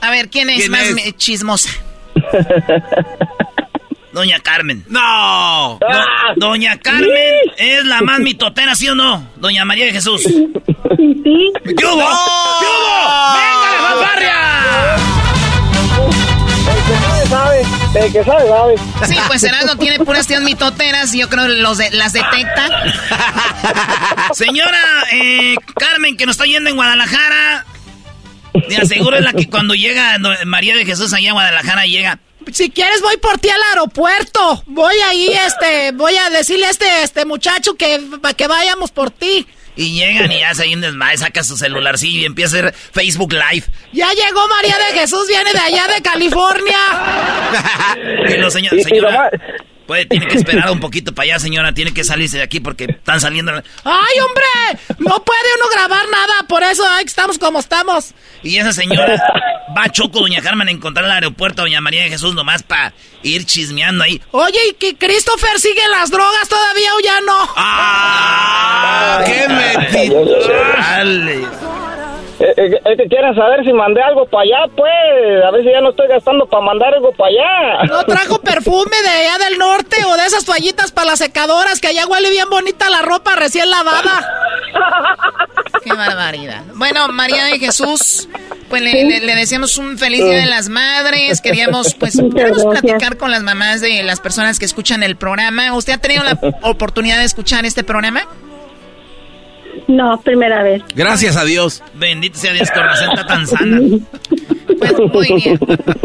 A 0.00 0.10
ver, 0.10 0.28
¿quién 0.28 0.50
es 0.50 0.68
más 0.68 0.94
chismosa? 1.16 1.70
Doña 4.16 4.40
Carmen. 4.40 4.82
No. 4.88 5.78
Doña 6.36 6.78
Carmen 6.78 7.10
es 7.58 7.84
la 7.84 8.00
más 8.00 8.18
mitotera, 8.20 8.74
¿sí 8.74 8.88
o 8.88 8.94
no? 8.94 9.28
Doña 9.36 9.66
María 9.66 9.84
de 9.84 9.92
Jesús. 9.92 10.22
Sí. 10.22 10.52
¿Qué 10.96 11.84
hubo? 11.84 12.08
¿Qué 12.58 12.66
hubo? 12.66 13.55
El 17.96 18.12
que 18.12 18.24
sabe, 18.24 18.48
sabe. 18.48 18.74
Sí, 19.06 19.16
pues 19.26 19.42
Erasmo 19.42 19.76
tiene 19.76 19.98
puras 19.98 20.26
tías 20.26 20.42
mitoteras 20.42 21.14
y 21.14 21.18
yo 21.18 21.28
creo 21.28 21.48
los 21.48 21.78
de, 21.78 21.90
las 21.90 22.12
detecta. 22.12 22.68
Señora 24.32 24.78
eh, 25.12 25.56
Carmen, 25.78 26.16
que 26.16 26.26
nos 26.26 26.34
está 26.34 26.44
yendo 26.44 26.70
en 26.70 26.76
Guadalajara, 26.76 27.66
te 28.68 28.76
aseguro 28.76 29.16
es 29.16 29.24
la 29.24 29.32
que 29.32 29.48
cuando 29.48 29.74
llega 29.74 30.16
María 30.44 30.76
de 30.76 30.84
Jesús 30.84 31.12
allá 31.12 31.30
a 31.30 31.34
Guadalajara 31.34 31.84
llega... 31.84 32.18
Si 32.52 32.70
quieres 32.70 33.02
voy 33.02 33.16
por 33.16 33.38
ti 33.38 33.48
al 33.48 33.60
aeropuerto. 33.70 34.62
Voy 34.66 34.94
ahí, 35.08 35.28
este, 35.46 35.90
voy 35.92 36.16
a 36.16 36.30
decirle 36.30 36.66
a 36.66 36.70
este, 36.70 37.02
este 37.02 37.24
muchacho 37.24 37.74
que, 37.74 38.00
que 38.36 38.46
vayamos 38.46 38.92
por 38.92 39.10
ti. 39.10 39.46
Y 39.76 39.92
llegan 39.92 40.32
y 40.32 40.42
hace 40.42 40.64
ahí 40.64 40.74
un 40.74 40.80
desmadre, 40.80 41.18
saca 41.18 41.44
su 41.44 41.56
celular 41.56 41.98
sí, 41.98 42.20
y 42.20 42.24
empieza 42.24 42.56
a 42.56 42.60
hacer 42.60 42.74
Facebook 42.74 43.32
Live. 43.32 43.66
Ya 43.92 44.08
llegó 44.10 44.48
María 44.48 44.76
de 44.78 44.98
Jesús, 44.98 45.28
viene 45.28 45.52
de 45.52 45.58
allá 45.58 45.86
de 45.94 46.02
California. 46.02 46.78
y 48.72 48.82
señora, 48.82 49.30
puede, 49.86 50.06
tiene 50.06 50.26
que 50.26 50.36
esperar 50.36 50.70
un 50.70 50.80
poquito 50.80 51.14
para 51.14 51.24
allá, 51.24 51.38
señora, 51.38 51.72
tiene 51.72 51.92
que 51.94 52.04
salirse 52.04 52.38
de 52.38 52.42
aquí 52.42 52.60
porque 52.60 52.84
están 52.84 53.20
saliendo. 53.20 53.52
¡Ay, 53.52 54.20
hombre! 54.20 54.80
No 54.98 55.22
puede 55.24 55.54
uno 55.58 55.68
grabar 55.72 56.08
nada, 56.10 56.34
por 56.48 56.62
eso 56.62 56.84
estamos 57.04 57.38
como 57.38 57.60
estamos. 57.60 58.12
Y 58.42 58.56
esa 58.58 58.72
señora 58.72 59.22
va 59.76 59.84
a 59.84 59.88
Choco, 59.88 60.20
doña 60.20 60.42
Carmen, 60.42 60.68
a 60.68 60.70
encontrar 60.70 61.06
el 61.06 61.12
aeropuerto 61.12 61.62
doña 61.62 61.80
María 61.80 62.02
de 62.02 62.10
Jesús 62.10 62.34
nomás 62.34 62.62
para 62.62 62.92
ir 63.22 63.44
chismeando 63.46 64.04
ahí. 64.04 64.20
Oye, 64.32 64.58
¿y 64.70 64.74
que 64.74 64.96
Christopher 64.96 65.58
sigue 65.58 65.82
las 65.90 66.10
drogas 66.10 66.48
todavía 66.48 66.94
o 66.94 67.00
ya 67.00 67.20
no? 67.20 67.48
¡Ah! 67.56 69.22
¡Qué 69.24 69.48
metido! 69.48 70.26
Es 72.38 72.58
eh, 72.58 72.80
eh, 72.84 72.96
que 72.96 73.08
quieren 73.08 73.34
saber 73.34 73.64
si 73.64 73.72
mandé 73.72 74.02
algo 74.02 74.26
para 74.26 74.42
allá, 74.42 74.72
pues. 74.76 75.44
A 75.44 75.50
ver 75.50 75.62
si 75.62 75.70
ya 75.70 75.80
no 75.80 75.90
estoy 75.90 76.06
gastando 76.06 76.46
para 76.46 76.64
mandar 76.64 76.92
algo 76.94 77.12
para 77.12 77.30
allá. 77.30 77.84
¿No 77.84 78.04
trajo 78.04 78.38
perfume 78.40 78.96
de 79.02 79.08
allá 79.08 79.44
del 79.48 79.58
norte 79.58 79.96
o 80.06 80.16
de 80.16 80.26
esas 80.26 80.44
toallitas 80.44 80.92
para 80.92 81.08
las 81.08 81.18
secadoras 81.18 81.80
que 81.80 81.88
allá 81.88 82.06
huele 82.06 82.28
bien 82.28 82.50
bonita 82.50 82.90
la 82.90 83.02
ropa 83.02 83.36
recién 83.36 83.70
lavada? 83.70 84.28
Qué 85.82 85.94
barbaridad. 85.94 86.62
Bueno, 86.74 87.08
María 87.08 87.44
de 87.44 87.58
Jesús, 87.58 88.28
pues 88.68 88.82
le, 88.82 89.20
decíamos 89.20 89.78
un 89.78 89.96
feliz 89.96 90.24
Día 90.24 90.40
de 90.40 90.46
las 90.46 90.68
Madres. 90.68 91.40
Queríamos, 91.40 91.94
pues, 91.94 92.20
queremos 92.34 92.64
platicar 92.64 93.16
con 93.16 93.30
las 93.30 93.42
mamás 93.42 93.80
de 93.80 94.02
las 94.02 94.20
personas 94.20 94.58
que 94.58 94.64
escuchan 94.66 95.02
el 95.02 95.16
programa. 95.16 95.74
¿Usted 95.74 95.94
ha 95.94 95.98
tenido 95.98 96.22
la 96.22 96.38
oportunidad 96.62 97.18
de 97.18 97.24
escuchar 97.24 97.64
este 97.64 97.82
programa? 97.82 98.26
No, 99.88 100.20
primera 100.20 100.62
vez. 100.62 100.82
Gracias 100.94 101.36
a 101.36 101.44
Dios. 101.44 101.82
Bendito 101.94 102.38
sea 102.38 102.52
Dios, 102.52 102.70
con 102.70 103.26
tan 103.26 103.46
sana. 103.46 103.80
Pues 104.78 104.92
muy 105.12 105.42
bien. 105.42 105.58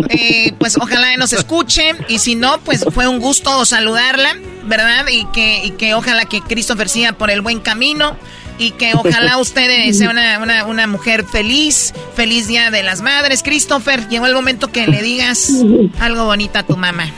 Eh, 0.10 0.54
pues 0.58 0.78
ojalá 0.78 1.16
nos 1.18 1.34
escuche. 1.34 1.94
Y 2.08 2.20
si 2.20 2.36
no, 2.36 2.60
pues 2.60 2.86
fue 2.92 3.08
un 3.08 3.20
gusto 3.20 3.66
saludarla, 3.66 4.36
¿verdad? 4.64 5.06
Y 5.12 5.26
que, 5.34 5.66
y 5.66 5.72
que 5.72 5.94
ojalá 5.94 6.26
que 6.26 6.42
Christopher 6.42 6.90
siga 6.90 7.14
por 7.14 7.32
el 7.32 7.42
buen 7.42 7.60
camino. 7.60 8.16
Y 8.58 8.72
que 8.72 8.94
ojalá 8.94 9.38
usted 9.38 9.92
sea 9.94 10.12
una, 10.12 10.40
una, 10.40 10.66
una 10.66 10.86
mujer 10.86 11.26
feliz. 11.26 11.94
Feliz 12.16 12.48
Día 12.48 12.70
de 12.70 12.84
las 12.84 13.02
Madres. 13.02 13.42
Christopher, 13.42 14.08
llegó 14.08 14.28
el 14.28 14.36
momento 14.36 14.72
que 14.72 14.86
le 14.86 15.02
digas 15.02 15.52
algo 16.00 16.26
bonito 16.26 16.60
a 16.60 16.64
tu 16.64 16.78
mamá. 16.78 17.12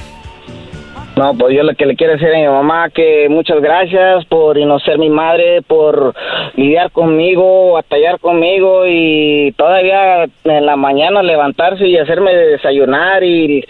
No, 1.16 1.36
pues 1.38 1.56
yo 1.56 1.62
lo 1.62 1.76
que 1.76 1.86
le 1.86 1.96
quiero 1.96 2.14
decir 2.14 2.30
a 2.30 2.40
mi 2.40 2.48
mamá 2.48 2.90
que 2.90 3.28
muchas 3.30 3.62
gracias 3.62 4.26
por 4.26 4.58
no 4.58 4.80
ser 4.80 4.98
mi 4.98 5.12
madre, 5.12 5.62
por 5.62 6.16
lidiar 6.56 6.92
conmigo, 6.92 7.74
batallar 7.74 8.20
conmigo 8.20 8.88
y 8.88 9.54
todavía 9.56 10.24
en 10.44 10.66
la 10.66 10.76
mañana 10.76 11.22
levantarse 11.22 11.88
y 11.88 11.98
hacerme 12.00 12.34
desayunar 12.36 13.24
y, 13.24 13.64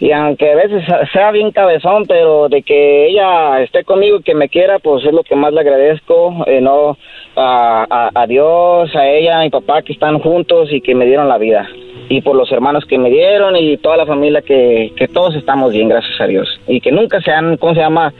y 0.00 0.10
aunque 0.10 0.50
a 0.50 0.56
veces 0.56 0.82
sea 1.12 1.30
bien 1.30 1.52
cabezón, 1.52 2.04
pero 2.08 2.48
de 2.48 2.62
que 2.62 3.10
ella 3.10 3.60
esté 3.62 3.84
conmigo 3.84 4.16
y 4.16 4.22
que 4.24 4.34
me 4.34 4.48
quiera, 4.48 4.80
pues 4.80 5.04
es 5.04 5.12
lo 5.12 5.22
que 5.22 5.36
más 5.36 5.52
le 5.52 5.60
agradezco, 5.60 6.34
eh, 6.48 6.60
no 6.60 6.98
a, 7.36 8.10
a 8.12 8.26
Dios, 8.26 8.92
a 8.96 9.08
ella, 9.08 9.38
a 9.38 9.42
mi 9.42 9.50
papá 9.50 9.82
que 9.82 9.92
están 9.92 10.18
juntos 10.18 10.72
y 10.72 10.80
que 10.80 10.96
me 10.96 11.06
dieron 11.06 11.28
la 11.28 11.38
vida 11.38 11.68
y 12.08 12.20
por 12.20 12.36
los 12.36 12.50
hermanos 12.52 12.84
que 12.86 12.98
me 12.98 13.10
dieron 13.10 13.56
y 13.56 13.76
toda 13.78 13.96
la 13.96 14.06
familia 14.06 14.42
que, 14.42 14.92
que 14.96 15.08
todos 15.08 15.34
estamos 15.34 15.72
bien, 15.72 15.88
gracias 15.88 16.20
a 16.20 16.26
Dios. 16.26 16.48
Y 16.66 16.80
que 16.80 16.92
nunca 16.92 17.20
se 17.20 17.30
han, 17.30 17.56
¿cómo 17.56 17.74
se 17.74 17.80
llama? 17.80 18.12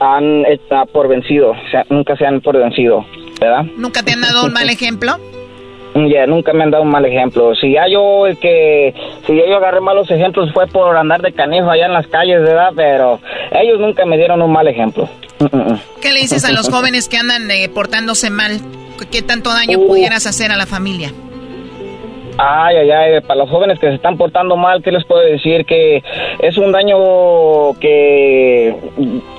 Han 0.00 0.44
estado 0.46 0.86
por 0.86 1.08
vencido, 1.08 1.50
o 1.50 1.70
sea, 1.70 1.84
nunca 1.88 2.16
se 2.16 2.26
han 2.26 2.40
por 2.40 2.58
vencido, 2.58 3.04
¿verdad? 3.40 3.64
¿Nunca 3.76 4.02
te 4.02 4.12
han 4.12 4.20
dado 4.20 4.46
un 4.46 4.52
mal 4.52 4.68
ejemplo? 4.68 5.16
Ya, 5.94 6.26
nunca 6.26 6.54
me 6.54 6.64
han 6.64 6.70
dado 6.70 6.84
un 6.84 6.90
mal 6.90 7.04
ejemplo. 7.04 7.54
Si 7.54 7.72
ya 7.72 7.86
yo, 7.86 8.24
que, 8.40 8.94
si 9.26 9.36
yo 9.36 9.56
agarré 9.56 9.80
malos 9.80 10.10
ejemplos 10.10 10.50
fue 10.52 10.66
por 10.66 10.96
andar 10.96 11.20
de 11.20 11.32
canejo 11.32 11.70
allá 11.70 11.86
en 11.86 11.92
las 11.92 12.06
calles, 12.06 12.40
¿verdad? 12.40 12.72
Pero 12.74 13.20
ellos 13.52 13.78
nunca 13.78 14.06
me 14.06 14.16
dieron 14.16 14.40
un 14.40 14.52
mal 14.52 14.66
ejemplo. 14.66 15.08
Mm, 15.38 15.56
mm, 15.56 15.72
mm. 15.72 15.80
¿Qué 16.00 16.12
le 16.12 16.20
dices 16.20 16.44
a 16.46 16.52
los 16.52 16.70
jóvenes 16.70 17.08
que 17.08 17.18
andan 17.18 17.50
eh, 17.50 17.68
portándose 17.68 18.30
mal? 18.30 18.58
¿Qué 19.10 19.20
tanto 19.20 19.52
daño 19.52 19.78
uh. 19.78 19.86
pudieras 19.86 20.26
hacer 20.26 20.50
a 20.50 20.56
la 20.56 20.66
familia? 20.66 21.12
Ay, 22.38 22.76
ay, 22.76 22.90
ay, 22.90 23.20
para 23.20 23.40
los 23.40 23.50
jóvenes 23.50 23.78
que 23.78 23.88
se 23.88 23.94
están 23.94 24.16
portando 24.16 24.56
mal, 24.56 24.82
¿qué 24.82 24.90
les 24.90 25.04
puedo 25.04 25.20
decir? 25.20 25.64
Que 25.66 26.02
es 26.40 26.56
un 26.56 26.72
daño 26.72 27.74
que 27.78 28.74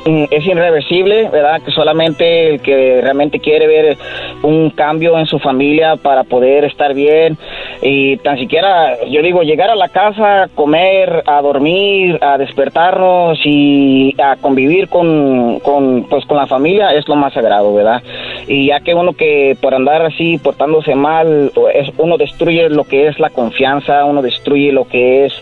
mm, 0.05 0.25
es 0.29 0.45
irreversible, 0.45 1.29
¿verdad? 1.29 1.61
Que 1.63 1.71
solamente 1.71 2.49
el 2.49 2.61
que 2.61 2.99
realmente 3.01 3.39
quiere 3.39 3.67
ver 3.67 3.97
un 4.43 4.69
cambio 4.69 5.17
en 5.17 5.25
su 5.25 5.39
familia 5.39 5.95
para 5.95 6.23
poder 6.23 6.65
estar 6.65 6.93
bien 6.93 7.37
y 7.85 8.17
tan 8.17 8.37
siquiera, 8.37 9.05
yo 9.05 9.21
digo, 9.21 9.43
llegar 9.43 9.69
a 9.69 9.75
la 9.75 9.89
casa, 9.89 10.49
comer, 10.55 11.23
a 11.25 11.41
dormir, 11.41 12.17
a 12.21 12.37
despertarnos 12.37 13.39
y 13.43 14.15
a 14.21 14.37
convivir 14.37 14.87
con, 14.87 15.59
con, 15.59 16.05
pues, 16.09 16.25
con 16.25 16.37
la 16.37 16.47
familia 16.47 16.93
es 16.93 17.07
lo 17.07 17.15
más 17.15 17.33
sagrado, 17.33 17.73
¿verdad? 17.73 18.01
y 18.47 18.67
ya 18.67 18.79
que 18.81 18.93
uno 18.93 19.13
que 19.13 19.57
por 19.61 19.73
andar 19.73 20.01
así 20.05 20.37
portándose 20.37 20.95
mal 20.95 21.51
es 21.73 21.89
uno 21.97 22.17
destruye 22.17 22.69
lo 22.69 22.83
que 22.83 23.07
es 23.07 23.19
la 23.19 23.29
confianza 23.29 24.05
uno 24.05 24.21
destruye 24.21 24.71
lo 24.71 24.85
que 24.87 25.25
es 25.25 25.33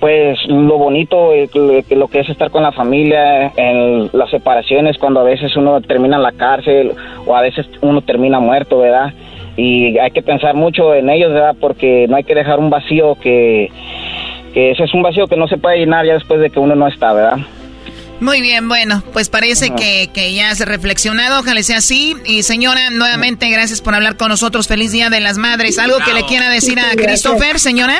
pues 0.00 0.38
lo 0.48 0.76
bonito 0.76 1.30
lo 1.90 2.08
que 2.08 2.20
es 2.20 2.28
estar 2.28 2.50
con 2.50 2.62
la 2.62 2.72
familia 2.72 3.52
en 3.56 4.10
las 4.12 4.30
separaciones 4.30 4.98
cuando 4.98 5.20
a 5.20 5.24
veces 5.24 5.56
uno 5.56 5.80
termina 5.80 6.16
en 6.16 6.22
la 6.22 6.32
cárcel 6.32 6.92
o 7.26 7.36
a 7.36 7.40
veces 7.40 7.66
uno 7.80 8.02
termina 8.02 8.40
muerto 8.40 8.78
verdad 8.78 9.12
y 9.56 9.98
hay 9.98 10.10
que 10.10 10.22
pensar 10.22 10.54
mucho 10.54 10.94
en 10.94 11.08
ellos 11.08 11.32
verdad 11.32 11.56
porque 11.60 12.06
no 12.08 12.16
hay 12.16 12.24
que 12.24 12.34
dejar 12.34 12.58
un 12.58 12.70
vacío 12.70 13.14
que 13.16 13.70
que 14.52 14.70
ese 14.70 14.84
es 14.84 14.94
un 14.94 15.02
vacío 15.02 15.26
que 15.26 15.36
no 15.36 15.48
se 15.48 15.58
puede 15.58 15.78
llenar 15.78 16.06
ya 16.06 16.14
después 16.14 16.40
de 16.40 16.50
que 16.50 16.60
uno 16.60 16.74
no 16.74 16.86
está 16.86 17.12
verdad 17.12 17.38
muy 18.20 18.40
bien, 18.40 18.68
bueno, 18.68 19.02
pues 19.12 19.28
parece 19.28 19.70
que, 19.74 20.08
que, 20.14 20.32
ya 20.34 20.50
has 20.50 20.64
reflexionado, 20.64 21.40
ojalá 21.40 21.62
sea 21.62 21.78
así. 21.78 22.14
Y 22.24 22.42
señora, 22.42 22.90
nuevamente 22.90 23.50
gracias 23.50 23.82
por 23.82 23.94
hablar 23.94 24.16
con 24.16 24.28
nosotros. 24.28 24.68
Feliz 24.68 24.92
Día 24.92 25.10
de 25.10 25.20
las 25.20 25.36
Madres. 25.36 25.78
¿Algo 25.78 25.98
que 25.98 26.14
le 26.14 26.24
quiera 26.24 26.48
decir 26.48 26.78
a 26.78 26.94
Christopher, 26.96 27.58
señora? 27.58 27.96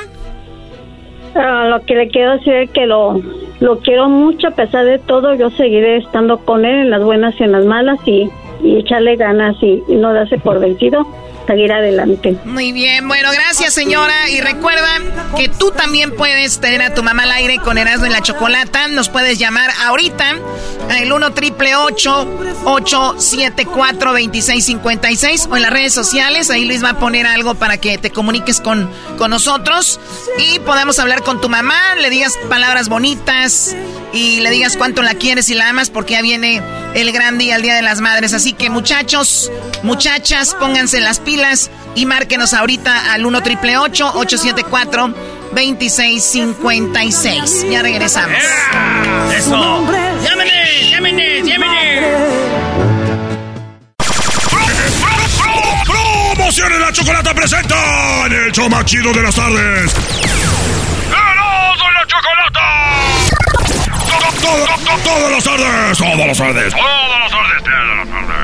Ah, 1.35 1.66
lo 1.68 1.85
que 1.85 1.97
le 1.97 2.09
quiero 2.09 2.39
decir 2.39 2.55
es 2.55 2.70
que 2.70 2.86
lo, 2.86 3.20
lo 3.60 3.81
quiero 3.81 4.09
mucho, 4.09 4.48
a 4.48 4.51
pesar 4.52 4.86
de 4.86 4.98
todo, 5.01 5.35
yo 5.35 5.51
seguiré 5.51 5.97
estando 5.98 6.39
con 6.39 6.64
él 6.64 6.76
en 6.76 6.90
las 6.90 7.02
buenas 7.02 7.35
y 7.40 7.43
en 7.43 7.52
las 7.52 7.66
malas 7.66 7.98
y, 8.06 8.31
y 8.62 8.76
echarle 8.78 9.16
ganas 9.16 9.56
y 9.60 9.82
no 9.89 10.14
darse 10.14 10.39
por 10.39 10.60
vencido 10.60 11.06
seguir 11.47 11.73
adelante. 11.73 12.37
Muy 12.45 12.73
bien, 12.73 13.09
bueno, 13.09 13.31
gracias 13.33 13.75
señora. 13.75 14.31
Y 14.31 14.41
recuerda 14.41 15.01
que 15.37 15.49
tú 15.49 15.71
también 15.71 16.15
puedes 16.15 16.61
tener 16.61 16.83
a 16.83 16.95
tu 16.95 17.03
mamá 17.03 17.25
al 17.25 17.33
aire 17.33 17.59
con 17.59 17.79
Erasmo 17.79 18.07
y 18.07 18.11
la 18.11 18.23
Chocolata. 18.23 18.89
Nos 18.89 19.09
puedes 19.09 19.39
llamar 19.39 19.71
ahorita 19.85 20.37
al 20.91 21.12
1 21.12 21.33
triple 21.33 21.77
874 21.77 24.12
2656 24.12 25.49
o 25.51 25.57
en 25.57 25.62
las 25.62 25.73
redes 25.73 25.93
sociales. 25.93 26.51
Ahí 26.51 26.65
Luis 26.65 26.85
va 26.85 26.91
a 26.91 26.99
poner 26.99 27.27
algo 27.27 27.55
para 27.55 27.79
que 27.79 27.99
te 27.99 28.11
comuniques 28.11 28.61
con, 28.61 28.91
con 29.19 29.31
nosotros 29.31 30.01
y 30.39 30.59
podamos 30.61 30.99
hablar 30.99 31.23
con 31.23 31.41
tu 31.41 31.49
mamá, 31.49 31.95
le 31.97 32.11
digas 32.11 32.35
palabras 32.49 32.89
bonitas 32.89 33.77
y 34.12 34.41
le 34.41 34.51
digas 34.51 34.77
cuánto 34.77 35.03
la 35.03 35.15
quieres 35.15 35.49
y 35.51 35.55
la 35.55 35.69
amas 35.69 35.91
porque 35.91 36.15
ya 36.15 36.23
viene 36.23 36.62
el 36.95 37.12
gran 37.12 37.39
día, 37.39 37.57
el 37.57 37.62
Día 37.62 37.75
de 37.75 37.83
las 37.83 38.01
Madres. 38.01 38.35
Así 38.35 38.53
que 38.53 38.71
muchachos, 38.71 39.51
muchachas, 39.83 40.55
pónganse 40.59 41.01
las 41.01 41.21
pilas 41.21 41.34
y 41.97 42.06
márquenos 42.06 42.55
ahorita 42.55 43.12
al 43.12 43.27
1 43.27 43.43
triple 43.43 43.77
874 43.77 45.09
2656. 45.52 47.66
Ya 47.70 47.82
regresamos. 47.82 48.39
¡Eso! 49.36 49.85
¡Llámenes! 50.23 50.90
¡Llámenes! 50.90 51.44
¡Llámenes! 51.44 52.05
¡Promociones 55.86 56.78
la 56.78 56.93
chocolata 56.93 57.35
presenta 57.35 58.27
en 58.27 58.32
el 58.32 58.52
show 58.52 58.69
más 58.70 58.85
chido 58.85 59.12
de 59.12 59.23
las 59.23 59.35
tardes! 59.35 59.93
¡Erasmo 61.11 61.90
la 61.90 62.06
chocolata! 62.06 62.61
Todas 64.06 64.23
las 64.23 64.35
tardes, 64.40 64.69
todas 65.02 65.31
las 65.32 65.43
tardes, 65.44 65.98
todas 65.98 66.27
las 66.28 66.39
tardes, 66.39 66.74
todas 66.74 67.19
las 67.19 67.31
tardes. 68.09 68.44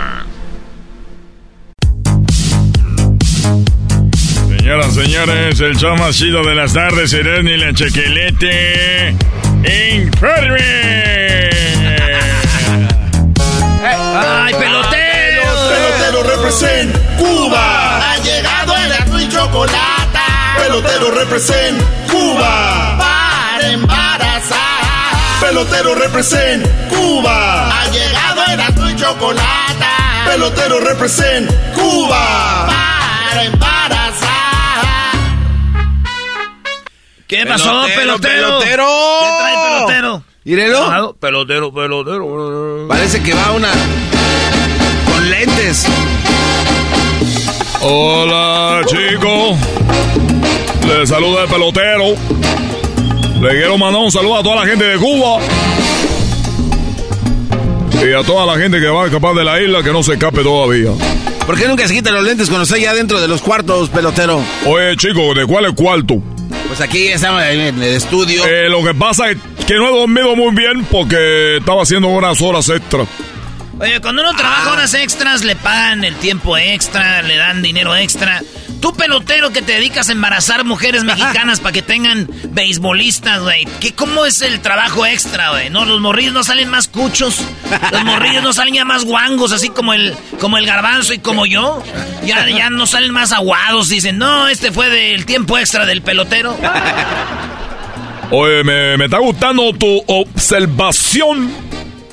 Señoras, 4.71 4.95
señores, 4.95 5.59
el 5.59 5.77
show 5.77 5.97
más 5.97 6.17
chido 6.17 6.45
de 6.45 6.55
las 6.55 6.73
tardes, 6.73 7.11
Serena 7.11 7.51
y 7.51 7.57
la 7.57 7.75
Chequelete. 7.75 9.17
¡Enferme! 9.65 11.51
¡Ay, 13.83 14.55
pelotero! 14.55 15.43
Pelotero 15.71 16.23
represent 16.23 16.97
Cuba. 17.19 18.13
Ha 18.13 18.19
llegado 18.19 18.77
el 18.77 18.93
azul 18.93 19.21
y 19.21 19.29
chocolate. 19.29 20.19
Pelotero 20.63 21.11
represent 21.17 21.83
Cuba. 22.09 22.97
Para 22.97 23.73
embarazar. 23.73 25.41
Pelotero 25.41 25.97
represent 25.97 26.65
Cuba. 26.89 27.77
Ha 27.77 27.91
llegado 27.91 28.45
el 28.53 28.61
azul 28.61 28.89
y 28.89 28.95
chocolate. 28.95 29.87
Pelotero 30.27 30.79
represent 30.79 31.51
Cuba. 31.75 32.69
Para 32.69 33.43
embarazar. 33.43 33.70
¿Qué 37.31 37.47
pasó, 37.47 37.87
pelotero? 37.95 38.59
pelotero? 38.59 38.87
¿Qué 39.21 39.29
trae 39.39 39.55
pelotero? 39.69 40.23
Mírelo. 40.43 41.17
Pelotero, 41.21 41.73
pelotero. 41.73 42.89
Parece 42.89 43.23
que 43.23 43.33
va 43.35 43.53
una. 43.53 43.71
con 45.07 45.31
lentes. 45.31 45.87
Hola, 47.83 48.81
chicos. 48.85 49.57
Les 50.89 51.09
saluda 51.09 51.45
el 51.45 51.49
pelotero. 51.49 52.17
Le 53.41 53.49
quiero 53.51 53.79
mandar 53.79 54.03
un 54.03 54.11
saludo 54.11 54.39
a 54.39 54.43
toda 54.43 54.57
la 54.57 54.67
gente 54.67 54.85
de 54.87 54.99
Cuba. 54.99 55.39
Y 58.05 58.13
a 58.13 58.25
toda 58.25 58.45
la 58.45 58.61
gente 58.61 58.81
que 58.81 58.89
va 58.89 59.05
a 59.05 59.07
escapar 59.07 59.37
de 59.37 59.45
la 59.45 59.63
isla 59.63 59.85
que 59.85 59.93
no 59.93 60.03
se 60.03 60.15
escape 60.15 60.43
todavía. 60.43 60.91
¿Por 61.47 61.57
qué 61.57 61.69
nunca 61.69 61.87
se 61.87 61.95
quitan 61.95 62.13
los 62.13 62.25
lentes 62.25 62.49
cuando 62.49 62.65
está 62.65 62.77
ya 62.77 62.93
dentro 62.93 63.21
de 63.21 63.29
los 63.29 63.41
cuartos, 63.41 63.89
pelotero? 63.89 64.43
Oye, 64.67 64.97
chicos, 64.97 65.37
¿de 65.37 65.47
cuál 65.47 65.67
es 65.67 65.75
cuarto? 65.75 66.21
Pues 66.71 66.81
aquí 66.83 67.09
estamos 67.09 67.43
en 67.43 67.83
el 67.83 67.83
estudio. 67.83 68.47
Eh, 68.47 68.69
lo 68.69 68.85
que 68.85 68.95
pasa 68.95 69.29
es 69.29 69.39
que 69.67 69.75
no 69.75 69.89
he 69.89 69.91
dormido 69.91 70.37
muy 70.37 70.55
bien 70.55 70.85
porque 70.85 71.57
estaba 71.57 71.83
haciendo 71.83 72.07
unas 72.07 72.41
horas 72.41 72.69
extras. 72.69 73.09
Oye, 73.81 74.01
cuando 74.01 74.23
uno 74.23 74.37
trabaja 74.37 74.75
horas 74.75 74.95
extras, 74.95 75.43
le 75.43 75.57
pagan 75.57 76.05
el 76.05 76.15
tiempo 76.15 76.57
extra, 76.57 77.23
le 77.23 77.37
dan 77.39 77.61
dinero 77.61 77.97
extra. 77.97 78.41
Tú, 78.81 78.95
pelotero, 78.95 79.51
que 79.51 79.63
te 79.63 79.73
dedicas 79.73 80.09
a 80.09 80.13
embarazar 80.13 80.65
mujeres 80.65 81.05
mexicanas 81.05 81.61
para 81.63 81.73
que 81.73 81.83
tengan 81.83 82.29
beisbolistas, 82.51 83.43
güey. 83.43 83.67
¿Cómo 83.97 84.25
es 84.25 84.41
el 84.43 84.61
trabajo 84.61 85.05
extra, 85.05 85.51
güey? 85.51 85.71
No, 85.71 85.85
los 85.85 86.01
morrillos 86.01 86.33
no 86.33 86.45
salen 86.45 86.71
más 86.71 86.89
cuchos. 86.89 87.43
Los 87.93 88.05
morrillos 88.05 88.43
no 88.43 88.53
salen 88.53 88.75
ya 88.75 88.85
más 88.85 89.05
guangos, 89.05 89.53
así 89.53 89.69
como 89.69 89.93
el, 89.93 90.15
como 90.41 90.57
el 90.59 90.67
garbanzo 90.67 91.13
y 91.13 91.19
como 91.19 91.47
yo. 91.47 91.83
Ya, 92.25 92.49
ya 92.49 92.71
no 92.71 92.87
salen 92.87 93.13
más 93.13 93.33
aguados. 93.33 93.89
Dicen, 93.89 94.19
no, 94.19 94.49
este 94.49 94.73
fue 94.73 94.89
del 94.89 95.27
tiempo 95.27 95.59
extra 95.59 95.85
del 95.85 96.03
pelotero. 96.03 96.57
Oye, 98.33 98.63
me, 98.63 98.97
me 98.97 99.07
está 99.07 99.19
gustando 99.19 99.73
tu 99.73 100.05
observación, 100.07 101.51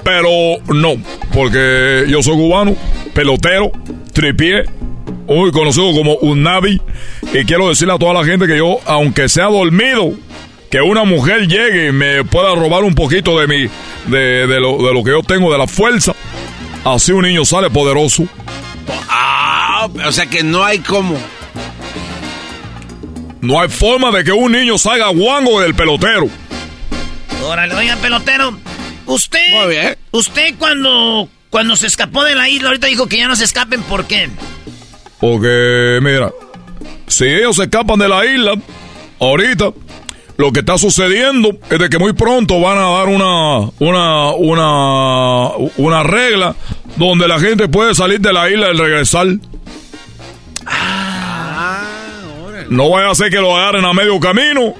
pero 0.03 0.57
no, 0.67 0.95
porque 1.31 2.05
yo 2.07 2.23
soy 2.23 2.33
cubano, 2.33 2.75
pelotero, 3.13 3.71
tripié, 4.13 4.65
muy 5.27 5.51
conocido 5.51 5.91
como 5.93 6.15
un 6.15 6.43
Navi. 6.43 6.81
Y 7.33 7.45
quiero 7.45 7.69
decirle 7.69 7.93
a 7.93 7.97
toda 7.97 8.13
la 8.13 8.25
gente 8.25 8.47
que 8.47 8.57
yo, 8.57 8.79
aunque 8.85 9.29
sea 9.29 9.45
dormido, 9.45 10.13
que 10.71 10.81
una 10.81 11.03
mujer 11.03 11.47
llegue 11.47 11.89
y 11.89 11.91
me 11.91 12.23
pueda 12.23 12.55
robar 12.55 12.83
un 12.83 12.95
poquito 12.95 13.39
de 13.39 13.47
mi, 13.47 13.69
de, 14.07 14.47
de, 14.47 14.59
lo, 14.59 14.77
de 14.77 14.93
lo 14.93 15.03
que 15.03 15.11
yo 15.11 15.23
tengo, 15.23 15.51
de 15.51 15.57
la 15.57 15.67
fuerza. 15.67 16.13
Así 16.83 17.11
un 17.11 17.23
niño 17.23 17.45
sale 17.45 17.69
poderoso. 17.69 18.25
Ah, 19.09 19.89
o 20.05 20.11
sea 20.11 20.25
que 20.25 20.43
no 20.43 20.63
hay 20.63 20.79
como. 20.79 21.17
No 23.41 23.61
hay 23.61 23.69
forma 23.69 24.11
de 24.11 24.23
que 24.23 24.31
un 24.31 24.51
niño 24.51 24.77
salga 24.77 25.09
guango 25.09 25.61
del 25.61 25.75
pelotero. 25.75 26.27
Órale, 27.43 27.75
oiga, 27.75 27.95
pelotero. 27.97 28.57
Usted. 29.05 29.51
Muy 29.51 29.75
bien. 29.75 29.97
Usted 30.11 30.55
cuando. 30.57 31.29
Cuando 31.49 31.77
se 31.77 31.87
escapó 31.87 32.25
de 32.25 32.35
la 32.35 32.49
isla, 32.49 32.67
ahorita 32.67 32.87
dijo 32.87 33.07
que 33.07 33.17
ya 33.17 33.27
no 33.27 33.35
se 33.35 33.45
escapen, 33.45 33.81
¿por 33.83 34.05
qué? 34.05 34.29
Porque, 35.19 35.99
mira, 36.01 36.31
si 37.07 37.25
ellos 37.25 37.55
se 37.55 37.63
escapan 37.63 37.99
de 37.99 38.07
la 38.07 38.25
isla, 38.25 38.53
ahorita, 39.19 39.71
lo 40.37 40.51
que 40.51 40.59
está 40.59 40.77
sucediendo 40.77 41.57
es 41.69 41.79
de 41.79 41.89
que 41.89 41.97
muy 41.97 42.13
pronto 42.13 42.61
van 42.61 42.77
a 42.77 42.89
dar 42.89 43.07
una, 43.07 43.71
una, 43.79 44.31
una, 44.33 45.47
una 45.77 46.03
regla 46.03 46.55
donde 46.95 47.27
la 47.27 47.39
gente 47.39 47.67
puede 47.67 47.95
salir 47.95 48.19
de 48.19 48.33
la 48.33 48.49
isla 48.49 48.69
y 48.71 48.77
regresar. 48.77 49.27
No 52.69 52.89
vaya 52.89 53.09
a 53.09 53.15
ser 53.15 53.31
que 53.31 53.37
lo 53.37 53.55
agarren 53.55 53.85
a 53.85 53.93
medio 53.93 54.19
camino 54.19 54.73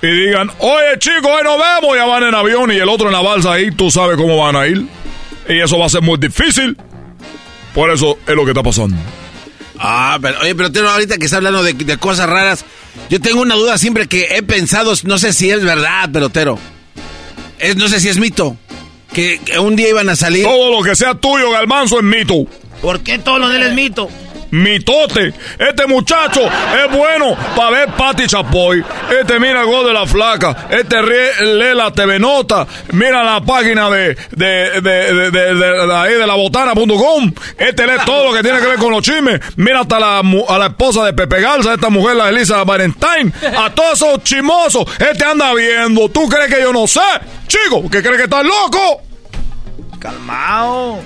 y 0.00 0.06
digan, 0.06 0.50
oye 0.58 0.98
chicos, 0.98 1.26
hoy 1.26 1.42
nos 1.42 1.58
vemos, 1.58 1.96
ya 1.96 2.06
van 2.06 2.22
en 2.24 2.34
avión 2.34 2.72
y 2.72 2.76
el 2.76 2.88
otro 2.88 3.08
en 3.08 3.12
la 3.12 3.20
balsa 3.20 3.52
ahí, 3.54 3.70
tú 3.72 3.90
sabes 3.90 4.16
cómo 4.16 4.38
van 4.38 4.56
a 4.56 4.66
ir. 4.66 4.86
Y 5.48 5.60
eso 5.60 5.78
va 5.78 5.86
a 5.86 5.88
ser 5.90 6.00
muy 6.00 6.16
difícil. 6.16 6.76
Por 7.74 7.90
eso 7.90 8.16
es 8.26 8.34
lo 8.34 8.44
que 8.44 8.52
está 8.52 8.62
pasando. 8.62 8.96
Ah, 9.78 10.18
pero 10.20 10.40
oye, 10.40 10.54
pero 10.54 10.70
tengo 10.70 10.88
ahorita 10.88 11.18
que 11.18 11.24
está 11.24 11.38
hablando 11.38 11.62
de, 11.62 11.72
de, 11.72 11.96
cosas 11.98 12.28
raras. 12.28 12.64
Yo 13.10 13.20
tengo 13.20 13.40
una 13.40 13.54
duda 13.54 13.76
siempre 13.78 14.06
que 14.06 14.36
he 14.36 14.42
pensado, 14.42 14.92
no 15.04 15.18
sé 15.18 15.32
si 15.32 15.50
es 15.50 15.62
verdad, 15.64 16.10
pelotero. 16.10 16.58
Es, 17.58 17.76
no 17.76 17.88
sé 17.88 18.00
si 18.00 18.08
es 18.08 18.18
mito. 18.18 18.56
Que, 19.12 19.40
que, 19.44 19.58
un 19.58 19.76
día 19.76 19.88
iban 19.88 20.08
a 20.08 20.16
salir. 20.16 20.44
Todo 20.44 20.76
lo 20.76 20.82
que 20.82 20.94
sea 20.94 21.14
tuyo, 21.14 21.50
Galmanzo, 21.50 21.98
es 21.98 22.04
mito. 22.04 22.46
¿Por 22.80 23.00
qué 23.00 23.18
todo 23.18 23.38
lo 23.38 23.48
de 23.48 23.56
él 23.56 23.62
es 23.64 23.74
mito? 23.74 24.08
Mitote. 24.54 25.34
Este 25.58 25.86
muchacho 25.86 26.40
es 26.42 26.96
bueno 26.96 27.36
para 27.56 27.70
ver 27.70 27.88
Pati 27.90 28.26
Chapoy. 28.26 28.84
Este 29.20 29.38
mira 29.40 29.60
el 29.60 29.66
gol 29.66 29.86
de 29.86 29.92
la 29.92 30.06
flaca. 30.06 30.68
Este 30.70 31.02
lee 31.02 31.74
la 31.74 31.92
TV 31.92 32.18
Nota. 32.18 32.66
Mira 32.92 33.22
la 33.22 33.40
página 33.40 33.90
de, 33.90 34.16
de, 34.30 34.80
de, 34.80 35.30
de, 35.30 36.26
la 36.26 36.34
botana.com. 36.34 37.32
Este 37.58 37.86
lee 37.86 37.94
todo 38.06 38.30
lo 38.30 38.36
que 38.36 38.42
tiene 38.42 38.60
que 38.60 38.66
ver 38.66 38.78
con 38.78 38.92
los 38.92 39.02
chismes. 39.02 39.40
Mira 39.56 39.80
hasta 39.80 39.98
la, 39.98 40.18
a 40.20 40.58
la 40.58 40.66
esposa 40.66 41.04
de 41.04 41.12
Pepe 41.12 41.40
Garza, 41.40 41.74
esta 41.74 41.90
mujer, 41.90 42.16
la 42.16 42.28
Elisa 42.28 42.62
Valentine. 42.64 43.32
A 43.56 43.70
todos 43.70 43.94
esos 43.94 44.22
chimosos. 44.22 44.84
Este 44.98 45.24
anda 45.24 45.52
viendo. 45.54 46.08
¿Tú 46.08 46.28
crees 46.28 46.52
que 46.52 46.60
yo 46.60 46.72
no 46.72 46.86
sé? 46.86 47.00
Chico, 47.48 47.82
¿qué 47.90 48.02
crees 48.02 48.16
que 48.16 48.24
estás 48.24 48.44
loco? 48.44 49.02
Calmao. 49.98 51.02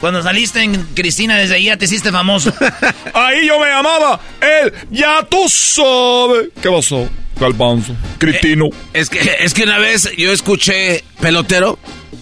Cuando 0.00 0.22
saliste 0.22 0.62
en 0.62 0.76
Cristina, 0.94 1.36
desde 1.36 1.56
ahí 1.56 1.64
ya 1.64 1.76
te 1.76 1.86
hiciste 1.86 2.12
famoso. 2.12 2.52
ahí 3.14 3.46
yo 3.46 3.58
me 3.58 3.66
llamaba 3.66 4.20
él, 4.40 4.72
ya 4.90 5.26
tú 5.28 5.48
sabes. 5.48 6.48
¿Qué 6.62 6.70
pasó? 6.70 7.08
Calpanzo, 7.38 7.94
Cristino. 8.18 8.66
Eh, 8.66 8.70
es, 8.94 9.10
que, 9.10 9.20
es 9.40 9.54
que 9.54 9.62
una 9.62 9.78
vez 9.78 10.10
yo 10.16 10.32
escuché, 10.32 11.04
pelotero, 11.20 11.78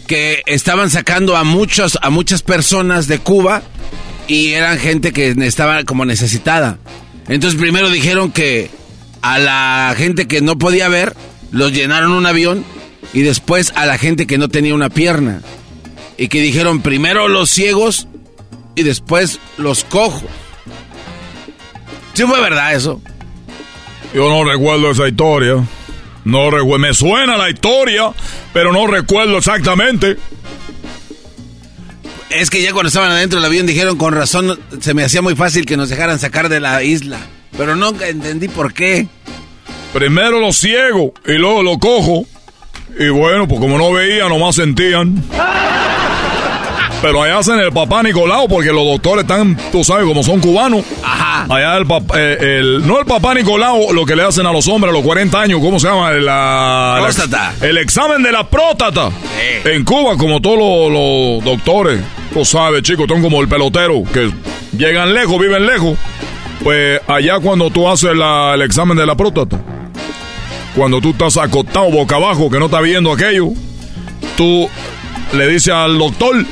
que 0.06 0.42
estaban 0.46 0.90
sacando 0.90 1.36
a, 1.36 1.44
muchos, 1.44 1.98
a 2.02 2.10
muchas 2.10 2.42
personas 2.42 3.08
de 3.08 3.18
Cuba 3.18 3.62
y 4.28 4.52
eran 4.52 4.78
gente 4.78 5.12
que 5.12 5.34
estaba 5.42 5.84
como 5.84 6.04
necesitada. 6.04 6.78
Entonces 7.28 7.58
primero 7.60 7.90
dijeron 7.90 8.30
que 8.30 8.70
a 9.22 9.38
la 9.38 9.94
gente 9.96 10.26
que 10.26 10.40
no 10.40 10.58
podía 10.58 10.88
ver, 10.88 11.14
los 11.50 11.72
llenaron 11.72 12.12
un 12.12 12.26
avión 12.26 12.64
y 13.12 13.22
después 13.22 13.72
a 13.74 13.86
la 13.86 13.98
gente 13.98 14.26
que 14.26 14.38
no 14.38 14.48
tenía 14.48 14.74
una 14.74 14.90
pierna 14.90 15.40
y 16.18 16.28
que 16.28 16.40
dijeron 16.40 16.82
primero 16.82 17.28
los 17.28 17.50
ciegos 17.50 18.08
y 18.74 18.82
después 18.82 19.40
los 19.56 19.84
cojos. 19.84 20.24
¿Sí 22.14 22.22
fue 22.24 22.40
verdad 22.40 22.74
eso? 22.74 23.00
Yo 24.14 24.30
no 24.30 24.44
recuerdo 24.44 24.90
esa 24.90 25.08
historia. 25.08 25.64
No 26.24 26.50
recuerdo. 26.50 26.78
Me 26.78 26.94
suena 26.94 27.36
la 27.36 27.50
historia, 27.50 28.12
pero 28.52 28.72
no 28.72 28.86
recuerdo 28.86 29.38
exactamente. 29.38 30.16
Es 32.30 32.50
que 32.50 32.60
ya 32.62 32.72
cuando 32.72 32.88
estaban 32.88 33.10
adentro 33.10 33.38
del 33.38 33.46
avión 33.46 33.66
dijeron 33.66 33.96
con 33.96 34.12
razón 34.12 34.58
se 34.80 34.94
me 34.94 35.04
hacía 35.04 35.22
muy 35.22 35.36
fácil 35.36 35.64
que 35.64 35.76
nos 35.76 35.88
dejaran 35.88 36.18
sacar 36.18 36.48
de 36.48 36.60
la 36.60 36.82
isla. 36.82 37.18
Pero 37.56 37.76
no 37.76 37.90
entendí 38.02 38.48
por 38.48 38.74
qué. 38.74 39.06
Primero 39.92 40.40
los 40.40 40.56
ciegos 40.56 41.12
y 41.26 41.32
luego 41.32 41.62
los 41.62 41.78
cojos. 41.78 42.26
Y 42.98 43.08
bueno, 43.08 43.46
pues 43.46 43.60
como 43.60 43.78
no 43.78 43.92
veían, 43.92 44.28
nomás 44.28 44.56
sentían. 44.56 45.22
Pero 47.02 47.22
allá 47.22 47.38
hacen 47.38 47.58
el 47.58 47.72
papá 47.72 48.02
Nicolau 48.02 48.48
porque 48.48 48.72
los 48.72 48.84
doctores 48.84 49.24
están, 49.24 49.56
tú 49.70 49.84
sabes, 49.84 50.06
como 50.06 50.22
son 50.22 50.40
cubanos. 50.40 50.84
Ajá. 51.02 51.46
Allá 51.48 51.76
el, 51.76 51.86
papá, 51.86 52.14
eh, 52.18 52.58
el 52.58 52.86
no 52.86 52.98
el 52.98 53.06
papá 53.06 53.34
Nicolau, 53.34 53.92
lo 53.92 54.06
que 54.06 54.16
le 54.16 54.22
hacen 54.22 54.46
a 54.46 54.52
los 54.52 54.66
hombres 54.68 54.92
a 54.92 54.96
los 54.96 55.04
40 55.04 55.40
años, 55.40 55.60
¿cómo 55.60 55.78
se 55.78 55.88
llama? 55.88 56.12
La, 56.12 56.98
próstata. 57.02 57.54
El, 57.60 57.78
examen 57.78 58.22
de 58.22 58.32
la 58.32 58.48
próstata. 58.48 59.10
En 59.64 59.84
Cuba, 59.84 60.16
como 60.16 60.40
todos 60.40 60.58
los, 60.58 61.44
doctores, 61.44 62.00
tú 62.32 62.44
sabes, 62.44 62.82
chicos, 62.82 63.06
son 63.08 63.22
como 63.22 63.40
el 63.40 63.48
pelotero, 63.48 64.02
que 64.12 64.30
llegan 64.76 65.12
lejos, 65.12 65.38
viven 65.38 65.66
lejos. 65.66 65.98
Pues 66.64 67.00
allá 67.06 67.38
cuando 67.40 67.70
tú 67.70 67.88
haces 67.88 68.10
el 68.10 68.62
examen 68.62 68.96
de 68.96 69.06
la 69.06 69.14
próstata, 69.14 69.60
cuando 70.74 71.00
tú 71.00 71.10
estás 71.10 71.36
acostado 71.36 71.90
boca 71.90 72.16
abajo, 72.16 72.50
que 72.50 72.58
no 72.58 72.66
estás 72.66 72.82
viendo 72.82 73.12
aquello, 73.12 73.48
tú 74.36 74.68
le 75.32 75.48
dices 75.48 75.72
al 75.72 75.98
doctor, 75.98 76.44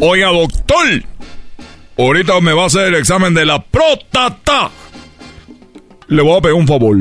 Oiga, 0.00 0.28
doctor, 0.28 1.04
ahorita 1.96 2.40
me 2.40 2.52
va 2.52 2.64
a 2.64 2.66
hacer 2.66 2.88
el 2.88 2.94
examen 2.96 3.32
de 3.34 3.44
la 3.46 3.62
próstata. 3.62 4.70
Le 6.08 6.22
voy 6.22 6.36
a 6.36 6.40
pedir 6.40 6.56
un 6.56 6.66
favor. 6.66 6.96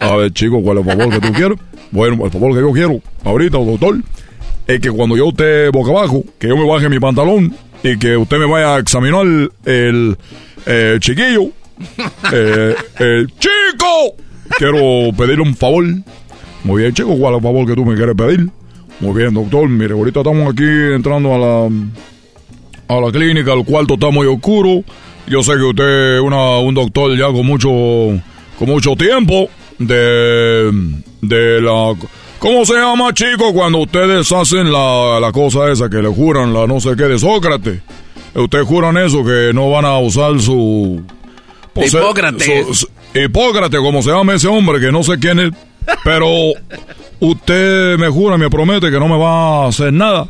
A 0.00 0.16
ver, 0.16 0.32
chico, 0.32 0.62
¿cuál 0.62 0.78
es 0.78 0.86
el 0.86 0.92
favor 0.92 1.14
que 1.14 1.26
tú 1.26 1.32
quieres? 1.32 1.58
Bueno, 1.90 2.24
el 2.24 2.30
favor 2.30 2.52
que 2.52 2.60
yo 2.60 2.72
quiero, 2.72 3.00
ahorita, 3.24 3.58
doctor, 3.58 3.96
es 4.66 4.80
que 4.80 4.90
cuando 4.90 5.16
yo 5.16 5.28
esté 5.28 5.70
boca 5.70 5.90
abajo, 5.90 6.24
que 6.38 6.48
yo 6.48 6.56
me 6.56 6.68
baje 6.68 6.88
mi 6.88 6.98
pantalón 6.98 7.54
y 7.82 7.96
que 7.98 8.16
usted 8.16 8.38
me 8.38 8.46
vaya 8.46 8.76
a 8.76 8.78
examinar 8.80 9.24
el, 9.64 10.16
el 10.66 11.00
chiquillo. 11.00 11.50
Eh, 12.32 12.74
el 12.98 13.26
chico. 13.38 14.16
Quiero 14.58 15.12
pedirle 15.16 15.42
un 15.42 15.54
favor. 15.54 15.84
Muy 16.64 16.82
bien, 16.82 16.94
chico, 16.94 17.16
¿cuál 17.18 17.34
es 17.34 17.38
el 17.38 17.42
favor 17.42 17.66
que 17.66 17.74
tú 17.74 17.84
me 17.84 17.94
quieres 17.94 18.14
pedir? 18.14 18.48
Muy 19.00 19.14
bien, 19.14 19.34
doctor. 19.34 19.68
Mire, 19.68 19.92
ahorita 19.92 20.20
estamos 20.20 20.52
aquí 20.52 20.64
entrando 20.64 21.34
a 21.34 21.38
la 21.38 21.70
a 22.88 22.94
la 23.00 23.10
clínica, 23.10 23.52
el 23.52 23.64
cuarto 23.64 23.94
está 23.94 24.10
muy 24.10 24.26
oscuro. 24.26 24.82
Yo 25.26 25.42
sé 25.42 25.52
que 25.52 25.62
usted 25.62 26.16
es 26.16 26.20
un 26.20 26.74
doctor 26.74 27.16
ya 27.16 27.26
con 27.26 27.44
mucho, 27.46 27.68
con 28.58 28.68
mucho 28.68 28.94
tiempo 28.96 29.48
de, 29.78 30.70
de 31.20 31.60
la... 31.60 31.94
¿Cómo 32.38 32.64
se 32.64 32.74
llama, 32.74 33.12
chicos, 33.14 33.52
cuando 33.52 33.78
ustedes 33.78 34.30
hacen 34.30 34.70
la, 34.70 35.18
la 35.20 35.32
cosa 35.32 35.70
esa 35.72 35.88
que 35.88 35.96
le 35.96 36.08
juran 36.08 36.52
la 36.52 36.66
no 36.66 36.80
sé 36.80 36.94
qué 36.96 37.04
de 37.04 37.18
Sócrates? 37.18 37.80
Ustedes 38.34 38.66
juran 38.66 38.96
eso, 38.98 39.24
que 39.24 39.52
no 39.54 39.70
van 39.70 39.84
a 39.86 39.98
usar 39.98 40.38
su... 40.38 41.02
Hipócrates. 41.74 42.86
Hipócrates, 43.14 43.80
como 43.80 44.02
se 44.02 44.10
llama 44.10 44.34
ese 44.34 44.48
hombre, 44.48 44.80
que 44.80 44.92
no 44.92 45.02
sé 45.02 45.18
quién 45.18 45.40
es. 45.40 45.50
Pero 46.04 46.28
usted 47.20 47.98
me 47.98 48.08
jura, 48.08 48.36
me 48.36 48.50
promete 48.50 48.90
que 48.90 48.98
no 48.98 49.08
me 49.08 49.18
va 49.18 49.64
a 49.64 49.68
hacer 49.68 49.92
nada. 49.92 50.28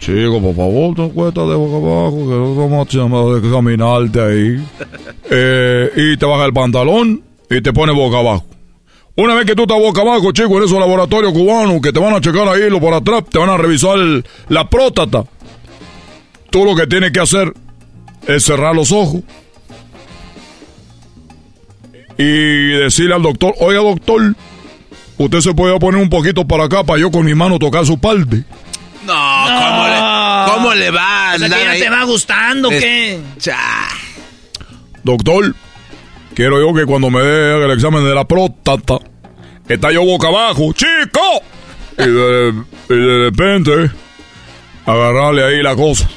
Chico, 0.00 0.40
por 0.40 0.56
favor, 0.56 0.98
no 0.98 1.10
cuesta 1.10 1.42
de 1.42 1.54
boca 1.54 1.76
abajo, 1.76 2.16
que 2.16 2.34
no 2.34 2.54
vamos 2.56 3.34
a 3.34 3.38
examinarte 3.38 4.20
ahí. 4.20 4.66
Eh, 5.32 5.92
y 5.94 6.16
te 6.16 6.26
baja 6.26 6.44
el 6.44 6.52
pantalón 6.52 7.22
y 7.48 7.60
te 7.60 7.72
pone 7.72 7.92
boca 7.92 8.18
abajo. 8.18 8.44
Una 9.14 9.36
vez 9.36 9.46
que 9.46 9.54
tú 9.54 9.62
estás 9.62 9.78
boca 9.78 10.00
abajo, 10.00 10.32
chico, 10.32 10.58
en 10.58 10.64
esos 10.64 10.80
laboratorios 10.80 11.32
cubanos 11.32 11.80
que 11.80 11.92
te 11.92 12.00
van 12.00 12.14
a 12.14 12.20
checar 12.20 12.48
ahí 12.48 12.68
lo 12.68 12.80
por 12.80 12.92
atrás, 12.94 13.22
te 13.30 13.38
van 13.38 13.48
a 13.48 13.56
revisar 13.56 13.96
la 14.48 14.68
próstata. 14.68 15.22
Tú 16.50 16.64
lo 16.64 16.74
que 16.74 16.88
tienes 16.88 17.12
que 17.12 17.20
hacer 17.20 17.54
es 18.26 18.44
cerrar 18.44 18.74
los 18.74 18.90
ojos 18.90 19.22
y 22.18 22.70
decirle 22.70 23.14
al 23.14 23.22
doctor, 23.22 23.54
oiga 23.60 23.82
doctor, 23.82 24.34
usted 25.16 25.40
se 25.40 25.54
puede 25.54 25.78
poner 25.78 26.02
un 26.02 26.10
poquito 26.10 26.44
para 26.44 26.64
acá 26.64 26.82
para 26.82 26.98
yo 26.98 27.12
con 27.12 27.24
mi 27.24 27.34
mano 27.34 27.60
tocar 27.60 27.86
su 27.86 27.98
parte. 28.00 28.42
No, 29.04 29.14
¿cómo, 29.14 29.86
le, 29.88 30.52
¿cómo 30.52 30.74
le 30.74 30.90
va? 30.90 31.32
O 31.34 31.38
sea, 31.38 31.48
que 31.48 31.64
ya 31.64 31.72
te 31.72 31.90
va 31.90 32.04
gustando, 32.04 32.68
¿qué? 32.68 33.18
Doctor, 35.02 35.54
quiero 36.34 36.60
yo 36.60 36.74
que 36.74 36.84
cuando 36.84 37.10
me 37.10 37.20
dé 37.22 37.64
el 37.64 37.70
examen 37.70 38.04
de 38.04 38.14
la 38.14 38.26
próstata, 38.26 38.98
está 39.68 39.90
yo 39.90 40.04
boca 40.04 40.28
abajo, 40.28 40.72
chico. 40.72 41.20
Y 41.98 42.02
de, 42.02 42.54
y 42.90 42.94
de 42.94 43.18
repente, 43.24 43.90
agarrarle 44.86 45.44
ahí 45.44 45.62
la 45.62 45.74
cosa. 45.74 46.08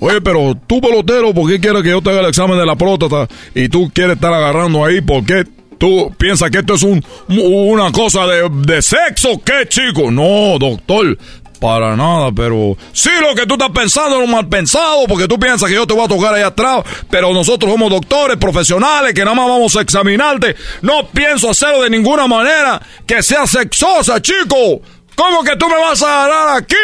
Oye, 0.00 0.20
pero 0.20 0.54
tú 0.66 0.80
pelotero, 0.80 1.32
¿por 1.32 1.48
qué 1.48 1.60
quieres 1.60 1.82
que 1.82 1.90
yo 1.90 2.02
te 2.02 2.10
haga 2.10 2.20
el 2.20 2.26
examen 2.26 2.58
de 2.58 2.66
la 2.66 2.76
próstata 2.76 3.28
y 3.54 3.68
tú 3.68 3.90
quieres 3.94 4.16
estar 4.16 4.32
agarrando 4.32 4.84
ahí? 4.84 5.00
¿Por 5.00 5.24
qué 5.24 5.44
tú 5.78 6.12
piensas 6.18 6.50
que 6.50 6.58
esto 6.58 6.74
es 6.74 6.82
un, 6.82 7.02
una 7.28 7.90
cosa 7.92 8.26
de, 8.26 8.48
de 8.50 8.82
sexo? 8.82 9.40
¿Qué, 9.44 9.68
chico? 9.68 10.10
No, 10.10 10.58
doctor. 10.58 11.16
Para 11.60 11.96
nada, 11.96 12.30
pero 12.32 12.76
sí 12.92 13.10
lo 13.20 13.34
que 13.34 13.46
tú 13.46 13.54
estás 13.54 13.70
pensando 13.70 14.20
es 14.22 14.28
mal 14.28 14.48
pensado, 14.48 15.06
porque 15.08 15.26
tú 15.26 15.38
piensas 15.38 15.68
que 15.68 15.74
yo 15.74 15.86
te 15.86 15.94
voy 15.94 16.04
a 16.04 16.08
tocar 16.08 16.34
ahí 16.34 16.42
atrás, 16.42 16.82
pero 17.08 17.32
nosotros 17.32 17.70
somos 17.70 17.90
doctores 17.90 18.36
profesionales 18.36 19.14
que 19.14 19.24
nada 19.24 19.34
más 19.34 19.48
vamos 19.48 19.76
a 19.76 19.80
examinarte. 19.80 20.56
No 20.82 21.08
pienso 21.08 21.50
hacerlo 21.50 21.82
de 21.82 21.90
ninguna 21.90 22.26
manera 22.26 22.82
que 23.06 23.22
sea 23.22 23.46
sexosa, 23.46 24.20
chico. 24.20 24.82
¿Cómo 25.14 25.42
que 25.44 25.56
tú 25.56 25.68
me 25.68 25.76
vas 25.76 26.02
a 26.02 26.24
agarrar 26.24 26.56
aquí? 26.58 26.74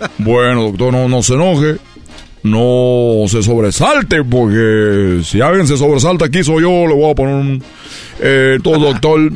Bueno, 0.18 0.62
doctor, 0.62 0.92
no, 0.92 1.08
no 1.08 1.22
se 1.22 1.34
enoje. 1.34 1.76
No 2.44 3.24
se 3.26 3.42
sobresalte, 3.42 4.22
porque 4.22 5.22
si 5.24 5.40
alguien 5.40 5.66
se 5.66 5.76
sobresalta 5.76 6.26
aquí 6.26 6.44
soy 6.44 6.62
yo, 6.62 6.86
le 6.86 6.94
voy 6.94 7.10
a 7.10 7.14
poner 7.14 7.34
un... 7.34 7.64
Eh, 8.20 8.58
todo, 8.62 8.78
doctor. 8.78 9.32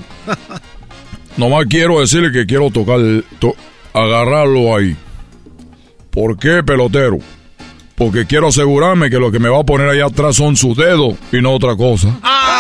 Nomás 1.37 1.67
quiero 1.69 2.01
decirle 2.01 2.31
que 2.31 2.47
quiero 2.47 2.71
tocar 2.71 3.01
agarrarlo 3.93 4.77
ahí. 4.77 4.97
¿Por 6.11 6.39
qué, 6.39 6.63
pelotero? 6.63 7.19
Porque 7.95 8.27
quiero 8.27 8.49
asegurarme 8.49 9.11
que 9.11 9.19
lo 9.19 9.31
que 9.31 9.39
me 9.39 9.49
va 9.49 9.61
a 9.61 9.65
poner 9.65 9.89
ahí 9.89 10.01
atrás 10.01 10.37
son 10.37 10.57
sus 10.57 10.77
dedos 10.77 11.15
y 11.31 11.41
no 11.41 11.53
otra 11.53 11.77
cosa. 11.77 12.09
¡Ah! 12.23 12.53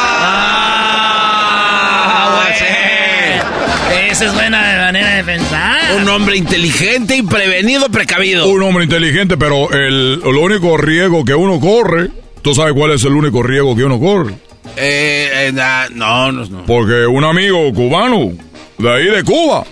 Esa 4.12 4.26
es 4.26 4.34
buena 4.34 4.60
manera 4.60 5.16
de 5.16 5.24
pensar. 5.24 5.96
Un 5.96 6.06
hombre 6.06 6.36
inteligente 6.36 7.16
y 7.16 7.22
prevenido, 7.22 7.88
precavido. 7.88 8.46
Un 8.46 8.62
hombre 8.62 8.84
inteligente, 8.84 9.38
pero 9.38 9.70
el, 9.72 10.20
único 10.22 10.76
riesgo 10.76 11.24
que 11.24 11.34
uno 11.34 11.58
corre, 11.58 12.10
¿tú 12.42 12.54
sabes 12.54 12.74
cuál 12.74 12.90
es 12.90 13.02
el 13.04 13.12
único 13.12 13.42
riesgo 13.42 13.74
que 13.74 13.84
uno 13.84 13.98
corre? 13.98 14.34
Eh, 14.76 15.48
eh 15.48 15.52
no, 15.94 16.30
no, 16.30 16.44
no. 16.44 16.66
Porque 16.66 17.06
un 17.06 17.24
amigo 17.24 17.72
cubano, 17.72 18.32
de 18.76 18.92
ahí 18.92 19.06
de 19.06 19.24
Cuba, 19.24 19.64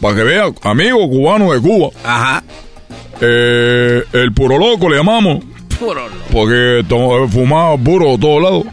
para 0.00 0.16
que 0.16 0.22
vea, 0.22 0.50
amigo 0.62 1.08
cubano 1.08 1.52
de 1.52 1.60
Cuba. 1.60 1.90
Ajá. 2.04 2.42
Eh, 3.20 4.02
el 4.12 4.32
puro 4.32 4.58
loco 4.58 4.88
le 4.88 4.96
llamamos. 4.96 5.44
Porque 6.32 6.84
fumaba 7.30 7.76
puro 7.76 8.12
de 8.12 8.18
todos 8.18 8.42
lados. 8.42 8.64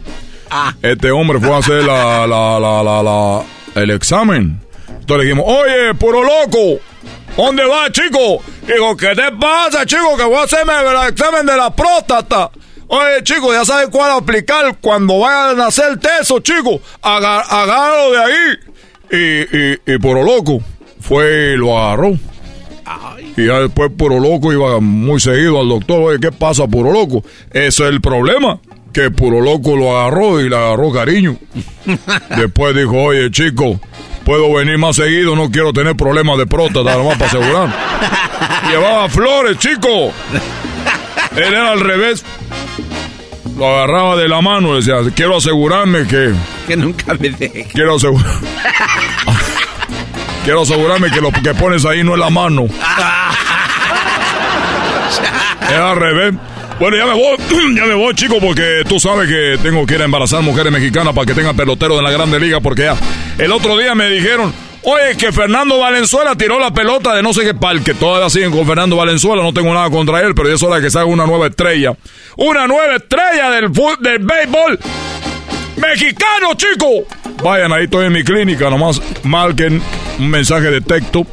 Ah. 0.49 0.73
Este 0.81 1.11
hombre 1.11 1.39
fue 1.39 1.53
a 1.53 1.57
hacer 1.57 1.83
la, 1.83 2.25
la, 2.27 2.59
la, 2.59 3.03
la, 3.03 3.43
el 3.75 3.89
examen. 3.91 4.61
Entonces 4.87 5.17
le 5.17 5.23
dijimos, 5.23 5.45
oye, 5.47 5.93
puro 5.95 6.23
loco, 6.23 6.81
¿dónde 7.35 7.65
vas, 7.65 7.91
chico? 7.91 8.41
Digo, 8.65 8.95
¿qué 8.95 9.15
te 9.15 9.31
pasa, 9.39 9.85
chico? 9.85 10.15
Que 10.17 10.23
voy 10.23 10.35
a 10.37 10.43
hacerme 10.43 10.73
el 10.73 11.09
examen 11.09 11.45
de 11.45 11.55
la 11.55 11.73
próstata. 11.73 12.51
Oye, 12.87 13.23
chico, 13.23 13.51
ya 13.53 13.65
sabes 13.65 13.89
cuál 13.89 14.11
aplicar 14.11 14.77
cuando 14.79 15.19
vayan 15.19 15.59
a 15.59 15.67
hacer 15.67 15.97
teso, 15.99 16.39
chico. 16.39 16.79
Agárralo 17.01 18.11
de 18.11 18.17
ahí. 18.17 18.57
Y, 19.09 19.57
y, 19.57 19.93
y 19.95 19.97
Puro 19.99 20.23
Loco 20.23 20.61
fue 21.07 21.53
y 21.53 21.57
lo 21.57 21.77
agarró. 21.77 22.17
Y 23.35 23.45
ya 23.45 23.59
después 23.59 23.91
Puro 23.95 24.19
Loco 24.19 24.51
iba 24.51 24.79
muy 24.79 25.19
seguido 25.19 25.61
al 25.61 25.69
doctor. 25.69 26.01
Oye, 26.01 26.19
¿qué 26.19 26.31
pasa, 26.31 26.67
Puro 26.67 26.91
Loco? 26.91 27.23
Ese 27.51 27.67
es 27.67 27.89
el 27.89 28.01
problema. 28.01 28.59
Que 28.91 29.11
Puro 29.11 29.41
Loco 29.41 29.75
lo 29.75 29.97
agarró 29.97 30.41
y 30.41 30.49
le 30.49 30.55
agarró 30.55 30.91
cariño. 30.91 31.37
después 32.37 32.75
dijo, 32.75 32.95
oye, 33.03 33.29
chico, 33.29 33.79
puedo 34.25 34.53
venir 34.53 34.77
más 34.77 34.95
seguido, 34.95 35.35
no 35.35 35.51
quiero 35.51 35.71
tener 35.71 35.95
problemas 35.95 36.37
de 36.39 36.47
próstata, 36.47 36.83
nada 36.83 37.03
más 37.03 37.17
para 37.17 37.29
asegurar. 37.29 37.75
Llevaba 38.71 39.07
flores, 39.07 39.57
chico. 39.59 40.11
Él 41.35 41.43
era 41.53 41.71
al 41.71 41.79
revés. 41.79 42.25
Lo 43.55 43.67
agarraba 43.67 44.15
de 44.17 44.27
la 44.27 44.41
mano 44.41 44.75
decía, 44.75 44.95
quiero 45.15 45.37
asegurarme 45.37 46.05
que... 46.07 46.33
Que 46.67 46.75
nunca 46.75 47.13
me 47.13 47.29
deje. 47.29 47.67
Quiero 47.71 47.95
asegurar... 47.95 48.25
quiero 50.47 50.61
asegurarme 50.61 51.11
que 51.11 51.19
lo 51.19 51.29
que 51.29 51.53
pones 51.53 51.83
ahí 51.83 52.05
no 52.05 52.13
es 52.13 52.19
la 52.19 52.29
mano. 52.29 52.67
era 55.69 55.91
al 55.91 55.97
revés. 55.97 56.35
Bueno, 56.79 56.95
ya 56.95 57.05
me 57.05 57.15
voy, 57.15 57.35
ya 57.75 57.85
me 57.85 57.95
voy, 57.95 58.15
chico, 58.15 58.37
porque 58.39 58.83
tú 58.87 58.97
sabes 58.97 59.27
que 59.27 59.57
tengo 59.61 59.85
que 59.85 59.95
ir 59.95 60.01
a 60.03 60.05
embarazar 60.05 60.41
mujeres 60.43 60.71
mexicanas 60.71 61.13
para 61.13 61.25
que 61.25 61.33
tengan 61.33 61.57
pelotero 61.57 61.97
de 61.97 62.01
la 62.01 62.11
Grande 62.11 62.39
Liga, 62.39 62.61
porque 62.61 62.83
ya 62.83 62.95
el 63.37 63.51
otro 63.51 63.77
día 63.77 63.93
me 63.93 64.09
dijeron, 64.09 64.53
Oye, 64.83 65.17
que 65.17 65.33
Fernando 65.33 65.79
Valenzuela 65.79 66.33
tiró 66.35 66.59
la 66.59 66.73
pelota 66.73 67.13
de 67.13 67.21
no 67.21 67.33
sé 67.33 67.43
qué 67.43 67.53
pal, 67.53 67.83
que 67.83 67.93
todavía 67.93 68.29
siguen 68.29 68.51
con 68.51 68.65
Fernando 68.65 68.95
Valenzuela, 68.95 69.43
no 69.43 69.51
tengo 69.51 69.73
nada 69.73 69.89
contra 69.89 70.21
él, 70.21 70.33
pero 70.33 70.47
ya 70.47 70.55
es 70.55 70.63
hora 70.63 70.77
de 70.77 70.83
que 70.83 70.89
salga 70.89 71.11
una 71.11 71.25
nueva 71.25 71.47
estrella. 71.47 71.93
Una 72.37 72.67
nueva 72.67 72.95
estrella 72.95 73.49
del, 73.49 73.69
del 73.99 74.19
béisbol 74.19 74.79
mexicano, 75.75 76.53
chico. 76.55 77.05
Vayan, 77.43 77.71
ahí 77.71 77.85
estoy 77.85 78.07
en 78.07 78.13
mi 78.13 78.23
clínica, 78.23 78.69
nomás 78.69 79.01
marquen 79.23 79.81
un 80.19 80.29
mensaje 80.29 80.71
de 80.71 80.81
texto 80.81 81.25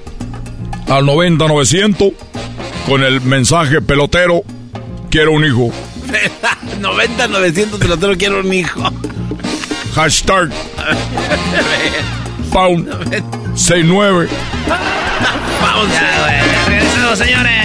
al 0.88 1.04
90-900 1.04 2.12
con 2.86 3.02
el 3.02 3.20
mensaje 3.22 3.80
pelotero, 3.80 4.42
quiero 5.10 5.32
un 5.32 5.44
hijo. 5.44 5.70
90-900 6.80 7.78
pelotero, 7.78 8.16
quiero 8.16 8.40
un 8.40 8.52
hijo. 8.52 8.82
Hashtag. 9.94 10.50
Pound 12.52 12.88
69. 13.56 14.28
Pound. 15.60 15.92
Regresamos, 16.66 17.18
señores. 17.18 17.64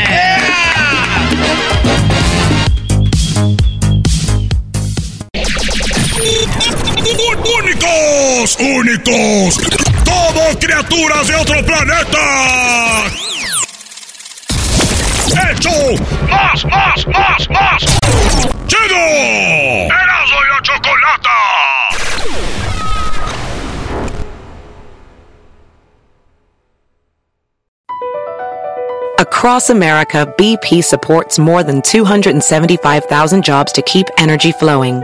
¡Únicos! 8.39 8.57
¡Únicos! 8.61 9.59
¡Como 10.05 10.59
criaturas 10.59 11.27
de 11.27 11.35
otro 11.35 11.65
planeta! 11.65 13.03
¡Hecho! 15.51 15.69
¡Más, 16.29 16.63
más, 16.65 17.07
más, 17.07 17.49
más! 17.49 17.83
¡Chido! 18.65 18.95
¡Erasmo 19.87 20.37
y 20.39 20.49
la 20.51 20.61
chocolata! 20.61 21.29
Across 29.19 29.69
America, 29.69 30.33
BP 30.37 30.81
supports 30.81 31.37
more 31.37 31.61
than 31.61 31.81
275,000 31.81 33.43
jobs 33.43 33.73
to 33.73 33.81
keep 33.81 34.07
energy 34.17 34.53
flowing. 34.53 35.03